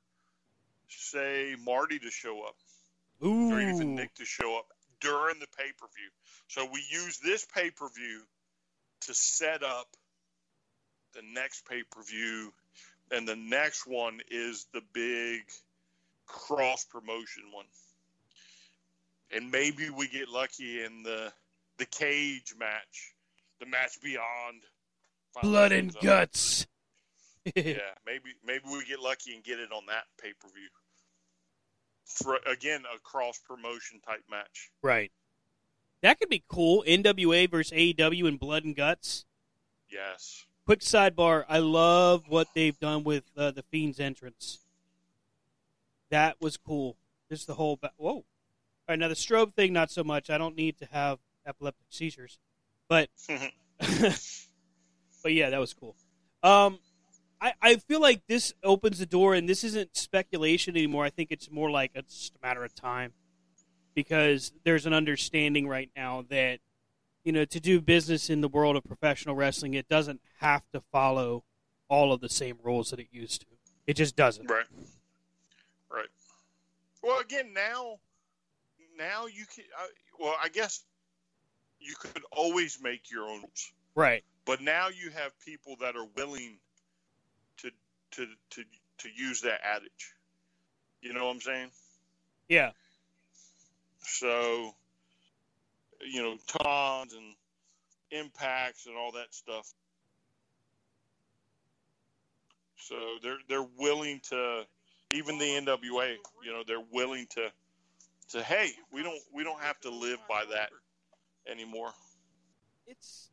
say, 0.88 1.56
Marty 1.64 1.98
to 2.00 2.10
show 2.10 2.42
up, 2.42 2.56
Ooh, 3.24 3.52
or 3.52 3.60
even 3.60 3.94
Nick 3.94 4.14
to 4.16 4.24
show 4.24 4.58
up 4.58 4.66
during 5.00 5.38
the 5.38 5.46
pay 5.56 5.72
per 5.78 5.86
view? 5.86 6.10
So 6.48 6.68
we 6.72 6.82
use 6.90 7.18
this 7.18 7.46
pay 7.46 7.70
per 7.70 7.88
view 7.88 8.22
to 9.02 9.14
set 9.14 9.62
up 9.62 9.88
the 11.14 11.22
next 11.34 11.66
pay 11.66 11.82
per 11.90 12.02
view, 12.02 12.52
and 13.10 13.26
the 13.26 13.36
next 13.36 13.86
one 13.86 14.20
is 14.30 14.66
the 14.72 14.82
big 14.92 15.42
cross 16.26 16.84
promotion 16.84 17.44
one 17.52 17.64
and 19.34 19.50
maybe 19.50 19.90
we 19.90 20.09
get 20.09 20.28
lucky 20.28 20.82
in 20.84 21.02
the 21.02 21.32
the 21.78 21.86
cage 21.86 22.55
match, 22.59 23.14
the 23.60 23.66
match 23.66 24.00
beyond 24.02 24.62
blood 25.42 25.72
and 25.72 25.92
Zone. 25.92 26.02
guts. 26.02 26.66
yeah, 27.44 27.62
maybe 28.06 28.30
maybe 28.44 28.64
we 28.70 28.84
get 28.84 29.00
lucky 29.00 29.34
and 29.34 29.44
get 29.44 29.59
it 29.60 29.70
on 29.72 29.86
that 29.86 30.05
pay 30.22 30.32
per 30.40 30.48
view. 30.48 30.68
For 32.05 32.38
again, 32.50 32.82
a 32.94 32.98
cross 33.00 33.38
promotion 33.38 34.00
type 34.00 34.24
match. 34.30 34.70
Right. 34.82 35.12
That 36.00 36.18
could 36.20 36.28
be 36.28 36.42
cool. 36.48 36.84
NWA 36.86 37.50
versus 37.50 37.76
AEW 37.76 38.28
in 38.28 38.36
blood 38.36 38.64
and 38.64 38.74
guts. 38.74 39.24
Yes. 39.90 40.44
Quick 40.64 40.80
sidebar: 40.80 41.44
I 41.48 41.59
love 41.59 42.24
what 42.28 42.48
they've 42.55 42.78
done 42.78 43.05
with 43.05 43.24
uh, 43.36 43.50
the 43.50 43.62
Fiend's 43.62 43.98
entrance. 44.00 44.59
That 46.10 46.40
was 46.40 46.56
cool. 46.56 46.96
Just 47.30 47.46
the 47.46 47.55
whole. 47.55 47.76
Ba- 47.76 47.92
Whoa, 47.96 48.24
All 48.89 48.94
right, 48.94 48.98
now 48.98 49.09
the 49.09 49.15
strobe 49.15 49.52
thing, 49.52 49.74
not 49.74 49.90
so 49.90 50.02
much. 50.02 50.31
I 50.31 50.39
don't 50.39 50.56
need 50.56 50.78
to 50.78 50.86
have 50.86 51.19
epileptic 51.47 51.89
seizures, 51.90 52.39
but 52.89 53.10
but 53.78 55.32
yeah, 55.32 55.51
that 55.51 55.60
was 55.60 55.74
cool. 55.74 55.94
Um, 56.43 56.78
I 57.39 57.52
I 57.60 57.77
feel 57.77 58.01
like 58.01 58.23
this 58.28 58.55
opens 58.65 58.98
the 58.98 59.05
door, 59.05 59.35
and 59.35 59.47
this 59.47 59.62
isn't 59.62 59.94
speculation 59.94 60.74
anymore. 60.74 61.05
I 61.05 61.10
think 61.10 61.31
it's 61.31 61.51
more 61.51 61.70
like 61.70 61.90
it's 61.94 62.19
just 62.19 62.36
a 62.43 62.47
matter 62.47 62.65
of 62.65 62.74
time 62.74 63.12
because 63.94 64.52
there's 64.65 64.86
an 64.86 64.94
understanding 64.94 65.69
right 65.69 65.90
now 65.94 66.24
that 66.31 66.60
you 67.24 67.32
know 67.32 67.44
to 67.44 67.60
do 67.60 67.82
business 67.82 68.31
in 68.31 68.40
the 68.40 68.48
world 68.48 68.74
of 68.74 68.85
professional 68.85 69.35
wrestling, 69.35 69.74
it 69.74 69.90
doesn't 69.90 70.23
have 70.39 70.62
to 70.73 70.81
follow 70.90 71.44
all 71.89 72.10
of 72.10 72.23
the 72.23 72.31
same 72.31 72.56
rules 72.62 72.89
that 72.89 73.01
it 73.01 73.09
used 73.12 73.43
to. 73.43 73.47
It 73.86 73.97
just 73.97 74.16
doesn't. 74.16 74.51
Right. 74.51 74.65
Right. 75.90 76.09
Well, 77.02 77.20
again, 77.20 77.52
now, 77.52 77.98
now 78.98 79.26
you 79.26 79.46
can. 79.46 79.64
Uh, 79.78 79.86
well, 80.18 80.34
I 80.42 80.48
guess 80.48 80.82
you 81.80 81.94
could 81.98 82.22
always 82.32 82.78
make 82.82 83.10
your 83.10 83.24
own 83.24 83.38
rules, 83.40 83.72
Right. 83.94 84.24
but 84.44 84.60
now 84.60 84.88
you 84.88 85.10
have 85.10 85.32
people 85.44 85.76
that 85.80 85.96
are 85.96 86.06
willing 86.16 86.58
to 87.58 87.70
to 88.12 88.26
to 88.50 88.64
to 88.98 89.08
use 89.14 89.42
that 89.42 89.60
adage. 89.64 90.14
You 91.00 91.12
know 91.12 91.26
what 91.26 91.34
I'm 91.34 91.40
saying? 91.40 91.70
Yeah. 92.48 92.72
So, 94.00 94.74
you 96.00 96.22
know, 96.22 96.36
tons 96.48 97.14
and 97.14 97.34
impacts 98.10 98.86
and 98.86 98.96
all 98.96 99.12
that 99.12 99.32
stuff. 99.32 99.72
So 102.78 102.96
they're 103.22 103.38
they're 103.48 103.66
willing 103.78 104.20
to, 104.30 104.64
even 105.12 105.38
the 105.38 105.44
NWA, 105.44 106.16
you 106.44 106.52
know, 106.52 106.62
they're 106.66 106.84
willing 106.92 107.26
to, 107.34 107.50
to 108.28 108.42
hey, 108.42 108.70
we 108.92 109.02
don't 109.02 109.20
we 109.32 109.44
don't 109.44 109.60
have 109.60 109.80
to 109.80 109.90
live 109.90 110.18
by 110.28 110.44
that 110.50 110.70
anymore. 111.50 111.90
It's 112.86 113.30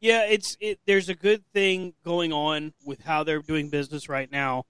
yeah, 0.00 0.24
it's 0.26 0.56
it. 0.60 0.78
There's 0.86 1.08
a 1.08 1.14
good 1.14 1.44
thing 1.52 1.94
going 2.04 2.32
on 2.32 2.72
with 2.84 3.02
how 3.02 3.24
they're 3.24 3.42
doing 3.42 3.68
business 3.68 4.08
right 4.08 4.30
now, 4.30 4.66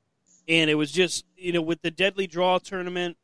and 0.49 0.71
it 0.71 0.75
was 0.75 0.91
just 0.91 1.25
you 1.37 1.53
know 1.53 1.63
with 1.63 1.83
the 1.83 1.91
Deadly 1.91 2.27
Draw 2.27 2.59
tournament, 2.59 3.17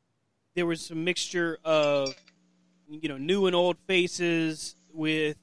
there 0.54 0.66
was 0.66 0.84
some 0.84 1.04
mixture 1.04 1.58
of 1.64 2.14
you 2.88 3.08
know 3.08 3.18
new 3.18 3.46
and 3.46 3.56
old 3.56 3.78
faces. 3.86 4.76
With 4.92 5.36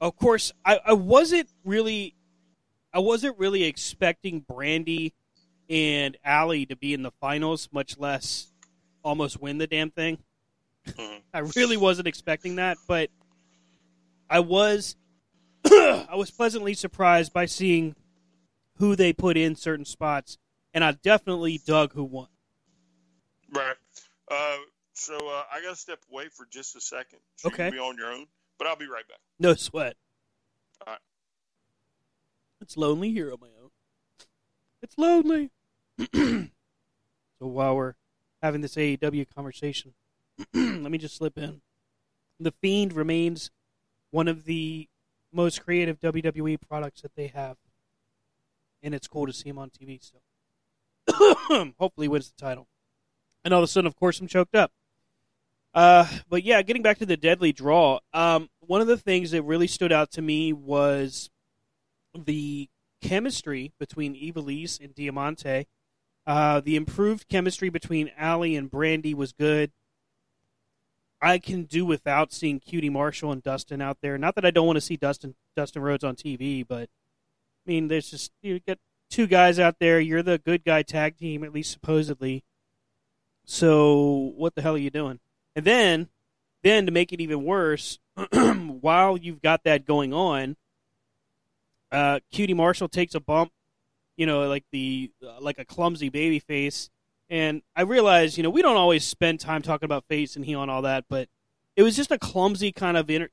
of 0.00 0.16
course, 0.16 0.52
I, 0.64 0.80
I 0.84 0.92
wasn't 0.92 1.48
really, 1.64 2.16
I 2.92 2.98
wasn't 2.98 3.38
really 3.38 3.64
expecting 3.64 4.42
Brandi 4.42 5.12
and 5.70 6.18
Allie 6.24 6.66
to 6.66 6.76
be 6.76 6.92
in 6.92 7.02
the 7.02 7.12
finals, 7.12 7.68
much 7.72 7.98
less 7.98 8.51
almost 9.02 9.40
win 9.40 9.58
the 9.58 9.66
damn 9.66 9.90
thing. 9.90 10.18
I 11.34 11.38
really 11.56 11.76
wasn't 11.76 12.08
expecting 12.08 12.56
that, 12.56 12.76
but 12.86 13.10
I 14.28 14.40
was 14.40 14.96
I 15.64 16.14
was 16.14 16.30
pleasantly 16.30 16.74
surprised 16.74 17.32
by 17.32 17.46
seeing 17.46 17.94
who 18.76 18.96
they 18.96 19.12
put 19.12 19.36
in 19.36 19.54
certain 19.54 19.84
spots, 19.84 20.38
and 20.74 20.82
I 20.82 20.92
definitely 20.92 21.60
dug 21.64 21.92
who 21.92 22.04
won. 22.04 22.28
Right. 23.52 23.76
Uh, 24.30 24.56
so 24.94 25.14
uh, 25.14 25.44
I 25.52 25.62
got 25.62 25.70
to 25.70 25.76
step 25.76 26.00
away 26.10 26.28
for 26.28 26.46
just 26.50 26.76
a 26.76 26.80
second. 26.80 27.18
So 27.36 27.48
Okay. 27.48 27.66
You 27.66 27.72
be 27.72 27.78
on 27.78 27.96
your 27.96 28.12
own, 28.12 28.26
but 28.58 28.66
I'll 28.66 28.76
be 28.76 28.86
right 28.86 29.06
back. 29.06 29.18
No 29.38 29.54
sweat. 29.54 29.96
All 30.86 30.92
right. 30.92 31.00
It's 32.60 32.76
lonely 32.76 33.12
here 33.12 33.32
on 33.32 33.38
my 33.40 33.48
own. 33.62 33.70
It's 34.82 34.96
lonely. 34.98 35.50
so 36.14 36.48
while 37.38 37.76
we're 37.76 37.94
having 38.42 38.60
this 38.60 38.74
AEW 38.74 39.26
conversation, 39.34 39.94
let 40.54 40.90
me 40.90 40.98
just 40.98 41.16
slip 41.16 41.38
in. 41.38 41.62
The 42.40 42.52
Fiend 42.60 42.92
remains 42.92 43.50
one 44.10 44.28
of 44.28 44.44
the 44.44 44.88
most 45.32 45.64
creative 45.64 46.00
WWE 46.00 46.58
products 46.68 47.02
that 47.02 47.14
they 47.14 47.28
have, 47.28 47.56
and 48.82 48.94
it's 48.94 49.08
cool 49.08 49.26
to 49.26 49.32
see 49.32 49.48
him 49.48 49.58
on 49.58 49.70
TV 49.70 50.00
still. 50.02 50.22
Hopefully, 51.78 52.08
wins 52.08 52.30
the 52.30 52.40
title. 52.40 52.66
And 53.44 53.54
all 53.54 53.60
of 53.60 53.64
a 53.64 53.68
sudden, 53.68 53.86
of 53.86 53.96
course, 53.96 54.20
I'm 54.20 54.28
choked 54.28 54.54
up. 54.54 54.72
Uh, 55.74 56.06
but 56.28 56.44
yeah, 56.44 56.60
getting 56.62 56.82
back 56.82 56.98
to 56.98 57.06
the 57.06 57.16
deadly 57.16 57.52
draw, 57.52 57.98
um, 58.12 58.50
one 58.60 58.80
of 58.80 58.86
the 58.86 58.98
things 58.98 59.30
that 59.30 59.42
really 59.42 59.66
stood 59.66 59.92
out 59.92 60.10
to 60.12 60.22
me 60.22 60.52
was 60.52 61.30
the 62.14 62.68
chemistry 63.00 63.72
between 63.78 64.14
Ivelisse 64.14 64.80
and 64.80 64.94
Diamante. 64.94 65.66
Uh, 66.26 66.60
the 66.60 66.76
improved 66.76 67.28
chemistry 67.28 67.68
between 67.68 68.10
Allie 68.16 68.56
and 68.56 68.70
Brandi 68.70 69.14
was 69.14 69.32
good. 69.32 69.72
I 71.20 71.38
can 71.38 71.64
do 71.64 71.86
without 71.86 72.32
seeing 72.32 72.60
QT 72.60 72.90
Marshall 72.90 73.32
and 73.32 73.42
Dustin 73.42 73.80
out 73.80 73.98
there. 74.02 74.18
Not 74.18 74.34
that 74.34 74.44
I 74.44 74.50
don't 74.50 74.66
want 74.66 74.76
to 74.76 74.80
see 74.80 74.96
Dustin 74.96 75.34
Dustin 75.56 75.82
Rhodes 75.82 76.04
on 76.04 76.16
TV, 76.16 76.66
but 76.66 76.88
I 77.64 77.70
mean, 77.70 77.88
there's 77.88 78.10
just 78.10 78.32
you 78.42 78.58
get 78.58 78.78
two 79.08 79.28
guys 79.28 79.60
out 79.60 79.76
there. 79.78 80.00
You're 80.00 80.22
the 80.22 80.38
good 80.38 80.64
guy 80.64 80.82
tag 80.82 81.16
team, 81.16 81.44
at 81.44 81.52
least 81.52 81.70
supposedly. 81.70 82.42
So 83.44 84.32
what 84.36 84.54
the 84.54 84.62
hell 84.62 84.74
are 84.74 84.78
you 84.78 84.90
doing? 84.90 85.20
And 85.54 85.64
then, 85.64 86.08
then 86.62 86.86
to 86.86 86.92
make 86.92 87.12
it 87.12 87.20
even 87.20 87.44
worse, 87.44 87.98
while 88.32 89.16
you've 89.16 89.42
got 89.42 89.64
that 89.64 89.84
going 89.84 90.12
on, 90.12 90.56
uh, 91.90 92.20
QT 92.32 92.56
Marshall 92.56 92.88
takes 92.88 93.14
a 93.14 93.20
bump, 93.20 93.52
you 94.16 94.26
know, 94.26 94.48
like 94.48 94.64
the 94.72 95.10
uh, 95.22 95.40
like 95.40 95.58
a 95.58 95.64
clumsy 95.64 96.08
baby 96.08 96.38
face. 96.38 96.90
And 97.30 97.62
I 97.74 97.82
realize, 97.82 98.36
you 98.36 98.42
know, 98.42 98.50
we 98.50 98.60
don't 98.60 98.76
always 98.76 99.04
spend 99.04 99.40
time 99.40 99.62
talking 99.62 99.86
about 99.86 100.04
face 100.06 100.36
and 100.36 100.44
heel 100.44 100.60
and 100.60 100.70
all 100.70 100.82
that, 100.82 101.06
but 101.08 101.28
it 101.76 101.82
was 101.82 101.96
just 101.96 102.10
a 102.10 102.18
clumsy 102.18 102.72
kind 102.72 102.96
of 102.96 103.08
inter- 103.08 103.30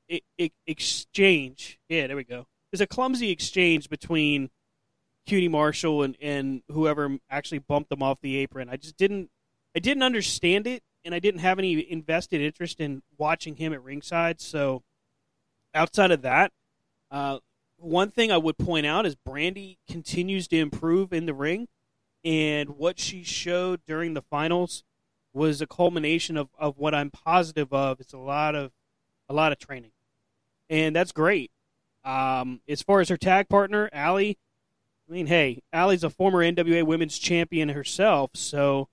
exchange. 0.65 1.79
Yeah, 1.89 2.07
there 2.07 2.15
we 2.15 2.23
go. 2.23 2.47
There's 2.71 2.81
a 2.81 2.87
clumsy 2.87 3.29
exchange 3.29 3.89
between 3.89 4.49
QT 5.27 5.49
Marshall 5.49 6.03
and, 6.03 6.15
and 6.21 6.61
whoever 6.71 7.17
actually 7.29 7.59
bumped 7.59 7.89
them 7.89 8.01
off 8.01 8.21
the 8.21 8.37
apron. 8.37 8.69
I 8.69 8.77
just 8.77 8.95
didn't 8.97 9.29
I 9.75 9.79
didn't 9.79 10.03
understand 10.03 10.65
it, 10.65 10.81
and 11.05 11.13
I 11.13 11.19
didn't 11.19 11.41
have 11.41 11.59
any 11.59 11.89
invested 11.91 12.41
interest 12.41 12.79
in 12.79 13.03
watching 13.17 13.55
him 13.55 13.73
at 13.73 13.83
ringside. 13.83 14.41
So 14.41 14.83
outside 15.73 16.11
of 16.11 16.23
that, 16.23 16.51
uh, 17.11 17.39
one 17.79 18.11
thing 18.11 18.31
I 18.31 18.37
would 18.37 18.57
point 18.57 18.85
out 18.85 19.05
is 19.05 19.15
Brandi 19.15 19.77
continues 19.87 20.47
to 20.49 20.57
improve 20.57 21.13
in 21.13 21.25
the 21.25 21.33
ring, 21.33 21.67
and 22.23 22.69
what 22.71 22.99
she 22.99 23.23
showed 23.23 23.81
during 23.85 24.13
the 24.13 24.21
finals 24.21 24.83
was 25.33 25.61
a 25.61 25.67
culmination 25.67 26.37
of, 26.37 26.49
of 26.57 26.77
what 26.77 26.93
I'm 26.93 27.11
positive 27.11 27.71
of. 27.71 27.99
It's 27.99 28.13
a 28.13 28.17
lot 28.17 28.55
of 28.55 28.71
a 29.27 29.33
lot 29.33 29.51
of 29.51 29.59
training, 29.59 29.91
and 30.69 30.95
that's 30.95 31.11
great. 31.11 31.51
Um, 32.03 32.61
as 32.67 32.81
far 32.81 33.01
as 33.01 33.09
her 33.09 33.17
tag 33.17 33.49
partner, 33.49 33.89
Allie, 33.93 34.37
I 35.07 35.13
mean, 35.13 35.27
hey, 35.27 35.61
Allie's 35.71 36.03
a 36.03 36.09
former 36.09 36.39
NWA 36.39 36.83
Women's 36.83 37.19
Champion 37.19 37.69
herself, 37.69 38.31
so 38.33 38.89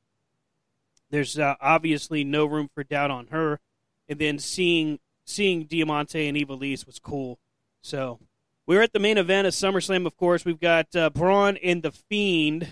there's 1.11 1.39
uh, 1.39 1.55
obviously 1.61 2.25
no 2.25 2.47
room 2.47 2.69
for 2.75 2.85
doubt 2.85 3.11
on 3.11 3.29
her. 3.29 3.61
And 4.09 4.19
then 4.19 4.39
seeing 4.39 5.01
seeing 5.25 5.65
Diamante 5.65 6.29
and 6.29 6.37
Ivelisse 6.37 6.87
was 6.87 6.99
cool. 6.99 7.39
So 7.83 8.21
we're 8.67 8.83
at 8.83 8.93
the 8.93 8.99
main 8.99 9.19
event 9.19 9.47
of 9.47 9.55
SummerSlam. 9.55 10.07
Of 10.07 10.17
course, 10.17 10.45
we've 10.45 10.61
got 10.61 10.95
uh, 10.95 11.11
Braun 11.11 11.57
and 11.59 11.83
the 11.83 11.93
Fiend. 11.93 12.69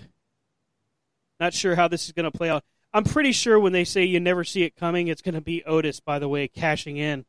Not 1.39 1.53
sure 1.53 1.75
how 1.75 1.87
this 1.87 2.05
is 2.05 2.11
going 2.11 2.29
to 2.29 2.37
play 2.37 2.49
out. 2.49 2.63
I'm 2.93 3.03
pretty 3.03 3.31
sure 3.31 3.59
when 3.59 3.73
they 3.73 3.83
say 3.83 4.03
you 4.03 4.19
never 4.19 4.43
see 4.43 4.63
it 4.63 4.75
coming, 4.75 5.07
it's 5.07 5.21
going 5.21 5.35
to 5.35 5.41
be 5.41 5.63
Otis, 5.65 5.99
by 5.99 6.19
the 6.19 6.29
way, 6.29 6.47
cashing 6.47 6.97
in 6.97 7.25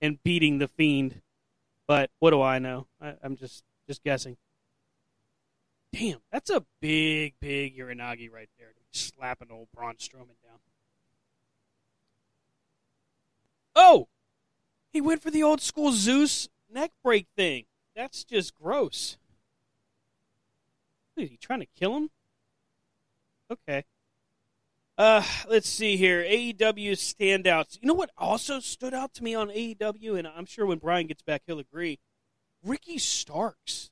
and 0.00 0.22
beating 0.22 0.58
the 0.58 0.68
Fiend. 0.68 1.20
But 1.86 2.10
what 2.18 2.30
do 2.30 2.40
I 2.40 2.58
know? 2.58 2.86
I, 3.00 3.14
I'm 3.22 3.36
just 3.36 3.64
just 3.86 4.02
guessing. 4.02 4.36
Damn, 5.92 6.18
that's 6.32 6.50
a 6.50 6.64
big, 6.80 7.34
big 7.40 7.76
Uranage 7.76 8.32
right 8.32 8.48
there. 8.58 8.72
Slapping 8.92 9.48
old 9.50 9.68
Braun 9.74 9.94
Strowman 9.94 10.40
down. 10.42 10.58
Oh, 13.76 14.08
he 14.92 15.00
went 15.00 15.22
for 15.22 15.30
the 15.30 15.42
old 15.42 15.60
school 15.60 15.92
Zeus 15.92 16.48
neck 16.72 16.92
break 17.02 17.26
thing. 17.36 17.64
That's 17.94 18.24
just 18.24 18.54
gross. 18.56 19.16
Is 21.16 21.30
he 21.30 21.36
trying 21.36 21.60
to 21.60 21.66
kill 21.78 21.96
him? 21.96 22.10
Okay. 23.50 23.84
Uh, 24.96 25.24
let's 25.48 25.68
see 25.68 25.96
here. 25.96 26.22
AEW 26.22 26.92
standouts. 26.92 27.78
You 27.80 27.88
know 27.88 27.94
what 27.94 28.10
also 28.16 28.60
stood 28.60 28.94
out 28.94 29.14
to 29.14 29.24
me 29.24 29.34
on 29.34 29.48
AEW, 29.48 30.18
and 30.18 30.26
I'm 30.26 30.46
sure 30.46 30.66
when 30.66 30.78
Brian 30.78 31.06
gets 31.06 31.22
back 31.22 31.42
he'll 31.46 31.58
agree. 31.58 31.98
Ricky 32.64 32.98
Starks. 32.98 33.90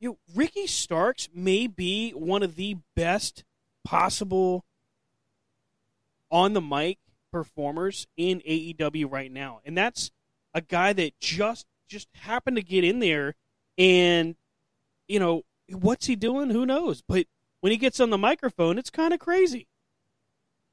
You 0.00 0.10
know, 0.10 0.18
Ricky 0.34 0.66
Starks 0.66 1.28
may 1.34 1.66
be 1.66 2.12
one 2.12 2.42
of 2.42 2.54
the 2.54 2.76
best 2.94 3.44
possible 3.84 4.64
on 6.30 6.52
the 6.52 6.60
mic 6.60 6.98
performers 7.32 8.06
in 8.16 8.40
AEW 8.40 9.10
right 9.10 9.32
now. 9.32 9.60
And 9.64 9.76
that's 9.76 10.10
a 10.54 10.60
guy 10.60 10.92
that 10.92 11.18
just 11.20 11.66
just 11.88 12.08
happened 12.14 12.56
to 12.56 12.62
get 12.62 12.84
in 12.84 12.98
there 13.00 13.34
and 13.76 14.36
you 15.08 15.18
know, 15.18 15.42
what's 15.70 16.06
he 16.06 16.14
doing? 16.14 16.50
Who 16.50 16.66
knows? 16.66 17.02
But 17.02 17.26
when 17.60 17.72
he 17.72 17.78
gets 17.78 17.98
on 17.98 18.10
the 18.10 18.18
microphone, 18.18 18.78
it's 18.78 18.90
kind 18.90 19.12
of 19.12 19.18
crazy. 19.18 19.66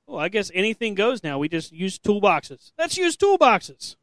Well, 0.05 0.19
I 0.19 0.29
guess 0.29 0.51
anything 0.53 0.93
goes 0.93 1.23
now. 1.23 1.39
We 1.39 1.49
just 1.49 1.71
use 1.71 1.97
toolboxes. 1.97 2.71
Let's 2.77 2.97
use 2.97 3.17
toolboxes. 3.17 3.95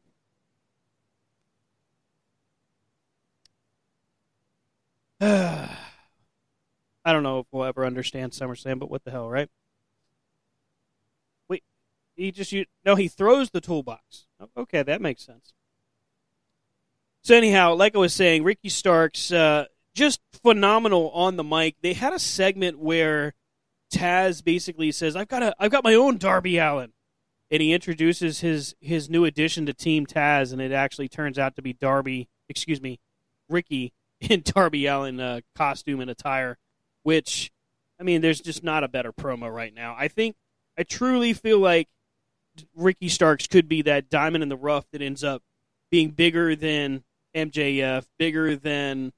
I 5.21 5.69
don't 7.05 7.23
know 7.23 7.39
if 7.39 7.45
we'll 7.51 7.63
ever 7.63 7.85
understand 7.85 8.33
SummerSlam, 8.33 8.79
but 8.79 8.91
what 8.91 9.05
the 9.05 9.11
hell, 9.11 9.29
right? 9.29 9.49
Wait, 11.47 11.63
he 12.15 12.31
just 12.31 12.51
you 12.51 12.65
no, 12.85 12.95
he 12.95 13.07
throws 13.07 13.51
the 13.51 13.61
toolbox. 13.61 14.25
Oh, 14.39 14.49
okay, 14.57 14.83
that 14.83 15.01
makes 15.01 15.23
sense. 15.23 15.53
So 17.23 17.35
anyhow, 17.35 17.75
like 17.75 17.95
I 17.95 17.99
was 17.99 18.13
saying, 18.13 18.43
Ricky 18.43 18.67
Starks 18.67 19.31
uh, 19.31 19.65
just 19.95 20.19
phenomenal 20.43 21.09
on 21.11 21.37
the 21.37 21.43
mic. 21.43 21.77
They 21.81 21.93
had 21.93 22.11
a 22.11 22.19
segment 22.19 22.79
where 22.79 23.33
Taz 23.93 24.43
basically 24.43 24.91
says, 24.91 25.15
"I've 25.15 25.29
got 25.29 25.41
a, 25.41 25.55
I've 25.57 25.71
got 25.71 25.85
my 25.85 25.93
own 25.93 26.17
Darby 26.17 26.57
Allin," 26.57 26.91
and 27.49 27.61
he 27.61 27.71
introduces 27.71 28.41
his 28.41 28.75
his 28.81 29.09
new 29.09 29.23
addition 29.23 29.65
to 29.67 29.73
Team 29.73 30.05
Taz, 30.05 30.51
and 30.51 30.61
it 30.61 30.73
actually 30.73 31.07
turns 31.07 31.39
out 31.39 31.55
to 31.55 31.61
be 31.61 31.71
Darby, 31.71 32.27
excuse 32.49 32.81
me, 32.81 32.99
Ricky 33.47 33.93
in 34.19 34.41
Darby 34.43 34.85
Allin 34.85 35.21
uh, 35.21 35.39
costume 35.55 36.01
and 36.01 36.11
attire. 36.11 36.57
Which, 37.03 37.53
I 37.99 38.03
mean, 38.03 38.19
there's 38.19 38.41
just 38.41 38.63
not 38.63 38.83
a 38.83 38.89
better 38.89 39.13
promo 39.13 39.53
right 39.53 39.73
now. 39.73 39.95
I 39.97 40.09
think 40.09 40.35
I 40.77 40.83
truly 40.83 41.31
feel 41.31 41.59
like 41.59 41.87
Ricky 42.75 43.07
Starks 43.07 43.47
could 43.47 43.69
be 43.69 43.81
that 43.83 44.09
diamond 44.09 44.43
in 44.43 44.49
the 44.49 44.57
rough 44.57 44.85
that 44.91 45.01
ends 45.01 45.23
up 45.23 45.41
being 45.89 46.09
bigger 46.09 46.55
than 46.55 47.03
MJF, 47.35 48.05
bigger 48.17 48.55
than 48.55 49.13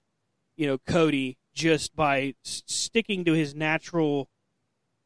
you 0.55 0.67
know 0.67 0.77
Cody, 0.77 1.37
just 1.53 1.95
by 1.95 2.35
s- 2.45 2.63
sticking 2.65 3.25
to 3.25 3.33
his 3.33 3.55
natural 3.55 4.29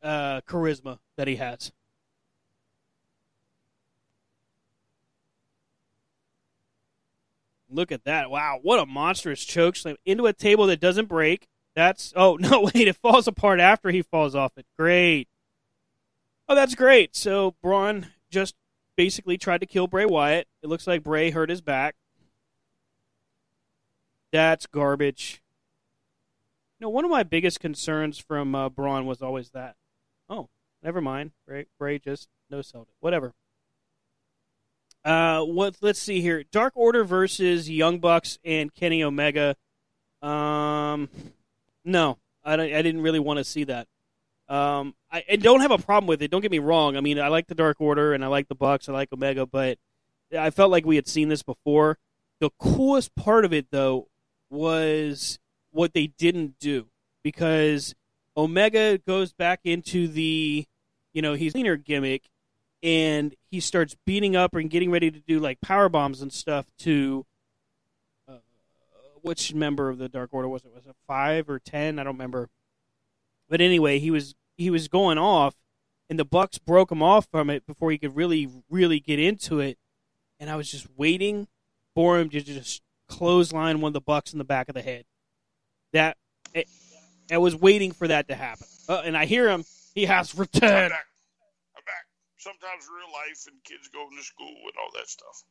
uh, 0.03 0.41
charisma 0.41 0.99
that 1.17 1.27
he 1.27 1.37
has. 1.37 1.71
Look 7.69 7.91
at 7.91 8.03
that! 8.05 8.31
Wow, 8.31 8.59
what 8.61 8.79
a 8.79 8.85
monstrous 8.85 9.43
choke 9.45 9.75
slam 9.75 9.95
into 10.05 10.25
a 10.25 10.33
table 10.33 10.65
that 10.67 10.79
doesn't 10.79 11.07
break. 11.07 11.47
That's 11.75 12.13
oh 12.15 12.35
no, 12.39 12.61
wait, 12.61 12.87
it 12.87 12.95
falls 12.95 13.27
apart 13.27 13.59
after 13.59 13.89
he 13.89 14.01
falls 14.01 14.35
off 14.35 14.57
it. 14.57 14.65
Great. 14.77 15.27
Oh, 16.47 16.55
that's 16.55 16.73
great. 16.73 17.15
So 17.15 17.55
Braun 17.61 18.07
just 18.31 18.55
basically 18.95 19.37
tried 19.37 19.61
to 19.61 19.67
kill 19.67 19.85
Bray 19.85 20.05
Wyatt. 20.05 20.47
It 20.63 20.67
looks 20.67 20.87
like 20.87 21.03
Bray 21.03 21.29
hurt 21.29 21.51
his 21.51 21.61
back. 21.61 21.95
That's 24.31 24.67
garbage. 24.67 25.41
Know, 26.79 26.89
one 26.89 27.03
of 27.03 27.11
my 27.11 27.23
biggest 27.23 27.59
concerns 27.59 28.19
from 28.19 28.55
uh, 28.55 28.69
Braun 28.69 29.05
was 29.05 29.21
always 29.21 29.49
that. 29.49 29.75
Oh, 30.29 30.47
never 30.81 31.01
mind. 31.01 31.31
Bray, 31.45 31.65
Bray 31.77 31.99
just 31.99 32.29
no 32.49 32.61
sold 32.61 32.87
it. 32.87 32.93
Whatever. 33.01 33.33
Uh, 35.03 35.41
what? 35.41 35.75
Let's 35.81 35.99
see 35.99 36.21
here. 36.21 36.43
Dark 36.51 36.73
Order 36.75 37.03
versus 37.03 37.69
Young 37.69 37.99
Bucks 37.99 38.39
and 38.45 38.73
Kenny 38.73 39.03
Omega. 39.03 39.55
Um, 40.21 41.09
no, 41.83 42.17
I, 42.43 42.53
I 42.53 42.81
didn't 42.81 43.01
really 43.01 43.19
want 43.19 43.39
to 43.39 43.43
see 43.43 43.65
that. 43.65 43.87
Um, 44.47 44.95
I, 45.11 45.23
I 45.31 45.35
don't 45.35 45.61
have 45.61 45.71
a 45.71 45.77
problem 45.77 46.07
with 46.07 46.21
it. 46.21 46.31
Don't 46.31 46.41
get 46.41 46.51
me 46.51 46.59
wrong. 46.59 46.97
I 46.97 47.01
mean, 47.01 47.19
I 47.19 47.27
like 47.27 47.47
the 47.47 47.55
Dark 47.55 47.79
Order 47.79 48.13
and 48.13 48.23
I 48.23 48.27
like 48.27 48.47
the 48.47 48.55
Bucks. 48.55 48.89
I 48.89 48.93
like 48.93 49.11
Omega, 49.13 49.45
but 49.45 49.77
I 50.37 50.49
felt 50.49 50.71
like 50.71 50.85
we 50.85 50.95
had 50.95 51.07
seen 51.07 51.29
this 51.29 51.43
before. 51.43 51.97
The 52.39 52.49
coolest 52.57 53.15
part 53.15 53.45
of 53.45 53.53
it, 53.53 53.67
though, 53.69 54.07
was 54.49 55.39
what 55.71 55.93
they 55.93 56.07
didn't 56.07 56.59
do 56.59 56.87
because 57.23 57.95
Omega 58.35 58.97
goes 58.97 59.33
back 59.33 59.61
into 59.63 60.07
the, 60.07 60.65
you 61.13 61.21
know, 61.21 61.33
he's 61.33 61.53
cleaner 61.53 61.75
gimmick, 61.75 62.29
and 62.81 63.35
he 63.49 63.59
starts 63.59 63.95
beating 64.05 64.35
up 64.35 64.55
and 64.55 64.69
getting 64.69 64.91
ready 64.91 65.11
to 65.11 65.19
do 65.19 65.39
like 65.39 65.61
power 65.61 65.89
bombs 65.89 66.21
and 66.21 66.31
stuff 66.31 66.67
to. 66.79 67.25
Uh, 68.27 68.37
which 69.21 69.53
member 69.53 69.89
of 69.89 69.97
the 69.97 70.07
Dark 70.07 70.29
Order 70.33 70.47
was 70.47 70.63
it? 70.63 70.73
Was 70.73 70.85
it 70.85 70.95
five 71.07 71.49
or 71.49 71.59
ten? 71.59 71.99
I 71.99 72.03
don't 72.03 72.13
remember. 72.13 72.49
But 73.49 73.61
anyway, 73.61 73.99
he 73.99 74.11
was 74.11 74.35
he 74.57 74.69
was 74.69 74.87
going 74.87 75.17
off, 75.17 75.55
and 76.09 76.17
the 76.17 76.25
Bucks 76.25 76.57
broke 76.57 76.91
him 76.91 77.03
off 77.03 77.27
from 77.31 77.49
it 77.49 77.65
before 77.65 77.91
he 77.91 77.97
could 77.97 78.15
really 78.15 78.47
really 78.69 78.99
get 78.99 79.19
into 79.19 79.59
it. 79.59 79.77
And 80.39 80.49
I 80.49 80.55
was 80.55 80.71
just 80.71 80.87
waiting 80.95 81.47
for 81.93 82.17
him 82.17 82.29
to 82.29 82.39
just 82.39 82.81
clothesline 83.09 83.81
one 83.81 83.89
of 83.89 83.93
the 83.93 84.01
Bucks 84.01 84.31
in 84.33 84.37
the 84.39 84.45
back 84.45 84.69
of 84.69 84.75
the 84.75 84.81
head. 84.81 85.05
That 85.93 86.17
I, 86.55 86.65
I 87.31 87.37
was 87.39 87.55
waiting 87.55 87.91
for 87.91 88.07
that 88.07 88.27
to 88.29 88.35
happen, 88.35 88.67
uh, 88.87 89.01
and 89.03 89.17
I 89.17 89.25
hear 89.25 89.49
him. 89.49 89.65
He 89.95 90.05
has 90.05 90.33
I'm 90.33 90.41
returned. 90.41 90.91
back. 90.91 91.05
I'm 91.75 91.83
back. 91.85 92.05
Sometimes 92.37 92.87
real 92.95 93.11
life 93.11 93.45
and 93.47 93.61
kids 93.63 93.89
going 93.89 94.15
to 94.15 94.23
school 94.23 94.47
and 94.47 94.73
all 94.81 94.89
that 94.95 95.09
stuff. 95.09 95.43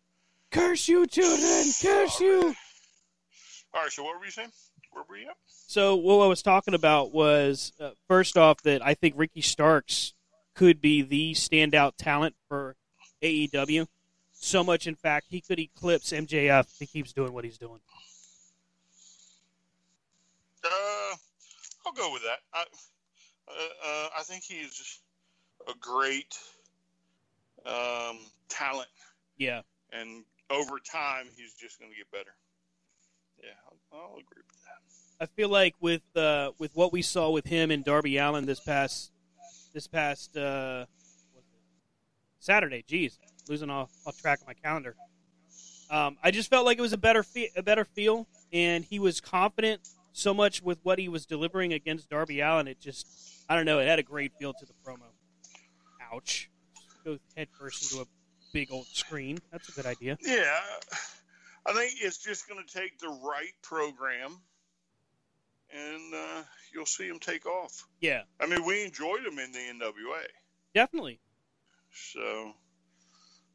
Curse 0.51 0.89
you, 0.89 1.07
children! 1.07 1.73
Curse 1.83 2.21
you! 2.21 2.55
All 3.75 3.83
right, 3.83 3.93
so 3.93 4.03
what 4.05 4.19
were 4.19 4.25
you 4.25 4.31
saying? 4.31 4.51
Where 4.93 5.05
were 5.09 5.17
you 5.19 5.29
at? 5.29 5.37
So 5.47 5.97
what 5.97 6.25
I 6.25 6.27
was 6.29 6.43
talking 6.43 6.73
about 6.75 7.13
was 7.13 7.73
uh, 7.79 7.91
first 8.09 8.39
off 8.39 8.63
that 8.63 8.85
I 8.85 8.95
think 8.95 9.15
Ricky 9.19 9.43
Starks 9.43 10.15
could 10.55 10.81
be 10.81 11.03
the 11.03 11.35
standout 11.35 11.93
talent 11.99 12.35
for 12.49 12.77
AEW. 13.23 13.87
So 14.41 14.63
much, 14.63 14.87
in 14.87 14.95
fact, 14.95 15.27
he 15.31 15.41
could 15.41 15.59
eclipse 15.59 16.13
MJF 16.13 16.61
if 16.61 16.79
he 16.79 16.87
keeps 16.87 17.13
doing 17.13 17.33
what 17.33 17.45
he's 17.45 17.59
doing. 17.59 17.81
Uh, 20.65 21.17
I'll 21.85 21.93
go 21.93 22.13
with 22.13 22.23
that. 22.23 22.39
I, 22.55 22.61
uh, 23.49 23.53
uh, 23.85 24.09
I 24.19 24.23
think 24.23 24.45
he's 24.45 25.01
a 25.69 25.73
great 25.81 26.39
um, 27.67 28.19
talent, 28.49 28.89
Yeah, 29.37 29.63
and 29.93 30.25
over 30.51 30.79
time, 30.79 31.27
he's 31.37 31.55
just 31.55 31.79
going 31.79 31.91
to 31.91 31.97
get 31.97 32.11
better. 32.11 32.35
Yeah, 33.43 33.51
I'll, 33.67 33.99
I'll 34.01 34.13
agree 34.13 34.43
with 34.47 34.63
that. 34.63 35.25
I 35.25 35.27
feel 35.27 35.49
like 35.49 35.75
with 35.81 36.03
uh, 36.17 36.53
with 36.59 36.75
what 36.75 36.93
we 36.93 37.03
saw 37.03 37.31
with 37.31 37.47
him 37.47 37.71
and 37.71 37.85
Darby 37.85 38.19
Allin 38.19 38.47
this 38.47 38.61
past 38.61 39.11
this 39.75 39.87
past 39.87 40.37
uh, 40.37 40.87
what 41.33 41.45
was 41.45 41.53
it? 41.53 42.45
Saturday. 42.45 42.85
Jeez, 42.89 43.19
losing 43.49 43.71
off, 43.71 43.91
off 44.07 44.21
track 44.21 44.41
of 44.41 44.47
my 44.47 44.55
calendar. 44.55 44.95
Um, 45.91 46.17
I 46.23 46.31
just 46.31 46.51
felt 46.51 46.67
like 46.67 46.79
it 46.79 46.83
was 46.83 46.93
a 46.93 46.99
better 46.99 47.23
fe- 47.23 47.51
a 47.57 47.63
better 47.63 47.85
feel, 47.85 48.27
and 48.53 48.85
he 48.85 48.99
was 48.99 49.21
confident 49.21 49.81
so 50.13 50.35
much 50.35 50.63
with 50.63 50.79
what 50.83 50.99
he 50.99 51.09
was 51.09 51.25
delivering 51.25 51.73
against 51.73 52.11
Darby 52.11 52.41
Allin. 52.41 52.69
It 52.69 52.81
just 52.81 53.07
I 53.49 53.57
don't 53.57 53.65
know. 53.65 53.79
It 53.79 53.89
had 53.89 53.99
a 53.99 54.03
great 54.03 54.33
feel 54.39 54.53
to 54.53 54.67
the 54.67 54.75
promo. 54.87 55.07
Ouch! 56.13 56.51
Go 57.05 57.19
head 57.37 57.49
first 57.59 57.91
into 57.91 58.03
a 58.03 58.07
big 58.53 58.71
old 58.71 58.87
screen. 58.87 59.39
That's 59.51 59.69
a 59.69 59.73
good 59.73 59.87
idea. 59.87 60.19
Yeah, 60.23 60.59
I 61.67 61.73
think 61.73 61.95
it's 62.03 62.19
just 62.19 62.49
going 62.49 62.63
to 62.65 62.71
take 62.81 62.99
the 62.99 63.09
right 63.09 63.53
program, 63.63 64.37
and 65.73 66.15
uh, 66.15 66.43
you'll 66.75 66.87
see 66.87 67.07
him 67.07 67.19
take 67.19 67.47
off. 67.47 67.87
Yeah, 68.01 68.23
I 68.41 68.47
mean, 68.47 68.65
we 68.67 68.85
enjoyed 68.85 69.25
him 69.25 69.39
in 69.39 69.53
the 69.53 69.59
NWA, 69.59 70.25
definitely. 70.75 71.19
so 71.91 72.53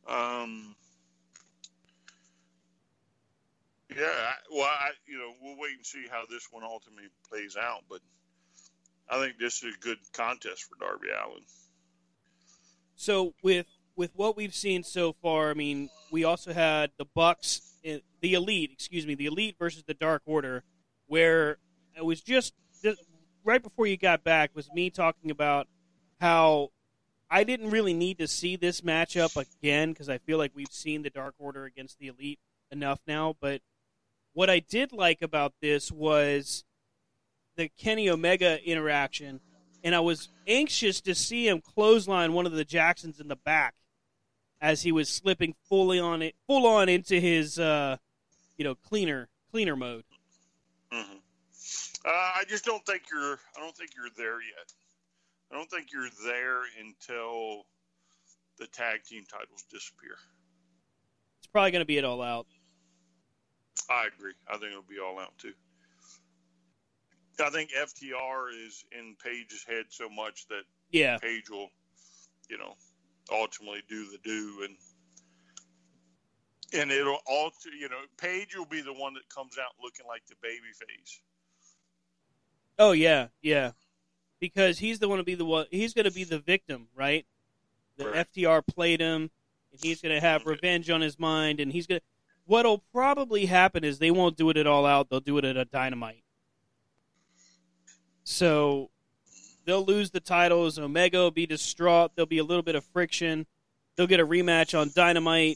um, 0.07 0.75
yeah. 3.95 4.05
I, 4.05 4.33
well, 4.51 4.63
I, 4.63 4.89
you 5.05 5.17
know, 5.17 5.33
we'll 5.41 5.57
wait 5.57 5.75
and 5.75 5.85
see 5.85 6.05
how 6.09 6.23
this 6.29 6.47
one 6.51 6.63
ultimately 6.63 7.09
plays 7.29 7.55
out, 7.55 7.83
but 7.89 7.99
I 9.09 9.19
think 9.19 9.37
this 9.37 9.63
is 9.63 9.75
a 9.75 9.79
good 9.79 9.97
contest 10.13 10.63
for 10.63 10.75
Darby 10.79 11.07
Allin. 11.09 11.43
So 12.95 13.33
with 13.43 13.67
with 13.95 14.11
what 14.15 14.35
we've 14.35 14.55
seen 14.55 14.83
so 14.83 15.13
far, 15.13 15.51
I 15.51 15.53
mean, 15.53 15.89
we 16.11 16.23
also 16.23 16.53
had 16.53 16.91
the 16.97 17.05
Bucks, 17.05 17.61
eh, 17.85 17.99
the 18.21 18.33
Elite, 18.33 18.71
excuse 18.73 19.05
me, 19.05 19.15
the 19.15 19.27
Elite 19.27 19.55
versus 19.59 19.83
the 19.83 19.93
Dark 19.93 20.23
Order, 20.25 20.63
where 21.07 21.57
it 21.95 22.03
was 22.03 22.21
just, 22.21 22.53
just 22.81 23.03
right 23.43 23.61
before 23.61 23.85
you 23.85 23.97
got 23.97 24.23
back 24.23 24.51
was 24.55 24.71
me 24.73 24.89
talking 24.89 25.29
about 25.29 25.67
how 26.19 26.71
I 27.33 27.43
didn't 27.43 27.71
really 27.71 27.95
need 27.95 28.19
to 28.19 28.27
see 28.27 28.57
this 28.57 28.81
matchup 28.81 29.35
again 29.35 29.91
because 29.91 30.07
I 30.07 30.19
feel 30.19 30.37
like 30.37 30.51
we've 30.53 30.67
seen 30.69 31.01
the 31.01 31.09
Dark 31.09 31.33
Order 31.39 31.65
against 31.65 31.97
the 31.97 32.09
Elite 32.09 32.39
enough 32.69 32.99
now. 33.07 33.35
But 33.41 33.61
what 34.33 34.51
I 34.51 34.59
did 34.59 34.91
like 34.93 35.23
about 35.23 35.53
this 35.59 35.91
was 35.91 36.63
the 37.55 37.69
Kenny 37.69 38.07
Omega 38.07 38.63
interaction, 38.63 39.39
and 39.83 39.95
I 39.95 39.99
was 39.99 40.29
anxious 40.45 41.01
to 41.01 41.15
see 41.15 41.47
him 41.47 41.59
clothesline 41.59 42.33
one 42.33 42.45
of 42.45 42.51
the 42.51 42.63
Jacksons 42.63 43.19
in 43.19 43.29
the 43.29 43.35
back 43.35 43.73
as 44.61 44.83
he 44.83 44.91
was 44.91 45.09
slipping 45.09 45.55
fully 45.67 45.99
on 45.99 46.21
it, 46.21 46.35
full 46.45 46.67
on 46.67 46.87
into 46.87 47.19
his, 47.19 47.57
uh, 47.57 47.97
you 48.57 48.63
know, 48.63 48.75
cleaner 48.75 49.27
cleaner 49.49 49.75
mode. 49.75 50.03
hmm 50.91 51.17
Uh, 52.05 52.09
I 52.09 52.43
just 52.47 52.63
don't 52.63 52.85
think 52.85 53.05
you're. 53.11 53.39
I 53.57 53.59
don't 53.59 53.75
think 53.75 53.89
you're 53.95 54.11
there 54.15 54.39
yet. 54.39 54.71
I 55.53 55.55
don't 55.55 55.69
think 55.69 55.93
you're 55.93 56.09
there 56.25 56.61
until 56.81 57.65
the 58.57 58.65
tag 58.67 59.03
team 59.03 59.23
titles 59.31 59.63
disappear. 59.71 60.15
It's 61.37 61.47
probably 61.47 61.69
going 61.69 61.81
to 61.81 61.85
be 61.85 61.97
it 61.97 62.05
all 62.05 62.23
out. 62.23 62.47
I 63.87 64.07
agree. 64.07 64.33
I 64.47 64.53
think 64.53 64.71
it'll 64.71 64.81
be 64.81 64.99
all 64.99 65.19
out 65.19 65.37
too. 65.37 65.53
I 67.43 67.49
think 67.49 67.71
FTR 67.71 68.65
is 68.65 68.83
in 68.91 69.15
Page's 69.23 69.63
head 69.67 69.85
so 69.89 70.09
much 70.09 70.47
that 70.47 70.63
Yeah, 70.91 71.17
Page 71.17 71.49
will 71.49 71.69
you 72.49 72.57
know, 72.57 72.75
ultimately 73.31 73.81
do 73.89 74.05
the 74.11 74.17
do 74.23 74.65
and 74.65 74.75
and 76.81 76.91
it'll 76.91 77.19
alter. 77.27 77.69
You 77.79 77.89
know, 77.89 78.01
Page 78.17 78.55
will 78.55 78.65
be 78.65 78.81
the 78.81 78.93
one 78.93 79.13
that 79.13 79.27
comes 79.29 79.57
out 79.57 79.73
looking 79.81 80.05
like 80.07 80.25
the 80.27 80.35
baby 80.41 80.71
face. 80.73 81.21
Oh 82.79 82.91
yeah, 82.91 83.27
yeah, 83.41 83.71
because 84.43 84.77
he's 84.79 84.99
the 84.99 85.07
one 85.07 85.19
to 85.19 85.23
be 85.23 85.35
the 85.35 85.45
one. 85.45 85.67
He's 85.71 85.93
going 85.93 86.03
to 86.03 86.11
be 86.11 86.25
the 86.25 86.37
victim, 86.37 86.89
right? 86.93 87.25
The 87.95 88.09
Right. 88.09 88.27
FTR 88.29 88.67
played 88.67 88.99
him, 88.99 89.31
and 89.71 89.81
he's 89.81 90.01
going 90.01 90.13
to 90.13 90.19
have 90.19 90.45
revenge 90.45 90.89
on 90.89 90.99
his 90.99 91.17
mind, 91.17 91.61
and 91.61 91.71
he's 91.71 91.87
going. 91.87 92.01
to... 92.01 92.05
What'll 92.45 92.83
probably 92.91 93.45
happen 93.45 93.85
is 93.85 93.99
they 93.99 94.11
won't 94.11 94.35
do 94.35 94.49
it 94.49 94.57
at 94.57 94.67
all 94.67 94.85
out. 94.85 95.09
They'll 95.09 95.21
do 95.21 95.37
it 95.37 95.45
at 95.45 95.55
a 95.55 95.63
dynamite. 95.63 96.25
So 98.25 98.89
they'll 99.63 99.85
lose 99.85 100.11
the 100.11 100.19
titles. 100.19 100.77
Omega 100.77 101.19
will 101.19 101.31
be 101.31 101.45
distraught. 101.45 102.11
There'll 102.13 102.27
be 102.27 102.39
a 102.39 102.43
little 102.43 102.63
bit 102.63 102.75
of 102.75 102.83
friction. 102.83 103.45
They'll 103.95 104.07
get 104.07 104.19
a 104.19 104.27
rematch 104.27 104.77
on 104.77 104.91
Dynamite. 104.93 105.55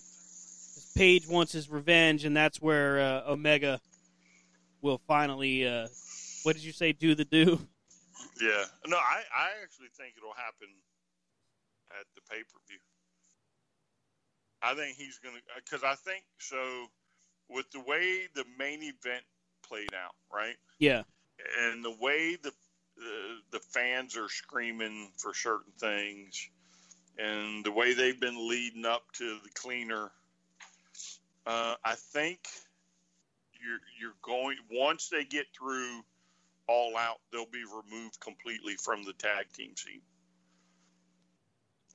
Page 0.96 1.28
wants 1.28 1.52
his 1.52 1.70
revenge, 1.70 2.24
and 2.24 2.38
that's 2.38 2.62
where 2.62 3.02
uh, 3.02 3.32
Omega 3.34 3.82
will 4.82 5.02
finally. 5.10 5.68
Uh, 5.68 5.88
what 6.44 6.56
did 6.56 6.64
you 6.64 6.72
say? 6.72 6.94
Do 6.94 7.16
the 7.16 7.26
do? 7.26 7.60
Yeah. 8.42 8.64
No, 8.88 8.98
I, 8.98 9.24
I 9.36 9.50
actually 9.64 9.90
think 9.98 10.14
it'll 10.18 10.34
happen 10.34 10.70
at 11.92 12.06
the 12.16 12.22
pay 12.30 12.42
per 12.42 12.60
view. 12.68 12.80
I 14.62 14.74
think 14.74 14.98
he's 14.98 15.20
going 15.20 15.36
to, 15.36 15.42
because 15.64 15.84
I 15.84 15.96
think 15.96 16.24
so 16.40 16.88
with 17.50 17.70
the 17.72 17.80
way 17.80 18.28
the 18.36 18.46
main 18.58 18.82
event 18.82 19.24
played 19.68 19.94
out, 19.94 20.16
right? 20.34 20.56
Yeah. 20.80 21.04
And 21.62 21.84
the 21.84 21.96
way 22.02 22.36
the, 22.36 22.52
the, 22.98 23.38
the 23.52 23.60
fans 23.60 24.18
are 24.18 24.30
screaming 24.30 25.12
for 25.18 25.34
certain 25.34 25.74
things 25.80 26.50
and 27.18 27.64
the 27.64 27.72
way 27.72 27.94
they've 27.94 28.20
been 28.20 28.50
leading 28.50 28.86
up 28.86 29.04
to 29.14 29.38
the 29.44 29.50
cleaner, 29.54 30.12
uh, 31.46 31.76
I 31.84 31.96
think 31.96 32.40
you're, 33.60 33.80
you're 34.00 34.18
going, 34.22 34.58
once 34.72 35.10
they 35.10 35.24
get 35.24 35.46
through 35.58 36.02
all 36.68 36.96
out, 36.98 37.18
they'll 37.32 37.46
be 37.46 37.64
removed 37.64 38.20
completely 38.20 38.76
from 38.76 39.04
the 39.04 39.14
tag 39.14 39.46
team 39.54 39.76
scene. 39.76 40.02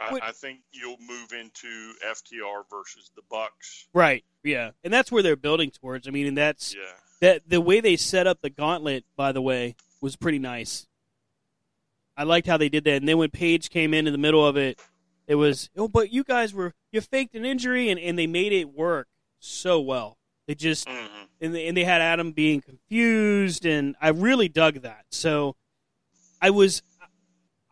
I, 0.00 0.18
I 0.22 0.32
think 0.32 0.60
you'll 0.72 0.96
move 1.06 1.32
into 1.32 1.92
FTR 2.04 2.64
versus 2.68 3.10
the 3.14 3.22
Bucks. 3.30 3.86
Right. 3.92 4.24
Yeah. 4.42 4.70
And 4.82 4.92
that's 4.92 5.12
where 5.12 5.22
they're 5.22 5.36
building 5.36 5.70
towards. 5.70 6.08
I 6.08 6.10
mean, 6.10 6.26
and 6.26 6.36
that's 6.36 6.74
Yeah. 6.74 6.80
that 7.20 7.42
the 7.48 7.60
way 7.60 7.80
they 7.80 7.96
set 7.96 8.26
up 8.26 8.40
the 8.40 8.50
gauntlet. 8.50 9.04
By 9.16 9.32
the 9.32 9.42
way, 9.42 9.76
was 10.00 10.16
pretty 10.16 10.38
nice. 10.40 10.86
I 12.16 12.24
liked 12.24 12.46
how 12.46 12.56
they 12.56 12.68
did 12.68 12.84
that. 12.84 12.96
And 12.96 13.08
then 13.08 13.18
when 13.18 13.30
Page 13.30 13.70
came 13.70 13.94
in 13.94 14.06
in 14.06 14.12
the 14.12 14.18
middle 14.18 14.44
of 14.44 14.56
it, 14.56 14.80
it 15.26 15.36
was 15.36 15.70
oh, 15.76 15.88
but 15.88 16.12
you 16.12 16.24
guys 16.24 16.52
were 16.52 16.74
you 16.90 17.00
faked 17.00 17.34
an 17.34 17.44
injury, 17.44 17.88
and 17.88 18.00
and 18.00 18.18
they 18.18 18.26
made 18.26 18.52
it 18.52 18.72
work 18.74 19.08
so 19.38 19.80
well. 19.80 20.18
They 20.46 20.54
just 20.54 20.86
Mhm. 20.88 21.28
and 21.40 21.54
they, 21.54 21.66
and 21.68 21.76
they 21.76 21.84
had 21.84 22.00
Adam 22.00 22.32
being 22.32 22.60
confused, 22.60 23.64
and 23.64 23.94
I 24.00 24.08
really 24.08 24.48
dug 24.48 24.82
that. 24.82 25.06
So 25.10 25.56
I 26.40 26.50
was 26.50 26.82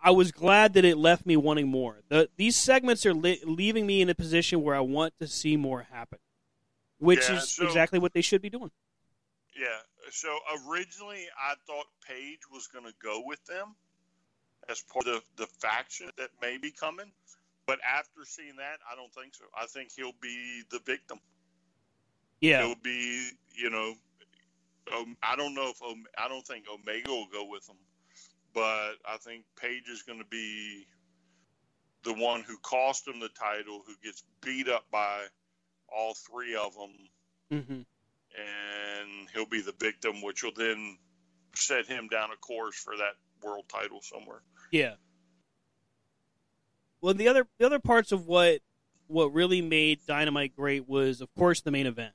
I 0.03 0.13
was 0.13 0.33
glad 0.33 0.73
that 0.75 0.85
it 0.87 0.97
left 0.97 1.27
me 1.27 1.37
wanting 1.37 1.69
more. 1.69 2.01
The, 2.09 2.31
these 2.37 2.57
segments 2.57 3.05
are 3.05 3.13
li- 3.13 3.43
leaving 3.45 3.87
me 3.87 4.01
in 4.01 4.09
a 4.09 4.15
position 4.15 4.63
where 4.63 4.75
I 4.75 4.81
want 4.81 5.13
to 5.19 5.27
see 5.29 5.59
more 5.59 5.83
happen, 5.83 6.19
which 6.99 7.29
Yeah, 7.29 7.37
is 7.37 7.55
so- 7.55 7.67
exactly 7.67 7.99
what 7.99 8.15
they 8.15 8.23
should 8.23 8.41
be 8.41 8.49
doing. 8.49 8.71
Yeah. 9.55 9.79
So 10.11 10.39
originally, 10.67 11.29
I 11.39 11.55
thought 11.67 11.87
Page 12.01 12.41
was 12.51 12.67
going 12.69 12.87
to 12.87 12.95
go 13.03 13.21
with 13.27 13.45
them 13.45 13.77
as 14.71 14.81
part 14.83 15.07
of 15.07 15.23
the, 15.37 15.45
the 15.45 15.47
faction 15.47 16.11
that 16.17 16.31
may 16.41 16.57
be 16.57 16.71
coming. 16.71 17.13
But 17.67 17.79
after 17.85 18.25
seeing 18.25 18.57
that, 18.57 18.79
I 18.91 18.97
don't 18.97 19.13
think 19.13 19.35
so. 19.35 19.45
I 19.55 19.67
think 19.67 19.93
he'll 19.95 20.15
be 20.23 20.63
the 20.71 20.79
victim. 20.81 21.21
Yeah, 22.41 22.67
He'll 22.67 22.75
be, 22.83 23.31
you 23.55 23.71
know, 23.71 23.95
um, 24.97 25.17
I 25.23 25.37
don't 25.37 25.55
know 25.55 25.69
if 25.71 25.83
Om- 25.83 26.07
I 26.19 26.29
don't 26.29 26.47
think 26.47 26.65
Omega 26.73 27.11
will 27.11 27.29
go 27.33 27.45
with 27.45 27.69
him, 27.69 27.77
but 28.55 28.95
I 29.07 29.17
think 29.21 29.45
Page 29.61 29.89
is 29.89 30.03
going 30.03 30.19
to 30.19 30.25
be 30.25 30.87
the 32.03 32.15
one 32.15 32.43
who 32.43 32.57
cost 32.59 33.07
him 33.07 33.21
the 33.21 33.29
title, 33.29 33.83
who 33.87 33.95
gets 34.03 34.25
beat 34.41 34.69
up 34.69 34.87
by 34.91 35.27
all 35.89 36.15
three 36.15 36.55
of 36.55 36.75
them 36.75 36.91
hmm 37.51 37.81
and 38.39 39.29
he'll 39.35 39.45
be 39.45 39.61
the 39.61 39.75
victim, 39.81 40.23
which 40.23 40.43
will 40.45 40.53
then 40.57 40.97
set 41.55 41.87
him 41.87 42.09
down 42.09 42.31
a 42.33 42.37
course 42.37 42.77
for 42.79 42.97
that 42.97 43.15
world 43.43 43.65
title 43.69 44.01
somewhere. 44.03 44.43
yeah. 44.71 44.95
Well, 47.01 47.15
the 47.15 47.29
other 47.29 47.47
the 47.59 47.67
other 47.67 47.79
parts 47.79 48.13
of 48.13 48.27
what 48.27 48.61
what 49.09 49.33
really 49.33 49.63
made 49.63 50.01
Dynamite 50.07 50.55
great 50.55 50.89
was, 50.89 51.21
of 51.21 51.35
course, 51.35 51.61
the 51.61 51.71
main 51.71 51.87
event. 51.87 52.15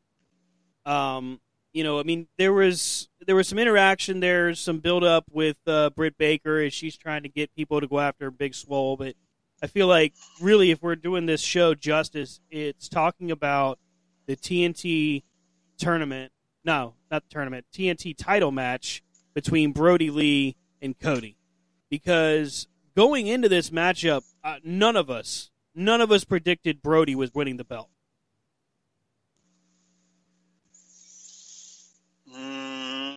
Um, 0.86 1.40
you 1.74 1.84
know, 1.84 2.00
I 2.00 2.04
mean, 2.04 2.28
there 2.38 2.54
was 2.54 3.10
there 3.26 3.36
was 3.36 3.50
some 3.50 3.60
interaction 3.60 4.22
there, 4.22 4.56
some 4.56 4.80
build 4.80 5.04
up 5.04 5.26
with 5.30 5.58
uh, 5.68 5.90
Britt 5.90 6.18
Baker 6.18 6.60
as 6.60 6.74
she's 6.74 6.96
trying 6.96 7.24
to 7.24 7.30
get 7.30 7.54
people 7.54 7.82
to 7.82 7.88
go 7.88 8.00
after 8.00 8.32
Big 8.32 8.56
Swole. 8.56 8.96
But 8.96 9.16
I 9.62 9.68
feel 9.68 9.88
like 9.88 10.14
really, 10.40 10.72
if 10.72 10.82
we're 10.82 10.96
doing 10.96 11.26
this 11.26 11.42
show 11.42 11.76
justice, 11.76 12.40
it's 12.50 12.88
talking 12.88 13.30
about 13.30 13.78
the 14.26 14.38
TNT 14.38 15.24
tournament. 15.78 16.32
No, 16.64 16.94
not 17.12 17.24
the 17.28 17.34
tournament. 17.34 17.66
TNT 17.74 18.16
title 18.16 18.52
match 18.52 19.04
between 19.34 19.74
Brodie 19.74 20.12
Lee 20.12 20.56
and 20.82 20.98
Cody, 20.98 21.36
because 21.90 22.68
going 22.96 23.28
into 23.28 23.50
this 23.50 23.70
matchup, 23.70 24.24
uh, 24.46 24.58
none 24.64 24.96
of 24.96 25.10
us, 25.10 25.52
none 25.76 26.00
of 26.00 26.10
us 26.10 26.24
predicted 26.24 26.82
Brodie 26.82 27.16
was 27.16 27.34
winning 27.34 27.58
the 27.58 27.66
belt. 27.66 27.90
Mm, 32.36 33.16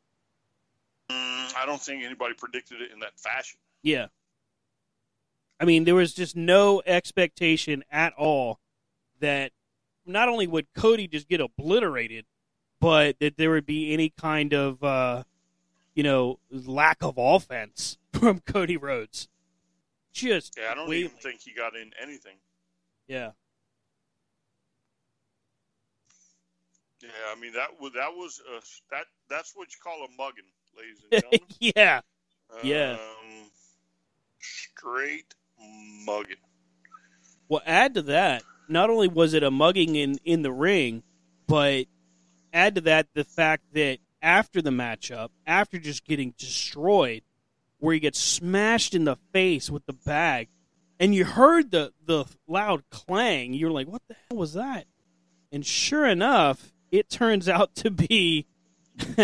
mm, 1.11 1.57
I 1.57 1.65
don't 1.66 1.81
think 1.81 2.05
anybody 2.05 2.35
predicted 2.35 2.81
it 2.81 2.93
in 2.93 3.01
that 3.01 3.19
fashion. 3.19 3.59
Yeah. 3.82 4.07
I 5.61 5.65
mean, 5.65 5.85
there 5.85 5.95
was 5.95 6.15
just 6.15 6.36
no 6.36 6.82
expectation 6.86 7.82
at 7.90 8.12
all 8.15 8.61
that 9.20 9.53
not 10.07 10.28
only 10.28 10.47
would 10.47 10.73
Cody 10.74 11.09
just 11.09 11.28
get 11.28 11.40
obliterated, 11.40 12.27
but 12.81 13.19
that 13.19 13.36
there 13.36 13.51
would 13.51 13.66
be 13.66 13.93
any 13.93 14.11
kind 14.11 14.55
of, 14.55 14.82
uh, 14.85 15.24
you 15.95 16.03
know, 16.03 16.39
lack 16.51 17.03
of 17.03 17.15
offense 17.19 17.99
from 18.12 18.40
Cody 18.40 18.77
Rhodes. 18.77 19.28
Just 20.12 20.57
Yeah, 20.59 20.73
I 20.73 20.74
don't 20.74 20.93
even 20.93 21.11
think 21.11 21.40
he 21.40 21.53
got 21.53 21.77
in 21.77 21.90
anything. 22.01 22.36
Yeah. 23.07 23.32
Yeah, 27.03 27.11
I 27.35 27.41
mean 27.41 27.53
that 27.53 27.81
was 27.81 27.93
that 27.93 28.12
was 28.15 28.41
a, 28.57 28.61
that 28.91 29.05
that's 29.31 29.53
what 29.55 29.69
you 29.73 29.79
call 29.83 30.05
a 30.05 30.09
mugging, 30.16 30.45
ladies 30.77 31.01
and 31.03 31.23
gentlemen. 31.23 31.41
yeah. 31.61 32.01
Yeah. 32.62 32.93
Um, 32.93 33.51
straight 34.41 35.35
mugging. 36.07 36.37
Well, 37.49 37.62
add 37.65 37.95
to 37.95 38.03
that, 38.03 38.43
not 38.69 38.91
only 38.91 39.09
was 39.09 39.35
it 39.35 39.43
a 39.43 39.51
mugging 39.51 39.97
in, 39.97 40.19
in 40.25 40.43
the 40.43 40.53
ring, 40.53 41.03
but 41.47 41.87
add 42.53 42.75
to 42.77 42.81
that 42.83 43.09
the 43.15 43.25
fact 43.25 43.65
that 43.75 43.99
after 44.20 44.61
the 44.61 44.70
matchup, 44.70 45.31
after 45.47 45.79
just 45.79 46.05
getting 46.05 46.35
destroyed, 46.37 47.23
where 47.79 47.95
he 47.95 48.01
gets 48.01 48.19
smashed 48.19 48.95
in 48.95 49.05
the 49.05 49.16
face 49.33 49.70
with 49.70 49.87
the 49.87 49.93
bag, 49.93 50.49
and 51.01 51.15
you 51.15 51.25
heard 51.25 51.70
the, 51.70 51.93
the 52.05 52.25
loud 52.47 52.83
clang, 52.91 53.55
you're 53.55 53.70
like, 53.70 53.87
what 53.87 54.03
the 54.09 54.16
hell 54.29 54.39
was 54.39 54.55
that? 54.55 54.87
And 55.53 55.65
sure 55.65 56.07
enough, 56.07 56.73
it 56.90 57.09
turns 57.10 57.48
out 57.48 57.74
to 57.77 57.90
be 57.90 58.47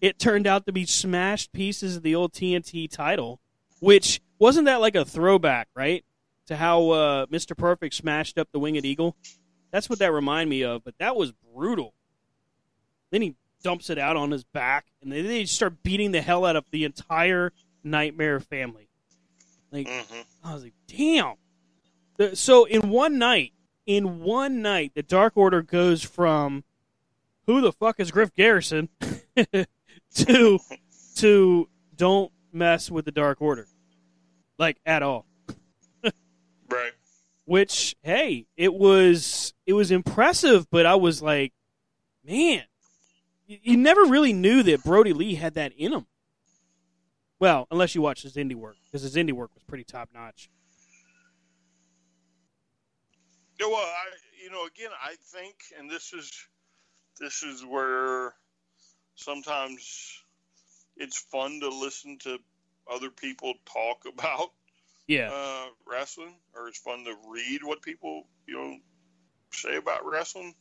it 0.00 0.18
turned 0.18 0.46
out 0.46 0.66
to 0.66 0.72
be 0.72 0.84
smashed 0.84 1.52
pieces 1.52 1.96
of 1.96 2.02
the 2.02 2.14
old 2.14 2.32
TNT 2.32 2.90
title, 2.90 3.40
which 3.80 4.20
wasn't 4.38 4.66
that 4.66 4.80
like 4.80 4.94
a 4.94 5.04
throwback, 5.04 5.68
right? 5.74 6.04
To 6.46 6.56
how 6.56 6.90
uh, 6.90 7.26
Mr. 7.26 7.56
Perfect 7.56 7.94
smashed 7.94 8.38
up 8.38 8.48
the 8.52 8.58
Winged 8.58 8.84
Eagle. 8.84 9.16
That's 9.72 9.88
what 9.90 9.98
that 9.98 10.12
reminded 10.12 10.48
me 10.50 10.62
of, 10.62 10.84
but 10.84 10.94
that 10.98 11.16
was 11.16 11.32
brutal. 11.54 11.92
Then 13.10 13.22
he 13.22 13.34
dumps 13.62 13.90
it 13.90 13.98
out 13.98 14.16
on 14.16 14.30
his 14.30 14.44
back, 14.44 14.86
and 15.02 15.10
then 15.10 15.26
they 15.26 15.44
start 15.44 15.82
beating 15.82 16.12
the 16.12 16.20
hell 16.20 16.44
out 16.44 16.56
of 16.56 16.64
the 16.70 16.84
entire 16.84 17.52
Nightmare 17.82 18.40
family. 18.40 18.88
Like, 19.72 19.88
hmm 19.88 20.20
I 20.44 20.54
was 20.54 20.62
like, 20.62 20.74
damn. 20.86 21.34
The- 22.16 22.36
So 22.36 22.64
in 22.64 22.90
one 22.90 23.18
night, 23.18 23.52
in 23.86 24.20
one 24.20 24.62
night, 24.62 24.92
the 24.94 25.02
Dark 25.02 25.36
Order 25.36 25.62
goes 25.62 26.02
from 26.02 26.64
who 27.46 27.60
the 27.60 27.72
fuck 27.72 28.00
is 28.00 28.10
Griff 28.10 28.34
Garrison 28.34 28.88
to 30.14 30.58
to 31.16 31.68
don't 31.96 32.32
mess 32.52 32.90
with 32.90 33.04
the 33.04 33.12
Dark 33.12 33.40
Order, 33.40 33.66
like 34.58 34.78
at 34.84 35.02
all. 35.02 35.26
Right. 36.68 36.90
Which 37.44 37.94
hey, 38.02 38.46
it 38.56 38.74
was 38.74 39.54
it 39.66 39.74
was 39.74 39.92
impressive, 39.92 40.68
but 40.68 40.84
I 40.84 40.96
was 40.96 41.22
like, 41.22 41.52
man, 42.24 42.64
you, 43.46 43.58
you 43.62 43.76
never 43.76 44.04
really 44.04 44.32
knew 44.32 44.64
that 44.64 44.82
Brodie 44.82 45.12
Lee 45.12 45.36
had 45.36 45.54
that 45.54 45.72
in 45.76 45.92
him. 45.92 46.06
Well, 47.38 47.68
unless 47.70 47.94
you 47.94 48.02
watch 48.02 48.22
his 48.22 48.34
indie 48.34 48.56
work, 48.56 48.76
because 48.84 49.02
his 49.02 49.14
indie 49.14 49.32
work 49.32 49.50
was 49.54 49.62
pretty 49.62 49.84
top 49.84 50.08
notch. 50.12 50.50
Yeah, 53.60 53.66
well, 53.66 53.76
I, 53.76 54.06
you 54.42 54.50
know, 54.50 54.66
again, 54.66 54.90
I 55.00 55.14
think, 55.32 55.54
and 55.78 55.88
this 55.88 56.12
is 56.12 56.30
this 57.20 57.42
is 57.42 57.64
where 57.64 58.34
sometimes 59.14 60.22
it's 60.96 61.18
fun 61.18 61.60
to 61.60 61.68
listen 61.68 62.18
to 62.18 62.38
other 62.90 63.10
people 63.10 63.54
talk 63.64 64.04
about 64.06 64.52
Yeah. 65.06 65.30
uh, 65.32 65.66
wrestling, 65.86 66.34
or 66.54 66.68
it's 66.68 66.78
fun 66.78 67.04
to 67.04 67.14
read 67.28 67.62
what 67.62 67.82
people 67.82 68.26
you 68.46 68.56
know 68.56 68.76
say 69.52 69.76
about 69.76 70.04
wrestling. 70.04 70.54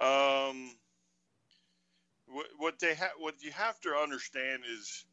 Um, 0.00 0.74
what, 2.26 2.46
what 2.58 2.78
they 2.78 2.94
have, 2.94 3.12
what 3.18 3.42
you 3.42 3.52
have 3.52 3.80
to 3.80 3.90
understand 3.94 4.64
is 4.68 5.04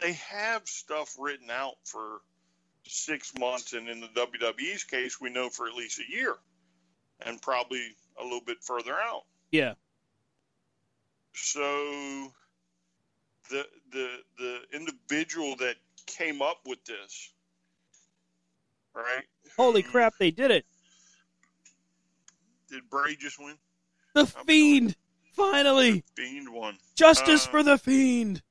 they 0.00 0.12
have 0.12 0.66
stuff 0.66 1.16
written 1.18 1.50
out 1.50 1.76
for 1.84 2.20
six 2.86 3.32
months, 3.38 3.72
and 3.72 3.88
in 3.88 4.00
the 4.00 4.08
WWE's 4.08 4.84
case, 4.84 5.20
we 5.20 5.30
know 5.30 5.50
for 5.50 5.66
at 5.68 5.74
least 5.74 6.00
a 6.00 6.10
year, 6.10 6.34
and 7.20 7.40
probably 7.40 7.82
a 8.18 8.22
little 8.22 8.40
bit 8.40 8.62
further 8.62 8.94
out. 8.94 9.24
Yeah. 9.50 9.74
So 11.34 12.32
the 13.50 13.66
the 13.92 14.08
the 14.38 14.60
individual 14.72 15.56
that 15.56 15.76
came 16.06 16.42
up 16.42 16.58
with 16.66 16.84
this, 16.84 17.30
right? 18.94 19.24
Holy 19.56 19.82
crap, 19.82 20.14
they 20.18 20.30
did 20.30 20.50
it. 20.50 20.64
Did 22.68 22.88
Bray 22.88 23.16
just 23.16 23.38
win? 23.38 23.56
The 24.14 24.26
Fiend! 24.26 24.96
Finally! 25.32 26.04
Fiend 26.16 26.48
won. 26.48 26.78
Justice 26.94 27.46
Uh, 27.46 27.50
for 27.50 27.62
the 27.62 27.78
Fiend! 27.78 28.42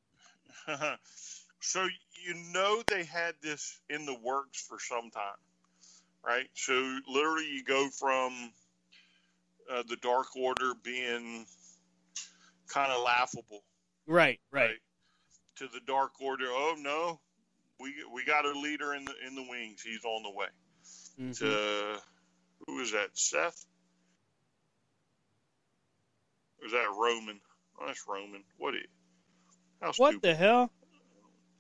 so 1.62 1.88
you 2.26 2.34
know 2.54 2.84
they 2.88 3.04
had 3.04 3.36
this 3.42 3.80
in 3.90 4.06
the 4.06 4.16
works 4.16 4.62
for 4.62 4.80
some 4.80 5.10
time, 5.10 5.40
right? 6.26 6.50
So 6.54 7.00
literally, 7.08 7.50
you 7.50 7.64
go 7.64 7.90
from 7.90 8.52
uh, 9.70 9.84
the 9.88 9.98
Dark 9.98 10.28
Order 10.36 10.74
being 10.84 11.46
kind 12.68 12.92
of 12.92 13.04
laughable, 13.04 13.64
Right, 14.08 14.40
right. 14.52 14.78
to 15.58 15.68
the 15.68 15.80
Dark 15.86 16.12
Order. 16.22 16.48
Oh 16.48 16.76
no, 16.78 17.20
we 17.80 17.94
we 18.14 18.26
got 18.26 18.46
a 18.46 18.52
leader 18.60 18.94
in 18.94 19.06
the 19.06 19.14
in 19.28 19.36
the 19.36 19.46
wings. 19.50 19.82
He's 19.82 20.04
on 20.04 20.24
the 20.24 20.32
way. 20.32 20.48
Mhm. 21.20 21.38
To 21.40 22.02
who 22.68 22.80
is 22.82 22.92
that? 22.92 23.10
Seth. 23.14 23.66
Or 26.60 26.66
is 26.66 26.72
that 26.74 26.90
Roman? 26.98 27.40
Oh, 27.80 27.88
that's 27.88 28.06
Roman. 28.08 28.44
What? 28.58 28.76
Is, 28.76 28.82
how 29.82 29.94
What 29.98 30.22
the 30.22 30.36
hell? 30.36 30.72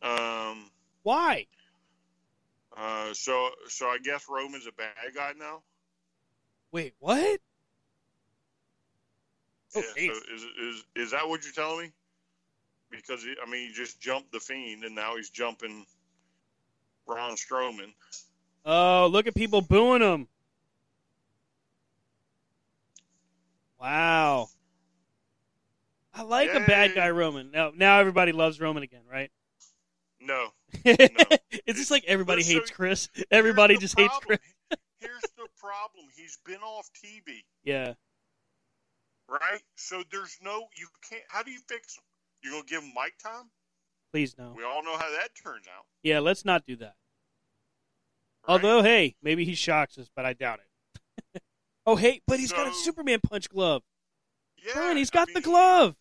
Um. 0.02 0.72
Why? 1.04 1.48
Uh, 2.76 3.14
so 3.14 3.50
so 3.68 3.88
I 3.88 3.98
guess 4.04 4.26
Roman's 4.30 4.68
a 4.68 4.72
bad 4.72 4.94
guy 5.16 5.34
now. 5.38 5.64
Wait, 6.72 6.94
what? 7.00 7.40
Oh, 9.76 9.84
yeah. 9.96 10.14
So 10.14 10.34
is 10.34 10.44
is 10.62 10.84
is 10.96 11.12
that 11.12 11.28
what 11.28 11.44
you're 11.44 11.54
telling 11.54 11.86
me? 11.86 11.92
Because 12.92 13.24
he, 13.24 13.36
I 13.46 13.50
mean, 13.50 13.68
he 13.68 13.74
just 13.74 14.00
jumped 14.00 14.32
the 14.32 14.40
fiend, 14.40 14.84
and 14.84 14.96
now 14.96 15.16
he's 15.16 15.30
jumping 15.30 15.86
Braun 17.06 17.36
Strowman. 17.36 17.94
Oh, 18.66 19.08
look 19.12 19.28
at 19.28 19.36
people 19.36 19.62
booing 19.62 20.02
him. 20.02 20.28
Wow. 23.80 24.50
I 26.14 26.24
like 26.24 26.54
a 26.54 26.60
bad 26.62 26.96
guy 26.96 27.10
Roman. 27.12 27.52
Now, 27.52 27.72
now 27.76 28.00
everybody 28.00 28.32
loves 28.32 28.60
Roman 28.60 28.84
again, 28.84 29.04
right? 29.10 29.32
No, 30.22 30.50
it's 30.84 31.80
just 31.80 31.92
like 31.92 32.04
everybody 32.06 32.44
so 32.44 32.56
hates 32.56 32.72
Chris. 32.72 33.08
Everybody 33.32 33.78
just 33.78 33.98
hates 33.98 34.10
problem. 34.10 34.38
Chris. 34.38 34.80
Here's 35.00 35.22
the 35.38 35.48
problem: 35.58 36.08
he's 36.14 36.38
been 36.46 36.60
off 36.60 36.90
TV, 36.94 37.44
Yeah. 37.64 37.94
Right? 39.30 39.62
So 39.76 40.04
there's 40.12 40.38
no 40.42 40.68
you 40.78 40.88
can't. 41.10 41.24
How 41.30 41.44
do 41.44 41.52
you 41.52 41.60
fix 41.68 41.98
him? 41.98 42.04
You're 42.44 42.54
gonna 42.54 42.66
give 42.66 42.84
him 42.84 42.92
mic 42.96 43.18
time? 43.20 43.50
Please 44.12 44.36
no. 44.38 44.54
We 44.56 44.64
all 44.64 44.84
know 44.84 44.98
how 44.98 45.10
that 45.12 45.30
turns 45.42 45.66
out. 45.68 45.86
Yeah, 46.04 46.20
let's 46.20 46.46
not 46.46 46.66
do 46.66 46.76
that. 46.78 46.96
Although, 48.48 48.82
hey, 48.82 49.16
maybe 49.22 49.46
he 49.46 49.54
shocks 49.54 49.98
us, 49.98 50.10
but 50.16 50.26
I 50.26 50.34
doubt 50.34 50.60
it. 51.36 51.42
oh, 51.86 51.96
hey, 51.96 52.22
but 52.28 52.40
he's 52.40 52.52
got 52.52 52.68
a 52.68 52.74
Superman 52.74 53.20
punch 53.22 53.50
glove. 53.50 53.84
Yeah, 54.66 54.74
Brian, 54.74 54.98
he's 54.98 55.12
I 55.12 55.14
got 55.14 55.28
the 55.28 55.36
mean, 55.36 55.44
glove. 55.44 55.96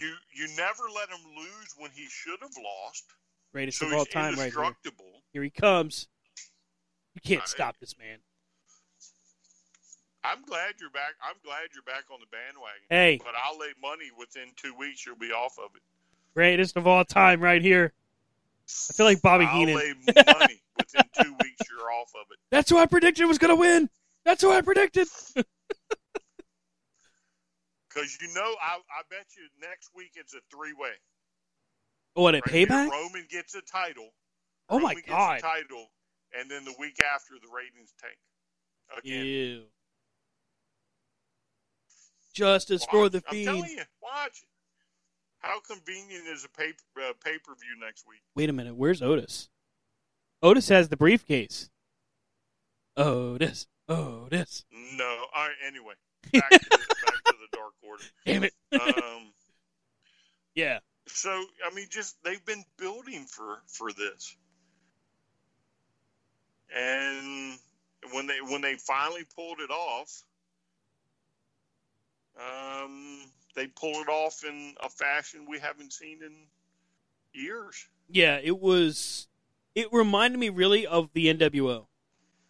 You 0.00 0.14
you 0.34 0.48
never 0.56 0.84
let 0.94 1.08
him 1.08 1.24
lose 1.36 1.74
when 1.78 1.90
he 1.92 2.06
should 2.08 2.40
have 2.40 2.56
lost. 2.56 3.04
Greatest 3.52 3.78
so 3.78 3.86
of 3.86 3.94
all 3.94 4.04
time, 4.04 4.36
right 4.36 4.52
here. 4.52 4.76
Here 5.32 5.42
he 5.42 5.50
comes. 5.50 6.08
You 7.14 7.20
can't 7.22 7.42
Uh, 7.42 7.46
stop 7.46 7.78
this 7.78 7.96
man. 7.98 8.18
I'm 10.26 10.42
glad 10.42 10.74
you're 10.80 10.90
back. 10.90 11.14
I'm 11.22 11.36
glad 11.44 11.68
you're 11.74 11.84
back 11.84 12.04
on 12.12 12.18
the 12.20 12.26
bandwagon. 12.26 12.82
Hey. 12.90 13.20
but 13.22 13.34
I'll 13.44 13.58
lay 13.58 13.72
money 13.80 14.10
within 14.18 14.48
two 14.56 14.74
weeks 14.74 15.06
you'll 15.06 15.16
be 15.16 15.30
off 15.30 15.56
of 15.58 15.70
it. 15.76 15.82
Greatest 16.34 16.76
of 16.76 16.86
all 16.86 17.04
time, 17.04 17.40
right 17.40 17.62
here. 17.62 17.92
I 18.90 18.92
feel 18.92 19.06
like 19.06 19.22
Bobby 19.22 19.44
I'll 19.44 19.56
Heenan. 19.56 19.76
lay 19.76 19.94
money 20.06 20.60
within 20.76 21.02
two 21.22 21.32
weeks 21.42 21.62
you're 21.70 21.90
off 21.92 22.10
of 22.14 22.26
it. 22.32 22.38
That's 22.50 22.68
who 22.68 22.78
I 22.78 22.86
predicted 22.86 23.26
was 23.26 23.38
going 23.38 23.54
to 23.54 23.60
win. 23.60 23.88
That's 24.24 24.42
who 24.42 24.50
I 24.50 24.60
predicted. 24.60 25.06
Because 27.88 28.18
you 28.20 28.28
know, 28.34 28.54
I, 28.60 28.76
I 28.76 29.02
bet 29.08 29.24
you 29.38 29.48
next 29.66 29.88
week 29.96 30.10
it's 30.16 30.34
a 30.34 30.40
three 30.54 30.74
way. 30.78 30.92
Oh, 32.14 32.22
what, 32.22 32.34
a 32.34 32.42
payback? 32.42 32.90
Roman 32.90 33.26
gets 33.30 33.54
a 33.54 33.62
title. 33.62 34.08
Oh, 34.68 34.78
my 34.78 34.90
Roman 34.90 34.96
gets 34.96 35.08
God. 35.08 35.38
a 35.38 35.40
title, 35.40 35.86
and 36.38 36.50
then 36.50 36.66
the 36.66 36.74
week 36.78 37.00
after 37.00 37.34
the 37.40 37.48
ratings 37.54 37.94
tank. 37.98 38.16
Again. 38.98 39.24
Ew. 39.24 39.62
Justice 42.36 42.84
for 42.90 43.08
the 43.08 43.22
I'm 43.30 43.44
telling 43.44 43.70
you, 43.70 43.82
watch 44.02 44.42
it. 44.42 44.48
How 45.38 45.58
convenient 45.60 46.26
is 46.28 46.44
a 46.44 46.48
pay 46.50 46.74
uh, 46.98 47.12
pay 47.24 47.38
per 47.38 47.54
view 47.54 47.80
next 47.80 48.06
week? 48.06 48.20
Wait 48.34 48.50
a 48.50 48.52
minute. 48.52 48.76
Where's 48.76 49.00
Otis? 49.00 49.48
Otis 50.42 50.68
has 50.68 50.90
the 50.90 50.98
briefcase. 50.98 51.70
Otis. 52.94 53.68
Otis. 53.88 54.66
No. 54.70 55.04
All 55.34 55.46
right. 55.46 55.54
Anyway, 55.66 55.94
back 56.32 56.50
to 56.50 56.58
the, 56.58 56.78
back 57.06 57.24
to 57.24 57.34
the 57.40 57.56
Dark 57.56 57.72
Order. 57.82 58.04
Damn 58.26 58.44
it. 58.44 58.52
Um, 58.72 59.32
yeah. 60.54 60.80
so 61.06 61.30
I 61.30 61.74
mean, 61.74 61.86
just 61.90 62.16
they've 62.22 62.44
been 62.44 62.64
building 62.76 63.24
for 63.24 63.62
for 63.66 63.92
this, 63.92 64.36
and 66.76 67.58
when 68.12 68.26
they 68.26 68.40
when 68.42 68.60
they 68.60 68.74
finally 68.74 69.24
pulled 69.34 69.60
it 69.60 69.70
off, 69.70 70.22
um, 72.38 73.30
they 73.54 73.66
pull 73.66 73.92
it 73.92 74.08
off 74.08 74.44
in 74.44 74.74
a 74.82 74.88
fashion 74.88 75.46
we 75.48 75.58
haven't 75.58 75.92
seen 75.92 76.20
in 76.22 76.32
years. 77.32 77.88
Yeah, 78.08 78.38
it 78.42 78.60
was. 78.60 79.28
It 79.74 79.92
reminded 79.92 80.38
me 80.38 80.48
really 80.48 80.86
of 80.86 81.10
the 81.12 81.32
NWO, 81.32 81.86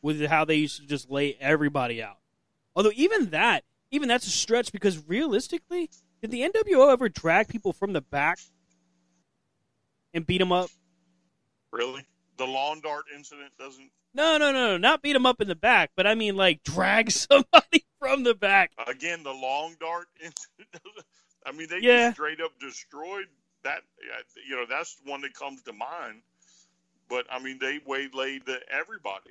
with 0.03 0.25
how 0.27 0.45
they 0.45 0.57
used 0.57 0.81
to 0.81 0.87
just 0.87 1.11
lay 1.11 1.37
everybody 1.41 2.03
out. 2.03 2.19
Although 2.75 2.93
even 2.95 3.31
that, 3.31 3.65
even 3.91 4.09
that's 4.09 4.27
a 4.27 4.31
stretch 4.31 4.71
because 4.71 5.03
realistically, 5.09 5.91
did 6.21 6.31
the 6.31 6.43
NWO 6.43 6.93
ever 6.93 7.09
drag 7.09 7.49
people 7.49 7.73
from 7.73 7.93
the 7.93 8.01
back 8.01 8.39
and 10.13 10.27
beat 10.27 10.39
them 10.39 10.53
up? 10.53 10.71
Really, 11.73 12.07
the 12.37 12.45
lawn 12.45 12.81
dart 12.81 13.05
incident 13.15 13.53
doesn't. 13.59 13.91
No, 14.15 14.39
no, 14.39 14.53
no, 14.53 14.69
no, 14.69 14.77
not 14.77 15.03
beat 15.03 15.13
them 15.13 15.27
up 15.27 15.41
in 15.41 15.49
the 15.49 15.55
back, 15.55 15.91
but 15.97 16.07
I 16.07 16.15
mean 16.15 16.37
like 16.37 16.63
drag 16.63 17.11
somebody 17.13 17.86
from 17.99 18.23
the 18.23 18.35
back. 18.35 18.73
Again, 18.87 19.23
the 19.23 19.33
long 19.33 19.77
dart 19.81 20.09
I 21.47 21.53
mean, 21.53 21.69
they 21.69 21.81
Yeah. 21.81 22.07
just 22.07 22.15
straight 22.17 22.41
up 22.41 22.53
destroyed 22.61 23.27
that. 23.63 23.83
You 24.49 24.57
know, 24.57 24.67
that's 24.69 24.97
the 24.97 25.11
one 25.11 25.21
that 25.23 25.35
comes 25.35 25.63
to 25.63 25.73
mind. 25.73 26.23
But 27.09 27.27
I 27.31 27.39
mean, 27.39 27.59
they 27.61 27.79
waylaid 27.87 28.43
everybody. 28.71 29.31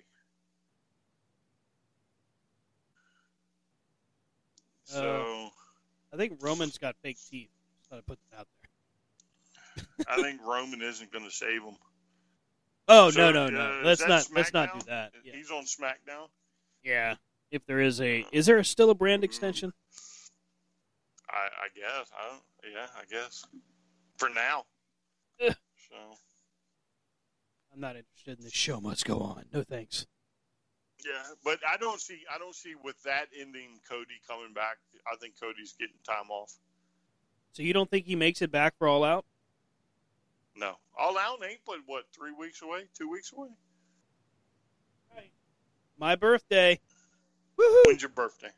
So 4.85 5.51
I 6.13 6.17
think 6.17 6.37
Roman's 6.41 6.77
got 6.77 6.95
fake 7.01 7.17
teeth. 7.29 7.49
Just 7.77 7.89
thought 7.89 7.97
I'd 7.97 8.05
put 8.05 8.19
that 8.31 8.39
out 8.39 8.47
there. 8.61 8.69
I 10.07 10.21
think 10.21 10.41
Roman 10.43 10.81
isn't 10.81 11.11
going 11.11 11.25
to 11.25 11.31
save 11.31 11.61
him. 11.63 11.75
Oh 12.87 13.09
So, 13.09 13.19
no, 13.19 13.31
no, 13.31 13.49
no! 13.49 13.59
uh, 13.61 13.83
let's 13.83 14.05
not 14.07 14.27
let's 14.35 14.53
not 14.53 14.73
do 14.73 14.79
that. 14.87 15.11
Yeah. 15.23 15.33
He's 15.35 15.51
on 15.51 15.65
SmackDown. 15.65 16.27
yeah. 16.83 17.15
If 17.51 17.65
there 17.65 17.79
is 17.79 18.01
a, 18.01 18.25
is 18.31 18.47
there 18.47 18.63
still 18.63 18.89
a 18.89 18.95
brand 18.95 19.23
extension? 19.23 19.73
I, 21.29 21.47
I 21.47 21.67
guess. 21.75 22.11
I 22.17 22.29
don't. 22.29 22.41
Yeah, 22.73 22.87
I 22.97 23.05
guess. 23.09 23.45
For 24.17 24.29
now. 24.29 24.65
So 25.39 25.55
I'm 27.73 27.79
not 27.79 27.95
interested 27.95 28.39
in 28.39 28.43
this 28.43 28.53
show. 28.53 28.81
Must 28.81 29.05
go 29.05 29.19
on. 29.19 29.45
No 29.53 29.63
thanks. 29.63 30.07
yeah, 31.05 31.21
but 31.43 31.59
I 31.69 31.77
don't 31.77 32.01
see. 32.01 32.21
I 32.33 32.37
don't 32.37 32.55
see 32.55 32.73
with 32.83 33.01
that 33.03 33.27
ending, 33.39 33.79
Cody 33.87 34.19
coming 34.27 34.53
back. 34.53 34.77
I 35.11 35.15
think 35.17 35.39
Cody's 35.39 35.75
getting 35.79 35.95
time 36.05 36.31
off. 36.31 36.53
So 37.51 37.63
you 37.63 37.73
don't 37.73 37.89
think 37.89 38.05
he 38.05 38.15
makes 38.15 38.41
it 38.41 38.51
back 38.51 38.73
for 38.77 38.87
All 38.87 39.03
Out? 39.03 39.25
No, 40.57 40.75
all 40.97 41.17
out 41.17 41.39
ain't 41.47 41.59
but 41.65 41.77
what 41.85 42.05
three 42.17 42.31
weeks 42.31 42.61
away, 42.61 42.85
two 42.97 43.09
weeks 43.09 43.31
away. 43.35 43.49
My 45.97 46.15
birthday. 46.15 46.79
Woohoo! 47.59 47.87
When's 47.87 48.01
your 48.01 48.09
birthday? 48.09 48.51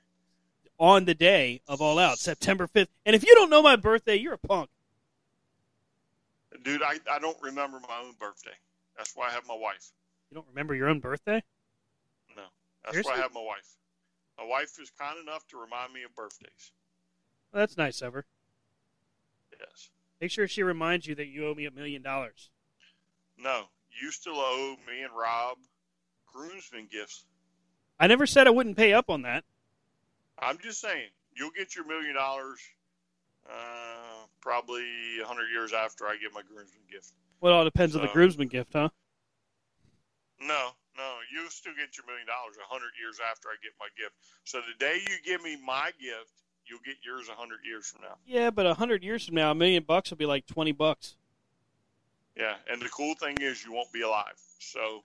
On 0.79 1.05
the 1.05 1.15
day 1.15 1.61
of 1.67 1.81
All 1.81 1.97
Out, 1.97 2.19
September 2.19 2.67
5th. 2.67 2.87
And 3.05 3.15
if 3.15 3.25
you 3.25 3.33
don't 3.35 3.49
know 3.49 3.61
my 3.61 3.75
birthday, 3.75 4.15
you're 4.15 4.33
a 4.33 4.37
punk. 4.37 4.69
Dude, 6.63 6.83
I, 6.83 6.99
I 7.11 7.19
don't 7.19 7.37
remember 7.41 7.79
my 7.79 8.01
own 8.03 8.13
birthday. 8.19 8.55
That's 8.95 9.15
why 9.15 9.27
I 9.27 9.31
have 9.31 9.47
my 9.47 9.55
wife. 9.55 9.91
You 10.29 10.35
don't 10.35 10.47
remember 10.49 10.75
your 10.75 10.89
own 10.89 10.99
birthday? 10.99 11.43
No. 12.35 12.43
That's 12.83 12.93
Seriously? 12.93 13.11
why 13.11 13.17
I 13.17 13.21
have 13.21 13.33
my 13.33 13.41
wife. 13.41 13.75
My 14.37 14.45
wife 14.45 14.77
is 14.81 14.91
kind 14.99 15.17
enough 15.19 15.47
to 15.47 15.57
remind 15.57 15.93
me 15.93 16.03
of 16.03 16.13
birthdays. 16.15 16.71
Well, 17.51 17.61
that's 17.61 17.77
nice 17.77 18.01
of 18.01 18.13
her. 18.13 18.25
Yes. 19.59 19.89
Make 20.21 20.31
sure 20.31 20.47
she 20.47 20.63
reminds 20.63 21.07
you 21.07 21.15
that 21.15 21.27
you 21.27 21.47
owe 21.47 21.55
me 21.55 21.65
a 21.65 21.71
million 21.71 22.01
dollars. 22.01 22.49
No. 23.37 23.63
You 23.99 24.11
still 24.11 24.37
owe 24.37 24.75
me 24.87 25.03
and 25.03 25.13
Rob 25.15 25.57
groomsmen 26.31 26.87
gifts. 26.91 27.25
I 27.99 28.07
never 28.07 28.25
said 28.27 28.47
I 28.47 28.51
wouldn't 28.51 28.77
pay 28.77 28.93
up 28.93 29.09
on 29.09 29.23
that. 29.23 29.43
I'm 30.39 30.57
just 30.59 30.79
saying, 30.81 31.09
you'll 31.35 31.51
get 31.51 31.75
your 31.75 31.85
million 31.85 32.15
dollars 32.15 32.59
uh, 33.49 34.25
probably 34.41 34.83
a 35.23 35.25
hundred 35.25 35.47
years 35.51 35.73
after 35.73 36.05
I 36.05 36.17
get 36.17 36.33
my 36.33 36.41
groomsman 36.41 36.83
gift. 36.91 37.13
Well, 37.41 37.53
it 37.53 37.55
all 37.55 37.63
depends 37.63 37.95
on 37.95 38.01
the 38.01 38.07
So- 38.07 38.13
groomsman 38.13 38.47
gift, 38.49 38.73
huh? 38.73 38.89
No, 40.39 40.69
no, 40.95 41.15
you'll 41.33 41.49
still 41.49 41.73
get 41.73 41.97
your 41.97 42.05
million 42.05 42.27
dollars 42.27 42.57
a 42.63 42.71
hundred 42.71 42.91
years 43.01 43.17
after 43.31 43.47
I 43.49 43.55
get 43.63 43.71
my 43.79 43.87
gift. 43.97 44.13
So 44.43 44.59
the 44.61 44.77
day 44.77 44.99
you 45.09 45.15
give 45.25 45.41
me 45.41 45.57
my 45.65 45.91
gift, 45.99 46.31
you'll 46.67 46.79
get 46.85 46.97
yours 47.03 47.27
a 47.29 47.33
hundred 47.33 47.59
years 47.65 47.87
from 47.87 48.01
now. 48.01 48.17
Yeah, 48.27 48.51
but 48.51 48.67
a 48.67 48.75
hundred 48.75 49.03
years 49.03 49.25
from 49.25 49.33
now, 49.35 49.49
a 49.49 49.55
million 49.55 49.83
bucks 49.83 50.11
will 50.11 50.17
be 50.17 50.27
like 50.27 50.45
twenty 50.45 50.73
bucks. 50.73 51.15
Yeah, 52.35 52.53
and 52.69 52.79
the 52.79 52.89
cool 52.89 53.15
thing 53.15 53.37
is 53.41 53.65
you 53.65 53.73
won't 53.73 53.91
be 53.91 54.01
alive. 54.03 54.35
So 54.59 55.03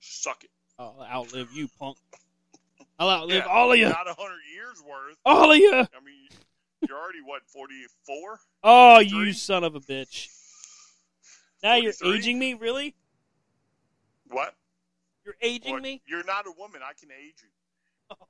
suck 0.00 0.44
it. 0.44 0.50
I'll 0.78 1.02
outlive 1.02 1.52
you, 1.52 1.68
punk. 1.78 1.98
I'll 3.00 3.08
outlive 3.08 3.44
Yeah, 3.46 3.50
all 3.50 3.72
of 3.72 3.78
you. 3.78 3.88
Not 3.88 4.06
a 4.06 4.14
hundred 4.14 4.40
years 4.54 4.82
worth. 4.86 5.16
All 5.24 5.50
of 5.50 5.56
you. 5.56 5.72
I 5.74 5.86
mean, 6.04 6.28
you're 6.86 6.98
already 6.98 7.22
what 7.24 7.40
forty 7.46 7.86
four. 8.06 8.38
Oh, 8.62 8.98
Three? 8.98 9.08
you 9.08 9.32
son 9.32 9.64
of 9.64 9.74
a 9.74 9.80
bitch. 9.80 10.28
Now 11.62 11.76
you're 11.76 11.94
aging 12.04 12.38
me, 12.38 12.54
really? 12.54 12.94
What? 14.28 14.54
You're 15.24 15.34
aging 15.40 15.72
What? 15.72 15.82
me? 15.82 16.02
You're 16.06 16.24
not 16.24 16.46
a 16.46 16.52
woman. 16.58 16.82
I 16.84 16.92
can 16.98 17.08
age 17.10 17.42
you. 17.42 18.16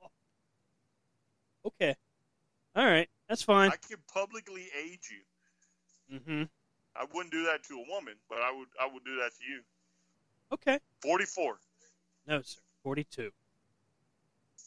Okay. 1.63 1.95
All 2.75 2.83
right. 2.85 3.07
That's 3.29 3.43
fine. 3.43 3.69
I 3.69 3.75
can 3.87 3.97
publicly 4.11 4.65
age 4.83 5.11
you. 5.11 6.17
Mm-hmm. 6.17 6.43
I 6.95 7.05
wouldn't 7.13 7.31
do 7.31 7.43
that 7.45 7.63
to 7.65 7.75
a 7.75 7.85
woman, 7.87 8.15
but 8.27 8.39
I 8.39 8.51
would. 8.51 8.67
I 8.81 8.91
would 8.91 9.05
do 9.05 9.15
that 9.17 9.29
to 9.37 9.43
you. 9.47 9.61
Okay. 10.53 10.79
Forty 11.03 11.25
four. 11.25 11.59
No, 12.25 12.41
sir. 12.41 12.61
Forty-two. 12.83 13.29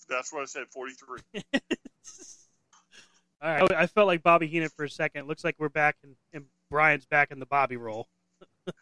That's 0.09 0.32
what 0.32 0.43
I 0.43 0.47
said. 0.47 0.64
Forty 0.70 0.93
three. 0.93 1.20
All 3.43 3.51
right. 3.51 3.72
I 3.72 3.86
felt 3.86 4.06
like 4.06 4.22
Bobby 4.22 4.47
Heenan 4.47 4.70
for 4.70 4.85
a 4.85 4.90
second. 4.90 5.28
Looks 5.28 5.44
like 5.44 5.56
we're 5.59 5.68
back 5.68 5.97
in, 6.02 6.16
and 6.32 6.47
Brian's 6.70 7.05
back 7.05 7.31
in 7.31 7.39
the 7.39 7.47
Bobby 7.47 7.76
role. 7.76 8.09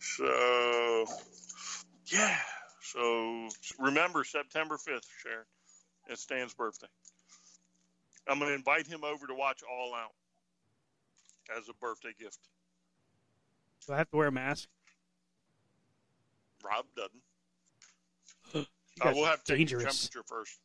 so, 0.00 1.06
yeah. 2.06 2.36
So 2.82 3.48
remember 3.78 4.24
September 4.24 4.76
fifth, 4.76 5.06
Sharon. 5.22 5.44
It's 6.08 6.22
Stan's 6.22 6.52
birthday. 6.52 6.88
I'm 8.28 8.38
going 8.38 8.50
to 8.50 8.54
invite 8.54 8.86
him 8.86 9.04
over 9.04 9.26
to 9.26 9.34
watch 9.34 9.60
All 9.62 9.94
Out 9.94 10.12
as 11.56 11.68
a 11.68 11.74
birthday 11.74 12.12
gift. 12.18 12.38
Do 13.86 13.94
I 13.94 13.98
have 13.98 14.10
to 14.10 14.16
wear 14.16 14.28
a 14.28 14.32
mask? 14.32 14.68
Rob 16.64 16.84
doesn't. 16.96 17.22
I 19.00 19.12
will 19.12 19.24
have 19.24 19.42
to 19.44 19.52
take 19.52 19.58
dangerous. 19.68 20.08
temperature 20.08 20.24
first. 20.28 20.58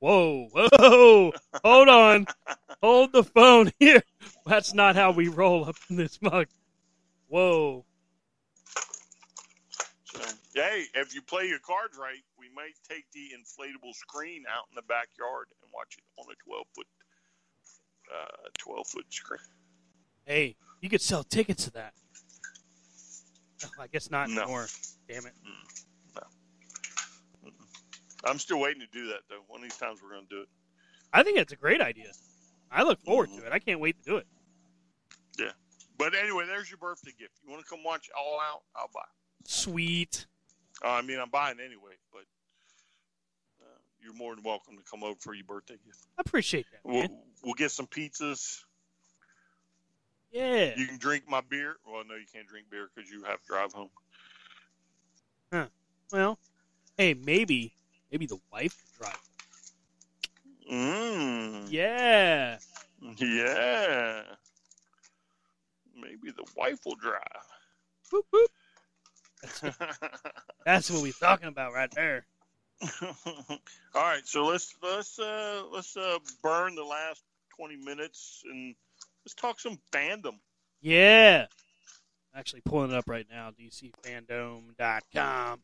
Whoa, 0.00 0.48
whoa! 0.52 1.32
Hold 1.64 1.88
on. 1.88 2.26
Hold 2.82 3.12
the 3.12 3.24
phone 3.24 3.72
here. 3.78 4.02
That's 4.46 4.74
not 4.74 4.96
how 4.96 5.12
we 5.12 5.28
roll 5.28 5.64
up 5.66 5.76
in 5.88 5.96
this 5.96 6.20
mug. 6.20 6.46
Whoa. 7.28 7.84
So, 10.04 10.20
hey, 10.54 10.84
if 10.94 11.14
you 11.14 11.22
play 11.22 11.46
your 11.46 11.58
cards 11.58 11.96
right, 11.98 12.20
we 12.38 12.46
might 12.54 12.74
take 12.88 13.04
the 13.12 13.30
inflatable 13.34 13.94
screen 13.94 14.44
out 14.48 14.64
in 14.70 14.74
the 14.76 14.82
backyard 14.82 15.46
and 15.62 15.70
watch 15.72 15.96
it 15.98 16.04
on 16.20 16.26
a 16.30 16.36
12 16.48 16.66
foot, 16.74 16.86
uh, 18.14 18.48
12 18.58 18.86
foot 18.86 19.06
screen. 19.10 19.40
Hey, 20.26 20.56
you 20.80 20.88
could 20.88 21.00
sell 21.02 21.24
tickets 21.24 21.64
to 21.64 21.70
that. 21.72 21.94
Oh, 23.64 23.68
I 23.82 23.86
guess 23.88 24.10
not 24.10 24.28
No. 24.28 24.42
anymore. 24.42 24.68
Damn 25.08 25.26
it. 25.26 25.32
I'm 28.26 28.38
still 28.38 28.60
waiting 28.60 28.80
to 28.80 28.86
do 28.92 29.08
that 29.08 29.20
though. 29.28 29.40
One 29.48 29.60
of 29.60 29.64
these 29.64 29.76
times 29.76 30.00
we're 30.02 30.10
going 30.10 30.26
to 30.28 30.34
do 30.34 30.40
it. 30.42 30.48
I 31.12 31.22
think 31.22 31.38
it's 31.38 31.52
a 31.52 31.56
great 31.56 31.80
idea. 31.80 32.10
I 32.70 32.82
look 32.82 33.00
forward 33.02 33.30
to 33.36 33.46
it. 33.46 33.52
I 33.52 33.58
can't 33.58 33.80
wait 33.80 34.02
to 34.02 34.10
do 34.10 34.16
it. 34.16 34.26
Yeah. 35.38 35.52
But 35.96 36.14
anyway, 36.14 36.46
there's 36.46 36.68
your 36.70 36.78
birthday 36.78 37.12
gift. 37.18 37.34
You 37.44 37.50
want 37.50 37.62
to 37.62 37.68
come 37.68 37.84
watch 37.84 38.10
All 38.18 38.40
Out? 38.40 38.62
I'll 38.74 38.90
buy. 38.92 39.06
Sweet. 39.44 40.26
Uh, 40.84 40.88
I 40.88 41.02
mean, 41.02 41.20
I'm 41.20 41.30
buying 41.30 41.60
anyway, 41.60 41.92
but 42.12 42.24
uh, 43.62 43.78
you're 44.02 44.14
more 44.14 44.34
than 44.34 44.42
welcome 44.42 44.76
to 44.76 44.82
come 44.90 45.04
over 45.04 45.14
for 45.20 45.34
your 45.34 45.44
birthday 45.44 45.76
gift. 45.84 46.00
I 46.18 46.22
appreciate 46.26 46.66
that, 46.72 46.80
We'll, 46.82 47.08
we'll 47.44 47.54
get 47.54 47.70
some 47.70 47.86
pizzas. 47.86 48.64
Yeah. 50.32 50.72
You 50.76 50.86
can 50.88 50.98
drink 50.98 51.24
my 51.28 51.42
beer. 51.48 51.76
Well, 51.86 52.02
no, 52.08 52.16
you 52.16 52.26
can't 52.32 52.48
drink 52.48 52.66
beer 52.70 52.88
because 52.92 53.08
you 53.08 53.22
have 53.22 53.40
to 53.40 53.46
drive 53.46 53.72
home. 53.72 53.90
Huh. 55.52 55.66
Well, 56.12 56.38
hey, 56.98 57.14
maybe, 57.14 57.72
maybe 58.14 58.26
the 58.26 58.38
wife 58.52 58.76
could 58.78 58.92
drive. 59.02 59.18
Mm. 60.70 61.66
Yeah. 61.68 62.58
Yeah. 63.18 64.22
Maybe 66.00 66.30
the 66.30 66.44
wife 66.56 66.78
will 66.86 66.94
drive. 66.94 67.20
Whoop. 68.12 68.26
That's, 69.42 69.60
that's 70.64 70.88
what 70.92 71.02
we're 71.02 71.12
talking 71.12 71.48
about 71.48 71.72
right 71.72 71.90
there. 71.90 72.24
All 73.02 73.58
right, 73.96 74.24
so 74.24 74.46
let's 74.46 74.72
let's 74.82 75.18
uh, 75.18 75.64
let's 75.72 75.96
uh, 75.96 76.18
burn 76.42 76.76
the 76.76 76.84
last 76.84 77.22
twenty 77.56 77.76
minutes 77.76 78.42
and 78.48 78.76
let's 79.24 79.34
talk 79.34 79.58
some 79.58 79.80
fandom. 79.92 80.38
Yeah. 80.80 81.46
I'm 82.32 82.38
Actually 82.40 82.62
pulling 82.64 82.92
it 82.92 82.96
up 82.96 83.08
right 83.08 83.26
now, 83.30 83.50
dcfandom.com. 83.50 85.60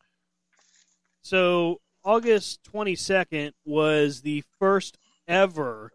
So, 1.23 1.81
August 2.03 2.61
22nd 2.73 3.53
was 3.65 4.23
the 4.23 4.43
first 4.59 4.97
ever 5.29 5.93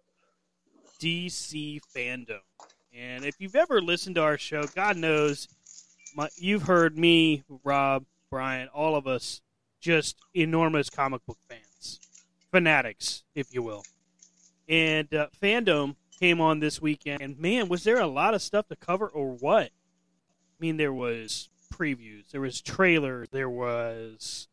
DC 1.01 1.79
fandom. 1.95 2.39
And 2.93 3.25
if 3.25 3.35
you've 3.39 3.55
ever 3.55 3.81
listened 3.81 4.15
to 4.15 4.21
our 4.21 4.37
show, 4.37 4.65
God 4.75 4.97
knows 4.97 5.47
my, 6.15 6.29
you've 6.37 6.63
heard 6.63 6.97
me, 6.97 7.43
Rob, 7.63 8.05
Brian, 8.29 8.67
all 8.69 8.95
of 8.95 9.07
us 9.07 9.41
just 9.81 10.17
enormous 10.33 10.89
comic 10.89 11.25
book 11.25 11.39
fans, 11.49 11.99
fanatics, 12.51 13.23
if 13.33 13.53
you 13.53 13.63
will. 13.63 13.83
And 14.69 15.13
uh, 15.13 15.27
fandom 15.41 15.95
came 16.19 16.39
on 16.39 16.59
this 16.59 16.81
weekend, 16.81 17.21
and 17.21 17.37
man, 17.37 17.67
was 17.67 17.83
there 17.83 17.99
a 17.99 18.07
lot 18.07 18.33
of 18.33 18.41
stuff 18.41 18.67
to 18.69 18.75
cover, 18.75 19.07
or 19.07 19.33
what? 19.33 19.65
I 19.67 20.57
mean, 20.59 20.77
there 20.77 20.93
was 20.93 21.49
previews, 21.73 22.31
there 22.31 22.41
was 22.41 22.61
trailers, 22.61 23.27
there 23.31 23.49
was 23.49 24.47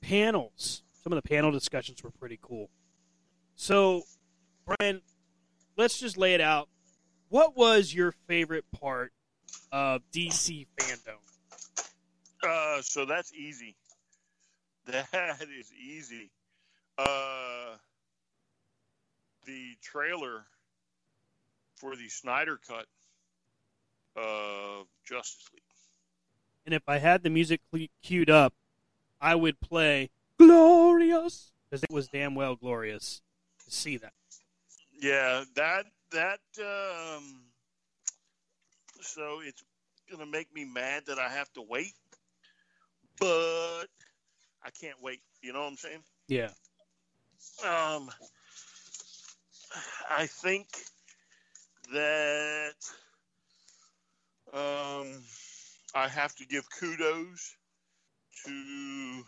panels. 0.00 0.82
Some 1.02 1.12
of 1.12 1.22
the 1.22 1.28
panel 1.28 1.50
discussions 1.50 2.02
were 2.02 2.10
pretty 2.10 2.38
cool. 2.40 2.70
So, 3.56 4.02
Brian, 4.66 5.02
let's 5.76 5.98
just 5.98 6.16
lay 6.16 6.34
it 6.34 6.40
out. 6.40 6.68
What 7.28 7.56
was 7.56 7.94
your 7.94 8.12
favorite 8.26 8.64
part 8.72 9.12
of 9.72 10.02
DC 10.12 10.66
fandom? 10.76 11.18
Uh, 12.42 12.82
so 12.82 13.04
that's 13.04 13.32
easy. 13.34 13.76
That 14.86 15.46
is 15.56 15.70
easy. 15.72 16.30
Uh, 16.98 17.76
the 19.46 19.76
trailer 19.82 20.46
for 21.76 21.94
the 21.94 22.08
Snyder 22.08 22.58
cut 22.66 22.86
of 24.16 24.86
Justice 25.04 25.48
League. 25.52 25.62
And 26.66 26.74
if 26.74 26.82
I 26.88 26.98
had 26.98 27.22
the 27.22 27.30
music 27.30 27.60
queued 28.02 28.30
up, 28.30 28.54
I 29.20 29.34
would 29.34 29.60
play 29.60 30.10
"Glorious" 30.38 31.52
because 31.68 31.82
it 31.82 31.90
was 31.90 32.08
damn 32.08 32.34
well 32.34 32.56
glorious 32.56 33.22
to 33.64 33.70
see 33.70 33.96
that. 33.98 34.12
Yeah, 35.00 35.44
that 35.54 35.86
that 36.12 36.40
um 36.58 37.42
so 39.00 39.40
it's 39.42 39.62
gonna 40.10 40.26
make 40.26 40.52
me 40.54 40.64
mad 40.64 41.04
that 41.06 41.18
I 41.18 41.28
have 41.28 41.52
to 41.54 41.62
wait. 41.62 41.94
But 43.18 43.86
I 44.62 44.70
can't 44.70 45.00
wait. 45.02 45.20
You 45.42 45.52
know 45.52 45.60
what 45.60 45.68
I'm 45.68 45.76
saying? 45.76 46.02
Yeah. 46.28 46.50
Um 47.64 48.10
I 50.08 50.26
think 50.26 50.68
that 51.92 52.74
um 54.52 55.22
I 55.94 56.08
have 56.08 56.34
to 56.36 56.46
give 56.46 56.64
kudos 56.78 57.56
to 58.46 59.22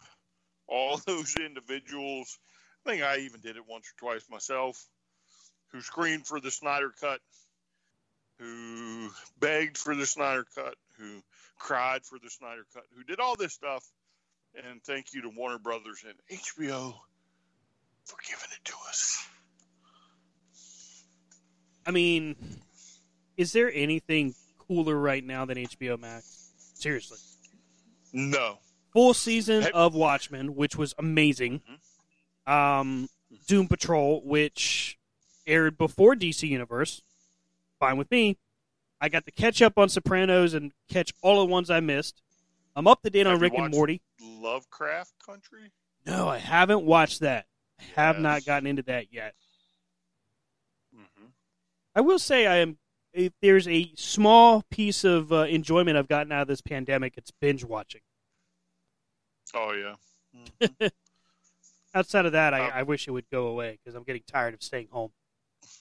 all 0.66 1.00
those 1.06 1.36
individuals. 1.36 2.38
I 2.84 2.90
think 2.90 3.02
I 3.02 3.18
even 3.18 3.40
did 3.40 3.56
it 3.56 3.62
once 3.68 3.86
or 3.88 3.98
twice 3.98 4.24
myself. 4.30 4.82
Who 5.72 5.80
screamed 5.80 6.26
for 6.26 6.40
the 6.40 6.50
Snyder 6.50 6.92
Cut? 7.00 7.20
Who 8.38 9.10
begged 9.38 9.78
for 9.78 9.94
the 9.94 10.06
Snyder 10.06 10.44
Cut? 10.54 10.74
Who 10.98 11.22
cried 11.58 12.04
for 12.04 12.18
the 12.18 12.28
Snyder 12.28 12.66
Cut? 12.74 12.84
Who 12.96 13.04
did 13.04 13.20
all 13.20 13.36
this 13.36 13.52
stuff? 13.52 13.84
And 14.54 14.82
thank 14.84 15.14
you 15.14 15.22
to 15.22 15.30
Warner 15.30 15.58
Brothers 15.58 16.04
and 16.06 16.14
HBO 16.38 16.94
for 18.04 18.16
giving 18.26 18.50
it 18.52 18.64
to 18.64 18.74
us. 18.88 19.26
I 21.86 21.90
mean, 21.90 22.36
is 23.36 23.52
there 23.52 23.72
anything 23.72 24.34
cooler 24.58 24.96
right 24.96 25.24
now 25.24 25.44
than 25.44 25.58
HBO 25.58 25.98
Max? 25.98 26.52
Seriously. 26.74 27.18
No. 28.12 28.58
Full 28.92 29.14
season 29.14 29.66
of 29.74 29.94
Watchmen, 29.94 30.54
which 30.54 30.76
was 30.76 30.94
amazing. 30.98 31.62
Um, 32.46 33.08
Doom 33.46 33.68
Patrol, 33.68 34.20
which 34.24 34.98
aired 35.46 35.78
before 35.78 36.14
DC 36.14 36.48
Universe. 36.48 37.02
Fine 37.78 37.96
with 37.96 38.10
me. 38.10 38.38
I 39.00 39.08
got 39.08 39.24
to 39.26 39.32
catch 39.32 39.60
up 39.62 39.78
on 39.78 39.88
Sopranos 39.88 40.54
and 40.54 40.72
catch 40.88 41.12
all 41.22 41.40
the 41.40 41.46
ones 41.46 41.70
I 41.70 41.80
missed. 41.80 42.22
I'm 42.76 42.86
up 42.86 43.02
to 43.02 43.10
date 43.10 43.26
on 43.26 43.32
Have 43.32 43.40
Rick 43.40 43.54
and 43.56 43.70
Morty. 43.70 44.00
Lovecraft 44.20 45.12
Country? 45.24 45.72
No, 46.06 46.28
I 46.28 46.38
haven't 46.38 46.84
watched 46.84 47.20
that. 47.20 47.46
I 47.80 48.00
have 48.00 48.18
not 48.18 48.44
gotten 48.44 48.66
into 48.66 48.82
that 48.82 49.12
yet. 49.12 49.34
I 51.94 52.00
will 52.00 52.18
say 52.18 52.46
I 52.46 52.56
am. 52.58 52.78
If 53.12 53.34
there's 53.42 53.68
a 53.68 53.92
small 53.94 54.64
piece 54.70 55.04
of 55.04 55.32
uh, 55.32 55.42
enjoyment 55.42 55.98
I've 55.98 56.08
gotten 56.08 56.32
out 56.32 56.42
of 56.42 56.48
this 56.48 56.62
pandemic, 56.62 57.14
it's 57.18 57.30
binge 57.30 57.62
watching. 57.62 58.00
Oh 59.54 59.72
yeah. 59.72 59.94
Mm-hmm. 60.62 60.86
Outside 61.94 62.24
of 62.24 62.32
that, 62.32 62.54
I, 62.54 62.68
uh, 62.68 62.70
I 62.74 62.82
wish 62.84 63.06
it 63.06 63.10
would 63.10 63.28
go 63.30 63.48
away 63.48 63.78
because 63.82 63.94
I'm 63.94 64.02
getting 64.02 64.22
tired 64.26 64.54
of 64.54 64.62
staying 64.62 64.88
home. 64.90 65.10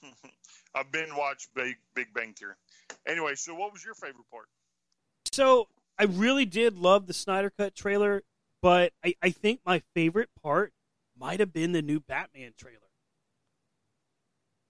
I've 0.76 0.91
been 0.91 1.15
watched 1.15 1.53
Big 1.53 1.77
Big 1.95 2.14
Bang 2.14 2.34
Theory. 2.34 2.56
Anyway, 3.07 3.35
so 3.35 3.56
what 3.56 3.72
was 3.72 3.84
your 3.84 3.93
favorite 3.93 4.30
part? 4.30 4.48
So 5.31 5.68
I 5.98 6.03
really 6.03 6.45
did 6.45 6.77
love 6.77 7.07
the 7.07 7.14
Snyder 7.14 7.49
Cut 7.49 7.76
trailer, 7.76 8.23
but 8.61 8.93
I, 9.03 9.15
I 9.22 9.30
think 9.30 9.61
my 9.65 9.81
favorite 9.93 10.30
part 10.41 10.73
might 11.18 11.39
have 11.39 11.53
been 11.53 11.72
the 11.72 11.81
new 11.81 11.99
Batman 11.99 12.53
trailer. 12.57 12.77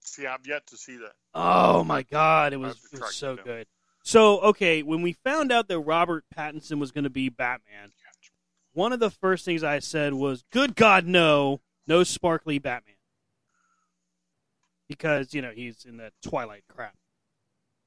See, 0.04 0.26
I've 0.26 0.46
yet 0.46 0.66
to 0.68 0.76
see 0.76 0.96
that. 0.98 1.12
Oh 1.34 1.84
my 1.84 2.02
god, 2.02 2.52
it 2.52 2.58
was, 2.58 2.76
it 2.92 3.00
was 3.00 3.14
so 3.14 3.36
good. 3.36 3.66
So 4.04 4.40
okay, 4.40 4.82
when 4.82 5.02
we 5.02 5.12
found 5.12 5.52
out 5.52 5.68
that 5.68 5.78
Robert 5.78 6.24
Pattinson 6.36 6.78
was 6.78 6.90
going 6.90 7.04
to 7.04 7.10
be 7.10 7.28
Batman, 7.28 7.92
one 8.72 8.92
of 8.92 9.00
the 9.00 9.10
first 9.10 9.44
things 9.44 9.62
I 9.62 9.78
said 9.78 10.14
was, 10.14 10.44
"Good 10.50 10.76
God, 10.76 11.06
no, 11.06 11.60
no 11.86 12.04
sparkly 12.04 12.58
Batman," 12.58 12.96
because 14.88 15.34
you 15.34 15.42
know 15.42 15.52
he's 15.52 15.84
in 15.84 15.96
that 15.98 16.12
Twilight 16.22 16.64
crap. 16.68 16.96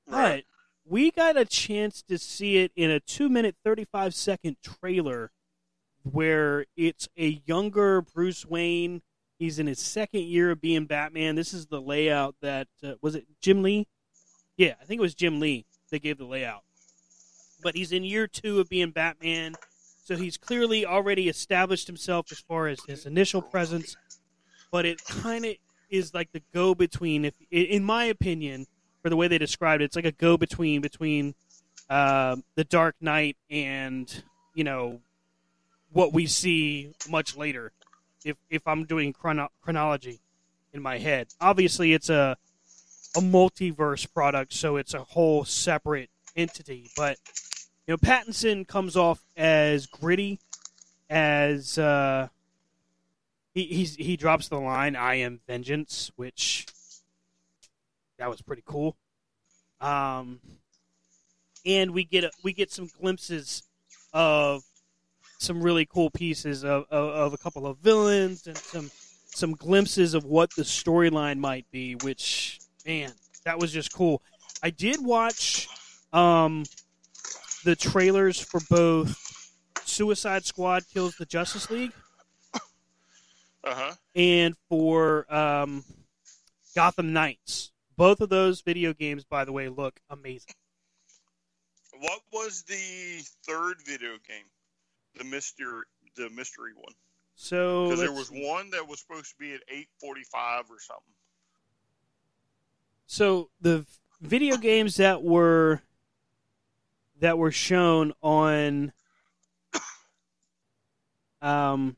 But 0.08 0.44
we 0.86 1.10
got 1.12 1.38
a 1.38 1.46
chance 1.46 2.04
to 2.04 2.18
see 2.18 2.58
it 2.58 2.72
in 2.76 2.92
a 2.92 3.00
two-minute, 3.00 3.56
thirty-five 3.64 4.14
second 4.14 4.58
trailer 4.64 5.32
where 6.04 6.66
it's 6.78 7.10
a 7.18 7.42
younger 7.46 8.02
Bruce 8.02 8.46
Wayne. 8.46 9.02
He's 9.40 9.58
in 9.60 9.68
his 9.68 9.80
second 9.80 10.22
year 10.22 10.52
of 10.52 10.62
being 10.62 10.86
Batman. 10.86 11.36
This 11.36 11.54
is 11.54 11.66
the 11.66 11.82
layout 11.82 12.36
that 12.42 12.68
uh, 12.84 12.94
was 13.02 13.16
it 13.16 13.26
Jim 13.42 13.64
Lee? 13.64 13.88
Yeah, 14.56 14.76
I 14.80 14.86
think 14.86 15.00
it 15.00 15.02
was 15.02 15.16
Jim 15.16 15.40
Lee 15.40 15.66
that 15.90 16.04
gave 16.04 16.18
the 16.18 16.26
layout. 16.26 16.62
But 17.64 17.76
he's 17.76 17.92
in 17.92 18.04
year 18.04 18.28
two 18.28 18.60
of 18.60 18.70
being 18.70 18.92
Batman, 18.92 19.56
so 20.06 20.16
he's 20.16 20.38
clearly 20.38 20.86
already 20.86 21.28
established 21.28 21.88
himself 21.88 22.32
as 22.32 22.40
far 22.40 22.68
as 22.68 22.80
his 22.88 23.08
initial 23.08 23.42
presence. 23.42 23.98
But 24.72 24.86
it 24.86 25.04
kind 25.04 25.44
of 25.46 25.56
is 25.90 26.14
like 26.14 26.32
the 26.32 26.44
go 26.54 26.76
between, 26.76 27.26
if 27.26 27.34
in 27.50 27.84
my 27.84 28.06
opinion, 28.06 28.68
for 29.02 29.10
the 29.10 29.16
way 29.16 29.28
they 29.28 29.40
described 29.40 29.82
it, 29.82 29.86
it's 29.86 29.96
like 29.96 30.06
a 30.06 30.12
go 30.12 30.38
between 30.38 30.82
between 30.82 31.34
um 31.90 32.44
the 32.56 32.64
Dark 32.64 32.96
Knight 33.02 33.36
and 33.50 34.24
you 34.54 34.64
know 34.64 35.02
what 35.92 36.14
we 36.14 36.28
see 36.28 36.94
much 37.10 37.36
later. 37.36 37.72
If 38.24 38.38
if 38.50 38.68
I'm 38.68 38.86
doing 38.86 39.12
chrono- 39.12 39.52
chronology 39.62 40.20
in 40.72 40.84
my 40.84 41.00
head, 41.00 41.30
obviously 41.42 41.94
it's 41.94 42.10
a 42.10 42.38
a 43.18 43.22
multiverse 43.22 44.12
product, 44.14 44.54
so 44.54 44.76
it's 44.76 44.94
a 44.94 45.04
whole 45.04 45.46
separate 45.46 46.12
entity. 46.36 46.92
But 46.96 47.18
you 47.88 47.94
know, 47.94 47.98
Pattinson 47.98 48.68
comes 48.68 48.96
off 48.96 49.22
as 49.38 49.86
gritty, 49.86 50.40
as 51.10 51.78
uh, 51.78 52.28
he 53.54 53.86
he 53.86 54.18
drops 54.18 54.48
the 54.48 54.60
line 54.60 54.96
"I 54.96 55.16
am 55.16 55.40
vengeance," 55.48 56.12
which 56.16 56.66
that 58.18 58.30
was 58.30 58.42
pretty 58.42 58.64
cool. 58.66 58.96
Um, 59.82 60.40
and 61.66 61.92
we 61.92 62.04
get 62.04 62.24
a, 62.24 62.32
we 62.44 62.54
get 62.54 62.72
some 62.72 62.90
glimpses 63.00 63.64
of 64.14 64.64
some 65.38 65.62
really 65.62 65.86
cool 65.86 66.10
pieces 66.10 66.64
of, 66.64 66.86
of, 66.90 67.10
of 67.10 67.34
a 67.34 67.38
couple 67.38 67.68
of 67.68 67.78
villains 67.80 68.48
and 68.48 68.58
some 68.58 68.90
some 69.26 69.54
glimpses 69.54 70.14
of 70.14 70.24
what 70.26 70.50
the 70.56 70.64
storyline 70.64 71.38
might 71.38 71.70
be. 71.72 71.96
Which 71.96 72.60
man, 72.86 73.12
that 73.44 73.60
was 73.60 73.72
just 73.72 73.94
cool. 73.94 74.22
I 74.64 74.70
did 74.70 75.06
watch 75.06 75.68
um, 76.14 76.64
the 77.66 77.76
trailers 77.76 78.40
for 78.40 78.62
both 78.70 79.52
Suicide 79.84 80.46
Squad 80.46 80.84
kills 80.94 81.16
the 81.18 81.26
Justice 81.26 81.70
League 81.70 81.92
Uh 82.54 82.60
huh. 83.74 83.94
and 84.16 84.56
for 84.70 85.26
um, 85.34 85.84
Gotham 86.76 87.12
Knights. 87.12 87.72
Both 87.98 88.22
of 88.22 88.30
those 88.30 88.62
video 88.62 88.94
games, 88.94 89.24
by 89.24 89.46
the 89.46 89.52
way, 89.52 89.68
look 89.70 90.00
amazing. 90.10 90.54
What 92.00 92.20
was 92.32 92.62
the 92.64 93.24
third 93.48 93.78
video 93.86 94.12
game? 94.28 94.46
The 95.18 95.24
mystery, 95.24 95.84
the 96.16 96.30
mystery 96.30 96.74
one. 96.76 96.94
So 97.36 97.86
Because 97.86 98.02
there 98.02 98.12
was 98.12 98.30
one 98.30 98.70
that 98.72 98.88
was 98.88 99.00
supposed 99.00 99.32
to 99.32 99.36
be 99.40 99.54
at 99.54 99.62
eight 99.70 99.88
forty-five 100.00 100.66
or 100.70 100.80
something. 100.80 101.14
So 103.08 103.50
the 103.62 103.86
video 104.22 104.58
games 104.58 104.98
that 104.98 105.24
were 105.24 105.82
that 107.20 107.38
were 107.38 107.52
shown 107.52 108.14
on 108.22 108.92
um, 111.42 111.96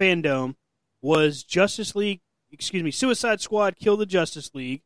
fandom 0.00 0.54
was 1.02 1.42
Justice 1.42 1.94
League, 1.94 2.20
excuse 2.50 2.82
me, 2.82 2.90
Suicide 2.90 3.40
Squad, 3.40 3.76
Kill 3.76 3.96
the 3.96 4.06
Justice 4.06 4.54
League, 4.54 4.82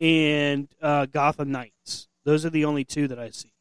and 0.00 0.68
uh, 0.80 1.06
Gotham 1.06 1.50
Knights. 1.50 2.08
Those 2.24 2.44
are 2.44 2.50
the 2.50 2.64
only 2.64 2.84
two 2.84 3.08
that 3.08 3.18
I 3.18 3.30
see. 3.30 3.52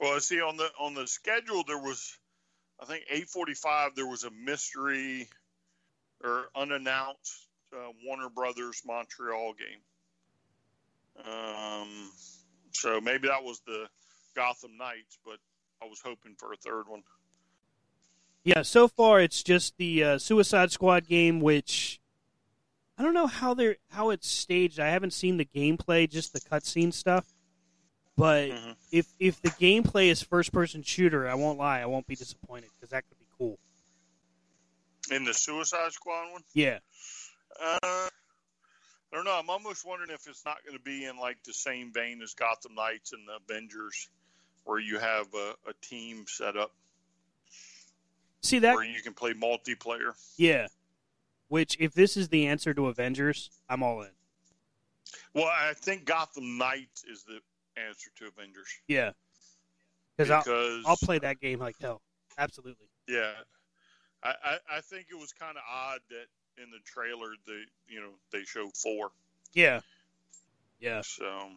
Well, 0.00 0.14
I 0.14 0.18
see 0.20 0.40
on 0.40 0.56
the 0.56 0.68
on 0.78 0.94
the 0.94 1.06
schedule 1.06 1.64
there 1.66 1.78
was, 1.78 2.16
I 2.80 2.84
think 2.84 3.04
eight 3.10 3.28
forty-five. 3.28 3.96
There 3.96 4.06
was 4.06 4.22
a 4.24 4.30
mystery 4.30 5.28
or 6.22 6.50
unannounced 6.54 7.48
uh, 7.72 7.90
Warner 8.04 8.28
Brothers 8.28 8.82
Montreal 8.86 9.54
game. 9.54 9.80
Um, 11.26 12.12
so 12.72 13.00
maybe 13.00 13.28
that 13.28 13.42
was 13.42 13.60
the 13.66 13.86
Gotham 14.34 14.76
Knights, 14.76 15.18
but 15.24 15.38
I 15.82 15.86
was 15.86 16.00
hoping 16.04 16.34
for 16.38 16.52
a 16.52 16.56
third 16.56 16.88
one. 16.88 17.02
Yeah, 18.44 18.62
so 18.62 18.88
far 18.88 19.20
it's 19.20 19.42
just 19.42 19.76
the 19.76 20.04
uh, 20.04 20.18
Suicide 20.18 20.72
Squad 20.72 21.06
game, 21.06 21.40
which 21.40 22.00
I 22.96 23.02
don't 23.02 23.14
know 23.14 23.26
how 23.26 23.54
they're 23.54 23.76
how 23.90 24.10
it's 24.10 24.28
staged. 24.28 24.80
I 24.80 24.88
haven't 24.88 25.12
seen 25.12 25.36
the 25.36 25.44
gameplay, 25.44 26.08
just 26.08 26.32
the 26.32 26.40
cutscene 26.40 26.92
stuff. 26.92 27.26
But 28.16 28.50
if 28.90 29.06
if 29.20 29.40
the 29.42 29.50
gameplay 29.50 30.08
is 30.08 30.22
first 30.22 30.52
person 30.52 30.82
shooter, 30.82 31.28
I 31.28 31.34
won't 31.34 31.58
lie, 31.58 31.80
I 31.80 31.86
won't 31.86 32.06
be 32.06 32.16
disappointed 32.16 32.70
because 32.74 32.90
that 32.90 33.04
could 33.08 33.18
be 33.18 33.26
cool. 33.38 33.58
In 35.10 35.24
the 35.24 35.32
Suicide 35.32 35.92
Squad 35.92 36.32
one, 36.32 36.42
Yeah, 36.54 36.78
uh, 37.60 38.08
I 39.12 39.16
don't 39.16 39.24
know. 39.24 39.38
I'm 39.38 39.50
almost 39.50 39.86
wondering 39.86 40.10
if 40.10 40.26
it's 40.28 40.44
not 40.44 40.58
going 40.64 40.76
to 40.76 40.82
be 40.82 41.06
in 41.06 41.18
like 41.18 41.42
the 41.44 41.52
same 41.52 41.92
vein 41.92 42.20
as 42.22 42.34
Gotham 42.34 42.74
Knights 42.74 43.12
and 43.12 43.26
the 43.26 43.38
Avengers, 43.42 44.08
where 44.64 44.78
you 44.78 44.98
have 44.98 45.26
a, 45.34 45.54
a 45.68 45.72
team 45.80 46.24
set 46.28 46.56
up 46.56 46.72
see 48.42 48.58
that? 48.60 48.74
where 48.74 48.84
you 48.84 49.00
can 49.00 49.14
play 49.14 49.32
multiplayer. 49.32 50.12
Yeah, 50.36 50.66
which 51.48 51.76
if 51.80 51.94
this 51.94 52.16
is 52.16 52.28
the 52.28 52.46
answer 52.46 52.74
to 52.74 52.86
Avengers, 52.86 53.50
I'm 53.68 53.82
all 53.82 54.02
in. 54.02 54.10
Well, 55.34 55.46
I 55.46 55.72
think 55.74 56.04
Gotham 56.04 56.58
Knights 56.58 57.04
is 57.04 57.24
the 57.24 57.40
answer 57.80 58.10
to 58.18 58.26
Avengers. 58.26 58.68
Yeah, 58.86 59.12
because 60.16 60.30
I'll, 60.30 60.82
I'll 60.86 60.96
play 60.96 61.18
that 61.18 61.40
game 61.40 61.58
like 61.58 61.76
hell. 61.80 62.02
Absolutely. 62.36 62.86
Yeah, 63.08 63.32
I, 64.22 64.34
I, 64.44 64.58
I 64.76 64.80
think 64.80 65.06
it 65.10 65.18
was 65.18 65.32
kind 65.32 65.56
of 65.56 65.62
odd 65.70 66.00
that 66.10 66.26
in 66.62 66.70
the 66.70 66.78
trailer 66.84 67.34
they 67.46 67.62
you 67.88 68.00
know 68.00 68.10
they 68.32 68.44
showed 68.44 68.76
four. 68.76 69.10
Yeah, 69.52 69.80
yeah. 70.80 71.02
So, 71.02 71.48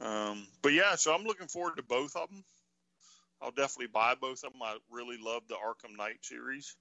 um, 0.00 0.46
but 0.62 0.72
yeah, 0.72 0.94
so 0.96 1.14
I'm 1.14 1.24
looking 1.24 1.48
forward 1.48 1.76
to 1.76 1.82
both 1.82 2.16
of 2.16 2.28
them. 2.28 2.44
I'll 3.40 3.50
definitely 3.50 3.88
buy 3.92 4.14
both 4.20 4.44
of 4.44 4.52
them. 4.52 4.62
I 4.62 4.76
really 4.90 5.16
love 5.20 5.42
the 5.48 5.54
Arkham 5.54 5.96
Knight 5.96 6.18
series. 6.22 6.74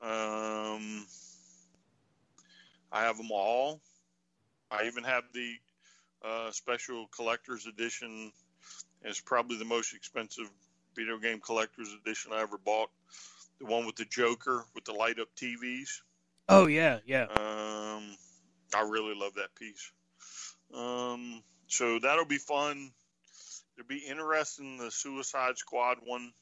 Um, 0.00 1.06
I 2.92 3.02
have 3.02 3.16
them 3.16 3.30
all. 3.30 3.80
I 4.70 4.86
even 4.86 5.04
have 5.04 5.24
the 5.32 5.54
uh, 6.24 6.50
special 6.50 7.08
collector's 7.14 7.66
edition. 7.66 8.32
It's 9.02 9.20
probably 9.20 9.58
the 9.58 9.64
most 9.64 9.94
expensive 9.94 10.50
video 10.94 11.18
game 11.18 11.40
collector's 11.40 11.92
edition 11.92 12.32
I 12.32 12.42
ever 12.42 12.58
bought. 12.58 12.90
The 13.60 13.66
one 13.66 13.86
with 13.86 13.96
the 13.96 14.04
Joker 14.04 14.64
with 14.74 14.84
the 14.84 14.92
light 14.92 15.18
up 15.18 15.28
TVs. 15.36 16.00
Oh 16.48 16.66
yeah, 16.66 16.98
yeah. 17.04 17.24
Um, 17.24 18.16
I 18.74 18.82
really 18.88 19.14
love 19.14 19.34
that 19.34 19.54
piece. 19.54 19.92
Um, 20.74 21.42
so 21.66 21.98
that'll 21.98 22.24
be 22.24 22.38
fun. 22.38 22.92
It'll 23.76 23.88
be 23.88 24.04
interesting. 24.08 24.78
The 24.78 24.90
Suicide 24.90 25.58
Squad 25.58 25.98
one. 26.04 26.32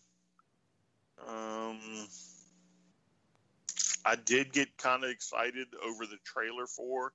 Um, 1.26 2.08
I 4.04 4.16
did 4.16 4.52
get 4.52 4.76
kind 4.76 5.02
of 5.04 5.10
excited 5.10 5.66
over 5.84 6.06
the 6.06 6.18
trailer 6.24 6.66
for 6.66 7.12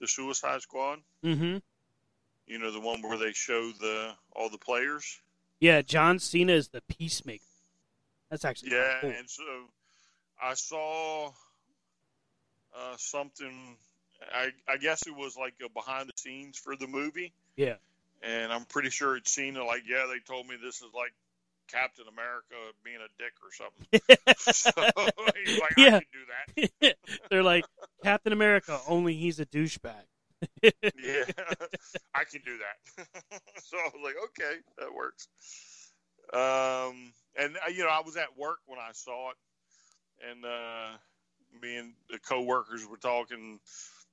the 0.00 0.06
Suicide 0.06 0.60
Squad. 0.62 0.98
Mm-hmm. 1.24 1.58
You 2.46 2.58
know, 2.58 2.70
the 2.70 2.80
one 2.80 3.02
where 3.02 3.18
they 3.18 3.32
show 3.32 3.70
the 3.72 4.12
all 4.32 4.50
the 4.50 4.58
players. 4.58 5.18
Yeah, 5.58 5.82
John 5.82 6.18
Cena 6.18 6.52
is 6.52 6.68
the 6.68 6.82
peacemaker. 6.82 7.44
That's 8.30 8.44
actually 8.44 8.72
Yeah, 8.72 8.98
cool. 9.00 9.10
and 9.10 9.28
so 9.30 9.42
I 10.42 10.54
saw 10.54 11.32
uh, 12.76 12.96
something. 12.98 13.76
I 14.32 14.50
I 14.68 14.76
guess 14.78 15.06
it 15.06 15.14
was 15.14 15.36
like 15.36 15.54
a 15.64 15.68
behind 15.68 16.08
the 16.08 16.12
scenes 16.16 16.58
for 16.58 16.74
the 16.76 16.86
movie, 16.86 17.32
yeah. 17.56 17.74
and 18.22 18.52
I'm 18.52 18.64
pretty 18.64 18.90
sure 18.90 19.16
it's 19.16 19.30
Cena. 19.30 19.64
Like, 19.64 19.82
yeah, 19.86 20.06
they 20.08 20.18
told 20.20 20.46
me 20.46 20.56
this 20.62 20.76
is 20.76 20.88
like 20.94 21.12
Captain 21.68 22.06
America 22.08 22.54
being 22.84 22.96
a 22.96 23.08
dick 23.18 23.34
or 23.42 23.52
something. 23.52 24.00
so 24.38 24.70
he's 25.44 25.58
like, 25.60 25.72
Yeah. 25.76 25.96
I 25.96 26.00
can 26.00 26.06
do 26.12 26.72
that. 26.80 26.96
They're 27.30 27.42
like 27.42 27.64
Captain 28.02 28.32
America, 28.32 28.80
only 28.88 29.14
he's 29.14 29.38
a 29.40 29.46
douchebag. 29.46 30.04
yeah, 30.62 31.24
I 32.14 32.24
can 32.24 32.40
do 32.44 32.58
that. 32.58 33.02
so 33.62 33.76
I 33.78 33.90
was 33.94 34.00
like, 34.04 34.16
okay, 34.26 34.56
that 34.78 34.94
works. 34.94 35.28
Um, 36.32 37.12
and 37.38 37.56
uh, 37.56 37.70
you 37.70 37.84
know, 37.84 37.90
I 37.90 38.02
was 38.04 38.16
at 38.16 38.36
work 38.36 38.58
when 38.66 38.78
I 38.78 38.90
saw 38.92 39.30
it, 39.30 39.36
and 40.30 40.44
uh, 40.44 40.96
me 41.62 41.76
and 41.76 41.92
the 42.10 42.18
coworkers 42.18 42.86
were 42.86 42.96
talking, 42.96 43.60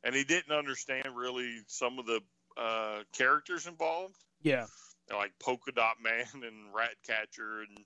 and 0.04 0.16
he 0.16 0.24
didn't 0.24 0.56
understand 0.56 1.06
really 1.16 1.62
some 1.68 2.00
of 2.00 2.06
the 2.06 2.22
uh, 2.58 3.00
characters 3.14 3.66
involved, 3.66 4.16
Yeah. 4.42 4.68
like 5.12 5.32
Polka 5.40 5.72
Dot 5.72 5.96
Man 6.02 6.26
and 6.34 6.74
Ratcatcher, 6.74 7.62
and 7.62 7.78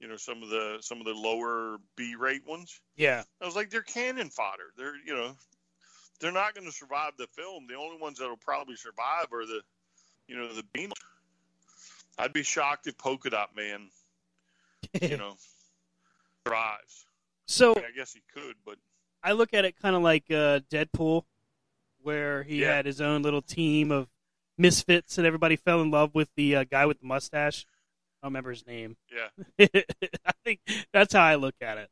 you 0.00 0.08
know 0.08 0.16
some 0.16 0.42
of 0.42 0.50
the 0.50 0.78
some 0.80 0.98
of 0.98 1.06
the 1.06 1.14
lower 1.14 1.78
B 1.96 2.14
rate 2.18 2.46
ones. 2.46 2.80
Yeah. 2.96 3.22
I 3.40 3.46
was 3.46 3.56
like, 3.56 3.70
they're 3.70 3.82
cannon 3.82 4.30
fodder. 4.30 4.72
They're 4.76 4.96
you 5.06 5.14
know, 5.14 5.36
they're 6.20 6.32
not 6.32 6.54
going 6.54 6.66
to 6.66 6.72
survive 6.72 7.12
the 7.18 7.26
film. 7.28 7.66
The 7.68 7.76
only 7.76 7.98
ones 7.98 8.18
that'll 8.18 8.36
probably 8.36 8.76
survive 8.76 9.32
are 9.32 9.46
the, 9.46 9.60
you 10.28 10.36
know, 10.36 10.52
the 10.54 10.64
bean. 10.72 10.92
I'd 12.18 12.32
be 12.32 12.42
shocked 12.42 12.86
if 12.86 12.96
Polka 12.98 13.30
Dot 13.30 13.50
Man, 13.56 13.88
you 15.00 15.16
know, 15.16 15.36
survives. 16.46 17.06
So 17.46 17.72
I, 17.72 17.76
mean, 17.76 17.84
I 17.92 17.96
guess 17.96 18.12
he 18.12 18.20
could, 18.32 18.54
but 18.64 18.76
I 19.22 19.32
look 19.32 19.54
at 19.54 19.64
it 19.64 19.76
kind 19.80 19.96
of 19.96 20.02
like 20.02 20.24
uh, 20.30 20.60
Deadpool, 20.70 21.24
where 22.02 22.42
he 22.42 22.60
Yeah. 22.62 22.74
had 22.74 22.86
his 22.86 23.00
own 23.00 23.22
little 23.22 23.42
team 23.42 23.90
of 23.90 24.08
misfits, 24.58 25.18
and 25.18 25.26
everybody 25.26 25.56
fell 25.56 25.80
in 25.82 25.90
love 25.90 26.14
with 26.14 26.28
the 26.36 26.56
uh, 26.56 26.64
guy 26.64 26.86
with 26.86 27.00
the 27.00 27.06
mustache. 27.06 27.64
I 28.22 28.26
don't 28.26 28.32
remember 28.32 28.50
his 28.50 28.66
name. 28.66 28.96
yeah, 29.10 29.28
I 30.26 30.32
think 30.44 30.60
that's 30.92 31.12
how 31.14 31.22
I 31.22 31.34
look 31.34 31.56
at 31.60 31.78
it. 31.78 31.90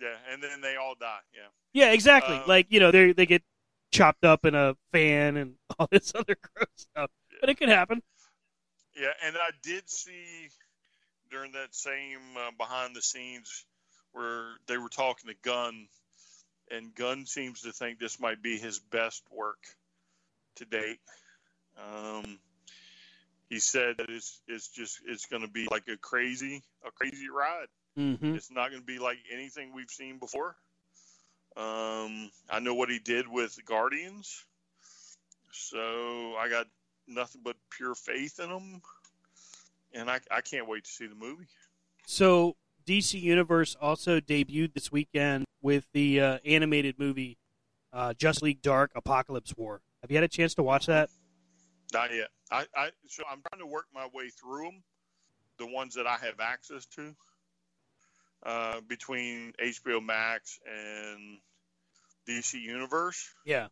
yeah, 0.00 0.16
and 0.32 0.42
then 0.42 0.60
they 0.60 0.76
all 0.76 0.94
die. 0.98 1.20
Yeah, 1.34 1.42
Yeah, 1.72 1.92
exactly. 1.92 2.34
Um, 2.36 2.44
like 2.46 2.66
you 2.70 2.80
know, 2.80 2.90
they 2.90 3.12
they 3.12 3.26
get 3.26 3.42
chopped 3.92 4.24
up 4.24 4.44
in 4.44 4.54
a 4.54 4.76
fan 4.92 5.36
and 5.36 5.54
all 5.78 5.88
this 5.90 6.12
other 6.14 6.36
gross 6.54 6.66
stuff, 6.76 7.10
but 7.40 7.48
it 7.50 7.56
could 7.58 7.68
happen. 7.68 8.02
Yeah, 9.00 9.12
and 9.24 9.36
I 9.36 9.50
did 9.62 9.88
see 9.88 10.50
during 11.30 11.52
that 11.52 11.74
same 11.74 12.20
uh, 12.36 12.50
behind 12.58 12.94
the 12.94 13.00
scenes 13.00 13.64
where 14.12 14.44
they 14.66 14.76
were 14.76 14.88
talking 14.88 15.30
to 15.30 15.36
Gunn, 15.42 15.88
and 16.70 16.94
Gunn 16.94 17.24
seems 17.26 17.62
to 17.62 17.72
think 17.72 17.98
this 17.98 18.20
might 18.20 18.42
be 18.42 18.58
his 18.58 18.78
best 18.78 19.22
work 19.30 19.58
to 20.56 20.64
date. 20.66 21.00
Um, 21.78 22.38
he 23.48 23.58
said 23.58 23.96
that 23.98 24.10
it's 24.10 24.40
it's 24.46 24.68
just 24.68 25.00
it's 25.06 25.26
going 25.26 25.42
to 25.42 25.48
be 25.48 25.66
like 25.70 25.88
a 25.88 25.96
crazy 25.96 26.62
a 26.86 26.90
crazy 26.90 27.28
ride. 27.28 27.68
Mm-hmm. 27.98 28.34
It's 28.34 28.50
not 28.50 28.70
going 28.70 28.82
to 28.82 28.86
be 28.86 28.98
like 28.98 29.18
anything 29.32 29.72
we've 29.74 29.90
seen 29.90 30.18
before. 30.18 30.56
Um, 31.56 32.30
I 32.48 32.60
know 32.60 32.74
what 32.74 32.90
he 32.90 32.98
did 32.98 33.26
with 33.26 33.58
Guardians, 33.64 34.44
so 35.52 36.34
I 36.38 36.48
got 36.48 36.66
nothing 37.10 37.42
but 37.44 37.56
pure 37.70 37.94
faith 37.94 38.40
in 38.40 38.48
them, 38.48 38.82
and 39.92 40.10
I 40.10 40.20
I 40.30 40.40
can't 40.40 40.68
wait 40.68 40.84
to 40.84 40.90
see 40.90 41.06
the 41.06 41.14
movie. 41.14 41.46
So 42.06 42.56
DC 42.86 43.20
Universe 43.20 43.76
also 43.80 44.20
debuted 44.20 44.74
this 44.74 44.90
weekend 44.90 45.44
with 45.62 45.86
the 45.92 46.20
uh, 46.20 46.38
animated 46.44 46.98
movie 46.98 47.38
uh, 47.92 48.14
Just 48.14 48.42
League 48.42 48.62
Dark 48.62 48.92
Apokolips 48.94 49.56
War. 49.56 49.80
Have 50.02 50.10
you 50.10 50.16
had 50.16 50.24
a 50.24 50.28
chance 50.28 50.54
to 50.54 50.62
watch 50.62 50.86
that? 50.86 51.10
Not 51.92 52.14
yet. 52.14 52.28
I, 52.50 52.66
I 52.74 52.90
so 53.06 53.22
I'm 53.30 53.42
trying 53.50 53.60
to 53.60 53.66
work 53.66 53.86
my 53.94 54.08
way 54.12 54.30
through 54.30 54.64
them, 54.64 54.82
the 55.58 55.66
ones 55.66 55.94
that 55.94 56.06
I 56.06 56.16
have 56.16 56.40
access 56.40 56.86
to, 56.86 57.14
uh, 58.44 58.80
between 58.88 59.52
HBO 59.62 60.04
Max 60.04 60.58
and 60.66 61.38
DC 62.28 62.60
Universe. 62.60 63.34
Yeah. 63.44 63.68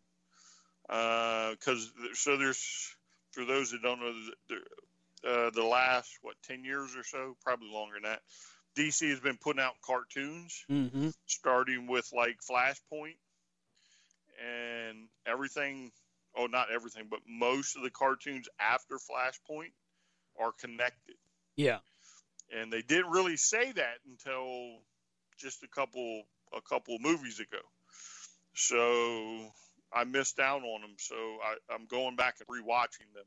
Because 0.86 1.92
so 2.14 2.36
there's 2.36 2.96
for 3.38 3.44
those 3.44 3.70
that 3.70 3.82
don't 3.82 4.00
know, 4.00 4.12
the, 4.48 5.28
uh, 5.28 5.50
the 5.50 5.62
last 5.62 6.10
what 6.22 6.34
ten 6.42 6.64
years 6.64 6.96
or 6.96 7.04
so, 7.04 7.36
probably 7.44 7.68
longer 7.70 7.94
than 7.94 8.10
that, 8.10 8.20
DC 8.76 9.08
has 9.10 9.20
been 9.20 9.38
putting 9.40 9.62
out 9.62 9.74
cartoons, 9.84 10.64
Mm-hmm. 10.70 11.08
starting 11.26 11.86
with 11.86 12.10
like 12.12 12.38
Flashpoint 12.50 13.16
and 14.42 15.08
everything. 15.24 15.92
Oh, 16.36 16.46
not 16.46 16.70
everything, 16.72 17.06
but 17.10 17.20
most 17.28 17.76
of 17.76 17.82
the 17.82 17.90
cartoons 17.90 18.48
after 18.60 18.96
Flashpoint 18.96 19.72
are 20.38 20.52
connected. 20.60 21.16
Yeah. 21.56 21.78
And 22.56 22.72
they 22.72 22.82
didn't 22.82 23.10
really 23.10 23.36
say 23.36 23.72
that 23.72 23.98
until 24.06 24.80
just 25.38 25.62
a 25.62 25.68
couple 25.68 26.24
a 26.52 26.60
couple 26.60 26.96
movies 27.00 27.38
ago. 27.38 27.62
So 28.54 29.52
I 29.92 30.04
missed 30.04 30.38
out 30.38 30.62
on 30.62 30.80
them. 30.82 30.94
So 30.98 31.14
I, 31.14 31.56
I'm 31.72 31.86
going 31.86 32.16
back 32.16 32.36
and 32.40 32.48
rewatching 32.48 33.12
them 33.14 33.24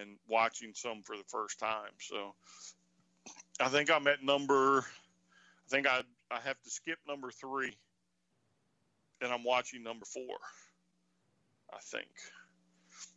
and 0.00 0.16
watching 0.28 0.72
some 0.74 1.02
for 1.02 1.16
the 1.16 1.24
first 1.28 1.58
time. 1.58 1.92
So 2.00 2.34
I 3.60 3.68
think 3.68 3.90
I'm 3.90 4.06
at 4.06 4.22
number. 4.22 4.80
I 4.80 5.68
think 5.70 5.86
I 5.86 6.02
I 6.30 6.40
have 6.40 6.60
to 6.62 6.70
skip 6.70 6.98
number 7.06 7.30
three, 7.30 7.76
and 9.20 9.32
I'm 9.32 9.44
watching 9.44 9.82
number 9.82 10.04
four. 10.04 10.36
I 11.72 11.78
think. 11.80 12.08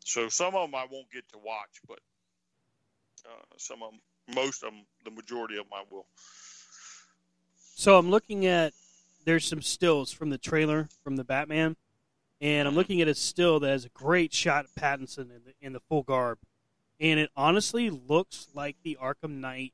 So 0.03 0.29
some 0.29 0.55
of 0.55 0.69
them 0.69 0.75
I 0.75 0.85
won't 0.91 1.11
get 1.11 1.27
to 1.29 1.37
watch, 1.37 1.81
but 1.87 1.99
uh, 3.25 3.55
some 3.57 3.81
of 3.81 3.91
them, 3.91 4.01
most 4.35 4.63
of 4.63 4.71
them, 4.71 4.83
the 5.05 5.11
majority 5.11 5.57
of 5.57 5.65
them 5.65 5.73
I 5.73 5.83
will. 5.89 6.05
So 7.75 7.97
I'm 7.97 8.11
looking 8.11 8.45
at 8.45 8.73
there's 9.25 9.45
some 9.45 9.61
stills 9.61 10.11
from 10.11 10.29
the 10.29 10.37
trailer 10.37 10.89
from 11.03 11.15
the 11.15 11.23
Batman, 11.23 11.75
and 12.41 12.67
I'm 12.67 12.75
looking 12.75 13.01
at 13.01 13.07
a 13.07 13.15
still 13.15 13.59
that 13.59 13.69
has 13.69 13.85
a 13.85 13.89
great 13.89 14.33
shot 14.33 14.65
of 14.65 14.71
Pattinson 14.71 15.29
in 15.29 15.41
the 15.45 15.53
in 15.61 15.73
the 15.73 15.79
full 15.79 16.03
garb, 16.03 16.39
and 16.99 17.19
it 17.19 17.29
honestly 17.37 17.89
looks 17.89 18.47
like 18.53 18.75
the 18.83 18.97
Arkham 19.01 19.39
Knight 19.39 19.73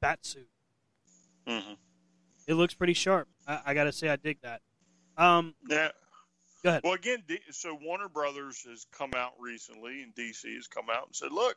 bat 0.00 0.18
suit. 0.22 0.48
Mm-hmm. 1.48 1.74
It 2.46 2.54
looks 2.54 2.74
pretty 2.74 2.94
sharp. 2.94 3.28
I, 3.46 3.60
I 3.66 3.74
got 3.74 3.84
to 3.84 3.92
say, 3.92 4.08
I 4.08 4.16
dig 4.16 4.38
that. 4.42 4.60
Um, 5.16 5.54
Yeah. 5.68 5.88
Go 6.62 6.68
ahead. 6.68 6.82
Well, 6.84 6.92
again, 6.92 7.24
so 7.50 7.76
Warner 7.82 8.08
Brothers 8.08 8.64
has 8.68 8.86
come 8.92 9.10
out 9.16 9.32
recently, 9.40 10.02
and 10.02 10.14
DC 10.14 10.54
has 10.54 10.68
come 10.68 10.86
out 10.92 11.06
and 11.06 11.16
said, 11.16 11.32
"Look, 11.32 11.56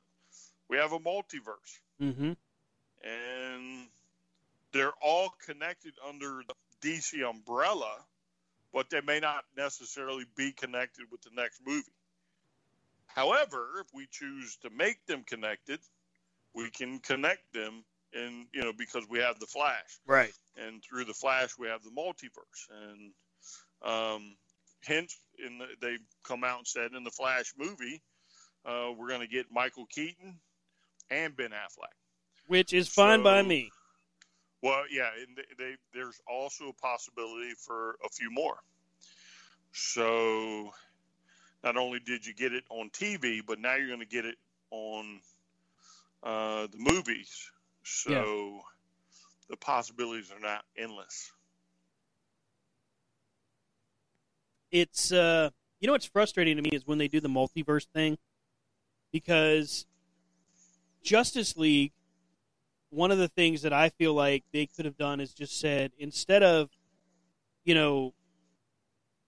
we 0.68 0.78
have 0.78 0.94
a 0.94 1.00
multiverse, 1.00 1.80
mm-hmm. 2.02 2.32
and 3.04 3.88
they're 4.72 4.94
all 5.04 5.30
connected 5.46 5.94
under 6.08 6.42
the 6.48 6.56
DC 6.82 7.28
umbrella, 7.28 7.98
but 8.76 8.90
they 8.90 9.00
may 9.00 9.22
not 9.22 9.46
necessarily 9.58 10.26
be 10.36 10.52
connected 10.52 11.06
with 11.10 11.22
the 11.22 11.30
next 11.34 11.62
movie. 11.66 11.96
However, 13.08 13.66
if 13.80 13.88
we 13.94 14.06
choose 14.12 14.58
to 14.58 14.70
make 14.70 15.04
them 15.08 15.24
connected, 15.26 15.80
we 16.54 16.70
can 16.70 17.00
connect 17.00 17.54
them, 17.54 17.86
and 18.14 18.48
you 18.54 18.62
know, 18.62 18.74
because 18.78 19.08
we 19.10 19.20
have 19.20 19.40
the 19.40 19.46
Flash, 19.46 20.00
Right. 20.06 20.34
and 20.58 20.84
through 20.84 21.06
the 21.06 21.14
Flash 21.14 21.58
we 21.58 21.68
have 21.68 21.84
the 21.84 21.90
multiverse, 21.90 22.68
and 22.90 23.14
um, 23.82 24.36
hence, 24.84 25.18
in 25.40 25.58
the, 25.58 25.68
they 25.82 25.98
come 26.24 26.44
out 26.44 26.58
and 26.58 26.68
said 26.68 26.92
in 26.92 27.06
the 27.06 27.12
Flash 27.12 27.54
movie, 27.58 28.02
uh, 28.66 28.92
we're 28.98 29.08
going 29.08 29.22
to 29.22 29.28
get 29.28 29.46
Michael 29.52 29.86
Keaton 29.86 30.38
and 31.10 31.36
Ben 31.38 31.52
Affleck. 31.52 31.96
which 32.48 32.74
is 32.74 32.90
fine 32.90 33.24
by 33.24 33.42
me. 33.42 33.72
Well, 34.66 34.86
yeah, 34.90 35.10
and 35.20 35.38
they, 35.38 35.64
they, 35.64 35.76
there's 35.94 36.20
also 36.28 36.70
a 36.70 36.74
possibility 36.74 37.54
for 37.54 37.98
a 38.04 38.10
few 38.10 38.32
more. 38.32 38.58
So, 39.74 40.72
not 41.64 41.78
only 41.78 42.00
did 42.00 42.26
you 42.26 42.34
get 42.34 42.52
it 42.52 42.64
on 42.72 42.90
TV, 42.90 43.42
but 43.46 43.60
now 43.60 43.76
you're 43.76 43.90
going 43.90 44.00
to 44.00 44.08
get 44.08 44.26
it 44.26 44.38
on 44.72 45.20
uh, 46.24 46.66
the 46.72 46.80
movies. 46.80 47.52
So, 47.84 48.62
the 49.50 49.58
possibilities 49.58 50.32
are 50.32 50.40
not 50.40 50.64
endless. 50.76 51.32
it's 54.72 55.14
uh 55.14 55.50
you 55.80 55.88
know 55.88 55.94
what's 55.94 56.06
frustrating 56.06 56.58
to 56.58 56.62
me 56.62 56.70
is 56.74 56.86
when 56.86 56.98
they 56.98 57.08
do 57.08 57.22
the 57.22 57.30
multiverse 57.30 57.86
thing 57.94 58.18
because 59.12 59.86
Justice 61.02 61.56
League 61.56 61.94
one 62.96 63.12
of 63.12 63.18
the 63.18 63.28
things 63.28 63.62
that 63.64 63.74
I 63.74 63.90
feel 63.90 64.14
like 64.14 64.44
they 64.54 64.66
could 64.66 64.86
have 64.86 64.98
done 64.98 65.20
is 65.20 65.34
just 65.34 65.60
said 65.60 65.92
instead 66.00 66.44
of 66.44 66.70
you 67.64 67.76
know 67.76 68.14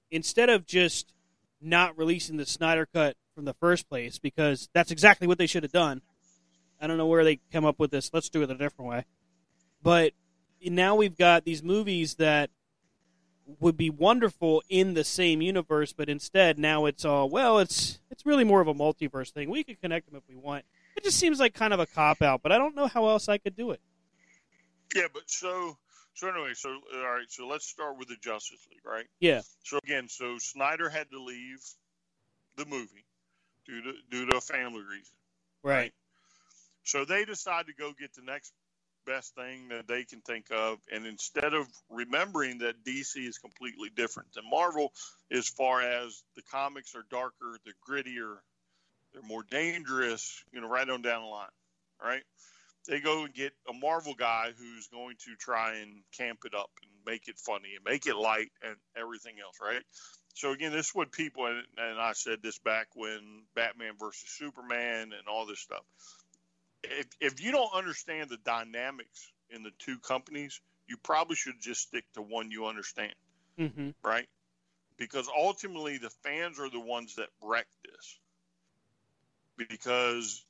instead 0.10 0.49
of 0.49 0.65
just 0.65 1.14
not 1.61 1.98
releasing 1.98 2.38
the 2.38 2.45
Snyder 2.45 2.85
cut 2.85 3.18
from 3.35 3.45
the 3.45 3.53
first 3.53 3.89
place 3.89 4.19
because 4.19 4.69
that's 4.73 4.91
exactly 4.91 5.27
what 5.27 5.38
they 5.38 5.48
should 5.48 5.64
have 5.64 5.72
done. 5.72 6.02
I 6.80 6.88
don't 6.88 6.98
know 6.98 7.07
where 7.07 7.23
they 7.23 7.39
come 7.52 7.65
up 7.65 7.80
with 7.80 7.91
this. 7.91 8.11
Let's 8.14 8.30
do 8.30 8.41
it 8.41 8.52
a 8.52 8.56
different 8.56 8.89
way. 8.89 9.06
But 9.81 10.14
now 10.64 10.95
we've 10.95 11.18
got 11.18 11.44
these 11.44 11.64
movies 11.64 12.15
that 12.15 12.49
would 13.60 13.77
be 13.77 13.89
wonderful 13.89 14.61
in 14.69 14.94
the 14.94 15.03
same 15.03 15.41
universe, 15.41 15.94
but 15.94 16.10
instead 16.10 16.60
now 16.60 16.85
it's 16.85 17.06
all 17.06 17.30
well. 17.30 17.60
It's 17.60 17.99
it's 18.11 18.26
really 18.26 18.44
more 18.44 18.61
of 18.61 18.68
a 18.68 18.73
multiverse 18.73 19.31
thing. 19.31 19.49
We 19.49 19.64
could 19.64 19.81
connect 19.81 20.07
them 20.07 20.15
if 20.15 20.23
we 20.27 20.35
want. 20.35 20.65
It 20.97 21.03
just 21.03 21.19
seems 21.19 21.39
like 21.39 21.53
kind 21.53 21.73
of 21.73 21.79
a 21.79 21.85
cop 21.85 22.23
out, 22.23 22.41
but 22.41 22.51
I 22.51 22.57
don't 22.57 22.75
know 22.75 22.87
how 22.87 23.07
else 23.07 23.29
I 23.29 23.37
could 23.37 23.55
do 23.55 23.71
it. 23.71 23.79
Yeah, 24.95 25.07
but 25.13 25.23
so 25.27 25.77
so 26.15 26.27
anyway, 26.27 26.53
so 26.55 26.69
all 26.69 27.01
right, 27.01 27.29
so 27.29 27.47
let's 27.47 27.67
start 27.67 27.99
with 27.99 28.07
the 28.07 28.15
Justice 28.19 28.67
League, 28.71 28.81
right? 28.83 29.05
Yeah, 29.19 29.41
So 29.63 29.77
again, 29.83 30.09
so 30.09 30.39
Snyder 30.39 30.89
had 30.89 31.11
to 31.11 31.21
leave 31.21 31.59
the 32.55 32.65
movie 32.65 33.05
due 33.67 33.83
to 33.83 33.93
due 34.09 34.25
to 34.25 34.37
a 34.37 34.41
family 34.41 34.81
reason. 34.81 35.15
right. 35.63 35.93
So 36.83 37.05
they 37.05 37.25
decide 37.25 37.67
to 37.67 37.73
go 37.73 37.91
get 37.99 38.15
the 38.15 38.23
next 38.23 38.53
best 39.05 39.35
thing 39.35 39.67
that 39.69 39.87
they 39.87 40.03
can 40.03 40.21
think 40.21 40.47
of, 40.51 40.79
and 40.91 41.05
instead 41.05 41.53
of 41.53 41.67
remembering 41.89 42.59
that 42.59 42.83
DC 42.83 43.17
is 43.17 43.37
completely 43.37 43.89
different 43.95 44.33
than 44.33 44.49
Marvel, 44.49 44.93
as 45.31 45.47
far 45.47 45.81
as 45.81 46.23
the 46.35 46.41
comics 46.41 46.95
are 46.95 47.05
darker, 47.11 47.59
they're 47.63 47.73
grittier, 47.87 48.37
they're 49.13 49.21
more 49.21 49.43
dangerous, 49.49 50.43
you 50.51 50.61
know, 50.61 50.67
right 50.67 50.89
on 50.89 51.01
down 51.01 51.23
the 51.23 51.27
line, 51.27 51.47
right? 52.03 52.23
They 52.88 52.99
go 52.99 53.25
and 53.25 53.34
get 53.34 53.53
a 53.69 53.73
Marvel 53.73 54.13
guy 54.13 54.51
who's 54.57 54.88
going 54.88 55.17
to 55.25 55.35
try 55.35 55.75
and 55.75 56.01
camp 56.17 56.39
it 56.45 56.53
up 56.55 56.69
and 56.81 56.91
make 57.05 57.27
it 57.27 57.38
funny 57.38 57.75
and 57.75 57.84
make 57.85 58.05
it 58.05 58.15
light 58.15 58.51
and 58.63 58.75
everything 58.95 59.35
else, 59.43 59.57
right? 59.61 59.84
So 60.35 60.51
again, 60.51 60.71
this 60.71 60.88
is 60.88 60.95
what 60.95 61.11
people 61.11 61.47
and, 61.47 61.63
and 61.77 61.99
I 61.99 62.13
said 62.13 62.39
this 62.41 62.59
back 62.59 62.88
when 62.95 63.43
Batman 63.55 63.93
versus 63.99 64.29
Superman 64.29 65.11
and 65.11 65.27
all 65.27 65.45
this 65.45 65.59
stuff 65.59 65.84
if 66.84 67.07
if 67.19 67.41
you 67.41 67.51
don't 67.51 67.73
understand 67.73 68.29
the 68.29 68.38
dynamics 68.38 69.31
in 69.49 69.63
the 69.63 69.71
two 69.79 69.99
companies, 69.99 70.61
you 70.88 70.97
probably 70.97 71.35
should 71.35 71.59
just 71.59 71.81
stick 71.81 72.05
to 72.13 72.21
one 72.21 72.51
you 72.51 72.65
understand, 72.65 73.13
Mm-hmm. 73.59 73.89
right? 74.03 74.27
Because 74.97 75.27
ultimately, 75.35 75.97
the 75.97 76.09
fans 76.23 76.59
are 76.59 76.69
the 76.69 76.79
ones 76.79 77.15
that 77.15 77.29
wreck 77.41 77.67
this 77.84 78.19
because 79.57 80.45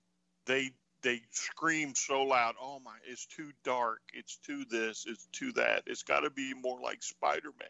they 0.45 0.71
they 1.01 1.21
scream 1.31 1.93
so 1.95 2.23
loud, 2.23 2.55
"Oh 2.61 2.79
my, 2.79 2.95
it's 3.05 3.25
too 3.25 3.51
dark, 3.63 4.01
it's 4.13 4.37
too 4.37 4.65
this, 4.65 5.05
it's 5.07 5.25
too 5.31 5.51
that. 5.53 5.83
It's 5.85 6.03
got 6.03 6.21
to 6.21 6.29
be 6.29 6.53
more 6.53 6.79
like 6.79 7.03
Spider-Man," 7.03 7.67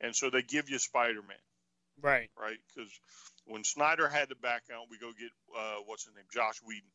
and 0.00 0.14
so 0.14 0.30
they 0.30 0.42
give 0.42 0.70
you 0.70 0.78
Spider-Man 0.78 1.36
Right. 2.02 2.30
right? 2.40 2.58
Because 2.68 2.90
when 3.46 3.64
Snyder 3.64 4.08
had 4.08 4.28
to 4.30 4.36
back 4.36 4.64
out, 4.72 4.86
we 4.90 4.98
go 4.98 5.10
get 5.12 5.30
uh, 5.56 5.82
what's 5.86 6.04
his 6.04 6.14
name, 6.14 6.24
Joss 6.32 6.60
Whedon, 6.66 6.88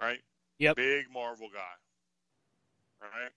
right? 0.00 0.20
Yep. 0.58 0.76
Big 0.76 1.06
Marvel 1.12 1.48
guy, 1.52 1.60
right? 3.02 3.30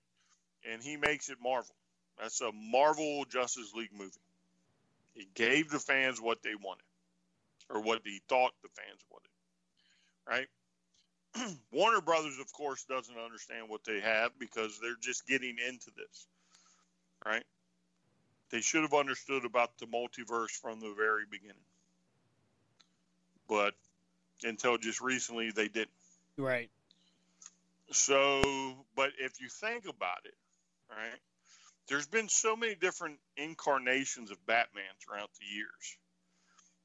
And 0.71 0.81
he 0.81 0.97
makes 0.97 1.29
it 1.29 1.37
Marvel. 1.41 1.75
That's 2.19 2.41
a 2.41 2.51
Marvel 2.51 3.25
Justice 3.25 3.73
League 3.73 3.93
movie. 3.93 4.19
He 5.13 5.27
gave 5.33 5.69
the 5.69 5.79
fans 5.79 6.19
what 6.21 6.41
they 6.43 6.55
wanted, 6.55 6.85
or 7.69 7.81
what 7.81 8.01
he 8.03 8.21
thought 8.29 8.53
the 8.61 8.69
fans 8.69 9.01
wanted, 9.11 9.29
right? 10.29 10.47
Warner 11.71 12.01
Brothers, 12.01 12.39
of 12.39 12.51
course, 12.53 12.83
doesn't 12.85 13.17
understand 13.17 13.69
what 13.69 13.83
they 13.83 13.99
have 13.99 14.31
because 14.39 14.79
they're 14.79 14.95
just 15.01 15.27
getting 15.27 15.55
into 15.67 15.91
this, 15.95 16.27
right? 17.25 17.43
They 18.51 18.61
should 18.61 18.81
have 18.81 18.93
understood 18.93 19.45
about 19.45 19.77
the 19.77 19.85
multiverse 19.85 20.51
from 20.51 20.79
the 20.79 20.93
very 20.97 21.23
beginning. 21.29 21.55
But 23.47 23.73
until 24.43 24.77
just 24.77 25.01
recently, 25.01 25.51
they 25.51 25.67
didn't. 25.67 25.89
Right. 26.37 26.69
So, 27.91 28.75
but 28.95 29.11
if 29.19 29.41
you 29.41 29.49
think 29.49 29.85
about 29.85 30.25
it, 30.25 30.35
right, 30.89 31.19
there's 31.87 32.07
been 32.07 32.29
so 32.29 32.55
many 32.55 32.75
different 32.75 33.17
incarnations 33.35 34.31
of 34.31 34.43
Batman 34.45 34.83
throughout 34.99 35.29
the 35.39 35.55
years 35.55 35.97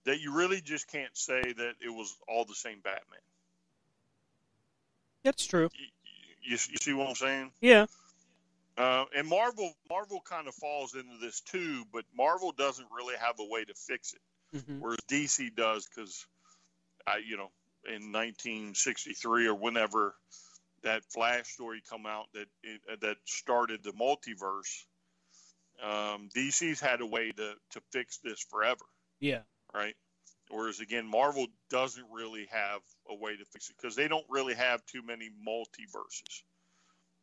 that 0.05 0.21
you 0.21 0.35
really 0.35 0.61
just 0.61 0.91
can't 0.91 1.17
say 1.17 1.53
that 1.53 1.75
it 1.85 1.91
was 1.91 2.15
all 2.29 2.45
the 2.45 2.55
same 2.55 2.81
Batman. 2.83 3.21
That's 5.25 5.45
true. 5.47 5.71
You, 6.43 6.53
you 6.53 6.57
see 6.59 6.93
what 6.93 7.09
I'm 7.09 7.15
saying? 7.15 7.51
Yeah. 7.61 7.87
Uh, 8.77 9.05
and 9.17 9.29
Marvel, 9.29 9.73
Marvel 9.89 10.21
kind 10.29 10.49
of 10.49 10.55
falls 10.55 10.95
into 10.95 11.17
this 11.21 11.41
too, 11.41 11.85
but 11.93 12.05
Marvel 12.17 12.53
doesn't 12.53 12.89
really 12.95 13.15
have 13.17 13.37
a 13.39 13.45
way 13.45 13.65
to 13.65 13.75
fix 13.75 14.13
it, 14.15 14.21
Mhm. 14.57 14.81
whereas 14.81 14.99
DC 15.09 15.51
does 15.51 15.87
because, 15.87 16.27
I, 17.07 17.19
you 17.19 17.37
know, 17.37 17.51
in 17.87 18.11
1963 18.13 19.47
or 19.47 19.55
whenever 19.55 20.15
that 20.83 21.05
Flash 21.05 21.49
story 21.49 21.83
come 21.89 22.05
out 22.07 22.27
that 22.35 22.47
it, 22.63 23.01
that 23.01 23.17
started 23.25 23.83
the 23.85 23.93
multiverse, 23.93 24.85
um, 25.83 26.29
DC's 26.35 26.81
had 26.81 27.01
a 27.01 27.07
way 27.07 27.31
to 27.33 27.55
to 27.71 27.81
fix 27.93 28.19
this 28.19 28.41
forever, 28.51 28.85
Yeah. 29.21 29.43
right? 29.73 29.97
Whereas 30.51 30.81
again, 30.81 31.07
Marvel 31.07 31.47
doesn't 31.71 32.07
really 32.13 32.47
have 32.51 32.81
a 33.09 33.15
way 33.15 33.37
to 33.37 33.45
fix 33.45 33.71
it 33.71 33.77
because 33.81 33.97
they 33.97 34.09
don't 34.09 34.27
really 34.29 34.55
have 34.55 34.85
too 34.87 35.03
many 35.03 35.31
multiverses. 35.47 36.43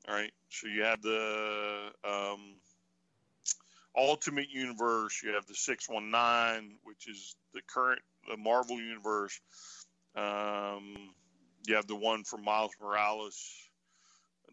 All 0.08 0.16
right. 0.16 0.32
So 0.50 0.68
you 0.68 0.84
have 0.84 1.02
the 1.02 1.92
um, 2.04 2.56
Ultimate 3.96 4.50
Universe. 4.50 5.22
You 5.24 5.34
have 5.34 5.46
the 5.46 5.54
619, 5.54 6.78
which 6.84 7.08
is 7.08 7.36
the 7.54 7.62
current 7.68 8.02
the 8.30 8.38
Marvel 8.38 8.80
Universe. 8.80 9.40
Um, 10.16 11.14
you 11.68 11.76
have 11.76 11.88
the 11.88 11.96
one 11.96 12.24
from 12.24 12.44
Miles 12.44 12.72
Morales, 12.82 13.70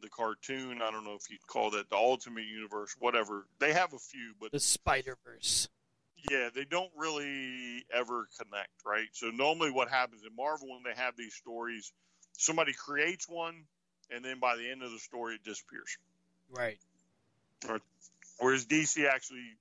the 0.01 0.09
cartoon. 0.09 0.81
I 0.82 0.90
don't 0.90 1.05
know 1.05 1.15
if 1.15 1.31
you'd 1.31 1.47
call 1.47 1.70
that 1.70 1.90
the 1.90 1.97
Ultimate 1.97 2.45
Universe, 2.45 2.95
whatever. 2.99 3.47
They 3.59 3.73
have 3.73 3.93
a 3.93 3.99
few, 3.99 4.35
but 4.40 4.53
The 4.53 4.61
Spider 4.61 5.16
Verse. 5.24 5.69
Yeah, 6.31 6.49
they 6.55 6.65
don't 6.65 6.90
really 6.97 7.85
ever 7.93 8.27
connect, 8.39 8.70
right? 8.85 9.07
So 9.12 9.31
normally 9.31 9.70
what 9.70 9.89
happens 9.89 10.23
in 10.28 10.35
Marvel 10.36 10.69
when 10.70 10.82
they 10.82 11.01
have 11.01 11.16
these 11.16 11.35
stories, 11.35 11.93
somebody 12.36 12.73
creates 12.73 13.28
one 13.28 13.65
and 14.11 14.24
then 14.24 14.40
by 14.40 14.57
the 14.57 14.70
end 14.70 14.82
of 14.82 14.90
the 14.90 14.99
story 14.99 15.35
it 15.35 15.45
disappears. 15.45 15.97
Right. 16.51 16.78
Whereas 18.39 18.66
DC 18.66 19.07
actually 19.09 19.57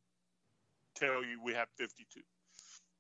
tell 0.96 1.24
you 1.24 1.42
we 1.44 1.54
have 1.54 1.68
52. 1.78 2.22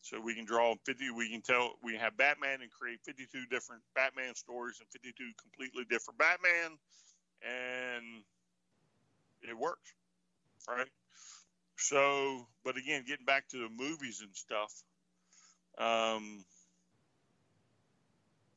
So 0.01 0.21
we 0.21 0.35
can 0.35 0.45
draw 0.45 0.73
50 0.85 1.11
we 1.11 1.29
can 1.29 1.41
tell 1.41 1.73
we 1.83 1.97
have 1.97 2.15
Batman 2.15 2.61
and 2.61 2.71
create 2.71 2.99
52 3.05 3.45
different 3.49 3.81
Batman 3.93 4.35
stories 4.35 4.79
and 4.79 4.87
52 4.89 5.13
completely 5.41 5.83
different 5.89 6.17
Batman 6.17 6.77
and 7.41 8.23
it 9.41 9.57
works. 9.57 9.93
Right? 10.67 10.87
So, 11.77 12.47
but 12.63 12.75
again, 12.77 13.03
getting 13.07 13.25
back 13.25 13.47
to 13.49 13.57
the 13.57 13.69
movies 13.69 14.21
and 14.21 14.35
stuff, 14.35 14.73
um, 15.77 16.43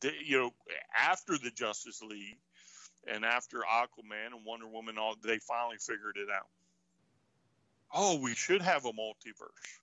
the, 0.00 0.10
you 0.24 0.38
know, 0.38 0.50
after 0.98 1.36
the 1.36 1.50
Justice 1.50 2.00
League 2.02 2.38
and 3.06 3.24
after 3.24 3.58
Aquaman 3.58 4.34
and 4.34 4.44
Wonder 4.44 4.66
Woman, 4.66 4.96
all 4.98 5.16
they 5.22 5.38
finally 5.38 5.76
figured 5.78 6.16
it 6.16 6.28
out. 6.34 6.48
Oh, 7.92 8.20
we 8.20 8.34
should 8.34 8.62
have 8.62 8.86
a 8.86 8.92
multiverse, 8.92 9.78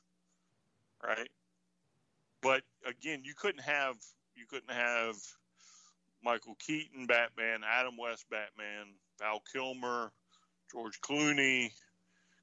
right? 1.03 1.29
But 2.41 2.63
again, 2.85 3.21
you 3.23 3.33
couldn't 3.35 3.63
have 3.63 3.97
you 4.35 4.45
couldn't 4.47 4.71
have 4.71 5.15
Michael 6.23 6.55
Keaton 6.55 7.05
Batman, 7.05 7.61
Adam 7.63 7.97
West 7.97 8.25
Batman, 8.29 8.93
Val 9.19 9.41
Kilmer, 9.51 10.11
George 10.71 10.99
Clooney, 11.01 11.71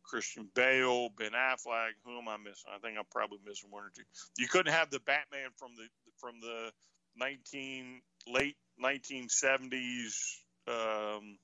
Christian 0.04 0.48
Bale, 0.54 1.08
Ben 1.18 1.32
Affleck. 1.32 1.92
Who 2.04 2.18
am 2.18 2.28
I 2.28 2.36
missing? 2.36 2.70
I 2.74 2.78
think 2.78 2.98
I'm 2.98 3.04
probably 3.10 3.38
missing 3.46 3.70
one 3.70 3.84
or 3.84 3.92
two. 3.94 4.02
You 4.38 4.48
couldn't 4.48 4.72
have 4.72 4.90
the 4.90 5.00
Batman 5.00 5.50
from 5.56 5.72
the 5.76 5.86
from 6.18 6.40
the 6.40 6.70
19 7.16 8.00
late 8.28 8.56
1970s 8.82 10.36
um, 10.68 11.38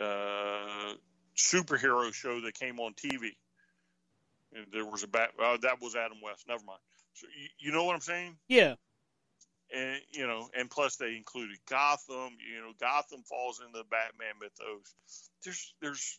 uh, 0.00 0.94
superhero 1.36 2.12
show 2.12 2.40
that 2.40 2.54
came 2.54 2.80
on 2.80 2.94
TV. 2.94 3.30
And 4.54 4.66
there 4.72 4.86
was 4.86 5.02
a 5.02 5.08
bat. 5.08 5.30
Uh, 5.42 5.58
that 5.62 5.80
was 5.80 5.96
Adam 5.96 6.18
West. 6.22 6.46
Never 6.48 6.64
mind. 6.64 6.80
So 7.14 7.26
you, 7.36 7.48
you 7.58 7.72
know 7.72 7.84
what 7.84 7.94
I'm 7.94 8.00
saying? 8.00 8.36
Yeah. 8.48 8.74
And 9.74 10.00
you 10.12 10.26
know, 10.26 10.48
and 10.56 10.70
plus 10.70 10.96
they 10.96 11.16
included 11.16 11.58
Gotham. 11.68 12.36
You 12.48 12.60
know, 12.60 12.72
Gotham 12.80 13.22
falls 13.28 13.60
into 13.60 13.78
the 13.78 13.84
Batman 13.84 14.34
mythos. 14.40 14.94
There's, 15.44 15.74
there's, 15.80 16.18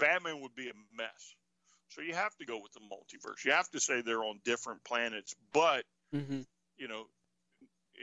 Batman 0.00 0.40
would 0.40 0.54
be 0.54 0.68
a 0.68 0.72
mess. 0.96 1.34
So 1.90 2.02
you 2.02 2.14
have 2.14 2.36
to 2.36 2.46
go 2.46 2.60
with 2.62 2.72
the 2.72 2.80
multiverse. 2.80 3.44
You 3.44 3.52
have 3.52 3.70
to 3.70 3.80
say 3.80 4.00
they're 4.00 4.24
on 4.24 4.40
different 4.44 4.82
planets. 4.84 5.34
But 5.52 5.84
Mm-hmm. 6.14 6.40
you 6.78 6.88
know, 6.88 7.04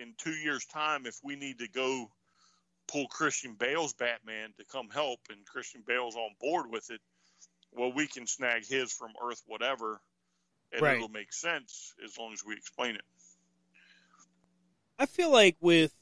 in 0.01 0.13
two 0.17 0.31
years' 0.31 0.65
time, 0.65 1.05
if 1.05 1.19
we 1.23 1.35
need 1.35 1.59
to 1.59 1.67
go 1.67 2.09
pull 2.87 3.07
Christian 3.07 3.55
Bale's 3.55 3.93
Batman 3.93 4.53
to 4.57 4.65
come 4.65 4.89
help, 4.89 5.19
and 5.29 5.45
Christian 5.45 5.83
Bale's 5.85 6.15
on 6.15 6.29
board 6.39 6.67
with 6.69 6.89
it, 6.89 7.01
well, 7.73 7.91
we 7.91 8.07
can 8.07 8.27
snag 8.27 8.65
his 8.65 8.93
from 8.93 9.11
Earth, 9.21 9.41
whatever, 9.47 9.99
and 10.71 10.81
Right. 10.81 10.95
it'll 10.95 11.09
make 11.09 11.33
sense 11.33 11.93
as 12.05 12.17
long 12.17 12.33
as 12.33 12.43
we 12.45 12.55
explain 12.55 12.95
it. 12.95 13.01
I 14.99 15.05
feel 15.05 15.31
like 15.31 15.57
with 15.59 15.93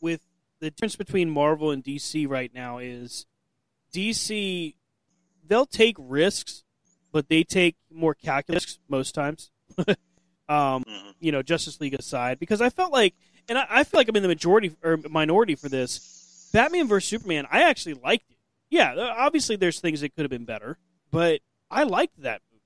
with 0.00 0.20
the 0.60 0.70
difference 0.70 0.96
between 0.96 1.30
Marvel 1.30 1.70
and 1.70 1.82
DC 1.82 2.28
right 2.28 2.52
now 2.54 2.78
is 2.78 3.26
DC 3.92 4.74
they'll 5.46 5.66
take 5.66 5.96
risks, 5.98 6.64
but 7.12 7.28
they 7.28 7.44
take 7.44 7.76
more 7.90 8.14
calculus 8.14 8.78
most 8.88 9.14
times. 9.14 9.50
um, 10.48 10.84
you 11.20 11.32
know, 11.32 11.42
Justice 11.42 11.80
League 11.80 11.94
aside, 11.94 12.38
because 12.38 12.60
I 12.60 12.70
felt 12.70 12.92
like, 12.92 13.14
and 13.48 13.58
I, 13.58 13.66
I 13.68 13.84
feel 13.84 14.00
like 14.00 14.08
I'm 14.08 14.16
in 14.16 14.22
the 14.22 14.28
majority 14.28 14.72
or 14.82 14.98
minority 15.08 15.54
for 15.54 15.68
this. 15.68 16.50
Batman 16.52 16.88
vs 16.88 17.08
Superman, 17.08 17.46
I 17.50 17.62
actually 17.62 17.94
liked 17.94 18.30
it. 18.30 18.36
Yeah, 18.70 18.94
obviously 19.16 19.56
there's 19.56 19.80
things 19.80 20.00
that 20.00 20.14
could 20.14 20.22
have 20.22 20.30
been 20.30 20.44
better, 20.44 20.78
but 21.10 21.40
I 21.70 21.84
liked 21.84 22.22
that 22.22 22.40
movie. 22.50 22.62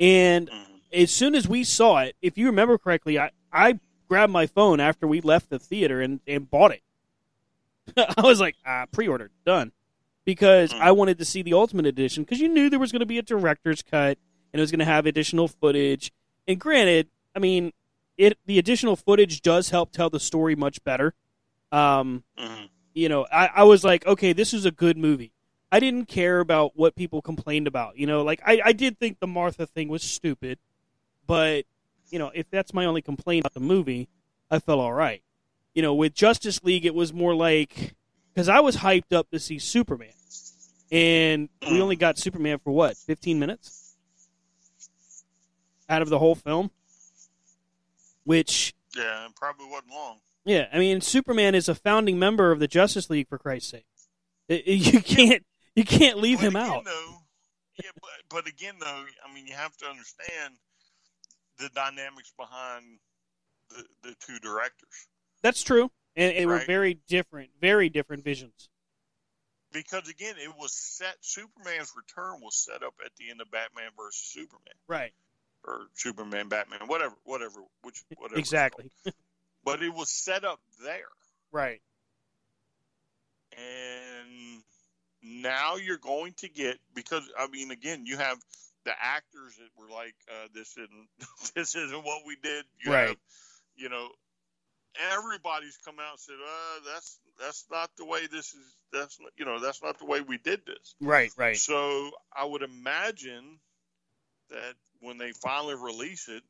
And 0.00 0.50
as 0.92 1.10
soon 1.10 1.34
as 1.34 1.48
we 1.48 1.64
saw 1.64 1.98
it, 1.98 2.16
if 2.20 2.36
you 2.36 2.46
remember 2.46 2.78
correctly, 2.78 3.18
I, 3.18 3.30
I 3.52 3.78
grabbed 4.08 4.32
my 4.32 4.46
phone 4.46 4.80
after 4.80 5.06
we 5.06 5.20
left 5.20 5.50
the 5.50 5.58
theater 5.58 6.00
and, 6.00 6.20
and 6.26 6.50
bought 6.50 6.72
it. 6.72 6.82
I 7.96 8.22
was 8.22 8.40
like, 8.40 8.56
ah, 8.66 8.86
pre-ordered, 8.90 9.30
done, 9.44 9.72
because 10.24 10.72
I 10.74 10.92
wanted 10.92 11.18
to 11.18 11.24
see 11.24 11.42
the 11.42 11.54
Ultimate 11.54 11.86
Edition 11.86 12.22
because 12.22 12.40
you 12.40 12.48
knew 12.48 12.70
there 12.70 12.78
was 12.78 12.92
going 12.92 13.00
to 13.00 13.06
be 13.06 13.18
a 13.18 13.22
director's 13.22 13.82
cut 13.82 14.18
and 14.52 14.60
it 14.60 14.60
was 14.60 14.70
going 14.70 14.80
to 14.80 14.84
have 14.84 15.06
additional 15.06 15.48
footage. 15.48 16.12
And 16.46 16.58
granted, 16.58 17.08
I 17.34 17.38
mean, 17.38 17.72
it 18.16 18.38
the 18.46 18.58
additional 18.58 18.96
footage 18.96 19.42
does 19.42 19.70
help 19.70 19.92
tell 19.92 20.10
the 20.10 20.20
story 20.20 20.54
much 20.54 20.82
better. 20.84 21.14
Um, 21.70 22.24
you 22.94 23.08
know, 23.08 23.26
I, 23.32 23.48
I 23.56 23.64
was 23.64 23.84
like, 23.84 24.06
okay, 24.06 24.32
this 24.32 24.52
is 24.52 24.64
a 24.64 24.70
good 24.70 24.96
movie. 24.96 25.32
I 25.70 25.80
didn't 25.80 26.06
care 26.06 26.40
about 26.40 26.76
what 26.76 26.94
people 26.94 27.22
complained 27.22 27.66
about. 27.66 27.96
You 27.96 28.06
know, 28.06 28.22
like 28.22 28.42
I, 28.44 28.60
I 28.64 28.72
did 28.72 28.98
think 28.98 29.20
the 29.20 29.26
Martha 29.26 29.66
thing 29.66 29.88
was 29.88 30.02
stupid, 30.02 30.58
but 31.26 31.64
you 32.10 32.18
know, 32.18 32.30
if 32.34 32.50
that's 32.50 32.74
my 32.74 32.84
only 32.84 33.00
complaint 33.00 33.46
about 33.46 33.54
the 33.54 33.60
movie, 33.60 34.08
I 34.50 34.58
felt 34.58 34.80
all 34.80 34.92
right. 34.92 35.22
You 35.74 35.80
know, 35.80 35.94
with 35.94 36.12
Justice 36.12 36.62
League, 36.62 36.84
it 36.84 36.94
was 36.94 37.14
more 37.14 37.34
like 37.34 37.94
because 38.34 38.48
I 38.48 38.60
was 38.60 38.76
hyped 38.76 39.12
up 39.12 39.30
to 39.30 39.38
see 39.38 39.58
Superman, 39.58 40.12
and 40.90 41.48
we 41.68 41.80
only 41.80 41.96
got 41.96 42.18
Superman 42.18 42.58
for 42.58 42.72
what, 42.72 42.96
fifteen 42.96 43.38
minutes 43.38 43.94
out 45.88 46.02
of 46.02 46.08
the 46.08 46.18
whole 46.18 46.34
film, 46.34 46.70
which 48.24 48.74
Yeah, 48.96 49.26
it 49.26 49.34
probably 49.36 49.66
wasn't 49.66 49.90
long. 49.90 50.20
yeah, 50.44 50.68
I 50.72 50.78
mean, 50.78 51.00
Superman 51.00 51.54
is 51.54 51.68
a 51.68 51.74
founding 51.74 52.18
member 52.18 52.50
of 52.52 52.58
the 52.60 52.68
Justice 52.68 53.10
League 53.10 53.28
for 53.28 53.38
Christ's 53.38 53.70
sake. 53.70 53.86
It- 54.48 54.66
it- 54.66 54.92
you 54.94 55.00
can't 55.02 55.46
you 55.74 55.84
can't 55.84 56.18
leave 56.18 56.38
him 56.40 56.54
out. 56.56 56.84
yeah, 56.86 57.90
but, 58.00 58.10
but 58.28 58.46
again, 58.46 58.74
though, 58.78 59.04
I 59.26 59.32
mean, 59.32 59.46
you 59.46 59.54
have 59.54 59.74
to 59.78 59.86
understand 59.86 60.56
the 61.58 61.70
dynamics 61.70 62.30
behind 62.36 62.98
the, 63.70 63.86
the 64.02 64.14
two 64.20 64.38
directors. 64.40 65.08
That's 65.42 65.62
true, 65.62 65.90
and 66.16 66.32
it 66.36 66.46
were 66.46 66.64
very 66.66 66.94
different, 67.08 67.50
very 67.60 67.88
different 67.88 68.24
visions. 68.24 68.68
Because 69.72 70.08
again, 70.08 70.34
it 70.38 70.54
was 70.58 70.72
set. 70.72 71.16
Superman's 71.20 71.92
return 71.96 72.40
was 72.42 72.54
set 72.54 72.82
up 72.82 72.94
at 73.04 73.12
the 73.16 73.30
end 73.30 73.40
of 73.40 73.50
Batman 73.50 73.90
versus 73.96 74.22
Superman, 74.22 74.74
Right. 74.86 75.12
or 75.64 75.86
Superman 75.94 76.48
Batman, 76.48 76.80
whatever, 76.86 77.14
whatever, 77.24 77.60
which 77.82 78.02
whatever. 78.16 78.38
Exactly. 78.38 78.90
But 79.64 79.82
it 79.82 79.90
was 79.94 80.10
set 80.10 80.44
up 80.44 80.60
there, 80.82 81.08
Right. 81.52 81.80
and 83.56 84.62
now 85.22 85.76
you're 85.76 85.98
going 85.98 86.34
to 86.34 86.48
get 86.48 86.78
because 86.94 87.28
I 87.38 87.46
mean, 87.48 87.70
again, 87.70 88.04
you 88.06 88.16
have 88.18 88.38
the 88.84 88.92
actors 89.00 89.56
that 89.56 89.68
were 89.76 89.88
like, 89.88 90.14
uh, 90.28 90.48
"This 90.54 90.76
isn't 90.76 91.08
this 91.54 91.74
isn't 91.74 92.04
what 92.04 92.26
we 92.26 92.36
did." 92.42 92.64
You 92.84 92.92
Right. 92.92 93.08
have, 93.08 93.16
you 93.76 93.88
know, 93.88 94.08
everybody's 95.12 95.78
come 95.84 95.96
out 96.00 96.12
and 96.12 96.20
said, 96.20 96.34
uh, 96.34 96.92
"That's 96.92 97.18
that's 97.38 97.64
not 97.70 97.90
the 97.96 98.04
way 98.04 98.26
this 98.26 98.54
is. 98.54 98.76
That's 98.92 99.18
not, 99.20 99.30
you 99.36 99.44
know, 99.44 99.58
that's 99.58 99.82
not 99.82 99.98
the 99.98 100.06
way 100.06 100.20
we 100.20 100.38
did 100.38 100.60
this." 100.66 100.94
Right. 101.00 101.30
Right. 101.36 101.56
So 101.56 102.10
I 102.34 102.44
would 102.44 102.62
imagine 102.62 103.58
that 104.50 104.74
when 105.00 105.18
they 105.18 105.32
finally 105.32 105.74
release 105.74 106.28
it, 106.28 106.42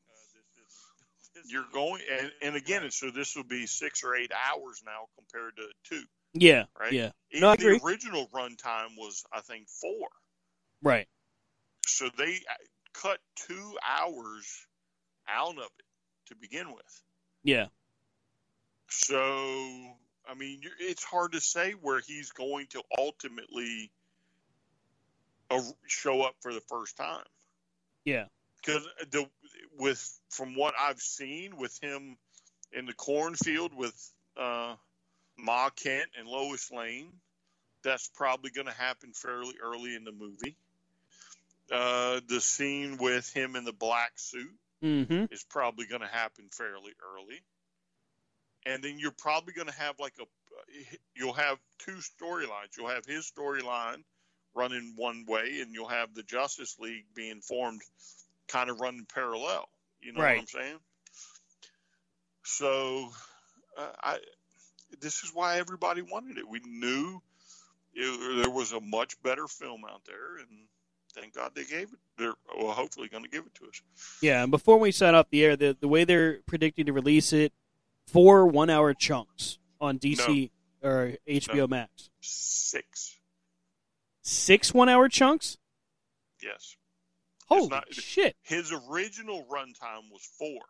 you're 1.47 1.65
going 1.73 2.03
and, 2.11 2.31
and 2.43 2.57
again, 2.57 2.91
so 2.91 3.11
this 3.11 3.35
will 3.37 3.45
be 3.45 3.67
six 3.67 4.03
or 4.05 4.15
eight 4.15 4.31
hours 4.33 4.83
now 4.85 5.07
compared 5.17 5.57
to 5.57 5.69
two, 5.85 6.05
Yeah. 6.35 6.65
right? 6.79 6.93
Yeah. 6.93 7.11
Even 7.31 7.41
No, 7.41 7.51
I 7.51 7.57
the 7.57 7.81
original 7.83 8.29
runtime 8.35 8.97
was, 8.97 9.25
I 9.33 9.41
think, 9.41 9.69
four. 9.69 10.09
Right. 10.83 11.09
So 11.87 12.09
they 12.17 12.35
uh, 12.35 12.55
cut 12.93 13.19
two 13.37 13.77
hours 13.89 14.67
out 15.29 15.57
of 15.57 15.65
it 15.65 15.87
to 16.27 16.37
begin 16.37 16.73
with. 16.73 17.03
Yeah. 17.43 17.67
So, 18.95 19.25
I 20.29 20.35
mean, 20.37 20.61
it's 20.79 21.03
hard 21.03 21.33
to 21.33 21.41
say 21.41 21.73
where 21.73 22.01
he's 22.01 22.31
going 22.31 22.67
to 22.69 22.83
ultimately 22.99 23.91
uh, 25.51 25.61
show 25.87 26.23
up 26.23 26.35
for 26.41 26.53
the 26.53 26.61
first 26.61 26.97
time. 26.97 27.25
Yeah. 28.05 28.27
because 28.65 28.87
the 29.11 29.29
with 29.79 30.21
from 30.31 30.55
what 30.55 30.75
I've 30.79 31.01
seen 31.01 31.57
with 31.57 31.79
him 31.83 32.17
in 32.73 32.87
the 32.87 32.93
cornfield 32.93 33.73
with 33.75 33.95
uh, 34.37 34.75
Ma 35.39 35.71
Kent 35.71 36.11
and 36.19 36.29
Lois 36.29 36.71
Lane, 36.71 37.13
that's 37.83 38.09
probably 38.15 38.51
going 38.51 38.67
to 38.67 38.73
happen 38.75 39.13
fairly 39.15 39.55
early 39.63 39.95
in 39.95 40.05
the 40.05 40.13
movie. 40.13 40.57
Uh, 41.71 42.21
the 42.29 42.41
scene 42.41 42.99
with 42.99 43.33
him 43.33 43.57
in 43.57 43.65
the 43.65 43.73
black 43.73 44.13
suit 44.17 44.53
Mm-hmm. 44.83 45.27
is 45.33 45.45
probably 45.45 45.87
going 45.87 46.01
to 46.01 46.09
happen 46.09 46.49
fairly 46.51 46.91
early, 47.15 47.41
and 48.67 48.83
then 48.83 48.99
you're 48.99 49.11
probably 49.11 49.53
going 49.53 49.69
to 49.69 49.75
have 49.75 49.99
like 49.99 50.15
a 50.21 50.25
you'll 51.15 51.33
have 51.33 51.59
two 51.79 51.97
storylines. 51.97 52.77
You'll 52.77 52.89
have 52.89 53.05
his 53.07 53.31
storyline 53.31 54.03
running 54.55 54.95
one 54.97 55.25
way, 55.27 55.61
and 55.61 55.73
you'll 55.75 55.89
have 55.89 56.15
the 56.15 56.23
Justice 56.23 56.77
League 56.79 57.05
being 57.15 57.41
formed, 57.41 57.83
kind 58.49 58.71
of 58.71 58.81
running 58.81 59.07
parallel. 59.13 59.69
You 60.01 60.13
know 60.13 60.23
Right. 60.23 60.37
what 60.37 60.41
I'm 60.43 60.47
saying? 60.47 60.79
So, 62.45 63.09
uh, 63.79 63.93
I 64.03 64.19
this 65.01 65.25
is 65.25 65.31
why 65.33 65.59
everybody 65.59 66.03
wanted 66.03 66.39
it. 66.39 66.49
We 66.49 66.61
knew 66.65 67.23
it, 67.95 68.43
there 68.43 68.51
was 68.51 68.73
a 68.73 68.81
much 68.81 69.21
better 69.23 69.47
film 69.47 69.83
out 69.89 70.03
there, 70.05 70.39
and 70.39 70.49
thank 71.15 71.35
God 71.35 71.53
they 71.55 71.65
gave 71.65 71.93
it. 71.93 71.99
They're 72.19 72.35
well, 72.59 72.73
hopefully 72.73 73.09
going 73.09 73.25
to 73.25 73.31
give 73.31 73.47
it 73.47 73.55
to 73.57 73.69
us. 73.69 73.83
Yeah. 74.21 74.43
And 74.43 74.51
before 74.51 74.79
we 74.79 74.93
set 74.93 75.15
up 75.15 75.31
the 75.31 75.45
air, 75.45 75.57
the 75.57 75.77
the 75.79 75.89
way 75.89 76.05
they're 76.05 76.41
predicting 76.47 76.87
to 76.87 76.93
release 76.93 77.33
it, 77.33 77.53
four 78.07 78.47
one 78.47 78.71
hour 78.71 78.95
chunks 78.95 79.59
on 79.81 79.99
DC 79.99 80.51
or 80.83 81.15
HBO 81.29 81.55
No. 81.55 81.67
Max. 81.69 82.11
Six, 82.21 83.17
Six 84.23 84.73
one 84.73 84.89
hour 84.89 85.09
chunks. 85.09 85.59
yes. 86.43 86.77
Holy 87.49 87.69
not- 87.69 87.93
shit! 87.93 88.37
His 88.43 88.73
original 88.73 89.45
runtime 89.45 90.11
was 90.11 90.23
four. 90.39 90.61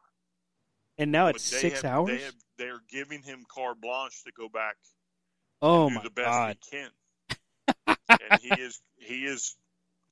And 0.99 1.13
now 1.13 1.29
it's 1.29 1.43
six 1.43 1.83
have- 1.83 1.85
hours. 1.93 2.21
They 2.21 2.65
they're 2.65 2.83
giving 2.91 3.23
him 3.23 3.45
carte 3.49 3.81
blanche 3.81 4.25
to 4.25 4.33
go 4.33 4.49
back 4.49 4.77
oh 5.61 5.85
and 5.87 5.91
do 5.91 5.95
my 5.97 6.03
the 6.03 6.11
best 6.11 6.27
god! 6.29 6.57
he 6.63 6.71
can. 6.77 6.91
and 8.31 8.41
he 8.41 8.49
is 8.63 8.81
he 8.97 9.25
is. 9.27 9.57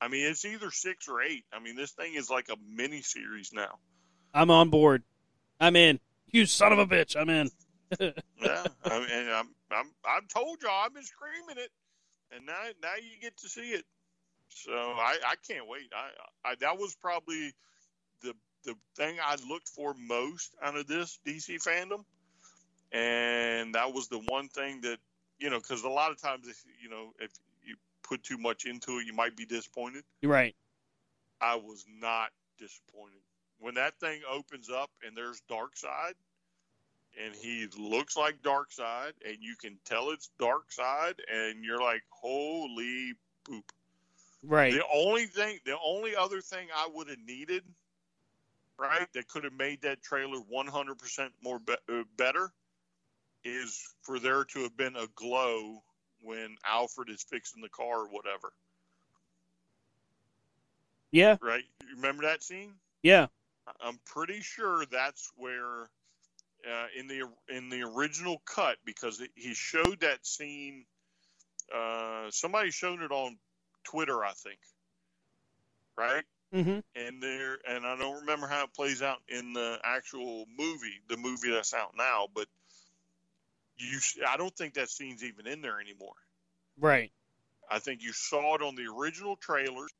I 0.00 0.08
mean, 0.08 0.26
it's 0.26 0.44
either 0.44 0.70
six 0.70 1.08
or 1.08 1.20
eight. 1.22 1.44
I 1.52 1.58
mean, 1.60 1.76
this 1.76 1.90
thing 1.92 2.14
is 2.14 2.30
like 2.30 2.48
a 2.50 2.56
mini 2.66 3.02
series 3.02 3.50
now. 3.52 3.78
I'm 4.32 4.50
on 4.50 4.70
board. 4.70 5.02
I'm 5.58 5.76
in. 5.76 5.98
You 6.32 6.46
son 6.46 6.72
of 6.72 6.78
a 6.78 6.86
bitch! 6.86 7.16
I'm 7.16 7.28
in. 7.28 7.50
Yeah, 8.40 8.64
I 8.84 8.98
mean, 9.00 9.28
I'm, 9.34 9.48
I'm 9.72 9.90
I've 10.08 10.28
told 10.28 10.62
y'all 10.62 10.84
I've 10.84 10.94
been 10.94 11.02
screaming 11.02 11.56
it, 11.56 11.70
and 12.30 12.46
now 12.46 12.62
now 12.80 12.94
you 12.96 13.20
get 13.20 13.36
to 13.38 13.48
see 13.48 13.72
it. 13.72 13.84
So 14.48 14.72
I, 14.72 15.16
I 15.26 15.34
can't 15.46 15.66
wait. 15.68 15.92
I, 15.92 16.50
I 16.50 16.54
that 16.60 16.78
was 16.78 16.94
probably 16.94 17.52
the 18.22 18.34
the 18.64 18.76
thing 18.96 19.16
I 19.22 19.36
looked 19.48 19.68
for 19.68 19.94
most 19.94 20.54
out 20.62 20.76
of 20.76 20.86
this 20.86 21.18
DC 21.26 21.62
fandom, 21.62 22.04
and 22.92 23.74
that 23.74 23.92
was 23.92 24.06
the 24.06 24.20
one 24.28 24.48
thing 24.48 24.80
that 24.82 24.98
you 25.40 25.50
know, 25.50 25.58
because 25.58 25.82
a 25.82 25.88
lot 25.88 26.12
of 26.12 26.20
times, 26.20 26.46
if, 26.46 26.62
you 26.80 26.88
know, 26.88 27.12
if 27.18 27.32
you 27.66 27.74
put 28.02 28.22
too 28.22 28.38
much 28.38 28.66
into 28.66 28.98
it, 28.98 29.06
you 29.06 29.12
might 29.12 29.36
be 29.36 29.46
disappointed. 29.46 30.04
Right. 30.22 30.54
I 31.40 31.56
was 31.56 31.86
not 32.00 32.28
disappointed 32.58 33.20
when 33.60 33.74
that 33.74 33.98
thing 34.00 34.20
opens 34.28 34.68
up 34.70 34.90
and 35.06 35.16
there's 35.16 35.42
Darkseid, 35.50 36.14
and 37.22 37.34
he 37.34 37.66
looks 37.78 38.16
like 38.16 38.42
Darkseid, 38.42 39.12
and 39.26 39.36
you 39.40 39.54
can 39.56 39.78
tell 39.84 40.10
it's 40.10 40.30
Darkseid, 40.40 41.14
and 41.32 41.64
you're 41.64 41.80
like, 41.80 42.02
holy 42.08 43.14
poop. 43.44 43.72
Right. 44.42 44.72
The 44.72 44.84
only 44.92 45.26
thing, 45.26 45.58
the 45.66 45.76
only 45.84 46.16
other 46.16 46.40
thing 46.40 46.68
I 46.74 46.88
would 46.92 47.08
have 47.08 47.18
needed, 47.26 47.62
right, 48.78 49.06
that 49.12 49.28
could 49.28 49.44
have 49.44 49.52
made 49.52 49.82
that 49.82 50.02
trailer 50.02 50.38
100% 50.38 51.28
more 51.42 51.58
be- 51.58 51.74
uh, 51.88 52.04
better, 52.16 52.50
is 53.44 53.82
for 54.02 54.18
there 54.18 54.44
to 54.44 54.62
have 54.62 54.76
been 54.76 54.96
a 54.96 55.06
glow 55.14 55.82
when 56.22 56.56
Alfred 56.64 57.10
is 57.10 57.22
fixing 57.22 57.62
the 57.62 57.68
car 57.68 58.00
or 58.00 58.08
whatever. 58.08 58.52
Yeah. 61.10 61.36
Right? 61.40 61.64
You 61.82 61.96
remember 61.96 62.22
that 62.22 62.42
scene? 62.42 62.72
Yeah. 63.02 63.26
I'm 63.80 63.98
pretty 64.04 64.40
sure 64.40 64.84
that's 64.90 65.30
where 65.36 65.88
uh, 66.68 66.86
in 66.98 67.06
the 67.06 67.22
in 67.48 67.68
the 67.70 67.82
original 67.82 68.42
cut 68.44 68.76
because 68.84 69.20
it, 69.20 69.30
he 69.34 69.54
showed 69.54 70.00
that 70.00 70.26
scene. 70.26 70.84
Uh, 71.74 72.26
somebody 72.30 72.70
showed 72.70 73.00
it 73.00 73.12
on 73.12 73.38
Twitter, 73.84 74.24
I 74.24 74.32
think. 74.32 74.58
Right. 75.96 76.24
Mm-hmm. 76.54 76.80
And 76.96 77.22
there, 77.22 77.58
and 77.68 77.86
I 77.86 77.96
don't 77.96 78.20
remember 78.20 78.48
how 78.48 78.64
it 78.64 78.74
plays 78.74 79.02
out 79.02 79.18
in 79.28 79.52
the 79.52 79.78
actual 79.84 80.46
movie, 80.58 81.00
the 81.08 81.16
movie 81.16 81.50
that's 81.50 81.74
out 81.74 81.92
now. 81.96 82.26
But 82.34 82.46
you, 83.76 83.98
I 84.28 84.36
don't 84.36 84.54
think 84.56 84.74
that 84.74 84.90
scene's 84.90 85.22
even 85.22 85.46
in 85.46 85.62
there 85.62 85.80
anymore. 85.80 86.16
Right. 86.78 87.12
I 87.70 87.78
think 87.78 88.02
you 88.02 88.12
saw 88.12 88.56
it 88.56 88.62
on 88.62 88.74
the 88.74 88.86
original 88.86 89.36
trailers 89.36 89.90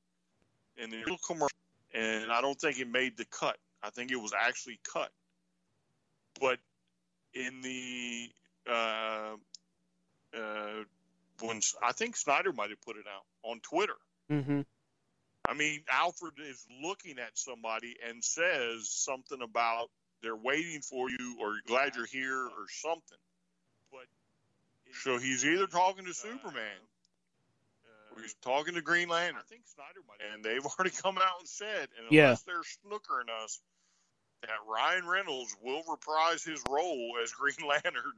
and 0.76 0.92
the 0.92 0.96
original 0.98 1.18
commercial, 1.24 1.56
and 1.94 2.30
I 2.30 2.40
don't 2.40 2.58
think 2.58 2.78
it 2.78 2.88
made 2.88 3.16
the 3.16 3.24
cut. 3.24 3.56
I 3.82 3.90
think 3.90 4.10
it 4.12 4.16
was 4.16 4.32
actually 4.38 4.78
cut. 4.92 5.10
But 6.40 6.58
in 7.34 7.60
the 7.62 8.30
uh, 8.70 9.36
uh, 10.36 10.84
when 11.40 11.60
I 11.82 11.92
think 11.92 12.16
Snyder 12.16 12.52
might 12.52 12.70
have 12.70 12.80
put 12.82 12.96
it 12.96 13.06
out 13.12 13.50
on 13.50 13.60
Twitter. 13.60 13.96
Mm-hmm. 14.30 14.60
I 15.48 15.54
mean, 15.54 15.80
Alfred 15.90 16.34
is 16.38 16.64
looking 16.82 17.18
at 17.18 17.36
somebody 17.36 17.96
and 18.08 18.22
says 18.22 18.88
something 18.88 19.42
about 19.42 19.90
they're 20.22 20.36
waiting 20.36 20.82
for 20.82 21.10
you 21.10 21.36
or 21.40 21.54
glad 21.66 21.96
you're 21.96 22.06
here 22.06 22.44
or 22.44 22.66
something. 22.68 23.18
But 23.90 24.06
so 25.02 25.18
he's 25.18 25.44
either 25.44 25.66
talking 25.66 26.04
to 26.04 26.14
Superman 26.14 26.78
or 28.20 28.22
he's 28.22 28.34
talking 28.42 28.74
to 28.74 28.82
Green 28.82 29.08
Lantern. 29.08 29.36
I 29.40 29.48
think 29.48 29.62
Snyder 29.66 30.00
might, 30.06 30.18
and 30.34 30.44
they've 30.44 30.64
already 30.64 30.90
come 30.90 31.18
out 31.18 31.40
and 31.40 31.48
said, 31.48 31.88
and 31.98 32.10
Yeah. 32.10 32.24
unless 32.24 32.42
they're 32.42 32.62
snookering 32.62 33.28
us, 33.42 33.60
that 34.42 34.50
Ryan 34.66 35.06
Reynolds 35.06 35.54
will 35.62 35.82
reprise 35.88 36.42
his 36.44 36.62
role 36.68 37.12
as 37.22 37.32
Green 37.32 37.56
Lantern 37.68 38.12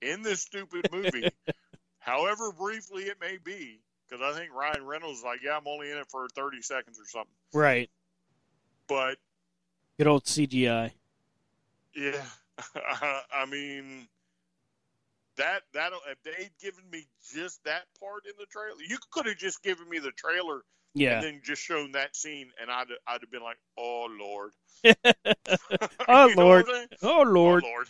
in 0.00 0.22
this 0.22 0.40
stupid 0.42 0.90
movie, 0.92 1.28
however 1.98 2.52
briefly 2.52 3.04
it 3.04 3.20
may 3.20 3.38
be. 3.42 3.80
Because 4.08 4.22
I 4.22 4.38
think 4.38 4.52
Ryan 4.52 4.84
Reynolds 4.84 5.18
is 5.18 5.24
like, 5.24 5.40
yeah, 5.42 5.56
I'm 5.56 5.66
only 5.66 5.90
in 5.90 5.96
it 5.96 6.06
for 6.10 6.28
30 6.28 6.60
seconds 6.62 6.98
or 7.00 7.06
something. 7.06 7.32
Right. 7.54 7.88
But 8.88 9.16
Good 9.98 10.06
old 10.06 10.24
CGI. 10.24 10.92
yeah, 11.94 12.24
I 12.74 13.46
mean 13.48 14.08
that 15.36 15.62
that 15.74 15.92
if 16.10 16.22
they'd 16.24 16.50
given 16.60 16.84
me 16.90 17.06
just 17.32 17.62
that 17.64 17.84
part 18.00 18.24
in 18.26 18.32
the 18.38 18.46
trailer, 18.46 18.76
you 18.86 18.98
could 19.10 19.26
have 19.26 19.36
just 19.38 19.62
given 19.62 19.88
me 19.88 19.98
the 19.98 20.12
trailer 20.12 20.62
Yeah. 20.94 21.14
and 21.16 21.24
then 21.24 21.40
just 21.44 21.62
shown 21.62 21.92
that 21.92 22.14
scene, 22.16 22.50
and 22.60 22.70
I'd 22.70 22.88
I'd 23.06 23.20
have 23.22 23.30
been 23.30 23.42
like, 23.42 23.58
oh 23.78 24.08
lord, 24.18 24.52
oh, 24.84 24.94
oh, 26.08 26.08
oh 26.08 26.32
Lord. 26.36 26.66
what 26.66 26.74
I'm 26.74 26.74
saying? 26.74 26.88
Oh 27.02 27.22
Lord. 27.22 27.64
oh 27.64 27.68
lord. 27.68 27.88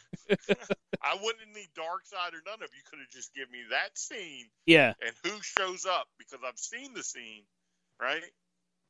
I 1.02 1.16
wouldn't 1.22 1.54
need 1.54 1.68
Darkseid 1.76 2.32
or 2.32 2.42
none 2.46 2.62
of 2.62 2.70
you 2.74 2.82
could 2.88 3.00
have 3.00 3.10
just 3.10 3.34
given 3.34 3.50
me 3.50 3.58
that 3.70 3.98
scene 3.98 4.46
Yeah. 4.66 4.92
and 5.04 5.14
who 5.24 5.40
shows 5.42 5.84
up 5.86 6.06
because 6.18 6.38
I've 6.46 6.58
seen 6.58 6.94
the 6.94 7.02
scene, 7.02 7.42
right? 8.00 8.22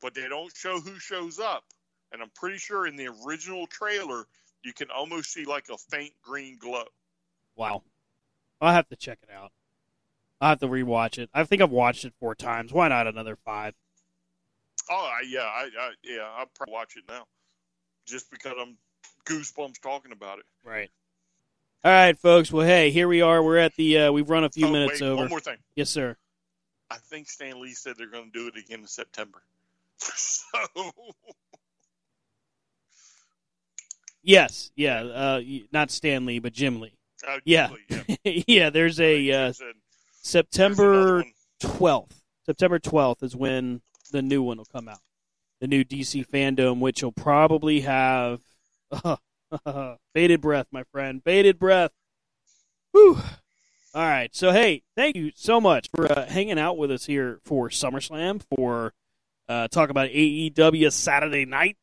But 0.01 0.13
they 0.13 0.27
don't 0.29 0.55
show 0.55 0.79
who 0.79 0.99
shows 0.99 1.39
up, 1.39 1.63
and 2.11 2.21
I'm 2.21 2.29
pretty 2.35 2.57
sure 2.57 2.85
in 2.85 2.95
the 2.97 3.09
original 3.25 3.65
trailer 3.67 4.25
you 4.63 4.73
can 4.73 4.89
almost 4.91 5.31
see 5.33 5.45
like 5.45 5.69
a 5.69 5.77
faint 5.77 6.13
green 6.21 6.57
glow. 6.59 6.85
Wow. 7.55 7.83
I'll 8.63 8.73
have 8.73 8.87
to 8.89 8.95
check 8.95 9.19
it 9.23 9.29
out. 9.33 9.51
I'll 10.39 10.49
have 10.49 10.59
to 10.59 10.67
rewatch 10.67 11.17
it. 11.17 11.29
I 11.33 11.43
think 11.43 11.61
I've 11.61 11.71
watched 11.71 12.05
it 12.05 12.13
four 12.19 12.35
times. 12.35 12.73
Why 12.73 12.87
not 12.87 13.07
another 13.07 13.35
five? 13.35 13.73
Oh, 14.89 14.95
I, 14.95 15.23
yeah, 15.27 15.41
I, 15.41 15.69
I 15.79 15.91
yeah, 16.03 16.29
I'll 16.37 16.49
probably 16.53 16.73
watch 16.73 16.95
it 16.97 17.03
now, 17.07 17.25
just 18.05 18.29
because 18.29 18.53
I'm 18.59 18.77
goosebumps 19.25 19.81
talking 19.81 20.11
about 20.11 20.39
it. 20.39 20.45
Right. 20.63 20.89
All 21.85 21.91
right, 21.91 22.17
folks. 22.17 22.51
Well, 22.51 22.65
hey, 22.65 22.91
here 22.91 23.07
we 23.07 23.21
are. 23.21 23.43
We're 23.43 23.57
at 23.57 23.75
the. 23.75 23.97
Uh, 23.97 24.11
we've 24.11 24.29
run 24.29 24.43
a 24.43 24.49
few 24.49 24.67
Oh, 24.67 24.71
minutes 24.71 25.01
wait, 25.01 25.07
over. 25.07 25.21
One 25.21 25.29
more 25.29 25.39
thing. 25.39 25.57
Yes, 25.75 25.89
sir. 25.89 26.15
I 26.89 26.97
think 26.97 27.29
Stan 27.29 27.61
Lee 27.61 27.73
said 27.73 27.95
they're 27.97 28.09
going 28.09 28.31
to 28.31 28.39
do 28.39 28.47
it 28.47 28.57
again 28.57 28.81
in 28.81 28.87
September. 28.87 29.41
so 29.99 30.57
Yes. 34.21 34.71
Yeah. 34.75 35.01
Uh, 35.01 35.41
not 35.71 35.91
Stan 35.91 36.25
Lee, 36.25 36.39
but 36.39 36.53
Jim 36.53 36.79
Lee. 36.79 36.93
Uh, 37.27 37.39
Yeah. 37.45 37.69
yeah. 37.89 38.03
yeah. 38.47 38.69
There's 38.69 38.99
a 38.99 39.31
uh, 39.31 39.53
September 40.21 41.23
twelfth. 41.59 42.21
September 42.45 42.79
twelfth 42.79 43.23
is 43.23 43.35
when 43.35 43.81
the 44.11 44.21
new 44.21 44.43
one 44.43 44.57
will 44.57 44.65
come 44.65 44.87
out. 44.87 44.99
The 45.59 45.67
new 45.67 45.83
DC 45.83 46.27
fandom, 46.27 46.79
which 46.79 47.01
will 47.03 47.11
probably 47.13 47.81
have 47.81 48.41
bated 50.13 50.41
breath, 50.41 50.67
my 50.71 50.83
friend. 50.91 51.23
Bated 51.23 51.57
breath. 51.59 51.91
Whew. 52.91 53.17
All 53.95 54.01
right. 54.01 54.35
So 54.35 54.51
hey, 54.51 54.83
thank 54.95 55.15
you 55.15 55.31
so 55.35 55.61
much 55.61 55.89
for 55.95 56.11
uh, 56.11 56.25
hanging 56.27 56.59
out 56.59 56.77
with 56.77 56.91
us 56.91 57.05
here 57.05 57.39
for 57.43 57.69
SummerSlam 57.69 58.41
for 58.55 58.93
uh, 59.47 59.67
talk 59.67 59.89
about 59.89 60.09
AEW 60.09 60.91
Saturday 60.91 61.45
Night. 61.45 61.77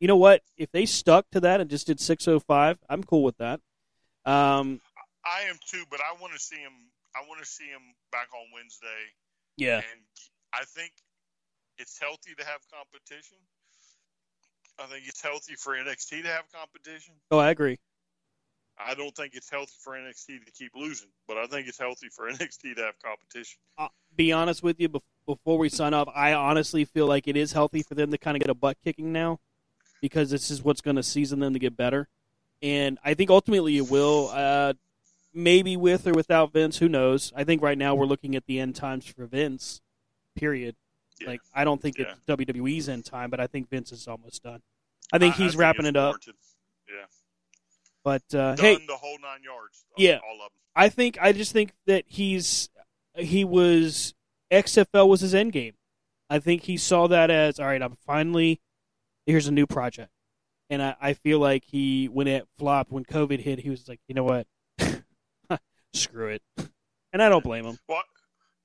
You 0.00 0.06
know 0.06 0.16
what? 0.16 0.42
If 0.56 0.70
they 0.70 0.86
stuck 0.86 1.26
to 1.32 1.40
that 1.40 1.60
and 1.60 1.68
just 1.68 1.88
did 1.88 1.98
605, 1.98 2.78
I'm 2.88 3.02
cool 3.02 3.24
with 3.24 3.38
that. 3.38 3.60
Um, 4.28 4.80
I 5.24 5.48
am 5.48 5.56
too, 5.64 5.84
but 5.90 6.00
I 6.00 6.20
want 6.20 6.34
to 6.34 6.38
see 6.38 6.56
him. 6.56 6.92
I 7.16 7.26
want 7.26 7.40
to 7.40 7.46
see 7.46 7.64
him 7.64 7.80
back 8.12 8.28
on 8.34 8.44
Wednesday. 8.52 9.02
yeah. 9.56 9.76
And 9.76 10.00
I 10.52 10.64
think 10.64 10.92
it's 11.78 11.98
healthy 11.98 12.34
to 12.36 12.44
have 12.44 12.60
competition. 12.70 13.38
I 14.78 14.86
think 14.86 15.08
it's 15.08 15.22
healthy 15.22 15.54
for 15.54 15.72
NXT 15.72 16.22
to 16.22 16.28
have 16.28 16.44
competition. 16.52 17.14
Oh, 17.30 17.38
I 17.38 17.50
agree. 17.50 17.78
I 18.78 18.94
don't 18.94 19.14
think 19.16 19.34
it's 19.34 19.50
healthy 19.50 19.72
for 19.82 19.94
NXT 19.94 20.44
to 20.44 20.52
keep 20.52 20.72
losing, 20.76 21.08
but 21.26 21.36
I 21.36 21.46
think 21.46 21.66
it's 21.66 21.78
healthy 21.78 22.08
for 22.14 22.30
NXT 22.30 22.76
to 22.76 22.82
have 22.82 22.94
competition. 23.02 23.58
uh, 23.78 23.88
be 24.14 24.30
honest 24.30 24.62
with 24.62 24.78
you 24.78 24.90
before 25.26 25.58
we 25.58 25.70
sign 25.70 25.94
off. 25.94 26.08
I 26.14 26.34
honestly 26.34 26.84
feel 26.84 27.06
like 27.06 27.26
it 27.26 27.36
is 27.36 27.52
healthy 27.52 27.82
for 27.82 27.94
them 27.94 28.10
to 28.10 28.18
kind 28.18 28.36
of 28.36 28.42
get 28.42 28.50
a 28.50 28.54
butt 28.54 28.76
kicking 28.84 29.10
now 29.10 29.40
because 30.02 30.30
this 30.30 30.50
is 30.50 30.62
what's 30.62 30.82
going 30.82 30.96
to 30.96 31.02
season 31.02 31.40
them 31.40 31.54
to 31.54 31.58
get 31.58 31.76
better. 31.76 32.08
And 32.62 32.98
I 33.04 33.14
think 33.14 33.30
ultimately 33.30 33.76
it 33.76 33.90
will. 33.90 34.30
Uh, 34.32 34.74
maybe 35.34 35.76
with 35.76 36.06
or 36.06 36.12
without 36.12 36.52
Vince, 36.52 36.78
who 36.78 36.88
knows? 36.88 37.32
I 37.36 37.44
think 37.44 37.62
right 37.62 37.78
now 37.78 37.94
we're 37.94 38.06
looking 38.06 38.34
at 38.34 38.46
the 38.46 38.58
end 38.58 38.74
times 38.74 39.06
for 39.06 39.26
Vince. 39.26 39.80
Period. 40.34 40.76
Like 41.26 41.40
I 41.54 41.64
don't 41.64 41.80
think 41.80 41.98
it's 41.98 42.14
WWE's 42.28 42.88
end 42.88 43.04
time, 43.04 43.30
but 43.30 43.40
I 43.40 43.46
think 43.46 43.70
Vince 43.70 43.92
is 43.92 44.06
almost 44.06 44.42
done. 44.42 44.62
I 45.12 45.18
think 45.18 45.34
he's 45.34 45.56
wrapping 45.56 45.86
it's 45.86 45.90
it 45.90 45.96
up. 45.96 46.16
Yeah, 46.88 47.04
But 48.04 48.22
uh, 48.34 48.54
done 48.54 48.58
hey, 48.58 48.78
the 48.86 48.96
whole 48.96 49.18
nine 49.20 49.42
yards. 49.42 49.84
yeah, 49.96 50.18
all 50.26 50.36
of 50.36 50.50
them. 50.52 50.58
I 50.76 50.88
think 50.88 51.18
I 51.20 51.32
just 51.32 51.52
think 51.52 51.72
that 51.86 52.04
he's 52.06 52.68
he 53.16 53.44
was 53.44 54.14
XFL 54.50 55.08
was 55.08 55.20
his 55.20 55.34
end 55.34 55.52
game. 55.52 55.74
I 56.30 56.38
think 56.38 56.62
he 56.64 56.76
saw 56.76 57.08
that 57.08 57.30
as 57.30 57.58
all 57.58 57.66
right. 57.66 57.82
I'm 57.82 57.96
finally 58.06 58.60
here's 59.26 59.48
a 59.48 59.52
new 59.52 59.66
project, 59.66 60.10
and 60.70 60.82
I, 60.82 60.96
I 61.00 61.12
feel 61.14 61.38
like 61.38 61.64
he 61.64 62.06
when 62.06 62.26
it 62.26 62.46
flopped 62.58 62.90
when 62.90 63.04
COVID 63.04 63.40
hit, 63.40 63.60
he 63.60 63.70
was 63.70 63.88
like, 63.88 64.00
you 64.08 64.14
know 64.14 64.24
what, 64.24 64.46
screw 65.92 66.28
it, 66.28 66.42
and 67.12 67.22
I 67.22 67.28
don't 67.28 67.44
blame 67.44 67.64
him. 67.64 67.78
Well, 67.88 68.02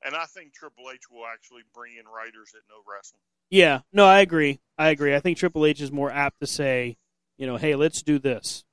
and 0.06 0.16
I 0.16 0.26
think 0.26 0.54
Triple 0.54 0.86
H 0.94 1.10
will 1.12 1.26
actually 1.26 1.62
bring 1.74 1.94
in 1.98 2.06
writers 2.06 2.52
that 2.54 2.62
know 2.70 2.82
wrestling. 2.88 3.22
Yeah, 3.50 3.82
no, 3.92 4.06
I 4.06 4.22
agree. 4.22 4.60
I 4.78 4.90
agree. 4.90 5.16
I 5.16 5.20
think 5.20 5.38
Triple 5.38 5.66
H 5.66 5.82
is 5.82 5.92
more 5.92 6.12
apt 6.12 6.40
to 6.40 6.48
say, 6.48 6.98
you 7.38 7.48
know, 7.48 7.58
hey, 7.58 7.76
let's 7.76 8.02
do 8.02 8.20
this, 8.20 8.64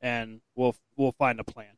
and 0.00 0.40
we'll 0.56 0.74
we'll 0.96 1.12
find 1.12 1.38
a 1.40 1.44
plan. 1.44 1.76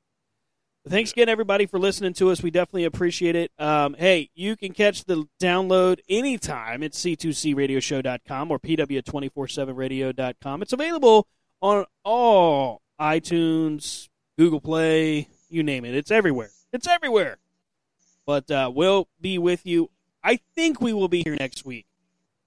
Thanks 0.86 1.12
again, 1.12 1.30
everybody, 1.30 1.64
for 1.64 1.78
listening 1.78 2.12
to 2.14 2.30
us. 2.30 2.42
We 2.42 2.50
definitely 2.50 2.84
appreciate 2.84 3.36
it. 3.36 3.50
Um, 3.58 3.94
hey, 3.94 4.28
you 4.34 4.54
can 4.54 4.74
catch 4.74 5.04
the 5.04 5.26
download 5.40 6.00
anytime 6.10 6.82
at 6.82 6.92
c2cradioshow.com 6.92 8.50
or 8.50 8.58
pw247radio.com. 8.58 10.60
It's 10.62 10.74
available 10.74 11.26
on 11.62 11.86
all 12.04 12.82
iTunes, 13.00 14.10
Google 14.38 14.60
Play, 14.60 15.28
you 15.48 15.62
name 15.62 15.86
it. 15.86 15.94
It's 15.94 16.10
everywhere. 16.10 16.50
It's 16.70 16.86
everywhere. 16.86 17.38
But 18.26 18.50
uh, 18.50 18.70
we'll 18.74 19.08
be 19.18 19.38
with 19.38 19.64
you. 19.64 19.90
I 20.22 20.38
think 20.54 20.82
we 20.82 20.92
will 20.92 21.08
be 21.08 21.22
here 21.24 21.36
next 21.40 21.64
week. 21.64 21.86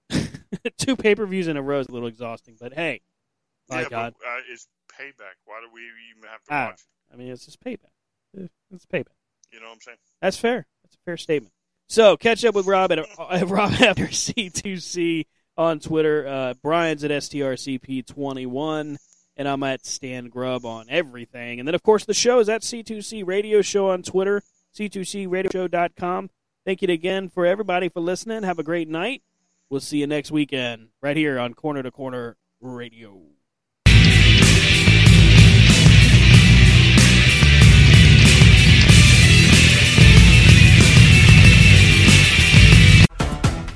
Two 0.78 0.94
pay 0.94 1.16
per 1.16 1.26
views 1.26 1.48
in 1.48 1.56
a 1.56 1.62
row 1.62 1.80
is 1.80 1.88
a 1.88 1.92
little 1.92 2.08
exhausting, 2.08 2.56
but 2.60 2.72
hey, 2.72 3.00
by 3.68 3.82
yeah, 3.82 3.88
God, 3.88 4.14
but 4.18 4.26
uh, 4.28 4.40
it's 4.50 4.68
payback. 4.92 5.34
Why 5.44 5.60
do 5.60 5.66
we 5.74 5.80
even 6.10 6.22
have 6.30 6.42
to 6.44 6.54
Ah, 6.54 6.66
watch? 6.70 6.82
I 7.12 7.16
mean 7.16 7.28
it's 7.28 7.44
just 7.44 7.62
payback. 7.62 7.90
It's 8.34 8.86
payback. 8.86 9.06
You 9.52 9.60
know 9.60 9.66
what 9.66 9.74
I'm 9.74 9.80
saying? 9.80 9.98
That's 10.20 10.36
fair. 10.36 10.66
That's 10.82 10.94
a 10.94 10.98
fair 11.04 11.16
statement. 11.16 11.52
So 11.88 12.16
catch 12.16 12.44
up 12.44 12.54
with 12.54 12.66
Rob 12.66 12.92
at, 12.92 12.98
at 13.30 13.48
Rob 13.48 13.72
after 13.72 14.06
C2C 14.06 15.26
on 15.56 15.80
Twitter. 15.80 16.26
Uh, 16.26 16.54
Brian's 16.62 17.04
at 17.04 17.10
STRCP21, 17.10 18.96
and 19.36 19.48
I'm 19.48 19.62
at 19.62 19.86
Stan 19.86 20.28
Grubb 20.28 20.66
on 20.66 20.86
everything. 20.88 21.58
And 21.58 21.66
then, 21.66 21.74
of 21.74 21.82
course, 21.82 22.04
the 22.04 22.14
show 22.14 22.40
is 22.40 22.48
at 22.48 22.62
C2C 22.62 23.26
Radio 23.26 23.62
Show 23.62 23.90
on 23.90 24.02
Twitter, 24.02 24.42
C2CRadioshow.com. 24.76 26.30
Thank 26.66 26.82
you 26.82 26.88
again 26.88 27.30
for 27.30 27.46
everybody 27.46 27.88
for 27.88 28.00
listening. 28.00 28.42
Have 28.42 28.58
a 28.58 28.64
great 28.64 28.88
night. 28.88 29.22
We'll 29.70 29.80
see 29.80 29.98
you 29.98 30.06
next 30.06 30.30
weekend 30.30 30.88
right 31.02 31.16
here 31.16 31.38
on 31.38 31.54
Corner 31.54 31.82
to 31.82 31.90
Corner 31.90 32.36
Radio. 32.60 33.37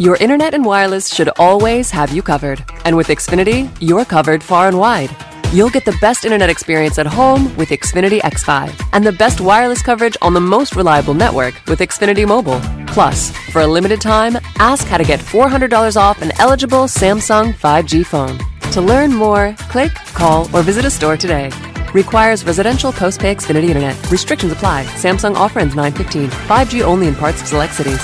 Your 0.02 0.16
internet 0.16 0.52
and 0.52 0.64
wireless 0.64 1.14
should 1.14 1.28
always 1.38 1.92
have 1.92 2.10
you 2.10 2.22
covered. 2.22 2.64
And 2.84 2.96
with 2.96 3.06
Xfinity, 3.06 3.70
you're 3.78 4.04
covered 4.04 4.42
far 4.42 4.66
and 4.66 4.76
wide. 4.76 5.14
You'll 5.52 5.70
get 5.70 5.84
the 5.84 5.96
best 6.00 6.24
internet 6.24 6.50
experience 6.50 6.98
at 6.98 7.06
home 7.06 7.56
with 7.56 7.68
Xfinity 7.68 8.18
X5 8.18 8.88
and 8.94 9.06
the 9.06 9.12
best 9.12 9.40
wireless 9.40 9.80
coverage 9.80 10.16
on 10.20 10.34
the 10.34 10.40
most 10.40 10.74
reliable 10.74 11.14
network 11.14 11.54
with 11.68 11.78
Xfinity 11.78 12.26
Mobile. 12.26 12.60
Plus, 12.88 13.30
for 13.52 13.60
a 13.60 13.66
limited 13.68 14.00
time, 14.00 14.38
ask 14.56 14.88
how 14.88 14.98
to 14.98 15.04
get 15.04 15.20
$400 15.20 15.96
off 15.96 16.20
an 16.20 16.32
eligible 16.40 16.88
Samsung 16.88 17.54
5G 17.54 18.04
phone. 18.04 18.40
To 18.72 18.80
learn 18.80 19.14
more, 19.14 19.54
click, 19.70 19.94
call, 20.14 20.48
or 20.52 20.62
visit 20.62 20.84
a 20.84 20.90
store 20.90 21.16
today. 21.16 21.52
Requires 21.94 22.44
residential 22.44 22.90
post-pay 22.90 23.36
Xfinity 23.36 23.68
internet. 23.68 24.10
Restrictions 24.10 24.50
apply. 24.50 24.82
Samsung 24.98 25.36
offer 25.36 25.60
ends 25.60 25.76
915. 25.76 26.28
5G 26.48 26.82
only 26.82 27.06
in 27.06 27.14
parts 27.14 27.40
of 27.40 27.46
select 27.46 27.74
cities. 27.74 28.02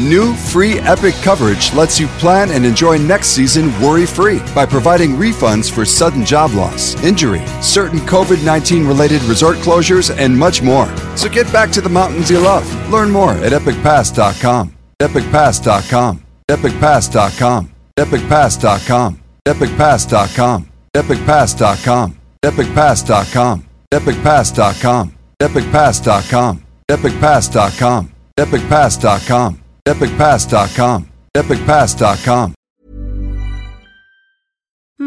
New 0.00 0.34
free 0.34 0.78
Epic 0.80 1.14
coverage 1.22 1.74
lets 1.74 2.00
you 2.00 2.06
plan 2.18 2.50
and 2.52 2.64
enjoy 2.64 2.96
next 2.96 3.28
season 3.28 3.66
worry 3.82 4.06
free 4.06 4.38
by 4.54 4.64
providing 4.64 5.10
refunds 5.10 5.70
for 5.70 5.84
sudden 5.84 6.24
job 6.24 6.52
loss, 6.52 6.94
injury, 7.04 7.44
certain 7.60 7.98
COVID 8.00 8.42
19 8.42 8.86
related 8.86 9.22
resort 9.24 9.58
closures, 9.58 10.10
and 10.16 10.36
much 10.36 10.62
more. 10.62 10.88
So 11.18 11.28
get 11.28 11.52
back 11.52 11.70
to 11.72 11.82
the 11.82 11.90
mountains 11.90 12.30
you 12.30 12.40
love. 12.40 12.66
Learn 12.90 13.10
more 13.10 13.32
at 13.32 13.52
epicpass.com. 13.52 14.74
Epicpass.com. 15.00 16.24
Epicpass.com. 16.48 17.70
Epicpass.com. 17.98 19.20
Epicpass.com. 19.46 20.70
Epicpass.com. 20.94 22.16
Epicpass.com. 22.42 23.66
Epicpass.com. 23.92 25.12
Epicpass.com. 25.42 26.62
Epicpass.com. 26.88 28.10
Epicpass.com. 28.38 29.69
EpicPass.com. 29.86 31.06
EpicPass.com. 31.36 32.59